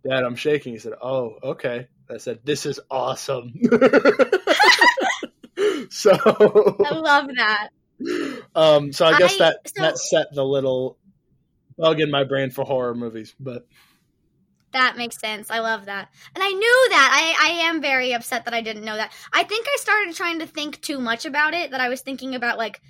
"Dad, 0.08 0.22
I'm 0.24 0.36
shaking." 0.36 0.72
He 0.74 0.78
said, 0.78 0.92
"Oh, 1.00 1.36
okay." 1.42 1.88
I 2.10 2.18
said, 2.18 2.40
"This 2.44 2.66
is 2.66 2.78
awesome." 2.90 3.52
so, 5.90 6.10
I 6.24 6.94
love 6.94 7.28
that. 7.36 7.68
um, 8.54 8.92
so 8.92 9.06
I 9.06 9.18
guess 9.18 9.34
I- 9.36 9.38
that 9.50 9.56
so- 9.68 9.82
that 9.82 9.98
set 9.98 10.34
the 10.34 10.44
little 10.44 10.98
bug 11.78 12.00
in 12.00 12.10
my 12.10 12.24
brain 12.24 12.50
for 12.50 12.64
horror 12.64 12.94
movies. 12.94 13.34
But 13.38 13.66
That 14.72 14.96
makes 14.96 15.18
sense. 15.18 15.50
I 15.50 15.58
love 15.58 15.86
that. 15.86 16.08
And 16.34 16.44
I 16.44 16.50
knew 16.50 16.86
that. 16.90 17.34
I, 17.40 17.48
I 17.48 17.52
am 17.68 17.80
very 17.80 18.12
upset 18.12 18.44
that 18.44 18.54
I 18.54 18.60
didn't 18.60 18.84
know 18.84 18.96
that. 18.96 19.12
I 19.32 19.42
think 19.42 19.66
I 19.68 19.76
started 19.80 20.14
trying 20.14 20.38
to 20.38 20.46
think 20.46 20.80
too 20.80 21.00
much 21.00 21.24
about 21.24 21.54
it, 21.54 21.72
that 21.72 21.80
I 21.80 21.88
was 21.88 22.02
thinking 22.02 22.34
about, 22.36 22.56
like, 22.56 22.80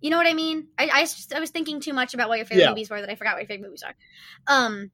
you 0.00 0.10
know 0.10 0.16
what 0.16 0.26
I 0.28 0.34
mean? 0.34 0.68
I 0.78 1.06
I 1.34 1.40
was 1.40 1.50
thinking 1.50 1.80
too 1.80 1.92
much 1.94 2.14
about 2.14 2.28
what 2.28 2.38
your 2.38 2.44
favorite 2.44 2.64
Yeah. 2.64 2.68
movies 2.70 2.90
were 2.90 3.00
that 3.00 3.10
I 3.10 3.14
forgot 3.14 3.34
what 3.34 3.40
your 3.40 3.48
favorite 3.48 3.68
movies 3.68 3.82
are. 3.82 3.94
Um, 4.46 4.90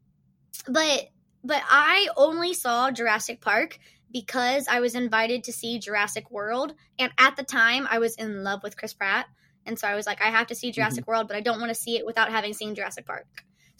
but 0.68 1.08
but 1.42 1.62
I 1.68 2.08
only 2.16 2.54
saw 2.54 2.90
Jurassic 2.90 3.40
Park 3.40 3.78
because 4.12 4.68
I 4.68 4.80
was 4.80 4.94
invited 4.94 5.44
to 5.44 5.52
see 5.52 5.78
Jurassic 5.78 6.30
World, 6.30 6.74
and 6.98 7.12
at 7.18 7.36
the 7.36 7.42
time 7.42 7.88
I 7.90 7.98
was 7.98 8.14
in 8.16 8.44
love 8.44 8.62
with 8.62 8.76
Chris 8.76 8.94
Pratt, 8.94 9.26
and 9.66 9.78
so 9.78 9.88
I 9.88 9.94
was 9.94 10.06
like, 10.06 10.22
I 10.22 10.30
have 10.30 10.46
to 10.48 10.54
see 10.54 10.70
Jurassic 10.70 11.06
World, 11.06 11.26
but 11.28 11.36
I 11.36 11.40
don't 11.40 11.60
want 11.60 11.70
to 11.70 11.80
see 11.80 11.96
it 11.96 12.06
without 12.06 12.30
having 12.30 12.52
seen 12.52 12.74
Jurassic 12.74 13.04
Park. 13.04 13.26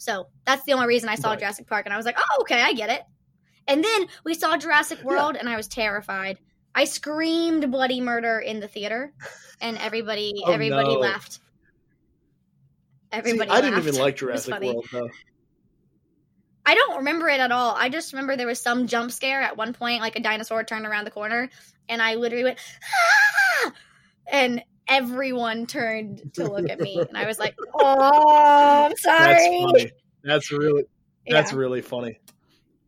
So 0.01 0.25
that's 0.45 0.63
the 0.63 0.73
only 0.73 0.87
reason 0.87 1.09
I 1.09 1.15
saw 1.15 1.29
Right. 1.29 1.39
Jurassic 1.39 1.67
Park, 1.67 1.85
and 1.85 1.93
I 1.93 1.97
was 1.97 2.07
like, 2.07 2.17
oh, 2.17 2.41
okay, 2.41 2.59
I 2.59 2.73
get 2.73 2.89
it. 2.89 3.03
And 3.67 3.83
then 3.83 4.07
we 4.25 4.33
saw 4.33 4.57
Jurassic 4.57 5.03
World, 5.03 5.37
and 5.39 5.47
I 5.47 5.55
was 5.55 5.67
terrified. 5.67 6.39
I 6.73 6.85
screamed 6.85 7.69
bloody 7.71 8.01
murder 8.01 8.39
in 8.39 8.59
the 8.59 8.67
theater, 8.67 9.13
and 9.61 9.77
everybody 9.77 10.41
Oh, 10.43 10.51
everybody 10.51 10.95
no. 10.95 10.99
laughed. 11.01 11.33
see, 11.33 11.39
Everybody, 13.11 13.51
I 13.51 13.61
didn't 13.61 13.77
even 13.77 13.95
like 14.01 14.15
Jurassic. 14.15 14.59
World 14.59 14.87
though. 14.91 15.09
I 16.65 16.73
don't 16.73 16.97
remember 16.97 17.29
it 17.29 17.39
at 17.39 17.51
all. 17.51 17.75
I 17.77 17.89
just 17.89 18.13
remember 18.13 18.35
there 18.35 18.47
was 18.47 18.59
some 18.59 18.87
jump 18.87 19.11
scare 19.11 19.41
at 19.43 19.55
one 19.55 19.73
point, 19.73 20.01
like 20.01 20.15
a 20.15 20.19
dinosaur 20.19 20.63
turned 20.63 20.87
around 20.87 21.05
the 21.05 21.11
corner, 21.11 21.51
and 21.87 22.01
I 22.01 22.15
literally 22.15 22.45
went, 22.45 22.59
ah! 23.65 23.73
and 24.31 24.63
everyone 24.91 25.65
turned 25.65 26.33
to 26.35 26.43
look 26.51 26.69
at 26.69 26.79
me, 26.79 26.99
and 26.99 27.17
I 27.17 27.25
was 27.25 27.39
like, 27.39 27.55
oh, 27.73 28.85
I'm 28.85 28.95
sorry." 28.97 29.17
That's 29.33 29.43
sorry. 29.43 29.61
funny. 29.63 29.91
That's 30.23 30.51
really 30.51 30.83
that's 31.27 31.51
Yeah. 31.51 31.57
really 31.57 31.81
funny. 31.81 32.19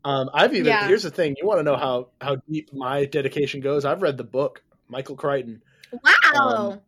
Um, 0.04 0.28
I've 0.34 0.52
even 0.54 0.66
Yeah. 0.66 0.86
here's 0.86 1.02
the 1.02 1.10
thing. 1.10 1.34
You 1.40 1.46
want 1.46 1.60
to 1.60 1.62
know 1.62 1.76
how 1.76 2.10
how 2.20 2.36
deep 2.48 2.72
my 2.72 3.06
dedication 3.06 3.60
goes? 3.60 3.84
I've 3.84 4.02
read 4.02 4.16
the 4.18 4.24
book, 4.24 4.62
Michael 4.88 5.16
Crichton 5.16 5.62
Wow. 5.92 6.72
um, 6.72 6.80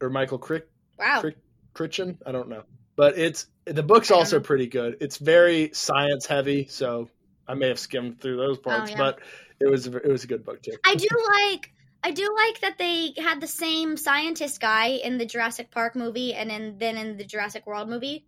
or 0.00 0.10
Michael 0.10 0.38
Crick 0.38 0.68
wow. 0.98 1.20
Crick 1.20 1.36
Crichton. 1.74 2.18
I 2.26 2.32
don't 2.32 2.48
know, 2.48 2.62
but 2.96 3.18
it's 3.18 3.46
the 3.64 3.82
book's 3.82 4.10
also 4.10 4.38
know. 4.38 4.42
pretty 4.42 4.66
good. 4.66 4.96
It's 5.00 5.16
very 5.18 5.70
science 5.72 6.26
heavy, 6.26 6.66
so 6.66 7.08
I 7.48 7.54
may 7.54 7.68
have 7.68 7.78
skimmed 7.78 8.20
through 8.20 8.36
those 8.36 8.58
parts, 8.58 8.90
Oh, 8.90 8.94
yeah. 8.94 8.96
but 8.98 9.20
it 9.60 9.70
was 9.70 9.86
it 9.86 10.06
was 10.08 10.24
a 10.24 10.26
good 10.26 10.44
book 10.44 10.62
too. 10.62 10.72
I 10.84 10.94
do 10.94 11.08
like 11.38 11.72
I 12.02 12.12
do 12.12 12.34
like 12.34 12.60
that 12.60 12.78
they 12.78 13.12
had 13.18 13.40
the 13.40 13.46
same 13.46 13.96
scientist 13.96 14.60
guy 14.60 14.86
in 14.86 15.18
the 15.18 15.26
Jurassic 15.26 15.70
Park 15.70 15.94
movie 15.94 16.32
and 16.34 16.50
in, 16.50 16.78
then 16.78 16.96
in 16.96 17.16
the 17.18 17.24
Jurassic 17.24 17.66
World 17.66 17.88
movie. 17.88 18.24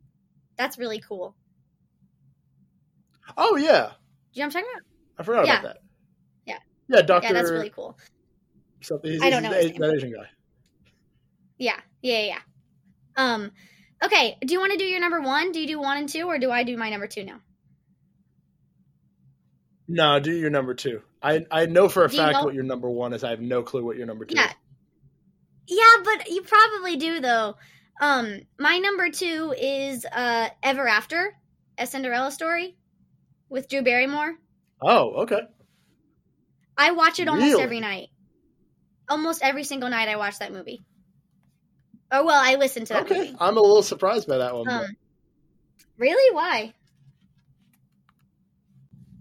That's 0.56 0.78
really 0.78 1.00
cool. 1.00 1.34
Oh 3.36 3.56
yeah, 3.56 3.62
Do 3.64 3.70
you 3.70 3.72
know 3.72 3.88
what 3.88 4.42
I'm 4.44 4.50
talking 4.50 4.66
about? 4.74 4.82
I 5.18 5.22
forgot 5.24 5.46
Yeah. 5.46 5.60
about 5.60 5.74
that. 5.74 5.82
Yeah. 6.44 6.58
yeah, 6.88 7.02
Doctor. 7.02 7.28
Yeah, 7.28 7.32
that's 7.34 7.50
really 7.50 7.70
cool. 7.70 7.96
So 8.82 9.00
He's, 9.02 9.22
I 9.22 9.30
don't 9.30 9.42
know 9.42 9.50
the- 9.50 9.62
his 9.68 9.72
that 9.72 9.94
Asian 9.94 10.12
guy. 10.12 10.28
Yeah, 11.58 11.80
yeah, 12.02 12.18
yeah. 12.18 12.26
yeah. 12.26 12.38
Um, 13.16 13.52
okay. 14.04 14.36
Do 14.44 14.52
you 14.52 14.60
want 14.60 14.72
to 14.72 14.78
do 14.78 14.84
your 14.84 15.00
number 15.00 15.20
one? 15.20 15.52
Do 15.52 15.60
you 15.60 15.66
do 15.66 15.80
one 15.80 15.96
and 15.96 16.08
two, 16.08 16.24
or 16.26 16.38
do 16.38 16.50
I 16.50 16.64
do 16.64 16.76
my 16.76 16.90
number 16.90 17.06
two 17.06 17.24
now? 17.24 17.40
No, 19.88 20.18
do 20.20 20.32
your 20.32 20.50
number 20.50 20.74
two. 20.74 21.02
I 21.22 21.44
I 21.50 21.66
know 21.66 21.88
for 21.88 22.04
a 22.04 22.08
Do 22.08 22.16
you 22.16 22.22
fact 22.22 22.38
know- 22.38 22.44
what 22.44 22.54
your 22.54 22.64
number 22.64 22.90
one 22.90 23.12
is. 23.12 23.22
I 23.24 23.30
have 23.30 23.40
no 23.40 23.62
clue 23.62 23.84
what 23.84 23.96
your 23.96 24.06
number 24.06 24.24
two 24.24 24.34
Yeah. 24.36 24.48
is. 24.48 24.54
Yeah, 25.68 26.02
but 26.04 26.28
you 26.28 26.42
probably 26.42 26.96
do 26.96 27.20
though. 27.20 27.56
Um, 28.00 28.40
my 28.58 28.78
number 28.78 29.10
two 29.10 29.54
is 29.56 30.04
uh 30.04 30.48
Ever 30.62 30.88
After, 30.88 31.34
a 31.78 31.86
Cinderella 31.86 32.32
story 32.32 32.76
with 33.48 33.68
Drew 33.68 33.82
Barrymore. 33.82 34.34
Oh, 34.80 35.22
okay. 35.22 35.42
I 36.76 36.90
watch 36.92 37.20
it 37.20 37.28
almost 37.28 37.44
Really? 37.46 37.62
every 37.62 37.80
night. 37.80 38.08
Almost 39.08 39.42
every 39.42 39.62
single 39.62 39.90
night 39.90 40.08
I 40.08 40.16
watch 40.16 40.38
that 40.40 40.52
movie. 40.52 40.80
Or 42.10 42.24
well, 42.24 42.40
I 42.42 42.56
listen 42.56 42.84
to 42.86 42.94
that 42.94 43.02
Okay. 43.04 43.18
movie. 43.18 43.36
I'm 43.38 43.56
a 43.56 43.60
little 43.60 43.82
surprised 43.82 44.26
by 44.26 44.38
that 44.38 44.54
one. 44.54 44.68
Um, 44.68 44.96
really? 45.98 46.34
Why? 46.34 46.72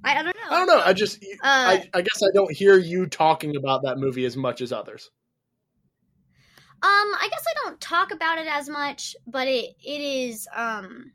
I, 0.03 0.11
I 0.11 0.23
don't 0.23 0.25
know. 0.25 0.30
I 0.51 0.57
don't 0.57 0.67
know. 0.67 0.81
I 0.83 0.93
just 0.93 1.23
Uh, 1.23 1.37
I, 1.43 1.89
I 1.93 2.01
guess 2.01 2.21
I 2.21 2.27
don't 2.33 2.51
hear 2.51 2.77
you 2.77 3.05
talking 3.05 3.55
about 3.55 3.83
that 3.83 3.97
movie 3.97 4.25
as 4.25 4.35
much 4.35 4.61
as 4.61 4.71
others. 4.71 5.09
Um, 6.83 6.89
I 6.89 7.27
guess 7.29 7.45
I 7.47 7.53
don't 7.63 7.79
talk 7.79 8.11
about 8.11 8.39
it 8.39 8.47
as 8.47 8.67
much, 8.67 9.15
but 9.27 9.47
it 9.47 9.75
it 9.83 10.01
is 10.01 10.47
um, 10.55 11.11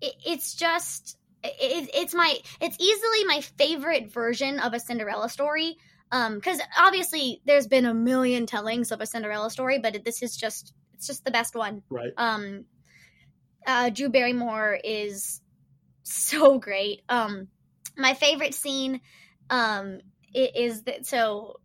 it, 0.00 0.14
it's 0.24 0.54
just 0.54 1.18
it, 1.42 1.90
it's 1.92 2.14
my 2.14 2.36
it's 2.60 2.76
easily 2.80 3.24
my 3.24 3.40
favorite 3.58 4.12
version 4.12 4.60
of 4.60 4.72
a 4.72 4.80
Cinderella 4.80 5.28
story. 5.28 5.76
Um, 6.12 6.36
because 6.36 6.60
obviously 6.78 7.42
there's 7.44 7.66
been 7.66 7.86
a 7.86 7.94
million 7.94 8.46
tellings 8.46 8.92
of 8.92 9.00
a 9.00 9.06
Cinderella 9.06 9.50
story, 9.50 9.80
but 9.80 10.04
this 10.04 10.22
is 10.22 10.36
just 10.36 10.72
it's 10.94 11.06
just 11.06 11.24
the 11.24 11.30
best 11.30 11.56
one. 11.56 11.82
Right. 11.90 12.12
Um, 12.16 12.66
uh, 13.66 13.90
Drew 13.90 14.08
Barrymore 14.08 14.78
is 14.84 15.40
so 16.04 16.58
great. 16.58 17.02
Um, 17.08 17.48
my 17.96 18.14
favorite 18.14 18.54
scene, 18.54 19.00
um, 19.50 20.00
is 20.34 20.82
that 20.82 21.06
so, 21.06 21.60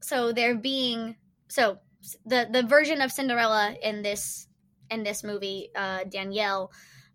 so 0.00 0.32
they're 0.32 0.56
being 0.56 1.16
so 1.48 1.78
the 2.24 2.48
the 2.50 2.62
version 2.62 3.00
of 3.00 3.12
Cinderella 3.12 3.74
in 3.82 4.02
this 4.02 4.48
in 4.90 5.02
this 5.02 5.22
movie, 5.22 5.70
uh, 5.74 6.04
Danielle, 6.04 6.72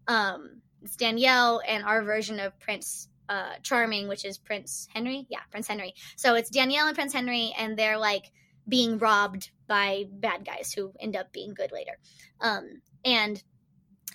um, 0.08 0.62
it's 0.82 0.96
Danielle 0.96 1.62
and 1.68 1.84
our 1.84 2.04
version 2.04 2.40
of 2.40 2.58
Prince 2.60 3.08
uh 3.30 3.54
Charming, 3.64 4.08
which 4.08 4.26
is 4.26 4.38
Prince 4.38 4.88
Henry. 4.94 5.26
Yeah, 5.30 5.40
Prince 5.50 5.68
Henry. 5.68 5.94
So 6.18 6.36
it's 6.36 6.50
Danielle 6.50 6.88
and 6.88 6.96
Prince 6.96 7.14
Henry, 7.14 7.54
and 7.58 7.78
they're 7.78 7.98
like 7.98 8.32
being 8.68 8.98
robbed 8.98 9.50
by 9.68 10.06
bad 10.12 10.46
guys 10.46 10.74
who 10.74 10.94
end 11.00 11.16
up 11.16 11.32
being 11.32 11.54
good 11.54 11.72
later. 11.72 11.98
Um, 12.42 12.82
and 13.04 13.42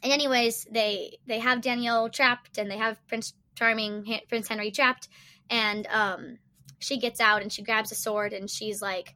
and 0.03 0.13
anyways, 0.13 0.67
they 0.71 1.19
they 1.27 1.39
have 1.39 1.61
Danielle 1.61 2.09
trapped, 2.09 2.59
and 2.59 2.71
they 2.71 2.77
have 2.77 3.05
Prince 3.09 3.35
Charming, 3.59 4.21
Prince 4.29 4.49
Henry 4.49 4.71
trapped, 4.71 5.09
and 5.51 5.87
um, 5.89 6.39
she 6.79 6.99
gets 6.99 7.21
out 7.21 7.43
and 7.43 7.53
she 7.53 7.63
grabs 7.63 7.91
a 7.93 7.97
sword 7.97 8.33
and 8.33 8.49
she's 8.49 8.81
like, 8.81 9.15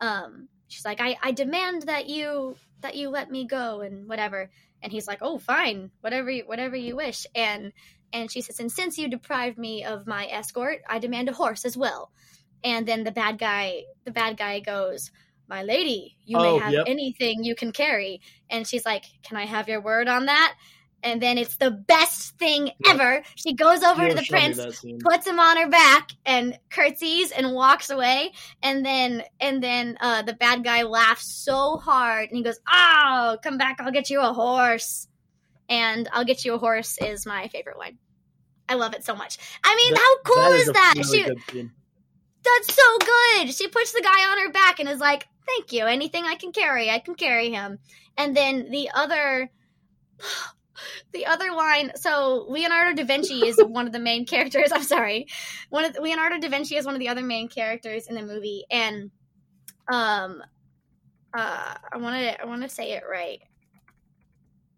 um, 0.00 0.48
she's 0.68 0.84
like, 0.84 1.00
I 1.00 1.16
I 1.22 1.32
demand 1.32 1.82
that 1.82 2.08
you 2.08 2.56
that 2.80 2.96
you 2.96 3.08
let 3.08 3.30
me 3.30 3.46
go 3.46 3.80
and 3.80 4.08
whatever. 4.08 4.50
And 4.82 4.92
he's 4.92 5.06
like, 5.06 5.20
oh, 5.22 5.38
fine, 5.38 5.90
whatever 6.02 6.30
you, 6.30 6.42
whatever 6.46 6.76
you 6.76 6.96
wish. 6.96 7.26
And 7.34 7.72
and 8.12 8.30
she 8.30 8.40
says, 8.42 8.60
and 8.60 8.70
since 8.70 8.98
you 8.98 9.08
deprived 9.08 9.58
me 9.58 9.84
of 9.84 10.06
my 10.06 10.26
escort, 10.26 10.82
I 10.88 10.98
demand 10.98 11.28
a 11.28 11.32
horse 11.32 11.64
as 11.64 11.76
well. 11.76 12.10
And 12.62 12.86
then 12.86 13.04
the 13.04 13.12
bad 13.12 13.38
guy, 13.38 13.82
the 14.04 14.10
bad 14.10 14.36
guy 14.36 14.60
goes, 14.60 15.10
my 15.48 15.62
lady, 15.62 16.16
you 16.24 16.38
Oh, 16.38 16.42
may 16.42 16.58
have 16.64 16.72
yep. 16.72 16.84
anything 16.86 17.44
you 17.44 17.54
can 17.54 17.72
carry. 17.72 18.20
And 18.50 18.66
she's 18.66 18.86
like, 18.86 19.04
can 19.22 19.36
I 19.36 19.46
have 19.46 19.68
your 19.68 19.80
word 19.80 20.08
on 20.08 20.26
that? 20.26 20.54
And 21.04 21.20
then 21.20 21.36
it's 21.36 21.58
the 21.58 21.70
best 21.70 22.38
thing 22.38 22.66
Yep. 22.66 22.74
ever. 22.88 23.22
She 23.36 23.52
goes 23.52 23.82
over 23.82 24.08
to 24.08 24.14
the 24.14 24.24
prince, 24.28 24.58
puts 25.04 25.26
him 25.26 25.38
on 25.38 25.58
her 25.58 25.68
back 25.68 26.10
and 26.24 26.58
curtsies 26.70 27.30
and 27.30 27.52
walks 27.52 27.90
away. 27.90 28.32
And 28.62 28.84
then 28.84 29.22
and 29.38 29.62
then 29.62 29.98
uh 30.00 30.22
the 30.22 30.32
bad 30.32 30.64
guy 30.64 30.82
laughs 30.82 31.26
so 31.30 31.76
hard 31.76 32.30
and 32.30 32.36
he 32.38 32.42
goes 32.42 32.58
oh 32.72 33.36
come 33.42 33.58
back 33.58 33.76
i'll 33.80 33.92
get 33.92 34.08
you 34.10 34.20
a 34.22 34.32
horse. 34.32 35.06
And 35.68 36.08
i'll 36.12 36.24
get 36.24 36.44
you 36.44 36.54
a 36.54 36.58
horse 36.58 36.96
is 36.98 37.26
my 37.26 37.48
favorite 37.48 37.76
one. 37.76 37.98
i 38.68 38.74
love 38.74 38.94
it 38.94 39.04
so 39.04 39.14
much. 39.14 39.38
I 39.62 39.76
mean 39.76 39.92
That- 39.94 40.00
how 40.24 40.32
cool 40.34 40.52
is, 40.54 40.66
that? 40.68 40.94
really 40.96 41.22
she, 41.24 41.68
that's 42.44 42.74
so 42.74 42.98
good. 42.98 43.54
She 43.54 43.68
puts 43.68 43.92
the 43.92 44.02
guy 44.02 44.30
on 44.30 44.38
her 44.38 44.52
back 44.52 44.80
and 44.80 44.88
is 44.88 45.00
like 45.00 45.26
thank 45.46 45.72
you. 45.72 45.84
Anything 45.84 46.24
i 46.24 46.34
can 46.36 46.52
carry 46.52 46.88
i 46.90 46.98
can 46.98 47.14
carry 47.14 47.50
him. 47.50 47.78
And 48.16 48.34
then 48.34 48.70
the 48.70 48.90
other 48.94 49.50
the 51.12 51.26
other 51.26 51.52
line 51.52 51.92
so 51.96 52.46
leonardo 52.48 52.94
da 52.94 53.04
vinci 53.04 53.46
is 53.46 53.56
one 53.66 53.86
of 53.86 53.92
the 53.92 53.98
main 53.98 54.26
characters 54.26 54.70
i'm 54.72 54.82
sorry. 54.82 55.26
One 55.70 55.84
of 55.84 55.94
the, 55.94 56.00
leonardo 56.00 56.38
da 56.38 56.48
vinci 56.48 56.76
is 56.76 56.86
one 56.86 56.94
of 56.94 57.00
the 57.00 57.08
other 57.08 57.22
main 57.22 57.48
characters 57.48 58.06
in 58.06 58.14
the 58.14 58.22
movie 58.22 58.64
and 58.70 59.10
um 59.88 60.42
uh 61.36 61.74
i 61.92 61.96
want 61.98 62.16
to 62.16 62.40
i 62.40 62.44
want 62.44 62.62
to 62.62 62.68
say 62.68 62.92
it 62.92 63.02
right. 63.10 63.40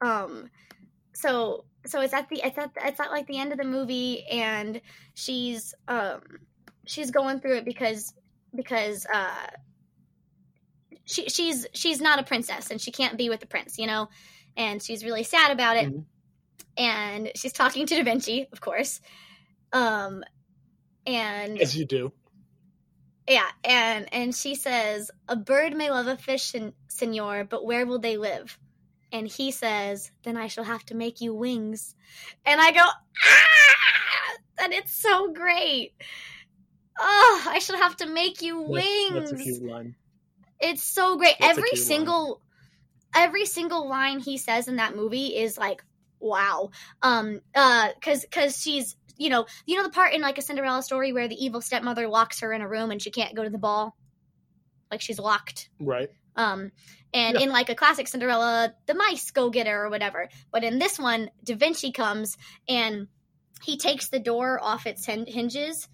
Um 0.00 0.50
so 1.14 1.64
so 1.86 2.00
it's 2.00 2.12
at 2.12 2.28
the 2.28 2.40
it's 2.44 2.58
at 2.58 2.70
it's 2.84 3.00
at 3.00 3.10
like 3.10 3.26
the 3.26 3.38
end 3.38 3.52
of 3.52 3.58
the 3.58 3.64
movie 3.64 4.24
and 4.26 4.80
she's 5.14 5.74
um 5.88 6.20
she's 6.86 7.10
going 7.10 7.40
through 7.40 7.56
it 7.56 7.64
because 7.64 8.12
because 8.54 9.06
uh 9.12 9.46
she 11.04 11.28
she's 11.28 11.66
she's 11.72 12.00
not 12.00 12.18
a 12.18 12.22
princess 12.22 12.70
and 12.70 12.80
she 12.80 12.90
can't 12.90 13.16
be 13.16 13.28
with 13.28 13.40
the 13.40 13.46
prince 13.46 13.78
you 13.78 13.86
know 13.86 14.08
and 14.56 14.82
she's 14.82 15.04
really 15.04 15.22
sad 15.24 15.50
about 15.50 15.76
it 15.76 15.86
Mhm. 15.92 16.04
and 16.76 17.30
she's 17.36 17.52
talking 17.52 17.86
to 17.86 17.94
da 17.96 18.02
vinci 18.02 18.46
of 18.52 18.60
course 18.60 19.00
um 19.72 20.22
and 21.06 21.60
As 21.60 21.76
you 21.76 21.84
do. 21.84 22.12
yeah 23.28 23.48
and 23.64 24.12
and 24.12 24.34
she 24.34 24.54
says 24.54 25.10
a 25.28 25.36
bird 25.36 25.74
may 25.76 25.90
love 25.90 26.06
a 26.06 26.16
fish 26.16 26.44
sen- 26.44 26.74
senor 26.88 27.44
but 27.44 27.64
where 27.64 27.86
will 27.86 27.98
they 27.98 28.16
live 28.16 28.58
and 29.12 29.26
he 29.28 29.50
says 29.50 30.10
then 30.24 30.36
i 30.36 30.46
shall 30.48 30.64
have 30.64 30.84
to 30.86 30.94
make 30.94 31.20
you 31.20 31.34
wings 31.34 31.94
and 32.44 32.60
i 32.60 32.70
go 32.72 32.80
ah 32.80 34.36
and 34.64 34.72
it's 34.72 34.92
so 34.94 35.32
great 35.32 35.92
oh 36.98 37.44
i 37.48 37.58
shall 37.58 37.76
have 37.76 37.96
to 37.96 38.06
make 38.06 38.42
you 38.42 38.60
wings 38.62 39.30
that's 39.30 39.32
a 39.32 39.36
cute 39.44 39.62
line. 39.62 39.94
it's 40.60 40.82
so 40.82 41.16
great. 41.16 41.36
That's 41.38 41.58
every 41.58 41.76
single 41.76 42.40
every 43.16 43.46
single 43.46 43.88
line 43.88 44.18
he 44.20 44.38
says 44.38 44.68
in 44.68 44.76
that 44.76 44.94
movie 44.94 45.36
is 45.36 45.58
like 45.58 45.82
wow. 46.20 46.70
Um 47.02 47.40
uh 47.54 47.88
cuz 48.00 48.26
cuz 48.30 48.60
she's 48.60 48.96
you 49.18 49.30
know, 49.30 49.46
you 49.64 49.76
know 49.76 49.82
the 49.82 49.90
part 49.90 50.12
in 50.12 50.20
like 50.20 50.38
a 50.38 50.42
Cinderella 50.42 50.82
story 50.82 51.12
where 51.12 51.26
the 51.26 51.42
evil 51.42 51.62
stepmother 51.62 52.06
locks 52.06 52.40
her 52.40 52.52
in 52.52 52.60
a 52.60 52.68
room 52.68 52.90
and 52.90 53.00
she 53.00 53.10
can't 53.10 53.34
go 53.34 53.42
to 53.42 53.50
the 53.50 53.58
ball? 53.58 53.96
Like 54.90 55.00
she's 55.00 55.18
locked. 55.18 55.70
Right. 55.80 56.10
Um 56.36 56.70
and 57.14 57.36
Yeah. 57.36 57.44
in 57.44 57.50
like 57.50 57.70
a 57.70 57.74
classic 57.74 58.08
Cinderella, 58.08 58.74
the 58.86 58.94
mice 58.94 59.30
go 59.30 59.48
get 59.50 59.66
her 59.66 59.86
or 59.86 59.90
whatever. 59.90 60.28
But 60.52 60.64
in 60.64 60.78
this 60.78 60.98
one, 60.98 61.30
Da 61.42 61.54
Vinci 61.54 61.92
comes 61.92 62.36
and 62.68 63.08
he 63.62 63.78
takes 63.78 64.08
the 64.08 64.18
door 64.18 64.58
off 64.62 64.86
its 64.86 65.06
hinges 65.06 65.88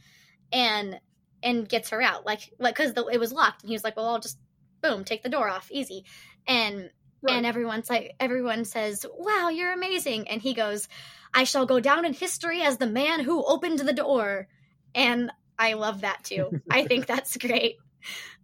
and 0.52 1.00
and 1.42 1.68
gets 1.68 1.90
her 1.90 2.00
out 2.02 2.24
like 2.26 2.52
like 2.58 2.76
because 2.76 2.92
it 3.12 3.20
was 3.20 3.32
locked 3.32 3.62
and 3.62 3.68
he 3.70 3.74
was 3.74 3.84
like 3.84 3.96
well 3.96 4.06
i'll 4.08 4.20
just 4.20 4.38
boom 4.82 5.04
take 5.04 5.22
the 5.22 5.28
door 5.28 5.48
off 5.48 5.68
easy 5.70 6.04
and 6.46 6.90
Right. 7.22 7.36
and 7.36 7.46
everyone's 7.46 7.88
like 7.88 8.12
everyone 8.18 8.64
says 8.64 9.06
wow 9.16 9.48
you're 9.48 9.72
amazing. 9.72 10.28
And 10.28 10.42
he 10.42 10.54
goes 10.54 10.88
i 11.34 11.44
shall 11.44 11.66
go 11.66 11.80
down 11.80 12.04
in 12.04 12.12
history 12.12 12.62
as 12.62 12.76
the 12.78 12.86
man 12.86 13.20
who 13.20 13.44
opened 13.44 13.78
the 13.78 13.92
door. 13.92 14.48
And 14.94 15.30
i 15.58 15.74
love 15.74 16.00
that 16.02 16.24
too. 16.24 16.50
I 16.70 16.84
think 16.86 17.06
that's 17.12 17.36
great. 17.36 17.76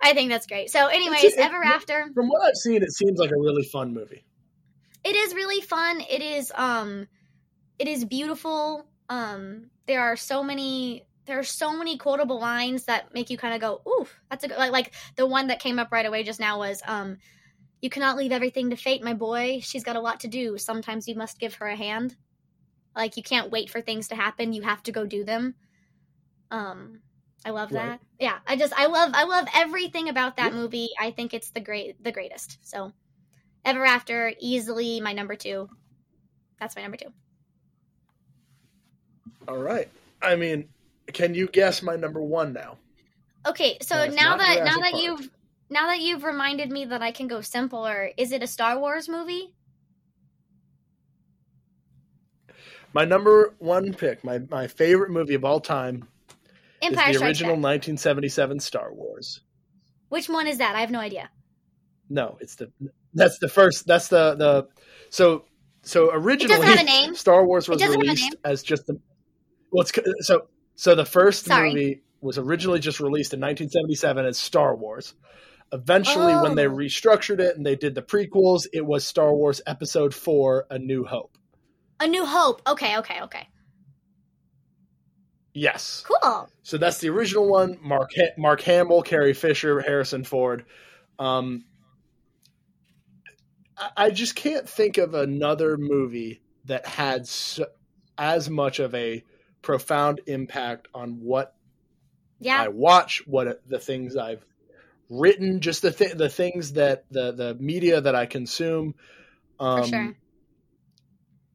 I 0.00 0.12
think 0.14 0.30
that's 0.30 0.46
great. 0.46 0.70
So 0.70 0.86
anyways 0.86 1.24
it- 1.24 1.38
ever 1.38 1.62
after 1.64 2.08
From 2.14 2.28
what 2.28 2.46
I've 2.46 2.54
seen, 2.56 2.82
it 2.82 2.92
seems 2.92 3.18
like 3.18 3.30
a 3.30 3.36
really 3.40 3.64
fun 3.64 3.92
movie. 3.92 4.24
it 5.04 5.16
is 5.16 5.34
really 5.34 5.60
fun. 5.60 6.00
It 6.08 6.22
is 6.22 6.52
um 6.54 7.08
it 7.78 7.88
is 7.88 8.04
beautiful. 8.04 8.86
Um 9.08 9.70
there 9.86 10.02
are 10.02 10.16
so 10.16 10.42
many 10.44 11.04
there 11.26 11.38
are 11.38 11.44
so 11.44 11.76
many 11.76 11.98
quotable 11.98 12.40
lines 12.40 12.84
that 12.84 13.12
make 13.12 13.28
you 13.30 13.36
kind 13.36 13.54
of 13.54 13.60
go 13.60 13.82
ooh 13.86 14.06
that's 14.30 14.44
a 14.44 14.48
good 14.48 14.56
like, 14.56 14.72
like 14.72 14.92
the 15.16 15.26
one 15.26 15.48
that 15.48 15.60
came 15.60 15.78
up 15.78 15.92
right 15.92 16.06
away 16.06 16.22
just 16.22 16.40
now 16.40 16.58
was 16.58 16.80
um 16.86 17.18
you 17.80 17.90
cannot 17.90 18.16
leave 18.16 18.32
everything 18.32 18.70
to 18.70 18.76
fate 18.76 19.02
my 19.02 19.14
boy 19.14 19.60
she's 19.62 19.84
got 19.84 19.96
a 19.96 20.00
lot 20.00 20.20
to 20.20 20.28
do 20.28 20.58
sometimes 20.58 21.06
you 21.08 21.14
must 21.14 21.38
give 21.38 21.54
her 21.54 21.66
a 21.66 21.76
hand 21.76 22.16
like 22.96 23.16
you 23.16 23.22
can't 23.22 23.50
wait 23.50 23.70
for 23.70 23.80
things 23.80 24.08
to 24.08 24.14
happen 24.14 24.52
you 24.52 24.62
have 24.62 24.82
to 24.82 24.92
go 24.92 25.06
do 25.06 25.24
them 25.24 25.54
um 26.50 27.00
i 27.44 27.50
love 27.50 27.70
Right. 27.72 27.84
that 27.84 28.00
yeah 28.18 28.38
i 28.46 28.56
just 28.56 28.72
i 28.76 28.86
love 28.86 29.10
i 29.14 29.24
love 29.24 29.46
everything 29.54 30.08
about 30.08 30.36
that 30.36 30.52
Yeah. 30.52 30.58
movie 30.58 30.88
i 30.98 31.10
think 31.10 31.34
it's 31.34 31.50
the 31.50 31.60
great 31.60 32.02
the 32.02 32.12
greatest 32.12 32.58
so 32.62 32.92
ever 33.64 33.84
after 33.84 34.32
easily 34.40 35.00
my 35.00 35.12
number 35.12 35.36
two 35.36 35.68
that's 36.58 36.74
my 36.76 36.82
number 36.82 36.96
two 36.96 37.12
All 39.46 39.58
right. 39.58 39.88
I 40.20 40.36
mean, 40.36 40.68
can 41.12 41.34
you 41.34 41.46
guess 41.48 41.82
my 41.82 41.96
number 41.96 42.20
one 42.22 42.52
now? 42.52 42.76
okay 43.46 43.78
so 43.80 44.06
now 44.06 44.36
that 44.36 44.64
now 44.64 44.78
that 44.80 44.90
Park. 44.92 45.02
you've 45.02 45.30
now 45.70 45.86
that 45.86 46.00
you've 46.00 46.24
reminded 46.24 46.70
me 46.70 46.84
that 46.84 47.02
i 47.02 47.10
can 47.12 47.26
go 47.28 47.40
simpler 47.40 48.10
is 48.16 48.32
it 48.32 48.42
a 48.42 48.46
star 48.46 48.78
wars 48.78 49.08
movie 49.08 49.52
My 52.94 53.04
number 53.04 53.54
one 53.58 53.92
pick, 53.92 54.24
my, 54.24 54.38
my 54.50 54.66
favorite 54.66 55.10
movie 55.10 55.34
of 55.34 55.44
all 55.44 55.60
time, 55.60 56.08
empire 56.80 57.10
is 57.10 57.18
the 57.18 57.26
original 57.26 57.54
back 57.54 57.64
1977 57.98 58.60
Star 58.60 58.92
Wars. 58.94 59.42
which 60.08 60.28
one 60.28 60.46
is 60.46 60.58
that 60.58 60.74
i 60.74 60.80
have 60.80 60.90
no 60.90 60.98
idea 61.00 61.28
No, 62.08 62.38
it's 62.40 62.54
the 62.56 62.72
that's 63.14 63.38
the 63.38 63.48
first. 63.48 63.86
That's 63.86 64.08
the 64.08 64.34
the 64.34 64.68
so 65.10 65.44
so 65.82 66.10
originally 66.12 66.66
have 66.66 66.80
a 66.80 66.84
name. 66.84 67.14
Star 67.14 67.44
Wars 67.46 67.68
was 67.68 67.78
doesn't 67.80 67.94
have 67.94 68.00
a 68.00 68.10
released 68.10 68.36
as 68.44 68.62
just 68.62 68.86
the 68.86 68.98
well, 69.70 69.86
so 70.20 70.46
so 70.74 70.94
the 70.94 71.04
first 71.04 71.46
Sorry. 71.46 71.70
movie 71.70 72.02
was 72.20 72.38
originally 72.38 72.80
just 72.80 73.00
released 73.00 73.32
in 73.34 73.40
1977 73.40 74.26
as 74.26 74.38
Star 74.38 74.74
Wars. 74.76 75.14
Eventually, 75.72 76.34
when 76.36 76.54
they 76.54 76.66
Oh. 76.66 76.70
restructured 76.74 77.40
it 77.40 77.56
and 77.56 77.64
they 77.66 77.76
did 77.76 77.94
the 77.94 78.02
prequels, 78.02 78.66
it 78.72 78.84
was 78.86 79.04
Star 79.06 79.34
Wars 79.34 79.60
Episode 79.66 80.14
Four: 80.14 80.66
A 80.70 80.78
New 80.78 81.04
Hope. 81.04 81.36
a 82.00 82.06
new 82.06 82.24
hope 82.24 82.62
okay 82.66 82.96
okay 82.98 83.20
okay 83.22 83.48
Yes. 85.54 86.04
cool 86.06 86.48
So 86.62 86.78
that's 86.78 86.98
the 86.98 87.08
original 87.08 87.48
one. 87.48 87.78
Mark 87.82 88.10
ha- 88.16 88.34
Mark 88.38 88.60
Hamill, 88.60 89.02
Carrie 89.02 89.34
Fisher, 89.34 89.80
Harrison 89.80 90.22
Ford. 90.22 90.64
Um, 91.18 91.64
I, 93.76 93.90
I 93.96 94.10
just 94.10 94.36
can't 94.36 94.68
think 94.68 94.98
of 94.98 95.14
another 95.14 95.76
movie 95.76 96.40
that 96.66 96.86
had 96.86 97.26
so, 97.26 97.66
as 98.16 98.48
much 98.48 98.78
of 98.78 98.94
a 98.94 99.24
profound 99.62 100.20
impact 100.26 100.86
on 100.94 101.20
what 101.20 101.54
yeah 102.38 102.62
I 102.62 102.68
watch, 102.68 103.22
what 103.26 103.60
the 103.68 103.80
things 103.80 104.16
I've 104.16 104.44
written, 105.08 105.60
just 105.60 105.82
the 105.82 105.90
th- 105.90 106.14
the 106.14 106.28
things 106.28 106.74
that 106.74 107.04
the 107.10 107.32
the 107.32 107.54
media 107.54 108.00
that 108.00 108.14
I 108.14 108.26
consume. 108.26 108.94
Um, 109.60 109.82
for 109.82 109.88
sure. 109.88 110.16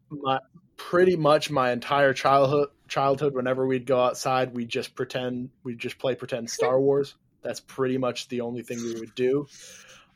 my 0.10 0.40
pretty 0.76 1.16
much 1.16 1.50
my 1.50 1.72
entire 1.72 2.14
childhood 2.14 2.70
childhood 2.88 3.34
whenever 3.34 3.66
we'd 3.66 3.86
go 3.86 4.04
outside 4.04 4.54
we'd 4.54 4.68
just 4.70 4.94
pretend 4.94 5.50
we'd 5.64 5.80
just 5.80 5.98
play 5.98 6.16
pretend 6.16 6.50
star 6.50 6.80
wars. 6.82 7.16
That's 7.42 7.60
pretty 7.60 7.98
much 7.98 8.28
the 8.30 8.42
only 8.42 8.64
thing 8.64 8.78
we 8.78 9.00
would 9.00 9.16
do. 9.16 9.48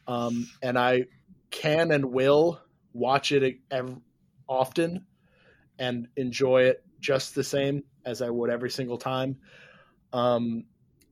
Um, 0.07 0.47
and 0.61 0.77
i 0.77 1.05
can 1.49 1.91
and 1.91 2.05
will 2.05 2.61
watch 2.93 3.31
it 3.31 3.59
ev- 3.71 3.99
often 4.47 5.05
and 5.79 6.07
enjoy 6.15 6.63
it 6.63 6.83
just 6.99 7.35
the 7.35 7.43
same 7.43 7.83
as 8.05 8.21
i 8.21 8.29
would 8.29 8.49
every 8.49 8.69
single 8.69 8.97
time. 8.97 9.37
Um, 10.13 10.65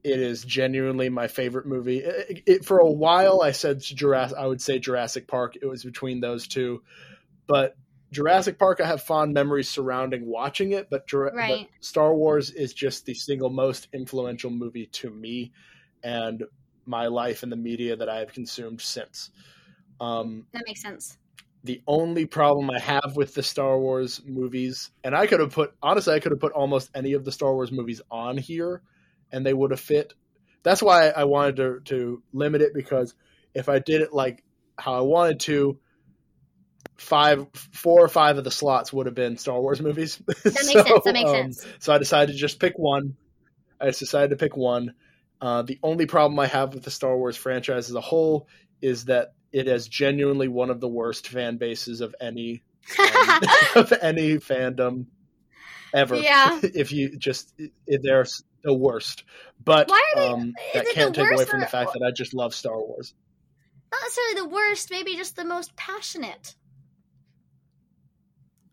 it 0.05 0.19
is 0.19 0.43
genuinely 0.43 1.09
my 1.09 1.27
favorite 1.27 1.65
movie 1.65 1.97
it, 1.99 2.43
it, 2.45 2.65
for 2.65 2.77
a 2.79 2.89
while 2.89 3.41
i 3.41 3.51
said 3.51 3.81
jurassic 3.81 4.37
i 4.37 4.45
would 4.45 4.61
say 4.61 4.79
jurassic 4.79 5.27
park 5.27 5.55
it 5.61 5.65
was 5.65 5.83
between 5.83 6.19
those 6.21 6.47
two 6.47 6.81
but 7.47 7.75
Jurassic 8.11 8.57
Park, 8.57 8.79
I 8.79 8.87
have 8.87 9.01
fond 9.01 9.33
memories 9.33 9.69
surrounding 9.69 10.25
watching 10.25 10.71
it, 10.71 10.89
but, 10.89 11.05
Jura- 11.05 11.35
Right. 11.35 11.67
but 11.69 11.85
Star 11.85 12.15
Wars 12.15 12.49
is 12.49 12.73
just 12.73 13.05
the 13.05 13.13
single 13.13 13.49
most 13.49 13.89
influential 13.93 14.49
movie 14.49 14.85
to 14.93 15.09
me 15.09 15.51
and 16.01 16.43
my 16.85 17.07
life 17.07 17.43
and 17.43 17.51
the 17.51 17.57
media 17.57 17.95
that 17.97 18.07
I 18.07 18.19
have 18.19 18.31
consumed 18.31 18.79
since. 18.79 19.31
Um, 19.99 20.45
That 20.53 20.63
makes 20.65 20.81
sense. 20.81 21.17
the 21.63 21.81
only 21.87 22.25
problem 22.25 22.69
I 22.69 22.79
have 22.79 23.15
with 23.15 23.33
the 23.33 23.43
Star 23.43 23.77
Wars 23.79 24.21
movies, 24.25 24.91
and 25.03 25.15
I 25.15 25.25
could 25.27 25.39
have 25.39 25.51
put 25.51 25.73
honestly, 25.81 26.13
I 26.13 26.19
could 26.19 26.31
have 26.31 26.39
put 26.39 26.53
almost 26.53 26.91
any 26.93 27.13
of 27.13 27.25
the 27.25 27.31
Star 27.31 27.53
Wars 27.53 27.71
movies 27.71 28.01
on 28.11 28.37
here, 28.37 28.81
and 29.35 29.45
they 29.45 29.53
would 29.53 29.71
have 29.71 29.79
fit. 29.79 30.13
That's 30.63 30.81
why 30.81 31.09
I 31.09 31.25
wanted 31.25 31.57
to 31.57 31.79
to 31.85 32.23
limit 32.33 32.61
it 32.61 32.73
because 32.73 33.13
if 33.53 33.69
I 33.69 33.79
did 33.79 34.01
it 34.01 34.13
like 34.13 34.43
how 34.77 34.95
I 34.95 35.01
wanted 35.01 35.41
to, 35.41 35.79
five, 36.97 37.45
four 37.53 38.03
or 38.03 38.07
five 38.07 38.37
of 38.37 38.43
the 38.43 38.51
slots 38.51 38.91
would 38.91 39.05
have 39.05 39.15
been 39.15 39.37
Star 39.37 39.59
Wars 39.61 39.81
movies. 39.81 40.21
That 40.43 40.45
makes 40.45 40.71
sense. 40.71 41.03
That 41.03 41.13
makes 41.13 41.29
sense. 41.29 41.67
So 41.79 41.93
I 41.93 41.97
decided 41.97 42.31
to 42.31 42.37
just 42.37 42.59
pick 42.59 42.73
one. 42.77 43.15
I 43.79 43.87
just 43.87 43.99
decided 43.99 44.29
to 44.31 44.37
pick 44.37 44.55
one. 44.55 44.93
Uh, 45.41 45.61
the 45.63 45.79
only 45.83 46.05
problem 46.05 46.39
I 46.39 46.47
have 46.47 46.73
with 46.73 46.83
the 46.83 46.91
Star 46.91 47.15
Wars 47.17 47.35
franchise 47.35 47.89
as 47.89 47.95
a 47.95 48.01
whole 48.01 48.47
is 48.81 49.05
that 49.05 49.33
it 49.51 49.67
has 49.67 49.87
genuinely 49.87 50.47
one 50.47 50.69
of 50.69 50.79
the 50.79 50.87
worst 50.87 51.27
fan 51.27 51.57
bases 51.57 52.01
of 52.01 52.15
any 52.21 52.63
um, 52.99 53.41
of 53.75 53.93
any 54.01 54.35
fandom 54.35 55.07
ever. 55.93 56.15
Yeah. 56.15 56.59
if 56.61 56.91
you 56.91 57.17
just 57.17 57.53
if 57.85 58.01
they're 58.01 58.25
the 58.65 58.73
worst, 58.73 59.23
but 59.63 59.87
they- 60.15 60.21
um, 60.21 60.53
that 60.73 60.85
can't 60.93 61.15
take 61.15 61.31
away 61.31 61.45
from 61.45 61.59
the 61.61 61.65
or- 61.65 61.69
fact 61.69 61.93
that 61.93 62.03
I 62.05 62.11
just 62.11 62.33
love 62.33 62.53
Star 62.53 62.77
Wars. 62.77 63.13
Not 63.91 64.01
necessarily 64.01 64.35
the 64.41 64.49
worst, 64.49 64.91
maybe 64.91 65.15
just 65.15 65.35
the 65.37 65.45
most 65.45 65.75
passionate. 65.77 66.55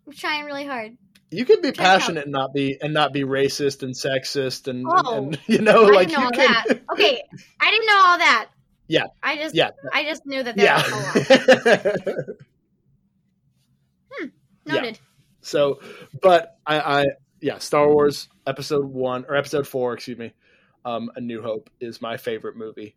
I'm 0.07 0.13
trying 0.15 0.45
really 0.47 0.67
hard. 0.67 0.97
You 1.31 1.45
can 1.45 1.63
be 1.63 1.73
passionate 1.73 2.25
and 2.25 2.33
not 2.33 2.53
be 2.53 2.77
and 2.81 2.93
not 2.93 3.13
be 3.13 3.23
racist 3.23 3.83
and 3.83 3.95
sexist 3.95 4.69
and, 4.69 4.85
Oh, 4.87 5.17
and 5.29 5.39
you 5.47 5.59
know 5.59 5.87
I 5.87 5.91
like 5.91 6.09
know 6.09 6.19
you 6.19 6.25
all 6.25 6.31
can 6.33 6.51
that. 6.53 6.81
Okay, 6.93 7.23
I 7.61 7.71
didn't 7.71 7.87
know 7.87 8.03
all 8.05 8.19
that. 8.19 8.49
Yeah. 8.89 9.07
I 9.23 9.37
just 9.37 9.55
yeah 9.55 9.71
I 9.93 10.05
just 10.05 10.27
knew 10.27 10.43
that 10.43 10.57
there 10.57 10.75
was 10.75 10.89
a 10.89 11.71
lot. 11.95 11.97
yeah. 12.07 12.13
Yeah. 14.65 14.75
Noted. 14.75 14.99
so, 15.41 15.81
but 16.21 16.57
I, 16.65 16.79
I 17.01 17.07
yeah, 17.41 17.59
Star 17.59 17.89
Wars 17.89 18.29
Episode 18.47 18.85
One 18.85 19.25
or 19.29 19.37
Episode 19.37 19.67
Four, 19.67 19.95
excuse 19.95 20.19
me, 20.19 20.33
um, 20.85 21.11
A 21.17 21.21
New 21.21 21.43
Hope 21.43 21.71
is 21.81 22.01
my 22.03 22.17
favorite 22.17 22.57
movie. 22.57 22.97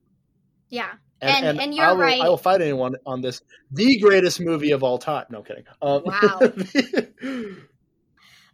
Yeah. 0.69 0.91
And- 1.22 1.59
and 1.59 1.73
you're 1.73 1.85
I 1.85 1.91
will, 1.93 1.99
right. 2.01 2.22
I 2.22 2.30
will 2.30 2.38
fight 2.38 2.61
anyone 2.61 2.95
on 3.05 3.22
this. 3.22 3.41
The 3.72 3.97
greatest 3.99 4.39
movie 4.41 4.72
of 4.72 4.84
all 4.84 4.97
time. 4.97 5.26
No 5.30 5.39
I'm 5.39 5.43
kidding. 5.45 5.63
Um, 5.81 6.03
Wow. 6.05 6.39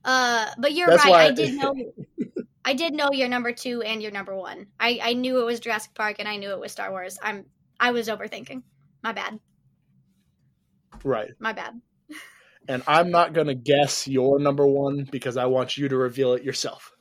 Uh, 0.03 0.47
but 0.57 0.73
you're 0.73 0.87
right. 0.87 1.09
why- 1.09 1.23
I 1.25 1.31
did 1.31 1.53
know. 1.55 1.75
I 2.65 2.73
did 2.73 2.93
know 2.93 3.09
your 3.11 3.27
number 3.27 3.51
two 3.53 3.81
and 3.81 4.01
your 4.01 4.11
number 4.11 4.35
one. 4.35 4.67
I 4.79 4.99
I 5.01 5.13
knew 5.13 5.39
it 5.41 5.45
was 5.45 5.59
Jurassic 5.59 5.93
Park 5.93 6.15
and 6.19 6.27
I 6.27 6.37
knew 6.37 6.49
it 6.51 6.59
was 6.59 6.71
Star 6.71 6.89
Wars. 6.91 7.17
I'm 7.21 7.45
I 7.79 7.91
was 7.91 8.07
overthinking. 8.07 8.63
My 9.03 9.13
bad. 9.13 9.39
right. 11.03 11.29
My 11.39 11.53
bad. 11.53 11.79
And 12.67 12.83
I'm 12.87 13.11
not 13.11 13.33
going 13.33 13.47
to 13.47 13.55
guess 13.55 14.07
your 14.07 14.39
number 14.39 14.65
one 14.65 15.07
because 15.11 15.35
I 15.37 15.45
want 15.45 15.77
you 15.77 15.89
to 15.89 15.97
reveal 15.97 16.33
it 16.33 16.43
yourself. 16.43 16.93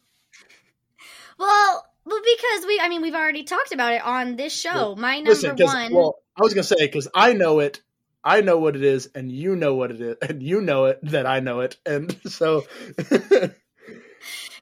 Well, 1.39 1.87
well, 2.05 2.21
because 2.25 2.67
we. 2.67 2.81
I 2.81 2.89
mean, 2.89 3.03
we've 3.03 3.15
already 3.15 3.45
talked 3.45 3.73
about 3.73 3.93
it 3.95 4.03
on 4.05 4.37
this 4.37 4.59
show. 4.59 4.95
My 4.97 5.17
number 5.17 5.31
Listen, 5.31 5.57
one. 5.57 5.95
well, 5.95 6.17
I 6.37 6.43
was 6.43 6.55
going 6.55 6.65
to 6.65 6.69
say 6.69 6.87
because 6.87 7.09
I 7.15 7.35
know 7.35 7.61
it. 7.61 7.83
I 8.23 8.43
know 8.43 8.59
what 8.59 8.77
it 8.77 8.85
is, 8.85 9.09
and 9.15 9.31
you 9.33 9.57
know 9.57 9.75
what 9.75 9.91
it 9.91 10.01
is, 10.01 10.17
and 10.21 10.43
you 10.43 10.61
know 10.61 10.87
it 10.87 10.99
that 11.05 11.27
I 11.27 11.41
know 11.41 11.61
it, 11.61 11.77
and 11.87 12.15
so 12.27 12.65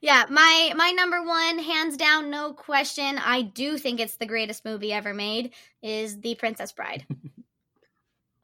Yeah, 0.00 0.26
my 0.30 0.72
my 0.76 0.92
number 0.92 1.22
one, 1.22 1.58
hands 1.58 1.96
down, 1.96 2.30
no 2.30 2.52
question. 2.52 3.18
I 3.18 3.42
do 3.42 3.78
think 3.78 3.98
it's 3.98 4.16
the 4.16 4.26
greatest 4.26 4.64
movie 4.64 4.92
ever 4.92 5.12
made. 5.12 5.52
Is 5.82 6.20
The 6.20 6.34
Princess 6.36 6.72
Bride. 6.72 7.06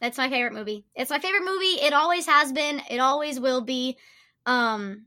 That's 0.05 0.19
my 0.19 0.29
favorite 0.29 0.53
movie. 0.53 0.85
It's 0.95 1.09
my 1.09 1.19
favorite 1.19 1.47
movie. 1.47 1.81
It 1.81 1.95
always 1.95 2.27
has 2.27 2.53
been. 2.53 2.83
It 2.91 2.99
always 2.99 3.41
will 3.41 3.63
be. 3.63 3.97
Um, 4.45 5.07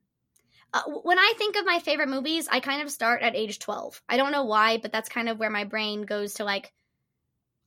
uh, 0.73 0.81
when 1.03 1.19
I 1.19 1.33
think 1.37 1.55
of 1.55 1.67
my 1.67 1.77
favorite 1.77 2.09
movies, 2.09 2.47
I 2.51 2.61
kind 2.61 2.81
of 2.81 2.89
start 2.89 3.21
at 3.21 3.35
age 3.35 3.59
twelve. 3.59 4.01
I 4.09 4.17
don't 4.17 4.31
know 4.31 4.45
why, 4.45 4.77
but 4.77 4.91
that's 4.91 5.07
kind 5.07 5.29
of 5.29 5.37
where 5.37 5.51
my 5.51 5.65
brain 5.65 6.01
goes 6.01 6.33
to. 6.35 6.45
Like, 6.45 6.73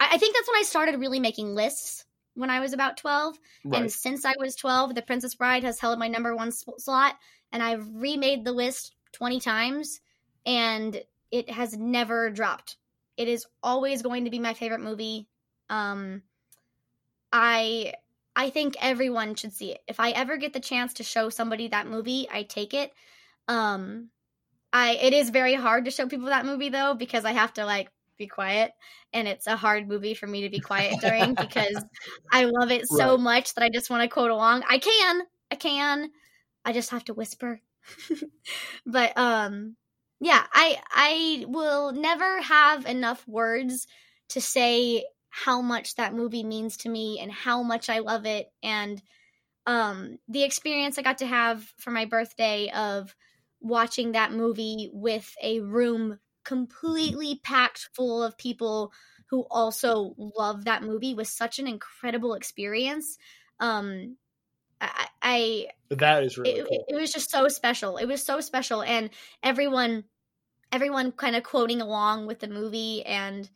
I, 0.01 0.09
I 0.15 0.19
think 0.19 0.35
that's 0.35 0.49
when 0.49 0.59
I 0.59 0.65
started 0.65 0.99
really 0.99 1.21
making 1.21 1.55
lists. 1.55 2.05
When 2.35 2.51
I 2.51 2.59
was 2.59 2.73
about 2.73 2.97
twelve, 2.97 3.39
and 3.73 3.93
since 3.93 4.25
I 4.25 4.35
was 4.37 4.57
12, 4.57 4.97
The 4.97 5.03
Princess 5.03 5.37
Bride 5.37 5.63
has 5.63 5.79
held 5.79 6.01
my 6.01 6.09
number 6.09 6.35
one 6.35 6.51
slot, 6.51 7.15
and 7.53 7.63
I've 7.63 7.87
remade 7.95 8.45
the 8.45 8.51
list 8.51 8.97
20 9.13 9.39
times, 9.39 10.01
and 10.45 11.01
it 11.31 11.49
has 11.49 11.77
never 11.77 12.29
dropped. 12.29 12.77
It 13.17 13.29
is 13.29 13.47
always 13.63 14.03
going 14.03 14.25
to 14.25 14.31
be 14.33 14.41
my 14.41 14.55
favorite 14.55 14.81
movie. 14.81 15.29
Um, 15.69 16.23
I 17.33 17.95
I 18.37 18.51
think 18.51 18.77
everyone 18.81 19.35
should 19.35 19.53
see 19.53 19.73
it. 19.73 19.83
If 19.89 20.01
I 20.01 20.11
ever 20.13 20.37
get 20.37 20.53
the 20.53 20.61
chance 20.61 20.95
to 20.95 21.03
show 21.05 21.29
somebody 21.31 21.69
that 21.69 21.87
movie, 21.87 22.29
I 22.31 22.43
take 22.45 22.75
it. 22.75 22.93
Um, 23.49 24.11
I 24.73 24.93
it 24.97 25.15
is 25.15 25.31
very 25.31 25.55
hard 25.55 25.85
to 25.87 25.91
show 25.91 26.09
people 26.09 26.27
that 26.29 26.47
movie 26.47 26.69
though 26.71 26.95
because 26.95 27.25
I 27.25 27.33
have 27.33 27.55
to 27.55 27.67
like 27.67 27.91
be 28.19 28.27
quiet, 28.29 28.73
and 29.13 29.29
it's 29.29 29.47
a 29.47 29.57
hard 29.57 29.89
movie 29.89 30.15
for 30.15 30.27
me 30.27 30.43
to 30.43 30.51
be 30.51 30.61
quiet 30.61 31.01
during 31.01 31.37
because 31.37 31.85
I 32.33 32.47
love 32.47 32.71
it 32.73 32.89
so 32.89 33.17
Right. 33.17 33.19
much 33.19 33.55
that 33.55 33.65
I 33.65 33.71
just 33.71 33.91
want 33.91 34.03
to 34.05 34.09
quote 34.09 34.31
along. 34.31 34.65
I 34.69 34.79
can, 34.79 35.23
I 35.51 35.57
can. 35.57 36.13
I 36.65 36.73
just 36.73 36.91
have 36.91 37.05
to 37.07 37.15
whisper. 37.15 37.61
but 38.87 39.17
um 39.17 39.77
yeah, 40.21 40.47
I 40.53 40.81
I 40.91 41.45
will 41.49 41.93
never 41.93 42.43
have 42.43 42.87
enough 42.87 43.27
words 43.27 43.87
to 44.31 44.41
say 44.41 45.05
how 45.31 45.61
much 45.63 45.95
that 45.97 46.15
movie 46.15 46.45
means 46.45 46.77
to 46.79 46.89
me 46.89 47.19
and 47.21 47.33
how 47.33 47.63
much 47.63 47.89
I 47.89 48.01
love 48.01 48.27
it 48.27 48.53
and 48.63 49.03
um 49.67 50.19
the 50.29 50.43
experience 50.43 50.99
I 50.99 51.03
got 51.03 51.19
to 51.19 51.27
have 51.27 51.65
for 51.79 51.91
my 51.91 52.05
birthday 52.05 52.71
of 52.71 53.15
watching 53.61 54.13
that 54.13 54.33
movie 54.33 54.91
with 54.93 55.35
a 55.43 55.61
room 55.61 56.19
completely 56.45 57.41
packed 57.43 57.91
full 57.95 58.23
of 58.23 58.39
people 58.39 58.93
who 59.29 59.47
also 59.51 60.15
love 60.17 60.65
that 60.65 60.83
movie 60.83 61.15
was 61.15 61.29
such 61.29 61.59
an 61.59 61.69
incredible 61.69 62.35
experience. 62.35 63.19
Um, 63.61 64.17
I, 64.81 65.09
I 65.23 65.69
that 65.91 66.23
is 66.25 66.39
really 66.39 66.61
it, 66.61 66.67
cool. 66.69 66.85
it 66.89 66.95
was 66.97 67.13
just 67.13 67.31
so 67.31 67.49
special. 67.49 67.97
It 67.97 68.07
was 68.07 68.23
so 68.23 68.41
special, 68.41 68.83
and 68.83 69.11
everyone, 69.43 70.05
everyone 70.73 71.13
kind 71.13 71.37
of 71.37 71.43
quoting 71.45 71.81
along 71.81 72.27
with 72.27 72.41
the 72.41 72.49
movie, 72.49 73.05
and 73.05 73.49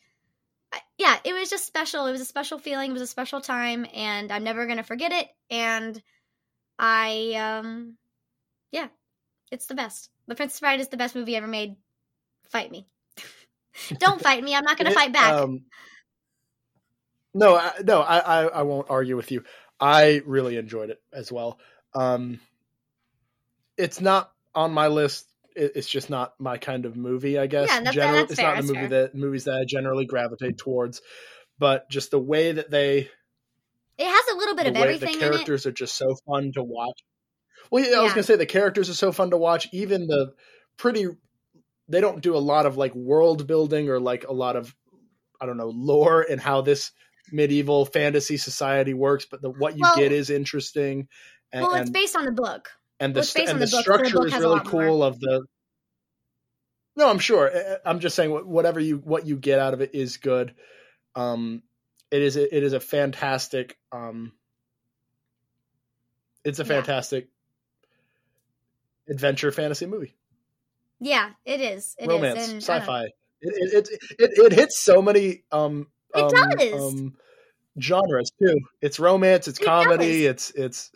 yeah, 0.98 1.18
it 1.24 1.32
was 1.32 1.50
just 1.50 1.66
special. 1.66 2.06
It 2.06 2.12
was 2.12 2.20
a 2.20 2.26
special 2.26 2.58
feeling. 2.58 2.90
It 2.90 2.94
was 2.94 3.02
a 3.02 3.06
special 3.06 3.40
time, 3.40 3.86
and 3.94 4.30
I'm 4.32 4.44
never 4.44 4.66
gonna 4.66 4.82
forget 4.82 5.12
it. 5.12 5.28
And 5.50 6.00
I, 6.78 7.34
um, 7.34 7.96
yeah, 8.72 8.88
it's 9.50 9.66
the 9.66 9.74
best. 9.74 10.10
The 10.26 10.34
Princess 10.34 10.60
Bride 10.60 10.80
is 10.80 10.88
the 10.88 10.96
best 10.96 11.14
movie 11.14 11.36
ever 11.36 11.46
made. 11.46 11.76
Fight 12.50 12.70
me. 12.70 12.86
Don't 13.98 14.20
fight 14.20 14.42
me. 14.42 14.54
I'm 14.54 14.64
not 14.64 14.78
gonna 14.78 14.90
It- 14.92 14.94
fight 14.94 15.12
back. 15.12 15.34
Um, 15.34 15.64
no, 17.36 17.56
I, 17.56 17.72
no, 17.84 18.00
I, 18.00 18.18
I, 18.18 18.42
I 18.46 18.62
won't 18.62 18.90
argue 18.90 19.16
with 19.16 19.32
you. 19.32 19.42
I 19.80 20.22
really 20.24 20.56
enjoyed 20.56 20.90
it 20.90 21.02
as 21.12 21.32
well. 21.32 21.58
Um, 21.92 22.38
it's 23.76 24.00
not 24.00 24.30
on 24.54 24.72
my 24.72 24.86
list. 24.86 25.26
It, 25.54 25.72
it's 25.76 25.88
just 25.88 26.10
not 26.10 26.34
my 26.38 26.58
kind 26.58 26.84
of 26.86 26.96
movie, 26.96 27.38
I 27.38 27.46
guess. 27.46 27.68
Yeah, 27.68 27.78
that's- 27.78 27.94
General- 27.94 28.18
that's 28.20 28.32
it's 28.32 28.40
fair, 28.40 28.54
not 28.54 28.62
the 28.62 28.66
movie 28.74 28.88
fair. 28.88 29.02
that 29.02 29.14
movies 29.14 29.44
that 29.44 29.54
I 29.60 29.64
generally 29.64 30.06
gravitate 30.06 30.58
towards. 30.58 31.00
But 31.58 31.88
just 31.88 32.10
the 32.10 32.18
way 32.18 32.52
that 32.52 32.70
they, 32.70 33.08
it 33.96 34.06
has 34.06 34.34
a 34.34 34.36
little 34.36 34.56
bit 34.56 34.66
of 34.66 34.76
everything 34.76 35.12
the 35.12 35.18
in 35.18 35.24
it. 35.24 35.30
characters 35.34 35.66
are 35.66 35.72
just 35.72 35.96
so 35.96 36.16
fun 36.26 36.50
to 36.54 36.62
watch. 36.64 37.00
Well, 37.70 37.88
yeah, 37.88 37.98
I 38.00 38.02
was 38.02 38.12
gonna 38.12 38.24
say 38.24 38.36
the 38.36 38.44
characters 38.46 38.90
are 38.90 38.94
so 38.94 39.12
fun 39.12 39.30
to 39.30 39.36
watch. 39.36 39.68
Even 39.72 40.06
the 40.08 40.32
pretty, 40.76 41.06
they 41.88 42.00
don't 42.00 42.20
do 42.20 42.36
a 42.36 42.38
lot 42.38 42.66
of 42.66 42.76
like 42.76 42.94
world 42.94 43.46
building 43.46 43.88
or 43.88 44.00
like 44.00 44.24
a 44.28 44.32
lot 44.32 44.56
of, 44.56 44.74
I 45.40 45.46
don't 45.46 45.56
know, 45.56 45.68
lore 45.72 46.26
and 46.28 46.40
how 46.40 46.60
this 46.62 46.90
medieval 47.30 47.84
fantasy 47.86 48.36
society 48.36 48.94
works. 48.94 49.26
But 49.30 49.40
the 49.42 49.50
what 49.50 49.74
you 49.76 49.82
Well- 49.82 49.96
get 49.96 50.10
is 50.10 50.28
interesting, 50.30 51.06
and 51.52 51.62
Well, 51.62 51.74
it's 51.76 51.90
based 51.90 52.16
on 52.16 52.24
the 52.24 52.32
book. 52.32 52.70
And 53.04 53.14
the 53.14 53.22
st- 53.22 53.48
and 53.48 53.60
the 53.60 53.66
the 53.66 53.70
book, 53.70 53.84
so 53.84 53.92
the 53.98 54.06
structure 54.06 54.26
is 54.26 54.32
really 54.34 54.46
lot 54.46 54.72
more. 54.72 54.86
cool. 54.86 55.02
Of 55.04 55.20
the 55.20 55.44
no, 56.96 57.08
I'm 57.08 57.18
sure. 57.18 57.50
I- 57.54 57.78
I'm 57.88 58.00
just 58.00 58.16
saying 58.16 58.30
whatever 58.30 58.80
you 58.80 58.98
what 58.98 59.26
you 59.26 59.36
get 59.36 59.58
out 59.58 59.74
of 59.74 59.80
it 59.80 59.94
is 59.94 60.16
good. 60.16 60.54
Um, 61.14 61.62
it 62.10 62.22
is 62.22 62.36
a, 62.36 62.56
it 62.56 62.62
is 62.62 62.72
a 62.72 62.80
fantastic. 62.80 63.78
Um, 63.92 64.32
it's 66.44 66.58
a 66.58 66.62
Yeah. 66.62 66.68
fantastic 66.68 67.28
adventure 69.08 69.50
fantasy 69.52 69.86
movie, 69.86 70.14
Yeah, 71.00 71.30
it 71.44 71.60
is. 71.60 71.94
It 71.98 72.04
is, 72.04 72.08
romance, 72.08 72.48
and 72.48 72.62
sci-fi. 72.62 73.04
It 73.04 73.12
it, 73.42 73.88
it 73.90 73.98
it 74.18 74.30
it 74.38 74.52
hits 74.52 74.78
so 74.78 75.02
many 75.02 75.42
um 75.52 75.88
It 76.14 76.22
um, 76.22 76.30
does. 76.30 76.82
um 76.96 77.16
genres 77.80 78.30
too. 78.40 78.56
It's 78.80 78.98
romance, 79.00 79.48
it's 79.48 79.58
It 79.58 79.64
comedy, 79.64 80.26
it's 80.26 80.50
it's 80.52 80.90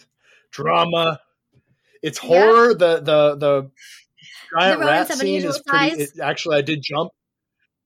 drama. 0.51 1.21
It's 2.03 2.23
Yeah. 2.23 2.29
horror. 2.29 2.75
The 2.75 3.01
the 3.01 3.37
the 3.37 3.71
giant 4.59 4.81
rodents 4.81 5.11
rat 5.11 5.19
scene 5.19 5.45
is 5.45 5.63
pretty. 5.67 6.03
It, 6.03 6.11
actually, 6.23 6.57
I 6.59 6.63
did 6.63 6.81
jump. 6.83 7.11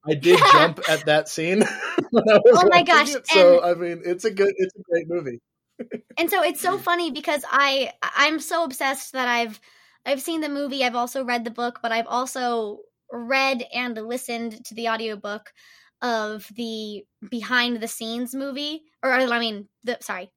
I 0.07 0.13
did 0.25 0.39
Yeah. 0.39 0.51
jump 0.51 0.79
at 0.89 1.05
that 1.05 1.29
scene. 1.29 1.59
when 2.11 2.23
I 2.29 2.37
was 2.43 2.59
Oh 2.63 2.67
my 2.69 2.83
gosh, 2.83 3.15
it, 3.15 3.27
So 3.27 3.61
and- 3.63 3.71
I 3.71 3.73
mean, 3.79 4.01
it's 4.05 4.25
a 4.25 4.31
good. 4.31 4.53
It's 4.57 4.75
a 4.75 4.81
great 4.89 5.07
movie. 5.07 5.39
and 6.17 6.29
so 6.29 6.43
it's 6.43 6.61
so 6.61 6.77
funny 6.77 7.11
because 7.11 7.43
I 7.49 7.91
I'm 8.01 8.39
so 8.39 8.63
obsessed 8.63 9.13
that 9.13 9.27
I've 9.27 9.59
I've 10.05 10.21
seen 10.21 10.41
the 10.41 10.49
movie, 10.49 10.83
I've 10.83 10.95
also 10.95 11.23
read 11.23 11.45
the 11.45 11.51
book, 11.51 11.79
but 11.81 11.91
I've 11.91 12.07
also 12.07 12.79
read 13.11 13.63
and 13.73 13.95
listened 13.95 14.65
to 14.65 14.75
the 14.75 14.89
audiobook 14.89 15.53
of 16.01 16.47
the 16.55 17.05
behind 17.29 17.79
the 17.79 17.87
scenes 17.87 18.35
movie 18.35 18.83
or 19.01 19.11
I 19.11 19.39
mean 19.39 19.69
the 19.85 19.97
sorry 20.01 20.32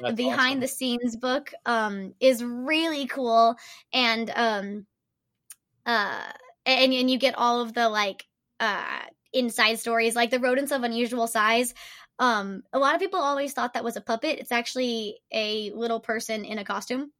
That's 0.00 0.16
behind 0.16 0.54
awesome. 0.54 0.60
the 0.60 0.68
scenes 0.68 1.16
book 1.16 1.52
um 1.66 2.14
is 2.20 2.42
really 2.44 3.06
cool 3.06 3.56
and 3.92 4.30
um 4.34 4.86
uh 5.86 6.32
and 6.66 6.92
and 6.92 7.10
you 7.10 7.18
get 7.18 7.36
all 7.36 7.60
of 7.60 7.72
the 7.74 7.88
like 7.88 8.26
uh 8.60 9.00
inside 9.32 9.78
stories 9.78 10.16
like 10.16 10.30
the 10.30 10.40
rodents 10.40 10.72
of 10.72 10.82
unusual 10.82 11.26
size 11.26 11.74
um 12.18 12.62
a 12.72 12.78
lot 12.78 12.94
of 12.94 13.00
people 13.00 13.20
always 13.20 13.52
thought 13.52 13.74
that 13.74 13.84
was 13.84 13.96
a 13.96 14.00
puppet 14.00 14.38
it's 14.38 14.52
actually 14.52 15.20
a 15.32 15.70
little 15.72 16.00
person 16.00 16.44
in 16.44 16.58
a 16.58 16.64
costume 16.64 17.12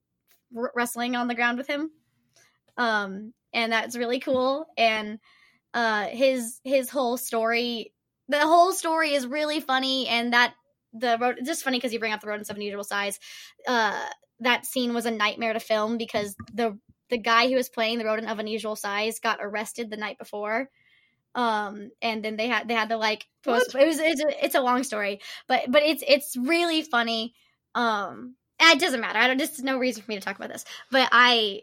r- 0.57 0.73
wrestling 0.75 1.17
on 1.17 1.29
the 1.29 1.35
ground 1.35 1.59
with 1.59 1.67
him 1.67 1.91
um 2.77 3.33
and 3.53 3.73
that's 3.73 3.97
really 3.97 4.21
cool 4.21 4.67
and 4.77 5.19
uh 5.75 6.05
his 6.07 6.61
his 6.65 6.89
whole 6.91 7.17
story 7.17 7.93
the 8.29 8.41
whole 8.41 8.73
story 8.73 9.15
is 9.15 9.27
really 9.27 9.61
funny 9.61 10.09
and 10.09 10.33
that 10.33 10.55
the 11.01 11.19
road 11.21 11.37
It's 11.39 11.49
just 11.49 11.65
funny 11.65 11.79
because 11.79 11.93
you 11.93 11.99
bring 11.99 12.13
up 12.13 12.21
the 12.21 12.27
rodents 12.29 12.51
of 12.51 12.57
unusual 12.57 12.85
size 12.85 13.19
uh 13.67 14.01
that 14.41 14.67
scene 14.67 14.95
was 14.95 15.07
a 15.07 15.11
nightmare 15.11 15.53
to 15.53 15.61
film 15.61 15.99
because 15.99 16.37
the 16.53 16.79
the 17.11 17.19
guy 17.19 17.49
who 17.49 17.55
was 17.57 17.69
playing 17.69 17.99
the 17.99 18.05
rodent 18.05 18.29
of 18.29 18.39
unusual 18.39 18.77
size 18.77 19.19
got 19.21 19.39
arrested 19.41 19.91
the 19.91 19.97
night 19.97 20.19
before 20.19 20.69
um 21.35 21.91
and 22.03 22.25
then 22.25 22.37
they 22.37 22.49
had 22.49 22.69
they 22.69 22.75
had 22.75 22.89
to 22.89 22.97
like 22.97 23.27
post 23.43 23.75
it 23.75 23.87
was 23.87 23.99
it's 23.99 24.23
a, 24.23 24.45
it's 24.45 24.55
a 24.55 24.61
long 24.61 24.83
story 24.83 25.21
but 25.47 25.71
but 25.71 25.83
it's 25.83 26.03
it's 26.07 26.37
really 26.37 26.83
funny 26.83 27.35
um 27.75 28.35
and 28.61 28.77
it 28.77 28.81
doesn't 28.81 29.01
matter 29.01 29.19
i 29.19 29.27
don't 29.27 29.39
just 29.39 29.63
no 29.63 29.79
reason 29.79 30.03
for 30.03 30.11
me 30.11 30.17
to 30.17 30.25
talk 30.25 30.37
about 30.37 30.49
this 30.51 30.65
but 30.91 31.09
i 31.13 31.61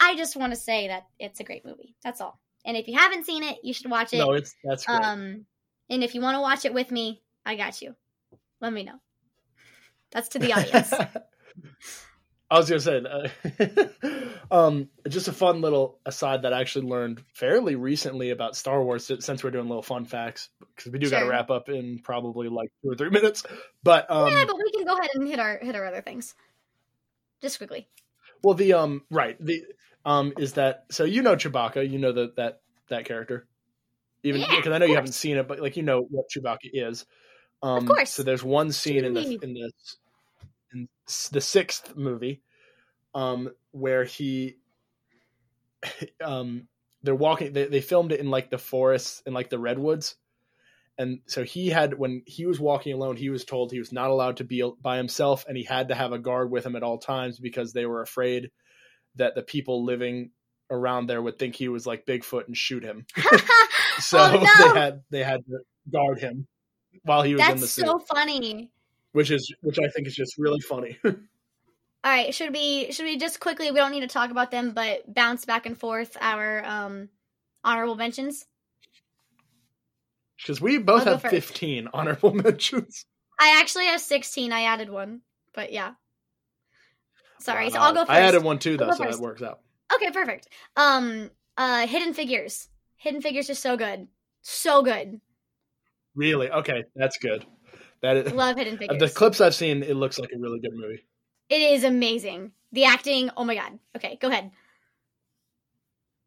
i 0.00 0.16
just 0.16 0.36
want 0.36 0.52
to 0.52 0.58
say 0.58 0.88
that 0.88 1.04
it's 1.18 1.40
a 1.40 1.44
great 1.44 1.64
movie 1.66 1.94
that's 2.02 2.20
all 2.20 2.40
and 2.64 2.76
if 2.76 2.88
you 2.88 2.98
haven't 2.98 3.24
seen 3.26 3.42
it 3.42 3.58
you 3.62 3.72
should 3.74 3.90
watch 3.90 4.12
it 4.12 4.18
No, 4.18 4.32
it's 4.32 4.54
that's 4.64 4.84
great. 4.86 5.00
um, 5.00 5.46
and 5.90 6.04
if 6.04 6.14
you 6.14 6.20
want 6.20 6.36
to 6.36 6.40
watch 6.40 6.64
it 6.64 6.74
with 6.74 6.90
me, 6.90 7.22
I 7.46 7.56
got 7.56 7.80
you. 7.80 7.94
Let 8.60 8.72
me 8.72 8.84
know. 8.84 9.00
That's 10.10 10.28
to 10.30 10.38
the 10.38 10.52
audience. 10.52 10.92
I 12.50 12.58
was 12.58 12.68
gonna 12.70 12.80
say, 12.80 13.02
uh, 13.04 14.28
um, 14.50 14.88
just 15.06 15.28
a 15.28 15.32
fun 15.32 15.60
little 15.60 15.98
aside 16.06 16.42
that 16.42 16.54
I 16.54 16.60
actually 16.62 16.86
learned 16.86 17.22
fairly 17.34 17.74
recently 17.74 18.30
about 18.30 18.56
Star 18.56 18.82
Wars. 18.82 19.10
Since 19.20 19.44
we're 19.44 19.50
doing 19.50 19.68
little 19.68 19.82
fun 19.82 20.06
facts, 20.06 20.48
because 20.74 20.90
we 20.90 20.98
do 20.98 21.10
got 21.10 21.20
to 21.20 21.28
wrap 21.28 21.50
up 21.50 21.68
in 21.68 21.98
probably 21.98 22.48
like 22.48 22.70
two 22.82 22.90
or 22.90 22.94
three 22.94 23.10
minutes. 23.10 23.44
But 23.82 24.10
um, 24.10 24.32
yeah, 24.32 24.44
but 24.46 24.56
we 24.56 24.70
can 24.72 24.86
go 24.86 24.96
ahead 24.96 25.10
and 25.14 25.28
hit 25.28 25.38
our 25.38 25.58
hit 25.58 25.74
our 25.74 25.84
other 25.84 26.00
things, 26.00 26.34
just 27.42 27.58
quickly. 27.58 27.86
well, 28.42 28.54
the 28.54 28.72
um, 28.72 29.02
right, 29.10 29.36
the 29.38 29.62
um, 30.06 30.32
is 30.38 30.54
that 30.54 30.86
so? 30.90 31.04
You 31.04 31.20
know 31.20 31.36
Chewbacca, 31.36 31.88
you 31.88 31.98
know 31.98 32.12
that 32.12 32.36
that 32.36 32.60
that 32.88 33.04
character, 33.04 33.46
even 34.22 34.40
Yeah, 34.40 34.56
because 34.56 34.72
I 34.72 34.78
know 34.78 34.86
you 34.86 34.94
haven't 34.94 35.12
seen 35.12 35.36
it, 35.36 35.46
but 35.46 35.60
like 35.60 35.76
you 35.76 35.82
know 35.82 36.06
what 36.08 36.30
Chewbacca 36.34 36.70
is. 36.72 37.04
Um, 37.62 37.86
course. 37.86 38.10
So 38.10 38.22
there's 38.22 38.44
one 38.44 38.72
scene 38.72 39.04
in 39.04 39.14
the 39.14 39.38
in 39.42 39.54
the 39.54 39.72
in 40.72 40.88
the 41.32 41.40
sixth 41.40 41.96
movie, 41.96 42.42
um, 43.14 43.50
where 43.72 44.04
he, 44.04 44.56
um, 46.24 46.68
they're 47.02 47.14
walking. 47.14 47.52
They, 47.52 47.66
they 47.66 47.80
filmed 47.80 48.12
it 48.12 48.20
in 48.20 48.30
like 48.30 48.50
the 48.50 48.58
forests 48.58 49.22
in 49.26 49.32
like 49.32 49.50
the 49.50 49.58
redwoods, 49.58 50.16
and 50.98 51.20
so 51.26 51.42
he 51.42 51.68
had 51.68 51.94
when 51.94 52.22
he 52.26 52.46
was 52.46 52.60
walking 52.60 52.92
alone, 52.92 53.16
he 53.16 53.30
was 53.30 53.44
told 53.44 53.72
he 53.72 53.78
was 53.78 53.92
not 53.92 54.10
allowed 54.10 54.36
to 54.38 54.44
be 54.44 54.68
by 54.80 54.96
himself, 54.96 55.44
and 55.48 55.56
he 55.56 55.64
had 55.64 55.88
to 55.88 55.94
have 55.94 56.12
a 56.12 56.18
guard 56.18 56.50
with 56.50 56.64
him 56.64 56.76
at 56.76 56.82
all 56.82 56.98
times 56.98 57.38
because 57.40 57.72
they 57.72 57.86
were 57.86 58.02
afraid 58.02 58.50
that 59.16 59.34
the 59.34 59.42
people 59.42 59.84
living 59.84 60.30
around 60.70 61.06
there 61.06 61.22
would 61.22 61.38
think 61.38 61.56
he 61.56 61.68
was 61.68 61.86
like 61.86 62.06
Bigfoot 62.06 62.46
and 62.46 62.56
shoot 62.56 62.84
him. 62.84 63.06
So 64.00 64.16
oh 64.16 64.32
no, 64.32 64.72
they 64.72 64.78
had 64.78 65.02
they 65.10 65.24
had 65.24 65.44
to 65.46 65.58
guard 65.90 66.20
him 66.20 66.46
while 67.02 67.22
he 67.22 67.34
was 67.34 67.42
in 67.42 67.48
the 67.54 67.60
that's 67.60 67.72
suit, 67.72 67.86
so 67.86 67.98
funny. 67.98 68.70
which 69.12 69.30
is 69.30 69.52
which 69.62 69.78
I 69.78 69.88
think 69.88 70.06
is 70.06 70.14
just 70.14 70.36
really 70.38 70.60
funny. 70.60 70.98
All 71.04 71.14
right, 72.04 72.34
should 72.34 72.52
we 72.52 72.90
should 72.92 73.04
we 73.04 73.16
just 73.16 73.40
quickly? 73.40 73.70
We 73.70 73.76
don't 73.78 73.90
need 73.90 74.00
to 74.00 74.06
talk 74.06 74.30
about 74.30 74.50
them, 74.50 74.72
but 74.72 75.12
bounce 75.12 75.44
back 75.44 75.66
and 75.66 75.76
forth 75.76 76.16
our 76.20 76.64
um 76.64 77.08
honorable 77.64 77.96
mentions. 77.96 78.46
Because 80.36 80.60
we 80.60 80.78
both 80.78 81.06
I'll 81.06 81.18
have 81.18 81.22
15 81.30 81.88
honorable 81.92 82.32
mentions. 82.44 83.04
I 83.40 83.58
actually 83.60 83.86
have 83.86 84.00
sixteen. 84.00 84.52
I 84.52 84.62
added 84.62 84.90
one, 84.90 85.20
but 85.54 85.72
yeah. 85.72 85.92
Sorry, 87.40 87.66
Wow, 87.66 87.70
so 87.70 87.78
I'll 87.78 87.92
go 87.92 88.00
first. 88.00 88.10
I 88.10 88.20
added 88.20 88.42
one 88.42 88.58
too, 88.58 88.76
though, 88.76 88.90
so 88.90 89.04
first. 89.04 89.18
that 89.18 89.22
works 89.22 89.42
out. 89.42 89.60
Okay, 89.94 90.10
perfect. 90.10 90.48
Um, 90.76 91.30
uh, 91.56 91.86
Hidden 91.86 92.14
Figures. 92.14 92.68
Hidden 92.96 93.20
Figures 93.20 93.48
is 93.48 93.58
so 93.60 93.76
good, 93.76 94.08
so 94.42 94.82
good. 94.82 95.20
Really? 96.14 96.50
Okay, 96.50 96.84
that's 96.96 97.18
good. 97.18 97.44
That 98.02 98.16
is, 98.16 98.32
Love 98.32 98.56
Hidden 98.56 98.78
Figures. 98.78 98.98
the 99.00 99.08
clips 99.08 99.40
I've 99.40 99.54
seen, 99.54 99.82
it 99.82 99.94
looks 99.94 100.18
like 100.18 100.30
a 100.34 100.38
really 100.38 100.60
good 100.60 100.72
movie. 100.74 101.04
it 101.48 101.60
is 101.60 101.84
amazing. 101.84 102.52
The 102.72 102.84
acting. 102.84 103.30
Oh 103.36 103.44
my 103.44 103.54
god. 103.54 103.78
Okay, 103.96 104.18
go 104.20 104.28
ahead. 104.28 104.50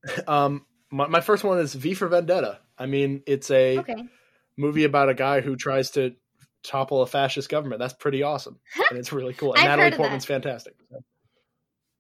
Um, 0.27 0.65
my, 0.91 1.07
my 1.07 1.21
first 1.21 1.43
one 1.43 1.59
is 1.59 1.73
V 1.75 1.93
for 1.93 2.07
Vendetta. 2.07 2.59
I 2.77 2.87
mean, 2.87 3.21
it's 3.27 3.51
a 3.51 3.77
Okay. 3.79 4.05
movie 4.57 4.83
about 4.83 5.09
a 5.09 5.13
guy 5.13 5.41
who 5.41 5.55
tries 5.55 5.91
to 5.91 6.15
topple 6.63 7.01
a 7.01 7.05
fascist 7.07 7.49
government. 7.49 7.79
That's 7.79 7.93
pretty 7.93 8.23
awesome, 8.23 8.59
and 8.89 8.97
it's 8.97 9.13
really 9.13 9.33
cool. 9.33 9.53
And 9.53 9.65
Natalie 9.65 9.91
Portman's 9.91 10.25
that. 10.25 10.33
fantastic. 10.33 10.73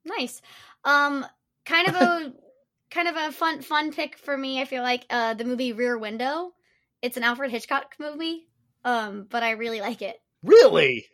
Nice. 0.03 0.41
Um, 0.83 1.25
kind 1.65 1.87
of 1.89 1.95
a 1.95 2.33
kind 2.91 3.07
of 3.07 3.15
a 3.15 3.31
fun 3.31 3.61
fun 3.61 3.91
pick 3.93 4.17
for 4.17 4.35
me. 4.35 4.59
I 4.59 4.65
feel 4.65 4.81
like 4.83 5.05
uh 5.09 5.35
the 5.35 5.45
movie 5.45 5.71
Rear 5.73 5.97
Window. 5.97 6.53
It's 7.01 7.17
an 7.17 7.23
Alfred 7.23 7.51
Hitchcock 7.51 7.95
movie. 7.99 8.47
Um, 8.83 9.27
but 9.29 9.43
I 9.43 9.51
really 9.51 9.81
like 9.81 10.01
it. 10.01 10.17
Really? 10.43 11.05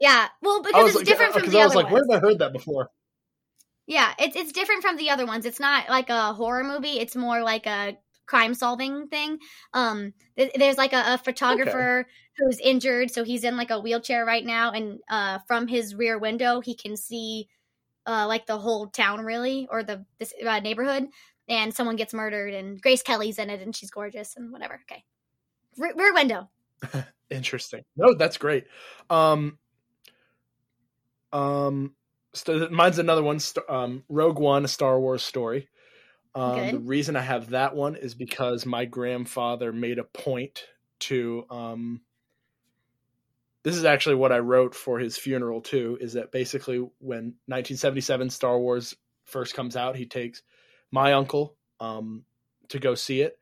Yeah. 0.00 0.28
Well, 0.40 0.62
because 0.62 0.88
it's 0.88 0.96
like, 0.96 1.06
different 1.06 1.32
from 1.34 1.48
the 1.48 1.60
I 1.60 1.64
was 1.64 1.72
other 1.72 1.84
like, 1.84 1.92
where 1.92 2.02
ones. 2.02 2.12
have 2.12 2.22
I 2.22 2.26
heard 2.26 2.38
that 2.40 2.52
before? 2.52 2.90
Yeah, 3.86 4.14
it's 4.18 4.36
it's 4.36 4.52
different 4.52 4.82
from 4.82 4.96
the 4.96 5.10
other 5.10 5.26
ones. 5.26 5.44
It's 5.44 5.60
not 5.60 5.88
like 5.88 6.08
a 6.08 6.32
horror 6.32 6.64
movie. 6.64 7.00
It's 7.00 7.16
more 7.16 7.42
like 7.42 7.66
a 7.66 7.98
crime 8.26 8.54
solving 8.54 9.08
thing. 9.08 9.38
Um, 9.74 10.14
th- 10.36 10.52
there's 10.54 10.78
like 10.78 10.92
a, 10.92 11.14
a 11.14 11.18
photographer 11.18 12.06
who's 12.38 12.60
injured, 12.60 13.10
so 13.10 13.24
he's 13.24 13.44
in 13.44 13.56
like 13.56 13.70
a 13.70 13.80
wheelchair 13.80 14.24
right 14.24 14.44
now, 14.44 14.70
and 14.70 15.00
uh, 15.10 15.40
from 15.48 15.66
his 15.66 15.94
rear 15.94 16.18
window 16.18 16.60
he 16.60 16.74
can 16.76 16.96
see 16.96 17.48
uh 18.06 18.26
like 18.26 18.46
the 18.46 18.58
whole 18.58 18.88
town 18.88 19.20
really 19.20 19.68
or 19.70 19.82
the 19.82 20.04
this 20.18 20.32
uh, 20.46 20.60
neighborhood, 20.60 21.08
and 21.48 21.74
someone 21.74 21.96
gets 21.96 22.14
murdered, 22.14 22.54
and 22.54 22.80
Grace 22.80 23.02
Kelly's 23.02 23.38
in 23.38 23.50
it, 23.50 23.60
and 23.60 23.74
she's 23.74 23.90
gorgeous 23.90 24.34
and 24.36 24.52
whatever. 24.52 24.80
Okay, 24.88 25.04
Re- 25.78 25.92
rear 25.94 26.14
window. 26.14 26.48
Interesting. 27.30 27.82
No, 27.96 28.14
that's 28.14 28.36
great. 28.36 28.64
Um, 29.08 29.58
um, 31.32 31.94
st- 32.34 32.70
mine's 32.70 32.98
another 32.98 33.22
one. 33.22 33.40
Um, 33.68 34.04
Rogue 34.08 34.38
One, 34.38 34.64
a 34.64 34.68
Star 34.68 35.00
Wars 35.00 35.22
story. 35.22 35.68
Um, 36.34 36.70
the 36.70 36.78
reason 36.78 37.16
I 37.16 37.20
have 37.20 37.50
that 37.50 37.76
one 37.76 37.96
is 37.96 38.14
because 38.14 38.64
my 38.64 38.84
grandfather 38.84 39.72
made 39.72 39.98
a 39.98 40.04
point 40.04 40.64
to. 41.00 41.44
Um, 41.50 42.00
this 43.62 43.76
is 43.76 43.84
actually 43.84 44.16
what 44.16 44.32
I 44.32 44.38
wrote 44.38 44.74
for 44.74 44.98
his 44.98 45.16
funeral 45.16 45.60
too. 45.60 45.98
Is 46.00 46.14
that 46.14 46.32
basically 46.32 46.78
when 46.98 47.34
1977 47.46 48.30
Star 48.30 48.58
Wars 48.58 48.96
first 49.24 49.54
comes 49.54 49.76
out, 49.76 49.96
he 49.96 50.06
takes 50.06 50.42
my 50.90 51.12
uncle 51.12 51.54
um, 51.80 52.24
to 52.68 52.78
go 52.78 52.94
see 52.94 53.20
it. 53.20 53.38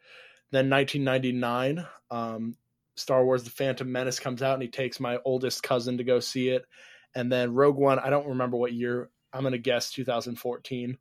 Then 0.50 0.68
1999, 0.68 1.86
um, 2.10 2.56
Star 2.96 3.24
Wars: 3.24 3.44
The 3.44 3.50
Phantom 3.50 3.90
Menace 3.90 4.20
comes 4.20 4.42
out, 4.42 4.54
and 4.54 4.62
he 4.62 4.68
takes 4.68 5.00
my 5.00 5.18
oldest 5.24 5.62
cousin 5.62 5.98
to 5.98 6.04
go 6.04 6.20
see 6.20 6.48
it. 6.48 6.64
And 7.14 7.30
then 7.30 7.54
Rogue 7.54 7.76
One, 7.76 7.98
I 7.98 8.10
don't 8.10 8.28
remember 8.28 8.56
what 8.56 8.72
year. 8.72 9.10
I'm 9.32 9.42
gonna 9.42 9.58
guess 9.58 9.90
2014. 9.92 10.98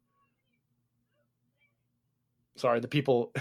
Sorry, 2.56 2.80
the 2.80 2.88
people 2.88 3.34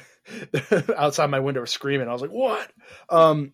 outside 0.97 1.27
my 1.27 1.41
window 1.41 1.61
were 1.61 1.67
screaming. 1.67 2.09
I 2.09 2.13
was 2.13 2.23
like, 2.23 2.31
"What?" 2.31 2.71
Um, 3.11 3.53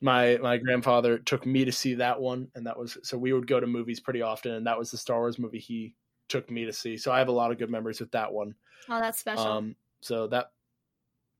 my 0.00 0.38
my 0.38 0.56
grandfather 0.56 1.18
took 1.18 1.44
me 1.44 1.64
to 1.64 1.72
see 1.72 1.94
that 1.94 2.20
one, 2.20 2.48
and 2.54 2.66
that 2.66 2.78
was 2.78 2.96
so 3.02 3.18
we 3.18 3.32
would 3.32 3.46
go 3.46 3.60
to 3.60 3.66
movies 3.66 4.00
pretty 4.00 4.22
often, 4.22 4.52
and 4.52 4.66
that 4.66 4.78
was 4.78 4.90
the 4.90 4.96
Star 4.96 5.18
Wars 5.18 5.38
movie 5.38 5.58
he 5.58 5.94
took 6.28 6.50
me 6.50 6.64
to 6.64 6.72
see. 6.72 6.96
So 6.96 7.12
I 7.12 7.18
have 7.18 7.28
a 7.28 7.32
lot 7.32 7.50
of 7.50 7.58
good 7.58 7.70
memories 7.70 8.00
with 8.00 8.12
that 8.12 8.32
one. 8.32 8.54
Oh, 8.88 9.00
that's 9.00 9.18
special. 9.18 9.46
Um, 9.46 9.76
so 10.00 10.28
that, 10.28 10.52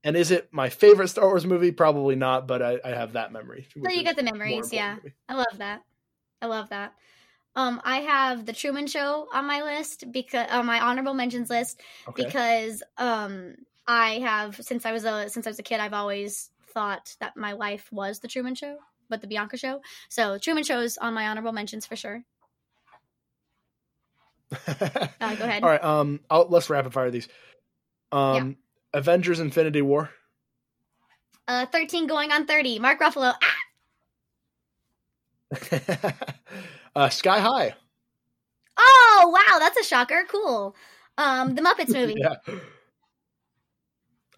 and 0.05 0.16
is 0.16 0.31
it 0.31 0.48
my 0.52 0.68
favorite 0.68 1.09
Star 1.09 1.27
Wars 1.27 1.47
movie? 1.47 1.72
Probably 1.72 2.16
not, 2.16 2.47
but 2.47 2.62
I, 2.62 2.78
I 2.85 2.90
have 2.90 3.14
that 3.14 3.32
memory. 3.32 3.66
so 3.72 3.90
you 3.90 4.05
got 4.05 4.16
the 4.16 4.22
memories, 4.22 4.72
yeah. 4.72 4.97
me. 5.02 5.12
I 5.28 5.35
love 5.35 5.59
that. 5.59 5.82
I 6.40 6.47
love 6.47 6.70
that. 6.70 6.94
Um, 7.56 7.81
I 7.85 7.98
have 7.98 8.47
the 8.47 8.52
Truman 8.52 8.86
Show 8.86 9.27
on 9.32 9.44
my 9.47 9.62
list 9.62 10.10
because 10.12 10.48
on 10.51 10.66
my 10.66 10.81
honorable 10.81 11.14
mentions 11.14 11.51
list 11.51 11.81
Okay. 12.09 12.24
because 12.24 12.82
um 12.97 13.56
I 13.86 14.20
have 14.20 14.56
since 14.62 14.86
I 14.86 14.93
was 14.93 15.05
a 15.05 15.28
since 15.28 15.47
I 15.47 15.51
was 15.51 15.59
a 15.59 15.64
kid 15.64 15.81
I've 15.81 15.93
always 15.93 16.51
thought 16.72 17.16
that 17.18 17.36
my 17.36 17.52
life 17.52 17.89
was 17.93 18.20
the 18.20 18.28
Truman 18.28 18.55
Show, 18.55 18.78
but 19.09 19.20
the 19.20 19.27
Bianca 19.27 19.56
Show. 19.56 19.82
So 20.09 20.39
Truman 20.39 20.62
Show 20.62 20.81
is 20.81 20.97
on 20.97 21.12
my 21.12 21.27
honorable 21.27 21.52
mentions 21.52 21.86
for 21.86 21.97
sure. 21.97 22.24
Uh, 25.22 25.36
go 25.36 25.44
ahead. 25.44 25.62
All 25.62 25.68
right. 25.68 25.85
Um, 25.85 26.20
I'll, 26.31 26.47
let's 26.48 26.70
rapid 26.70 26.93
fire 26.93 27.10
these. 27.10 27.28
Um, 28.10 28.56
Avengers: 28.92 29.40
Infinity 29.40 29.82
War. 29.82 30.10
Uh, 31.46 31.66
thirteen 31.66 32.06
going 32.06 32.32
on 32.32 32.46
thirty. 32.46 32.78
Mark 32.78 33.00
Ruffalo. 33.00 33.34
Ah! 33.42 33.56
uh, 36.96 37.08
Sky 37.08 37.40
High. 37.40 37.74
Oh 38.78 39.30
wow, 39.34 39.58
that's 39.58 39.78
a 39.78 39.84
shocker. 39.84 40.24
Cool. 40.28 40.74
Um, 41.18 41.54
the 41.54 41.62
Muppets 41.62 41.88
movie. 41.94 42.14
Yeah. 42.16 42.36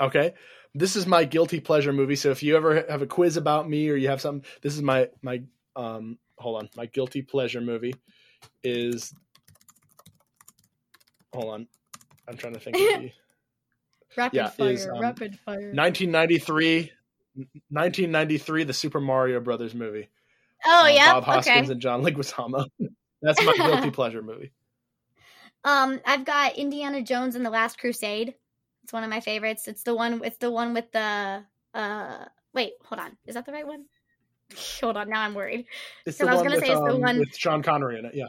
Okay. 0.00 0.34
This 0.74 0.96
is 0.96 1.06
my 1.06 1.24
guilty 1.24 1.60
pleasure 1.60 1.92
movie. 1.92 2.16
So 2.16 2.30
if 2.30 2.42
you 2.42 2.56
ever 2.56 2.84
have 2.88 3.02
a 3.02 3.06
quiz 3.06 3.36
about 3.36 3.68
me 3.68 3.90
or 3.90 3.94
you 3.94 4.08
have 4.08 4.20
something, 4.20 4.48
this 4.62 4.74
is 4.74 4.82
my 4.82 5.08
my 5.22 5.42
um 5.76 6.18
hold 6.38 6.58
on. 6.58 6.70
My 6.76 6.86
guilty 6.86 7.22
pleasure 7.22 7.60
movie 7.60 7.94
is 8.64 9.14
hold 11.34 11.52
on. 11.52 11.68
I'm 12.26 12.36
trying 12.36 12.54
to 12.54 12.60
think 12.60 12.76
of 12.76 12.82
the 13.02 13.12
Rapid 14.16 14.36
Yeah, 14.36 14.48
fire. 14.50 14.70
is, 14.70 14.86
um, 14.86 14.98
rapid 15.00 15.38
fire. 15.38 15.72
1993 15.74 16.92
1993 17.70 18.64
the 18.64 18.72
Super 18.72 19.00
Mario 19.00 19.40
Brothers 19.40 19.74
movie. 19.74 20.08
oh 20.66 20.84
Uh, 20.84 20.88
yeah. 20.88 21.12
Bob 21.14 21.24
Hoskins 21.24 21.64
Okay. 21.64 21.72
and 21.72 21.80
John 21.80 22.02
Leguizamo. 22.02 22.66
That's 23.22 23.42
my 23.44 23.54
guilty 23.56 23.90
pleasure 23.92 24.22
movie. 24.22 24.52
Um, 25.64 26.00
I've 26.04 26.24
got 26.24 26.56
Indiana 26.56 27.02
Jones 27.02 27.36
and 27.36 27.46
the 27.46 27.50
Last 27.50 27.78
Crusade. 27.78 28.34
It's 28.82 28.92
one 28.92 29.04
of 29.04 29.10
my 29.10 29.20
favorites. 29.20 29.68
It's 29.68 29.84
the 29.84 29.94
one. 29.94 30.20
It's 30.24 30.38
the 30.38 30.50
one 30.50 30.74
with 30.74 30.90
the. 30.90 31.44
Uh, 31.72 32.24
wait, 32.52 32.72
hold 32.84 33.00
on. 33.00 33.16
Is 33.26 33.34
that 33.36 33.46
the 33.46 33.52
right 33.52 33.66
one? 33.66 33.84
Hold 34.82 34.98
on. 34.98 35.08
Now 35.08 35.22
I'm 35.22 35.32
worried. 35.34 35.64
It's 36.04 36.18
the 36.18 36.26
I 36.26 36.32
was 36.32 36.36
one 36.38 36.44
gonna 36.48 36.56
with, 36.56 36.64
say 36.66 36.72
it's 36.72 36.80
the 36.80 36.94
um, 36.94 37.00
one- 37.00 37.18
with 37.20 37.34
Sean 37.34 37.62
Connery 37.62 37.98
in 37.98 38.04
it. 38.04 38.14
Yeah. 38.14 38.26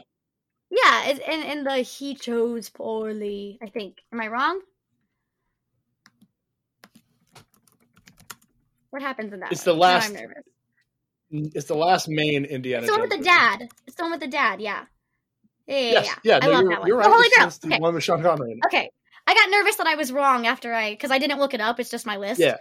Yeah, 0.70 1.04
and 1.28 1.44
and 1.44 1.66
the 1.66 1.76
he 1.78 2.14
chose 2.14 2.70
poorly. 2.70 3.58
I 3.62 3.66
think. 3.66 3.98
Am 4.12 4.20
I 4.20 4.28
wrong? 4.28 4.60
What 8.94 9.02
happens 9.02 9.32
in 9.32 9.40
that? 9.40 9.50
It's 9.50 9.66
one? 9.66 9.74
the 9.74 9.80
Now 9.80 9.86
last- 9.88 10.06
I'm 10.10 10.14
nervous. 10.14 10.44
It's 11.56 11.66
the 11.66 11.74
last 11.74 12.08
main 12.08 12.44
Indiana 12.44 12.84
It's 12.84 12.86
the 12.86 12.92
one 12.92 13.00
with 13.00 13.10
the 13.10 13.16
movie. 13.16 13.28
dad. 13.28 13.68
It's 13.88 13.96
the 13.96 14.02
one 14.04 14.12
with 14.12 14.20
the 14.20 14.28
dad. 14.28 14.60
Yeah. 14.60 14.84
Yeah, 15.66 15.76
yeah, 15.76 15.90
Yes, 15.90 16.06
yeah. 16.06 16.14
yeah, 16.22 16.38
I 16.40 16.46
no, 16.46 16.52
love 16.52 16.60
you're, 16.62 16.70
that 16.70 16.78
one. 16.78 16.88
you're 16.88 16.96
The 17.02 17.08
right. 17.08 17.12
Holy 17.12 17.26
It's 17.26 17.36
Grail. 17.36 17.50
the 17.50 17.66
Okay. 17.74 17.78
one 17.80 17.94
with 17.94 18.04
Sean 18.04 18.22
Connery. 18.22 18.60
Okay. 18.66 18.90
I 19.26 19.34
got 19.34 19.50
nervous 19.50 19.74
that 19.76 19.88
I 19.88 19.96
was 19.96 20.12
wrong 20.12 20.46
after 20.46 20.72
I 20.72 20.90
because 20.90 21.10
I 21.10 21.18
didn't 21.18 21.40
look 21.40 21.52
it 21.54 21.60
up. 21.60 21.80
It's 21.80 21.90
just 21.90 22.06
my 22.06 22.18
list. 22.18 22.38
Yeah. 22.38 22.58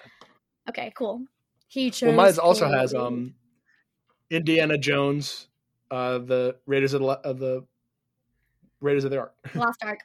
Okay. 0.69 0.91
Cool. 0.97 1.21
He 1.67 1.91
chose. 1.91 2.07
Well, 2.07 2.15
mine 2.15 2.39
also 2.39 2.67
has 2.67 2.95
um, 2.95 3.35
Indiana 4.31 4.79
Jones, 4.79 5.49
uh, 5.91 6.17
the 6.17 6.55
Raiders 6.65 6.93
of 6.93 7.01
the, 7.01 7.07
of 7.07 7.37
the 7.37 7.67
Raiders 8.81 9.03
of 9.03 9.11
the 9.11 9.19
Ark. 9.19 9.35
Lost 9.53 9.83
Ark. 9.83 9.99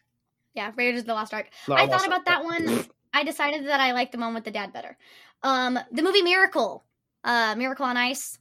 Yeah, 0.54 0.72
Raiders 0.76 1.00
of 1.02 1.06
the 1.06 1.14
Lost 1.14 1.32
Ark. 1.32 1.48
No, 1.68 1.74
I 1.76 1.86
thought 1.86 2.06
about 2.06 2.18
Ark. 2.18 2.26
that 2.26 2.44
one. 2.44 2.84
I 3.14 3.24
decided 3.24 3.66
that 3.66 3.80
I 3.80 3.92
liked 3.92 4.12
the 4.12 4.18
one 4.18 4.34
with 4.34 4.44
the 4.44 4.50
dad 4.50 4.72
better. 4.74 4.96
Um, 5.42 5.78
the 5.92 6.02
movie 6.02 6.22
Miracle. 6.22 6.84
Uh, 7.24 7.54
Miracle 7.56 7.84
on 7.86 7.96
Ice. 7.96 8.38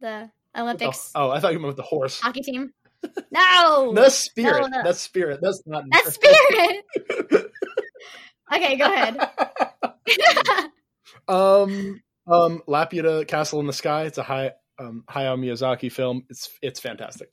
The 0.00 0.30
Oh, 0.54 0.62
Olympics 0.64 1.12
oh, 1.14 1.30
I 1.30 1.40
thought 1.40 1.54
you 1.54 1.58
meant 1.60 1.76
the 1.76 1.82
horse. 1.82 2.20
hockey 2.20 2.42
team. 2.42 2.72
No, 3.32 3.92
The 3.94 4.10
spirit. 4.10 4.60
no, 4.70 4.78
no. 4.78 4.82
That's 4.84 5.00
spirit. 5.00 5.40
That's 5.42 5.62
not. 5.66 5.84
that's 5.90 6.14
Spirit. 6.14 6.84
okay, 8.54 8.76
go 8.76 8.84
ahead. 8.84 9.18
um, 11.28 12.00
um, 12.26 12.62
Laputa 12.68 13.26
Castle 13.26 13.60
in 13.60 13.66
the 13.66 13.72
Sky. 13.72 14.04
It's 14.04 14.18
a 14.18 14.22
high 14.22 14.52
um 14.78 15.04
Hayao 15.08 15.38
Miyazaki 15.38 15.90
film. 15.90 16.24
It's 16.28 16.48
it's 16.62 16.78
fantastic. 16.80 17.30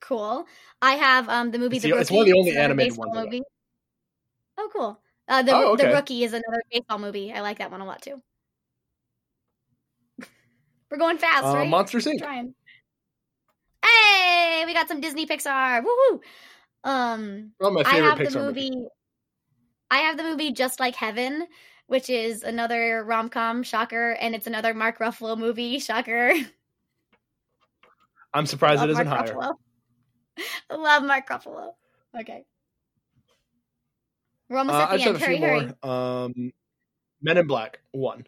cool. 0.00 0.46
I 0.80 0.92
have 0.94 1.28
um 1.28 1.50
the 1.50 1.58
movie 1.58 1.76
It's 1.76 1.82
The 1.84 1.90
the- 1.92 1.98
it's 1.98 2.10
one 2.10 2.20
of 2.22 2.26
the 2.26 2.38
only 2.38 2.56
animated 2.56 2.96
ones. 2.96 3.42
Oh, 4.58 4.70
cool. 4.72 5.00
Uh, 5.28 5.42
the 5.42 5.52
Oh, 5.52 5.76
the. 5.76 5.88
Rookie 5.88 6.24
is 6.24 6.32
another 6.32 6.62
baseball 6.70 6.98
movie. 6.98 7.32
I 7.32 7.40
like 7.40 7.58
that 7.58 7.70
one 7.70 7.80
a 7.80 7.86
lot 7.86 8.02
too. 8.02 8.22
We're 10.90 10.98
going 10.98 11.18
fast, 11.18 11.44
Uh, 11.44 11.54
right? 11.54 11.68
Monsters 11.68 12.06
Inc. 12.06 12.18
trying. 12.18 12.54
Hey, 13.84 14.64
we 14.66 14.72
got 14.74 14.88
some 14.88 15.00
Disney 15.00 15.26
Pixar. 15.26 15.82
Woohoo! 15.82 16.20
Um, 16.84 17.52
of 17.60 17.72
my 17.72 17.82
I 17.84 17.96
have 17.96 18.18
Pixar 18.18 18.32
the 18.32 18.38
movie. 18.40 18.70
movies. 18.70 18.88
I 19.90 19.98
have 19.98 20.16
the 20.16 20.22
movie 20.24 20.52
Just 20.52 20.80
Like 20.80 20.94
Heaven, 20.96 21.46
which 21.86 22.10
is 22.10 22.42
another 22.42 23.04
rom 23.04 23.28
com 23.28 23.62
shocker, 23.62 24.12
and 24.12 24.34
it's 24.34 24.46
another 24.46 24.74
Mark 24.74 24.98
Ruffalo 24.98 25.36
movie 25.38 25.78
shocker. 25.78 26.32
I'm 28.34 28.46
surprised 28.46 28.82
it 28.82 28.90
isn't 28.90 29.08
Mark 29.08 29.28
higher. 29.28 29.34
Ruffalo. 29.36 29.54
Love 30.78 31.02
Mark 31.04 31.28
Ruffalo. 31.28 31.72
Okay, 32.20 32.44
we're 34.48 34.58
almost 34.58 34.74
Uh, 34.76 34.82
at 34.82 34.90
the 34.92 34.96
just 34.98 35.06
end. 35.08 35.18
Hurry, 35.18 35.36
few 35.38 35.46
hurry! 35.46 35.72
more. 35.82 35.90
Um, 35.92 36.52
Men 37.22 37.38
in 37.38 37.46
Black 37.46 37.80
one. 37.92 38.26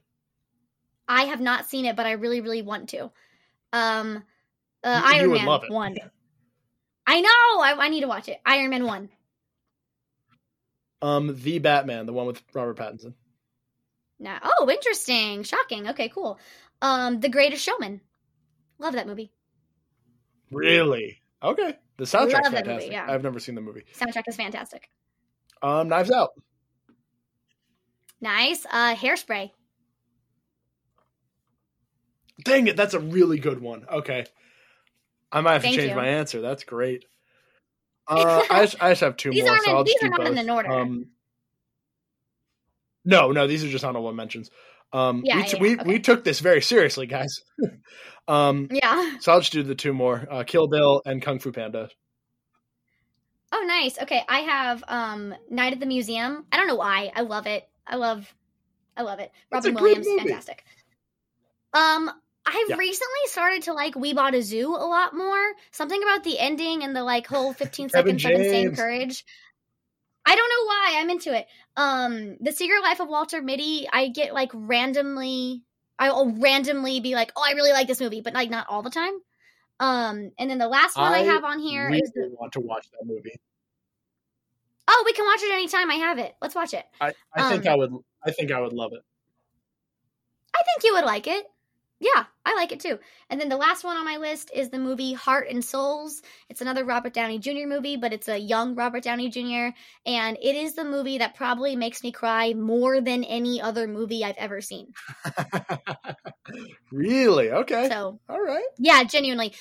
I 1.09 1.25
have 1.25 1.41
not 1.41 1.67
seen 1.67 1.85
it, 1.87 1.97
but 1.97 2.07
I 2.07 2.13
really, 2.13 2.41
really 2.41 2.63
want 2.63 2.89
to. 2.91 3.11
Um, 3.73 4.25
uh, 4.85 5.03
You- 5.05 5.09
you 5.11 5.15
Iron 5.21 5.31
would 5.31 5.37
Man 5.39 5.47
love 5.47 5.65
it. 5.65 5.71
one. 5.71 5.97
I 7.07 7.21
know. 7.21 7.29
I, 7.63 7.75
I 7.79 7.89
need 7.89 8.01
to 8.03 8.09
watch 8.09 8.29
it. 8.29 8.41
Iron 8.45 8.71
Man 8.71 8.85
one. 8.85 9.09
Um, 11.01 11.37
The 11.43 11.59
Batman, 11.61 12.07
the 12.07 12.13
one 12.13 12.27
with 12.27 12.43
Robert 12.53 12.77
Pattinson. 12.77 13.15
Now, 14.19 14.41
oh, 14.43 14.69
interesting, 14.69 15.45
shocking. 15.45 15.89
Okay, 15.91 16.09
cool. 16.09 16.39
Um, 16.83 17.21
The 17.21 17.29
Greatest 17.29 17.63
Showman. 17.63 18.01
Love 18.79 18.95
that 18.95 19.07
movie. 19.07 19.31
Really? 20.51 21.21
Okay. 21.43 21.77
The 21.99 22.05
soundtrack's 22.05 22.51
that 22.51 22.67
movie, 22.67 22.89
yeah. 22.91 23.07
I've 23.09 23.23
never 23.23 23.39
seen 23.39 23.55
the 23.55 23.61
movie. 23.61 23.85
Soundtrack 23.97 24.25
is 24.29 24.37
fantastic. 24.37 24.89
Um, 25.63 25.89
Knives 25.89 26.11
Out. 26.11 26.31
Nice. 28.21 28.65
Uh, 28.71 28.95
Hairspray. 28.95 29.51
Dang 32.45 32.69
it, 32.69 32.77
that's 32.77 32.95
a 32.95 33.01
really 33.01 33.39
good 33.39 33.61
one. 33.61 33.85
Okay. 33.91 34.25
I 35.33 35.41
might 35.41 35.55
have 35.55 35.63
Thank 35.63 35.75
to 35.77 35.81
change 35.83 35.91
you. 35.91 35.97
my 35.97 36.09
answer. 36.09 36.41
That's 36.41 36.65
great. 36.65 37.05
Uh, 38.11 38.43
I, 38.49 38.63
just, 38.65 38.83
I 38.83 38.91
just 38.93 39.03
have 39.03 39.19
two 39.19 39.31
These 39.31 39.43
more, 39.43 39.51
aren't 39.53 39.65
so 39.67 39.79
in- 39.81 39.85
these 39.85 40.03
are 40.03 40.09
not 40.09 40.21
in 40.27 40.33
both. 40.33 40.39
an 40.39 40.49
order. 40.49 40.71
Um, 40.73 41.07
no, 43.05 43.33
no, 43.33 43.47
these 43.47 43.63
are 43.63 43.69
just 43.69 43.85
honorable 43.85 44.11
mentions. 44.15 44.51
Um, 44.95 45.21
Yeah, 45.27 45.37
we, 45.37 45.43
t- 45.43 45.49
yeah, 45.59 45.61
we, 45.63 45.75
okay. 45.75 45.85
we 45.87 45.99
took 46.01 46.25
this 46.25 46.41
very 46.41 46.63
seriously, 46.63 47.07
guys. 47.07 47.43
um, 48.29 48.69
Yeah. 48.73 49.17
so 49.21 49.33
I'll 49.33 49.41
just 49.41 49.53
do 49.53 49.63
the 49.63 49.75
two 49.75 49.93
more: 49.93 50.27
uh, 50.31 50.43
Kill 50.45 50.69
Bill 50.69 51.03
and 51.05 51.21
Kung 51.21 51.39
Fu 51.39 51.53
Panda. 51.53 51.91
Oh, 53.53 53.65
nice. 53.67 53.99
Okay, 54.01 54.23
I 54.29 54.41
have 54.41 54.85
um 54.89 55.35
Night 55.51 55.73
at 55.73 55.81
the 55.81 55.87
Museum. 55.87 56.45
I 56.53 56.57
don't 56.57 56.67
know 56.67 56.77
why. 56.77 57.11
I 57.15 57.23
love 57.23 57.47
it. 57.47 57.69
I 57.87 57.97
love, 57.97 58.33
I 58.97 59.03
love 59.03 59.21
it. 59.21 59.33
Robin 59.51 59.75
Williams, 59.75 60.07
fantastic. 60.07 60.65
Um, 61.73 62.11
I've 62.47 62.69
Yeah. 62.69 62.77
recently 62.77 63.27
started 63.27 63.63
to 63.65 63.73
like 63.73 63.95
We 63.95 64.13
Bought 64.15 64.35
a 64.35 64.43
Zoo 64.43 64.75
a 64.75 64.87
lot 64.87 65.15
more. 65.15 65.53
Something 65.71 66.03
about 66.03 66.25
the 66.25 66.39
ending 66.39 66.83
and 66.83 66.95
the 66.95 67.03
like 67.05 67.27
whole 67.27 67.53
15 67.53 67.89
Kevin 67.93 68.19
seconds 68.19 68.25
of 68.25 68.31
insane 68.33 68.65
James. 68.65 68.77
courage. 68.79 69.25
I 70.27 70.37
don't 70.37 70.49
know 70.49 70.67
why 70.67 70.95
I'm 70.99 71.11
into 71.11 71.35
it. 71.35 71.47
Um, 71.77 72.37
The 72.41 72.53
Secret 72.53 72.83
Life 72.83 73.01
of 73.01 73.09
Walter 73.09 73.41
Mitty. 73.41 73.89
I 73.91 74.09
get 74.09 74.35
like 74.35 74.51
randomly. 74.53 75.63
I'll 75.99 76.31
randomly 76.39 77.01
be 77.01 77.15
like, 77.15 77.33
"Oh, 77.35 77.43
I 77.45 77.53
really 77.53 77.73
like 77.73 77.89
this 77.89 78.01
movie," 78.01 78.21
but 78.21 78.35
like 78.35 78.51
not 78.51 78.67
all 78.69 78.83
the 78.83 78.91
time. 78.91 79.19
Um, 79.81 80.33
and 80.39 80.51
then 80.51 80.59
the 80.59 80.69
last 80.69 80.97
one 80.97 81.13
I, 81.13 81.19
I 81.19 81.23
have 81.23 81.45
on 81.45 81.61
here 81.61 81.89
is 81.89 82.11
really 82.15 82.31
the, 82.31 82.37
want 82.37 82.53
to 82.53 82.61
watch 82.61 82.89
that 82.91 83.07
movie. 83.07 83.35
Oh, 84.89 85.03
we 85.07 85.13
can 85.13 85.25
watch 85.25 85.41
it 85.43 85.53
anytime. 85.53 85.91
I 85.91 85.95
have 85.95 86.19
it. 86.19 86.35
Let's 86.41 86.55
watch 86.55 86.75
it. 86.75 86.85
I, 87.01 87.13
I 87.35 87.51
think 87.51 87.67
Um, 87.67 87.73
I 87.73 87.77
would. 87.77 87.93
I 88.25 88.31
think 88.33 88.51
I 88.51 88.61
would 88.61 88.73
love 88.73 88.93
it. 88.93 89.03
I 90.55 90.63
think 90.65 90.85
you 90.85 90.95
would 90.95 91.05
like 91.05 91.27
it. 91.27 91.47
Yeah, 92.01 92.25
I 92.45 92.55
like 92.55 92.71
it 92.71 92.79
too. 92.81 92.99
And 93.29 93.41
then 93.41 93.49
the 93.49 93.57
last 93.57 93.83
one 93.83 93.97
on 93.97 94.05
my 94.05 94.19
list 94.19 94.53
is 94.55 94.71
the 94.71 94.79
movie 94.79 95.15
Heart 95.15 95.49
and 95.51 95.65
Souls. 95.65 96.23
It's 96.49 96.61
another 96.61 96.85
Robert 96.85 97.13
Downey 97.13 97.41
Jr. 97.41 97.67
movie, 97.67 97.97
but 97.97 98.13
it's 98.13 98.29
a 98.29 98.39
young 98.39 98.77
Robert 98.77 99.03
Downey 99.03 99.31
Jr. 99.31 99.75
And 100.07 100.39
it 100.41 100.55
is 100.55 100.75
the 100.75 100.85
movie 100.85 101.19
that 101.19 101.35
probably 101.35 101.75
makes 101.75 102.05
me 102.05 102.13
cry 102.13 102.55
more 102.55 103.01
than 103.01 103.25
any 103.25 103.61
other 103.61 103.89
movie 103.89 104.25
I've 104.25 104.37
ever 104.37 104.61
seen. 104.61 104.93
really? 106.93 107.51
Okay. 107.51 107.89
So, 107.89 108.21
All 108.29 108.41
right. 108.41 108.65
yeah, 108.79 109.03
genuinely. 109.03 109.55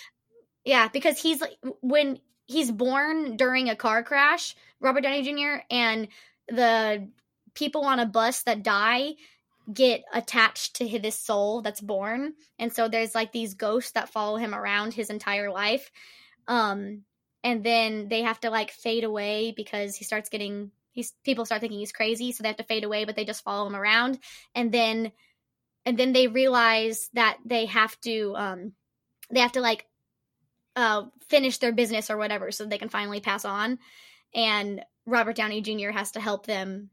Yeah, 0.64 0.90
because 0.90 1.20
he's 1.20 1.42
like, 1.42 1.58
when 1.82 2.20
he's 2.46 2.72
born 2.72 3.36
during 3.36 3.70
a 3.70 3.76
car 3.76 4.04
crash, 4.04 4.56
Robert 4.80 5.02
Downey 5.02 5.24
Jr., 5.24 5.64
and 5.72 6.08
the 6.50 7.10
people 7.56 7.86
on 7.86 8.00
a 8.00 8.06
bus 8.06 8.44
that 8.44 8.62
die 8.62 9.16
get 9.72 10.04
attached 10.14 10.78
to 10.78 10.88
hi- 10.88 10.98
this 10.98 11.20
soul 11.20 11.62
that's 11.62 11.82
born. 11.82 12.34
And 12.58 12.72
so 12.72 12.88
there's 12.88 13.16
like 13.16 13.32
these 13.32 13.54
ghosts 13.56 13.92
that 13.92 14.10
follow 14.10 14.38
him 14.38 14.56
around 14.56 14.94
his 14.94 15.10
entire 15.10 15.52
life. 15.52 15.92
Um 16.48 17.04
and 17.44 17.64
then 17.64 18.08
they 18.10 18.24
have 18.24 18.40
to 18.42 18.50
like 18.50 18.72
fade 18.72 19.04
away 19.04 19.54
because 19.56 19.96
he 19.96 20.04
starts 20.04 20.30
getting 20.30 20.72
he's 20.92 21.14
people 21.24 21.46
start 21.46 21.62
thinking 21.62 21.80
he's 21.80 21.92
crazy, 21.92 22.32
so 22.32 22.42
they 22.42 22.50
have 22.50 22.58
to 22.58 22.64
fade 22.64 22.84
away, 22.84 23.06
but 23.06 23.16
they 23.16 23.24
just 23.24 23.44
follow 23.44 23.68
him 23.68 23.76
around, 23.76 24.20
and 24.56 24.72
then 24.72 25.12
and 25.86 25.98
then 25.98 26.12
they 26.12 26.28
realize 26.28 27.10
that 27.14 27.38
they 27.46 27.68
have 27.68 27.98
to 28.02 28.34
um 28.36 28.74
they 29.32 29.40
have 29.40 29.54
to 29.54 29.62
like 29.62 29.86
uh 30.76 31.04
finish 31.30 31.60
their 31.60 31.72
business 31.72 32.10
or 32.10 32.18
whatever 32.18 32.52
so 32.52 32.66
they 32.66 32.78
can 32.78 32.90
finally 32.90 33.20
pass 33.22 33.46
on. 33.46 33.80
And 34.34 34.84
Robert 35.06 35.36
Downey 35.36 35.62
Jr. 35.62 35.92
has 35.92 36.12
to 36.12 36.20
help 36.20 36.46
them 36.46 36.90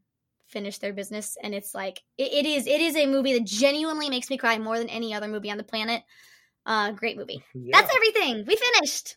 finish 0.48 0.78
their 0.78 0.92
business 0.92 1.36
and 1.42 1.54
it's 1.54 1.74
like 1.74 2.02
it, 2.18 2.32
it 2.32 2.46
is 2.46 2.66
it 2.66 2.80
is 2.80 2.96
a 2.96 3.06
movie 3.06 3.32
that 3.32 3.44
genuinely 3.44 4.08
makes 4.10 4.30
me 4.30 4.36
cry 4.36 4.58
more 4.58 4.78
than 4.78 4.88
any 4.88 5.14
other 5.14 5.28
movie 5.28 5.50
on 5.50 5.56
the 5.56 5.64
planet 5.64 6.02
uh 6.66 6.92
great 6.92 7.16
movie 7.16 7.42
Yeah. 7.54 7.80
that's 7.80 7.94
everything 7.94 8.44
we 8.46 8.56
finished 8.56 9.16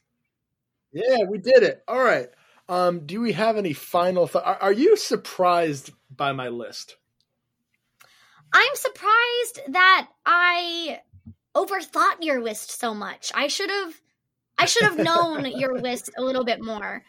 Yeah, 0.91 1.25
we 1.29 1.37
did 1.37 1.63
it. 1.63 1.83
All 1.87 2.01
right. 2.01 2.29
Um, 2.69 3.05
do 3.05 3.21
we 3.21 3.33
have 3.33 3.57
any 3.57 3.73
final 3.73 4.25
thought? 4.25 4.45
Are, 4.45 4.57
are 4.61 4.73
you 4.73 4.95
surprised 4.97 5.91
by 6.09 6.31
my 6.31 6.49
list? 6.49 6.95
i'm 8.53 8.75
surprised 8.75 9.59
that 9.69 10.07
i 10.25 10.99
overthought 11.55 12.15
your 12.21 12.41
list 12.41 12.71
so 12.71 12.93
much 12.93 13.31
i 13.35 13.47
should 13.47 13.69
have 13.69 13.93
i 14.57 14.65
should 14.65 14.83
have 14.83 14.97
known 14.97 15.45
your 15.57 15.79
list 15.79 16.09
a 16.17 16.21
little 16.21 16.45
bit 16.45 16.63
more 16.63 17.03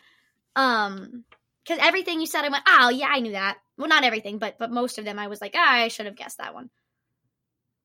um 0.57 1.25
because 1.69 1.85
everything 1.87 2.21
you 2.21 2.27
said 2.27 2.45
i 2.45 2.49
went 2.49 2.65
oh 2.67 2.89
yeah 2.89 3.09
i 3.11 3.21
knew 3.21 3.33
that 3.33 3.59
well 3.77 3.89
not 3.89 4.05
everything 4.05 4.39
but 4.39 4.57
but 4.59 4.71
most 4.71 4.99
of 4.99 5.05
them 5.05 5.19
i 5.19 5.27
was 5.29 5.41
like 5.41 5.53
ah, 5.55 5.73
i 5.75 5.89
should 5.89 6.07
have 6.07 6.17
guessed 6.17 6.39
that 6.39 6.55
one 6.55 6.71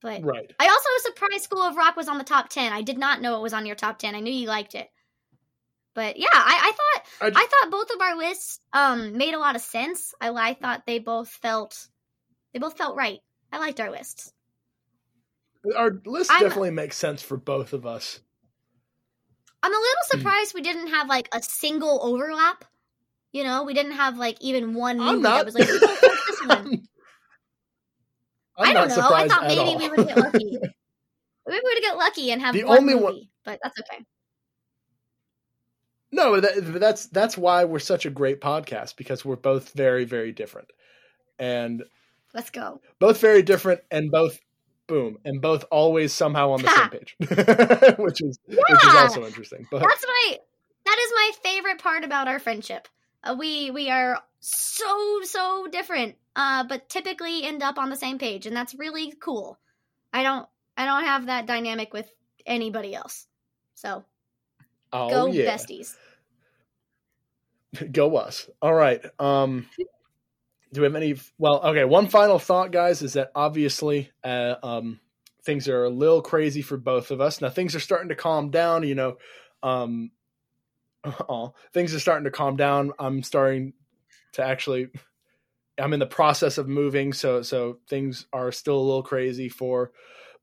but 0.01 0.21
Right. 0.21 0.51
I 0.59 0.65
also 0.67 0.89
was 0.91 1.03
surprised 1.03 1.43
School 1.45 1.61
of 1.61 1.77
Rock 1.77 1.95
was 1.95 2.09
on 2.09 2.17
the 2.17 2.25
top 2.25 2.49
ten. 2.49 2.73
I 2.73 2.81
did 2.81 2.97
not 2.97 3.21
know 3.21 3.37
it 3.37 3.41
was 3.41 3.53
on 3.53 3.65
your 3.65 3.77
top 3.77 3.99
ten. 3.99 4.15
I 4.15 4.19
knew 4.19 4.33
you 4.33 4.47
liked 4.49 4.75
it, 4.75 4.89
but 5.95 6.17
yeah, 6.17 6.27
I, 6.33 6.59
I 6.61 6.71
thought 6.75 7.33
I, 7.37 7.41
I 7.41 7.47
thought 7.47 7.71
both 7.71 7.89
of 7.89 8.01
our 8.01 8.17
lists 8.17 8.59
um 8.73 9.15
made 9.15 9.33
a 9.33 9.39
lot 9.39 9.55
of 9.55 9.61
sense. 9.61 10.13
I 10.19 10.27
I 10.31 10.55
thought 10.55 10.83
they 10.85 10.99
both 10.99 11.29
felt 11.29 11.87
they 12.51 12.59
both 12.59 12.77
felt 12.77 12.97
right. 12.97 13.19
I 13.49 13.59
liked 13.59 13.79
our 13.79 13.91
lists. 13.91 14.33
our 15.73 15.91
list 16.05 16.29
I'm- 16.31 16.41
definitely 16.43 16.71
makes 16.71 16.97
sense 16.97 17.21
for 17.21 17.37
both 17.37 17.71
of 17.71 17.85
us. 17.85 18.19
I'm 19.63 19.71
a 19.71 19.75
Hmm. 19.75 19.81
little 19.81 20.03
surprised 20.19 20.53
we 20.53 20.61
didn't 20.63 20.87
have 20.87 21.07
like 21.07 21.29
a 21.33 21.41
single 21.41 21.99
overlap. 22.03 22.65
You 23.33 23.43
know, 23.43 23.63
we 23.63 23.73
didn't 23.73 23.93
have 23.93 24.17
like 24.17 24.37
even 24.41 24.73
one 24.75 24.97
movie 24.99 25.09
I'm 25.09 25.21
that 25.23 25.45
was 25.45 25.55
like, 25.55 25.67
"We 25.67 25.79
both 25.79 26.01
like 26.01 26.11
this 26.27 26.41
one." 26.45 26.87
I'm 28.57 28.69
I 28.69 28.73
don't 28.73 28.87
not 28.89 28.97
know. 28.97 29.15
I 29.15 29.27
thought 29.27 29.47
maybe 29.47 29.75
we 29.77 29.89
would 29.89 30.07
get 30.07 30.17
lucky. 30.17 30.57
Maybe 31.45 31.59
we 31.61 31.73
would 31.73 31.81
get 31.81 31.97
lucky 31.97 32.31
and 32.31 32.41
have 32.41 32.53
The 32.53 32.63
one 32.63 32.77
only 32.77 32.93
movie, 32.93 33.03
one- 33.03 33.21
but 33.43 33.59
that's 33.61 33.77
okay. 33.81 34.05
No, 36.11 36.39
that, 36.39 36.79
that's 36.79 37.07
that's 37.07 37.37
why 37.37 37.65
we're 37.65 37.79
such 37.79 38.05
a 38.05 38.09
great 38.11 38.39
podcast 38.39 38.95
because 38.95 39.25
we're 39.25 39.35
both 39.35 39.73
very 39.73 40.05
very 40.05 40.31
different, 40.31 40.69
and 41.39 41.83
Let's 42.33 42.49
go. 42.51 42.79
both 42.99 43.19
very 43.19 43.41
different, 43.41 43.81
and 43.91 44.11
both 44.11 44.39
boom, 44.87 45.17
and 45.25 45.41
both 45.41 45.65
always 45.71 46.13
somehow 46.13 46.51
on 46.51 46.61
the 46.61 46.69
same 46.69 46.89
page, 46.91 47.15
which 47.97 48.21
is 48.21 48.37
which 48.47 48.85
is 48.85 48.95
also 48.95 49.25
interesting. 49.25 49.67
But 49.71 49.79
That's 49.81 50.05
my 50.07 50.37
that 50.85 50.97
is 50.99 51.11
my 51.15 51.31
favorite 51.43 51.79
part 51.79 52.03
about 52.03 52.27
our 52.27 52.39
friendship. 52.39 52.87
Uh, 53.23 53.35
we 53.37 53.71
we 53.71 53.89
are 53.89 54.21
so 54.39 55.21
so 55.23 55.67
different, 55.71 56.15
uh, 56.35 56.65
but 56.65 56.89
typically 56.89 57.43
end 57.43 57.63
up 57.63 57.77
on 57.77 57.89
the 57.89 57.95
same 57.95 58.19
page, 58.19 58.45
and 58.45 58.55
that's 58.55 58.75
really 58.75 59.13
cool. 59.19 59.57
I 60.11 60.23
don't 60.23 60.47
I 60.75 60.85
don't 60.85 61.05
have 61.05 61.27
that 61.27 61.45
dynamic 61.45 61.93
with 61.93 62.09
anybody 62.45 62.93
else. 62.93 63.27
So 63.75 64.03
oh 64.91 65.09
go 65.09 65.25
yeah, 65.27 65.55
besties. 65.55 65.95
go 67.91 68.15
us. 68.17 68.49
All 68.61 68.73
right. 68.73 69.01
Um, 69.19 69.67
do 70.73 70.81
we 70.81 70.85
have 70.85 70.95
any? 70.95 71.15
Well, 71.37 71.61
okay. 71.63 71.85
One 71.85 72.07
final 72.07 72.39
thought, 72.39 72.71
guys, 72.71 73.01
is 73.01 73.13
that 73.13 73.31
obviously, 73.35 74.11
uh, 74.23 74.55
um, 74.63 74.99
things 75.45 75.67
are 75.67 75.83
a 75.83 75.89
little 75.89 76.21
crazy 76.21 76.61
for 76.61 76.77
both 76.77 77.11
of 77.11 77.21
us. 77.21 77.41
Now 77.41 77.49
things 77.49 77.75
are 77.75 77.79
starting 77.79 78.09
to 78.09 78.15
calm 78.15 78.49
down. 78.49 78.83
You 78.83 78.95
know, 78.95 79.17
um, 79.61 80.11
oh, 81.29 81.53
things 81.73 81.93
are 81.93 81.99
starting 81.99 82.25
to 82.25 82.31
calm 82.31 82.55
down. 82.55 82.91
I'm 82.99 83.23
starting 83.23 83.73
to 84.33 84.43
actually. 84.43 84.87
I'm 85.79 85.93
in 85.93 85.99
the 85.99 86.05
process 86.05 86.59
of 86.59 86.67
moving, 86.67 87.13
so 87.13 87.41
so 87.41 87.79
things 87.89 88.27
are 88.31 88.51
still 88.51 88.77
a 88.77 88.79
little 88.79 89.01
crazy 89.03 89.49
for 89.49 89.91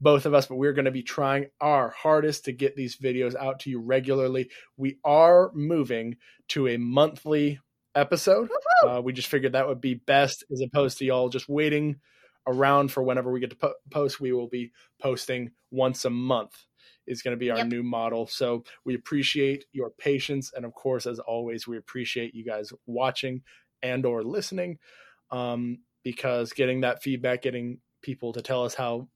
both 0.00 0.26
of 0.26 0.34
us, 0.34 0.46
but 0.46 0.56
we're 0.56 0.72
going 0.72 0.86
to 0.86 0.90
be 0.90 1.02
trying 1.02 1.46
our 1.60 1.90
hardest 1.90 2.46
to 2.46 2.52
get 2.52 2.74
these 2.74 2.96
videos 2.96 3.36
out 3.36 3.60
to 3.60 3.70
you 3.70 3.80
regularly. 3.80 4.50
We 4.76 4.98
are 5.04 5.50
moving 5.54 6.16
to 6.48 6.68
a 6.68 6.78
monthly 6.78 7.60
episode. 7.94 8.48
Uh, 8.86 9.00
we 9.02 9.12
just 9.12 9.28
figured 9.28 9.52
that 9.52 9.68
would 9.68 9.80
be 9.80 9.94
best 9.94 10.44
as 10.50 10.62
opposed 10.62 10.98
to 10.98 11.04
y'all 11.04 11.28
just 11.28 11.48
waiting 11.48 11.96
around 12.46 12.90
for 12.90 13.02
whenever 13.02 13.30
we 13.30 13.40
get 13.40 13.50
to 13.50 13.56
po- 13.56 13.74
post. 13.90 14.20
We 14.20 14.32
will 14.32 14.48
be 14.48 14.72
posting 15.00 15.50
once 15.70 16.04
a 16.04 16.10
month. 16.10 16.64
Is 17.10 17.22
going 17.22 17.36
to 17.36 17.38
be 17.38 17.50
our 17.50 17.58
Yep. 17.58 17.66
new 17.66 17.82
model. 17.82 18.26
So 18.26 18.64
we 18.84 18.94
appreciate 18.94 19.64
your 19.72 19.90
patience, 19.90 20.52
and 20.54 20.64
of 20.64 20.72
course, 20.72 21.06
as 21.06 21.18
always, 21.18 21.66
we 21.66 21.76
appreciate 21.76 22.34
you 22.34 22.44
guys 22.44 22.72
watching 22.86 23.42
and 23.82 24.06
or 24.06 24.22
listening. 24.22 24.78
Um, 25.30 25.80
because 26.02 26.52
getting 26.52 26.80
that 26.82 27.02
feedback, 27.02 27.42
getting 27.42 27.80
people 28.02 28.32
to 28.32 28.40
tell 28.42 28.64
us 28.64 28.74
how 28.74 29.08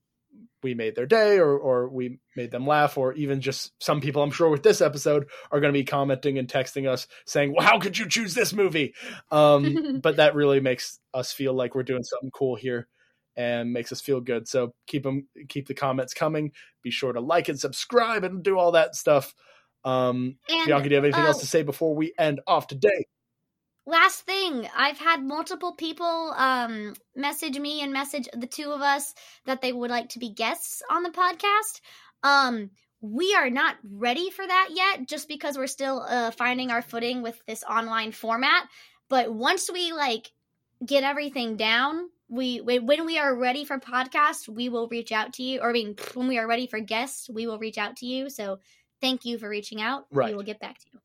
we 0.62 0.74
made 0.74 0.96
their 0.96 1.06
day 1.06 1.38
or 1.38 1.56
or 1.56 1.88
we 1.88 2.18
made 2.36 2.50
them 2.50 2.66
laugh 2.66 2.98
or 2.98 3.12
even 3.14 3.40
just 3.40 3.72
some 3.80 4.00
people 4.00 4.22
I'm 4.22 4.32
sure 4.32 4.48
with 4.48 4.64
this 4.64 4.80
episode 4.80 5.28
are 5.52 5.60
going 5.60 5.72
to 5.72 5.78
be 5.78 5.84
commenting 5.84 6.38
and 6.38 6.48
texting 6.48 6.88
us 6.88 7.06
saying, 7.26 7.54
"Well, 7.54 7.64
how 7.66 7.78
could 7.78 7.96
you 7.96 8.08
choose 8.08 8.34
this 8.34 8.52
movie?" 8.52 8.94
Um, 9.30 10.00
but 10.02 10.16
that 10.16 10.34
really 10.34 10.60
makes 10.60 10.98
us 11.14 11.32
feel 11.32 11.54
like 11.54 11.74
we're 11.74 11.84
doing 11.84 12.02
something 12.02 12.32
cool 12.32 12.56
here 12.56 12.88
and 13.36 13.72
makes 13.72 13.92
us 13.92 14.00
feel 14.00 14.20
good. 14.20 14.48
So 14.48 14.74
keep 14.86 15.02
them 15.02 15.26
keep 15.48 15.68
the 15.68 15.74
comments 15.74 16.14
coming. 16.14 16.52
Be 16.82 16.90
sure 16.90 17.12
to 17.12 17.20
like 17.20 17.48
and 17.48 17.58
subscribe 17.58 18.24
and 18.24 18.42
do 18.42 18.58
all 18.58 18.72
that 18.72 18.94
stuff. 18.94 19.34
Um, 19.84 20.36
And 20.48 20.66
Bianca, 20.66 20.84
do 20.84 20.90
you 20.90 20.96
have 20.96 21.04
anything 21.04 21.24
uh, 21.24 21.28
else 21.28 21.40
to 21.40 21.46
say 21.46 21.62
before 21.62 21.94
we 21.94 22.14
end 22.18 22.40
off 22.46 22.66
today? 22.66 23.06
last 23.86 24.22
thing 24.22 24.66
i've 24.74 24.98
had 24.98 25.22
multiple 25.22 25.74
people 25.74 26.32
um 26.36 26.94
message 27.14 27.58
me 27.58 27.82
and 27.82 27.92
message 27.92 28.28
the 28.32 28.46
two 28.46 28.70
of 28.70 28.80
us 28.80 29.14
that 29.44 29.60
they 29.60 29.72
would 29.72 29.90
like 29.90 30.08
to 30.08 30.18
be 30.18 30.30
guests 30.30 30.82
on 30.90 31.02
the 31.02 31.10
podcast 31.10 31.80
um 32.22 32.70
we 33.00 33.34
are 33.34 33.50
not 33.50 33.76
ready 33.92 34.30
for 34.30 34.46
that 34.46 34.68
yet 34.70 35.06
just 35.06 35.28
because 35.28 35.58
we're 35.58 35.66
still 35.66 36.00
uh, 36.08 36.30
finding 36.30 36.70
our 36.70 36.80
footing 36.80 37.20
with 37.20 37.38
this 37.46 37.62
online 37.64 38.12
format 38.12 38.66
but 39.10 39.32
once 39.32 39.70
we 39.70 39.92
like 39.92 40.32
get 40.84 41.04
everything 41.04 41.56
down 41.56 42.08
we 42.34 42.60
when 42.60 42.86
when 42.86 43.06
we 43.06 43.18
are 43.18 43.34
ready 43.34 43.64
for 43.64 43.78
podcast 43.78 44.48
we 44.48 44.68
will 44.68 44.88
reach 44.88 45.12
out 45.12 45.32
to 45.34 45.42
you 45.42 45.60
or 45.60 45.70
i 45.70 45.72
mean 45.72 45.94
when 46.14 46.28
we 46.28 46.38
are 46.38 46.46
ready 46.46 46.66
for 46.66 46.80
guests 46.80 47.28
we 47.30 47.46
will 47.46 47.58
reach 47.58 47.78
out 47.78 47.96
to 47.96 48.06
you 48.06 48.28
so 48.28 48.58
thank 49.00 49.24
you 49.24 49.38
for 49.38 49.48
reaching 49.48 49.80
out 49.80 50.06
Right. 50.10 50.30
we 50.30 50.34
will 50.34 50.42
get 50.44 50.60
back 50.60 50.78
to 50.78 50.86
you 50.92 50.98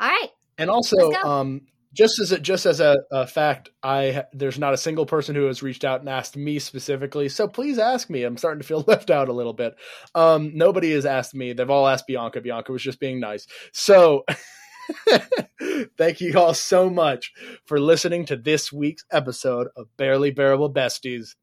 all 0.00 0.08
right 0.08 0.30
And 0.58 0.70
also, 0.70 0.96
um, 1.12 1.62
just 1.92 2.18
as 2.18 2.32
a, 2.32 2.38
just 2.40 2.66
as 2.66 2.80
a, 2.80 2.96
a 3.12 3.26
fact, 3.26 3.70
I 3.82 4.24
there's 4.32 4.58
not 4.58 4.74
a 4.74 4.76
single 4.76 5.06
person 5.06 5.34
who 5.36 5.44
has 5.46 5.62
reached 5.62 5.84
out 5.84 6.00
and 6.00 6.08
asked 6.08 6.36
me 6.36 6.58
specifically. 6.58 7.28
So 7.28 7.46
please 7.46 7.78
ask 7.78 8.10
me. 8.10 8.24
I'm 8.24 8.36
starting 8.36 8.60
to 8.60 8.66
feel 8.66 8.80
left 8.88 9.10
out 9.10 9.28
a 9.28 9.32
little 9.32 9.52
bit. 9.52 9.74
Um, 10.14 10.50
nobody 10.54 10.92
has 10.92 11.06
asked 11.06 11.34
me. 11.34 11.52
They've 11.52 11.70
all 11.70 11.86
asked 11.86 12.08
Bianca. 12.08 12.40
Bianca 12.40 12.72
was 12.72 12.82
just 12.82 12.98
being 12.98 13.20
nice. 13.20 13.46
So 13.72 14.24
thank 15.98 16.20
you 16.20 16.38
all 16.38 16.54
so 16.54 16.90
much 16.90 17.32
for 17.66 17.80
listening 17.80 18.24
to 18.26 18.36
this 18.36 18.72
week's 18.72 19.04
episode 19.10 19.68
of 19.76 19.86
Barely 19.96 20.30
Bearable 20.30 20.72
Besties. 20.72 21.34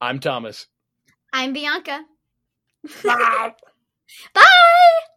I'm 0.00 0.18
Thomas. 0.18 0.66
i'm 1.32 1.52
bianca 1.52 2.04
Bye. 3.04 3.52
bye 4.34 5.11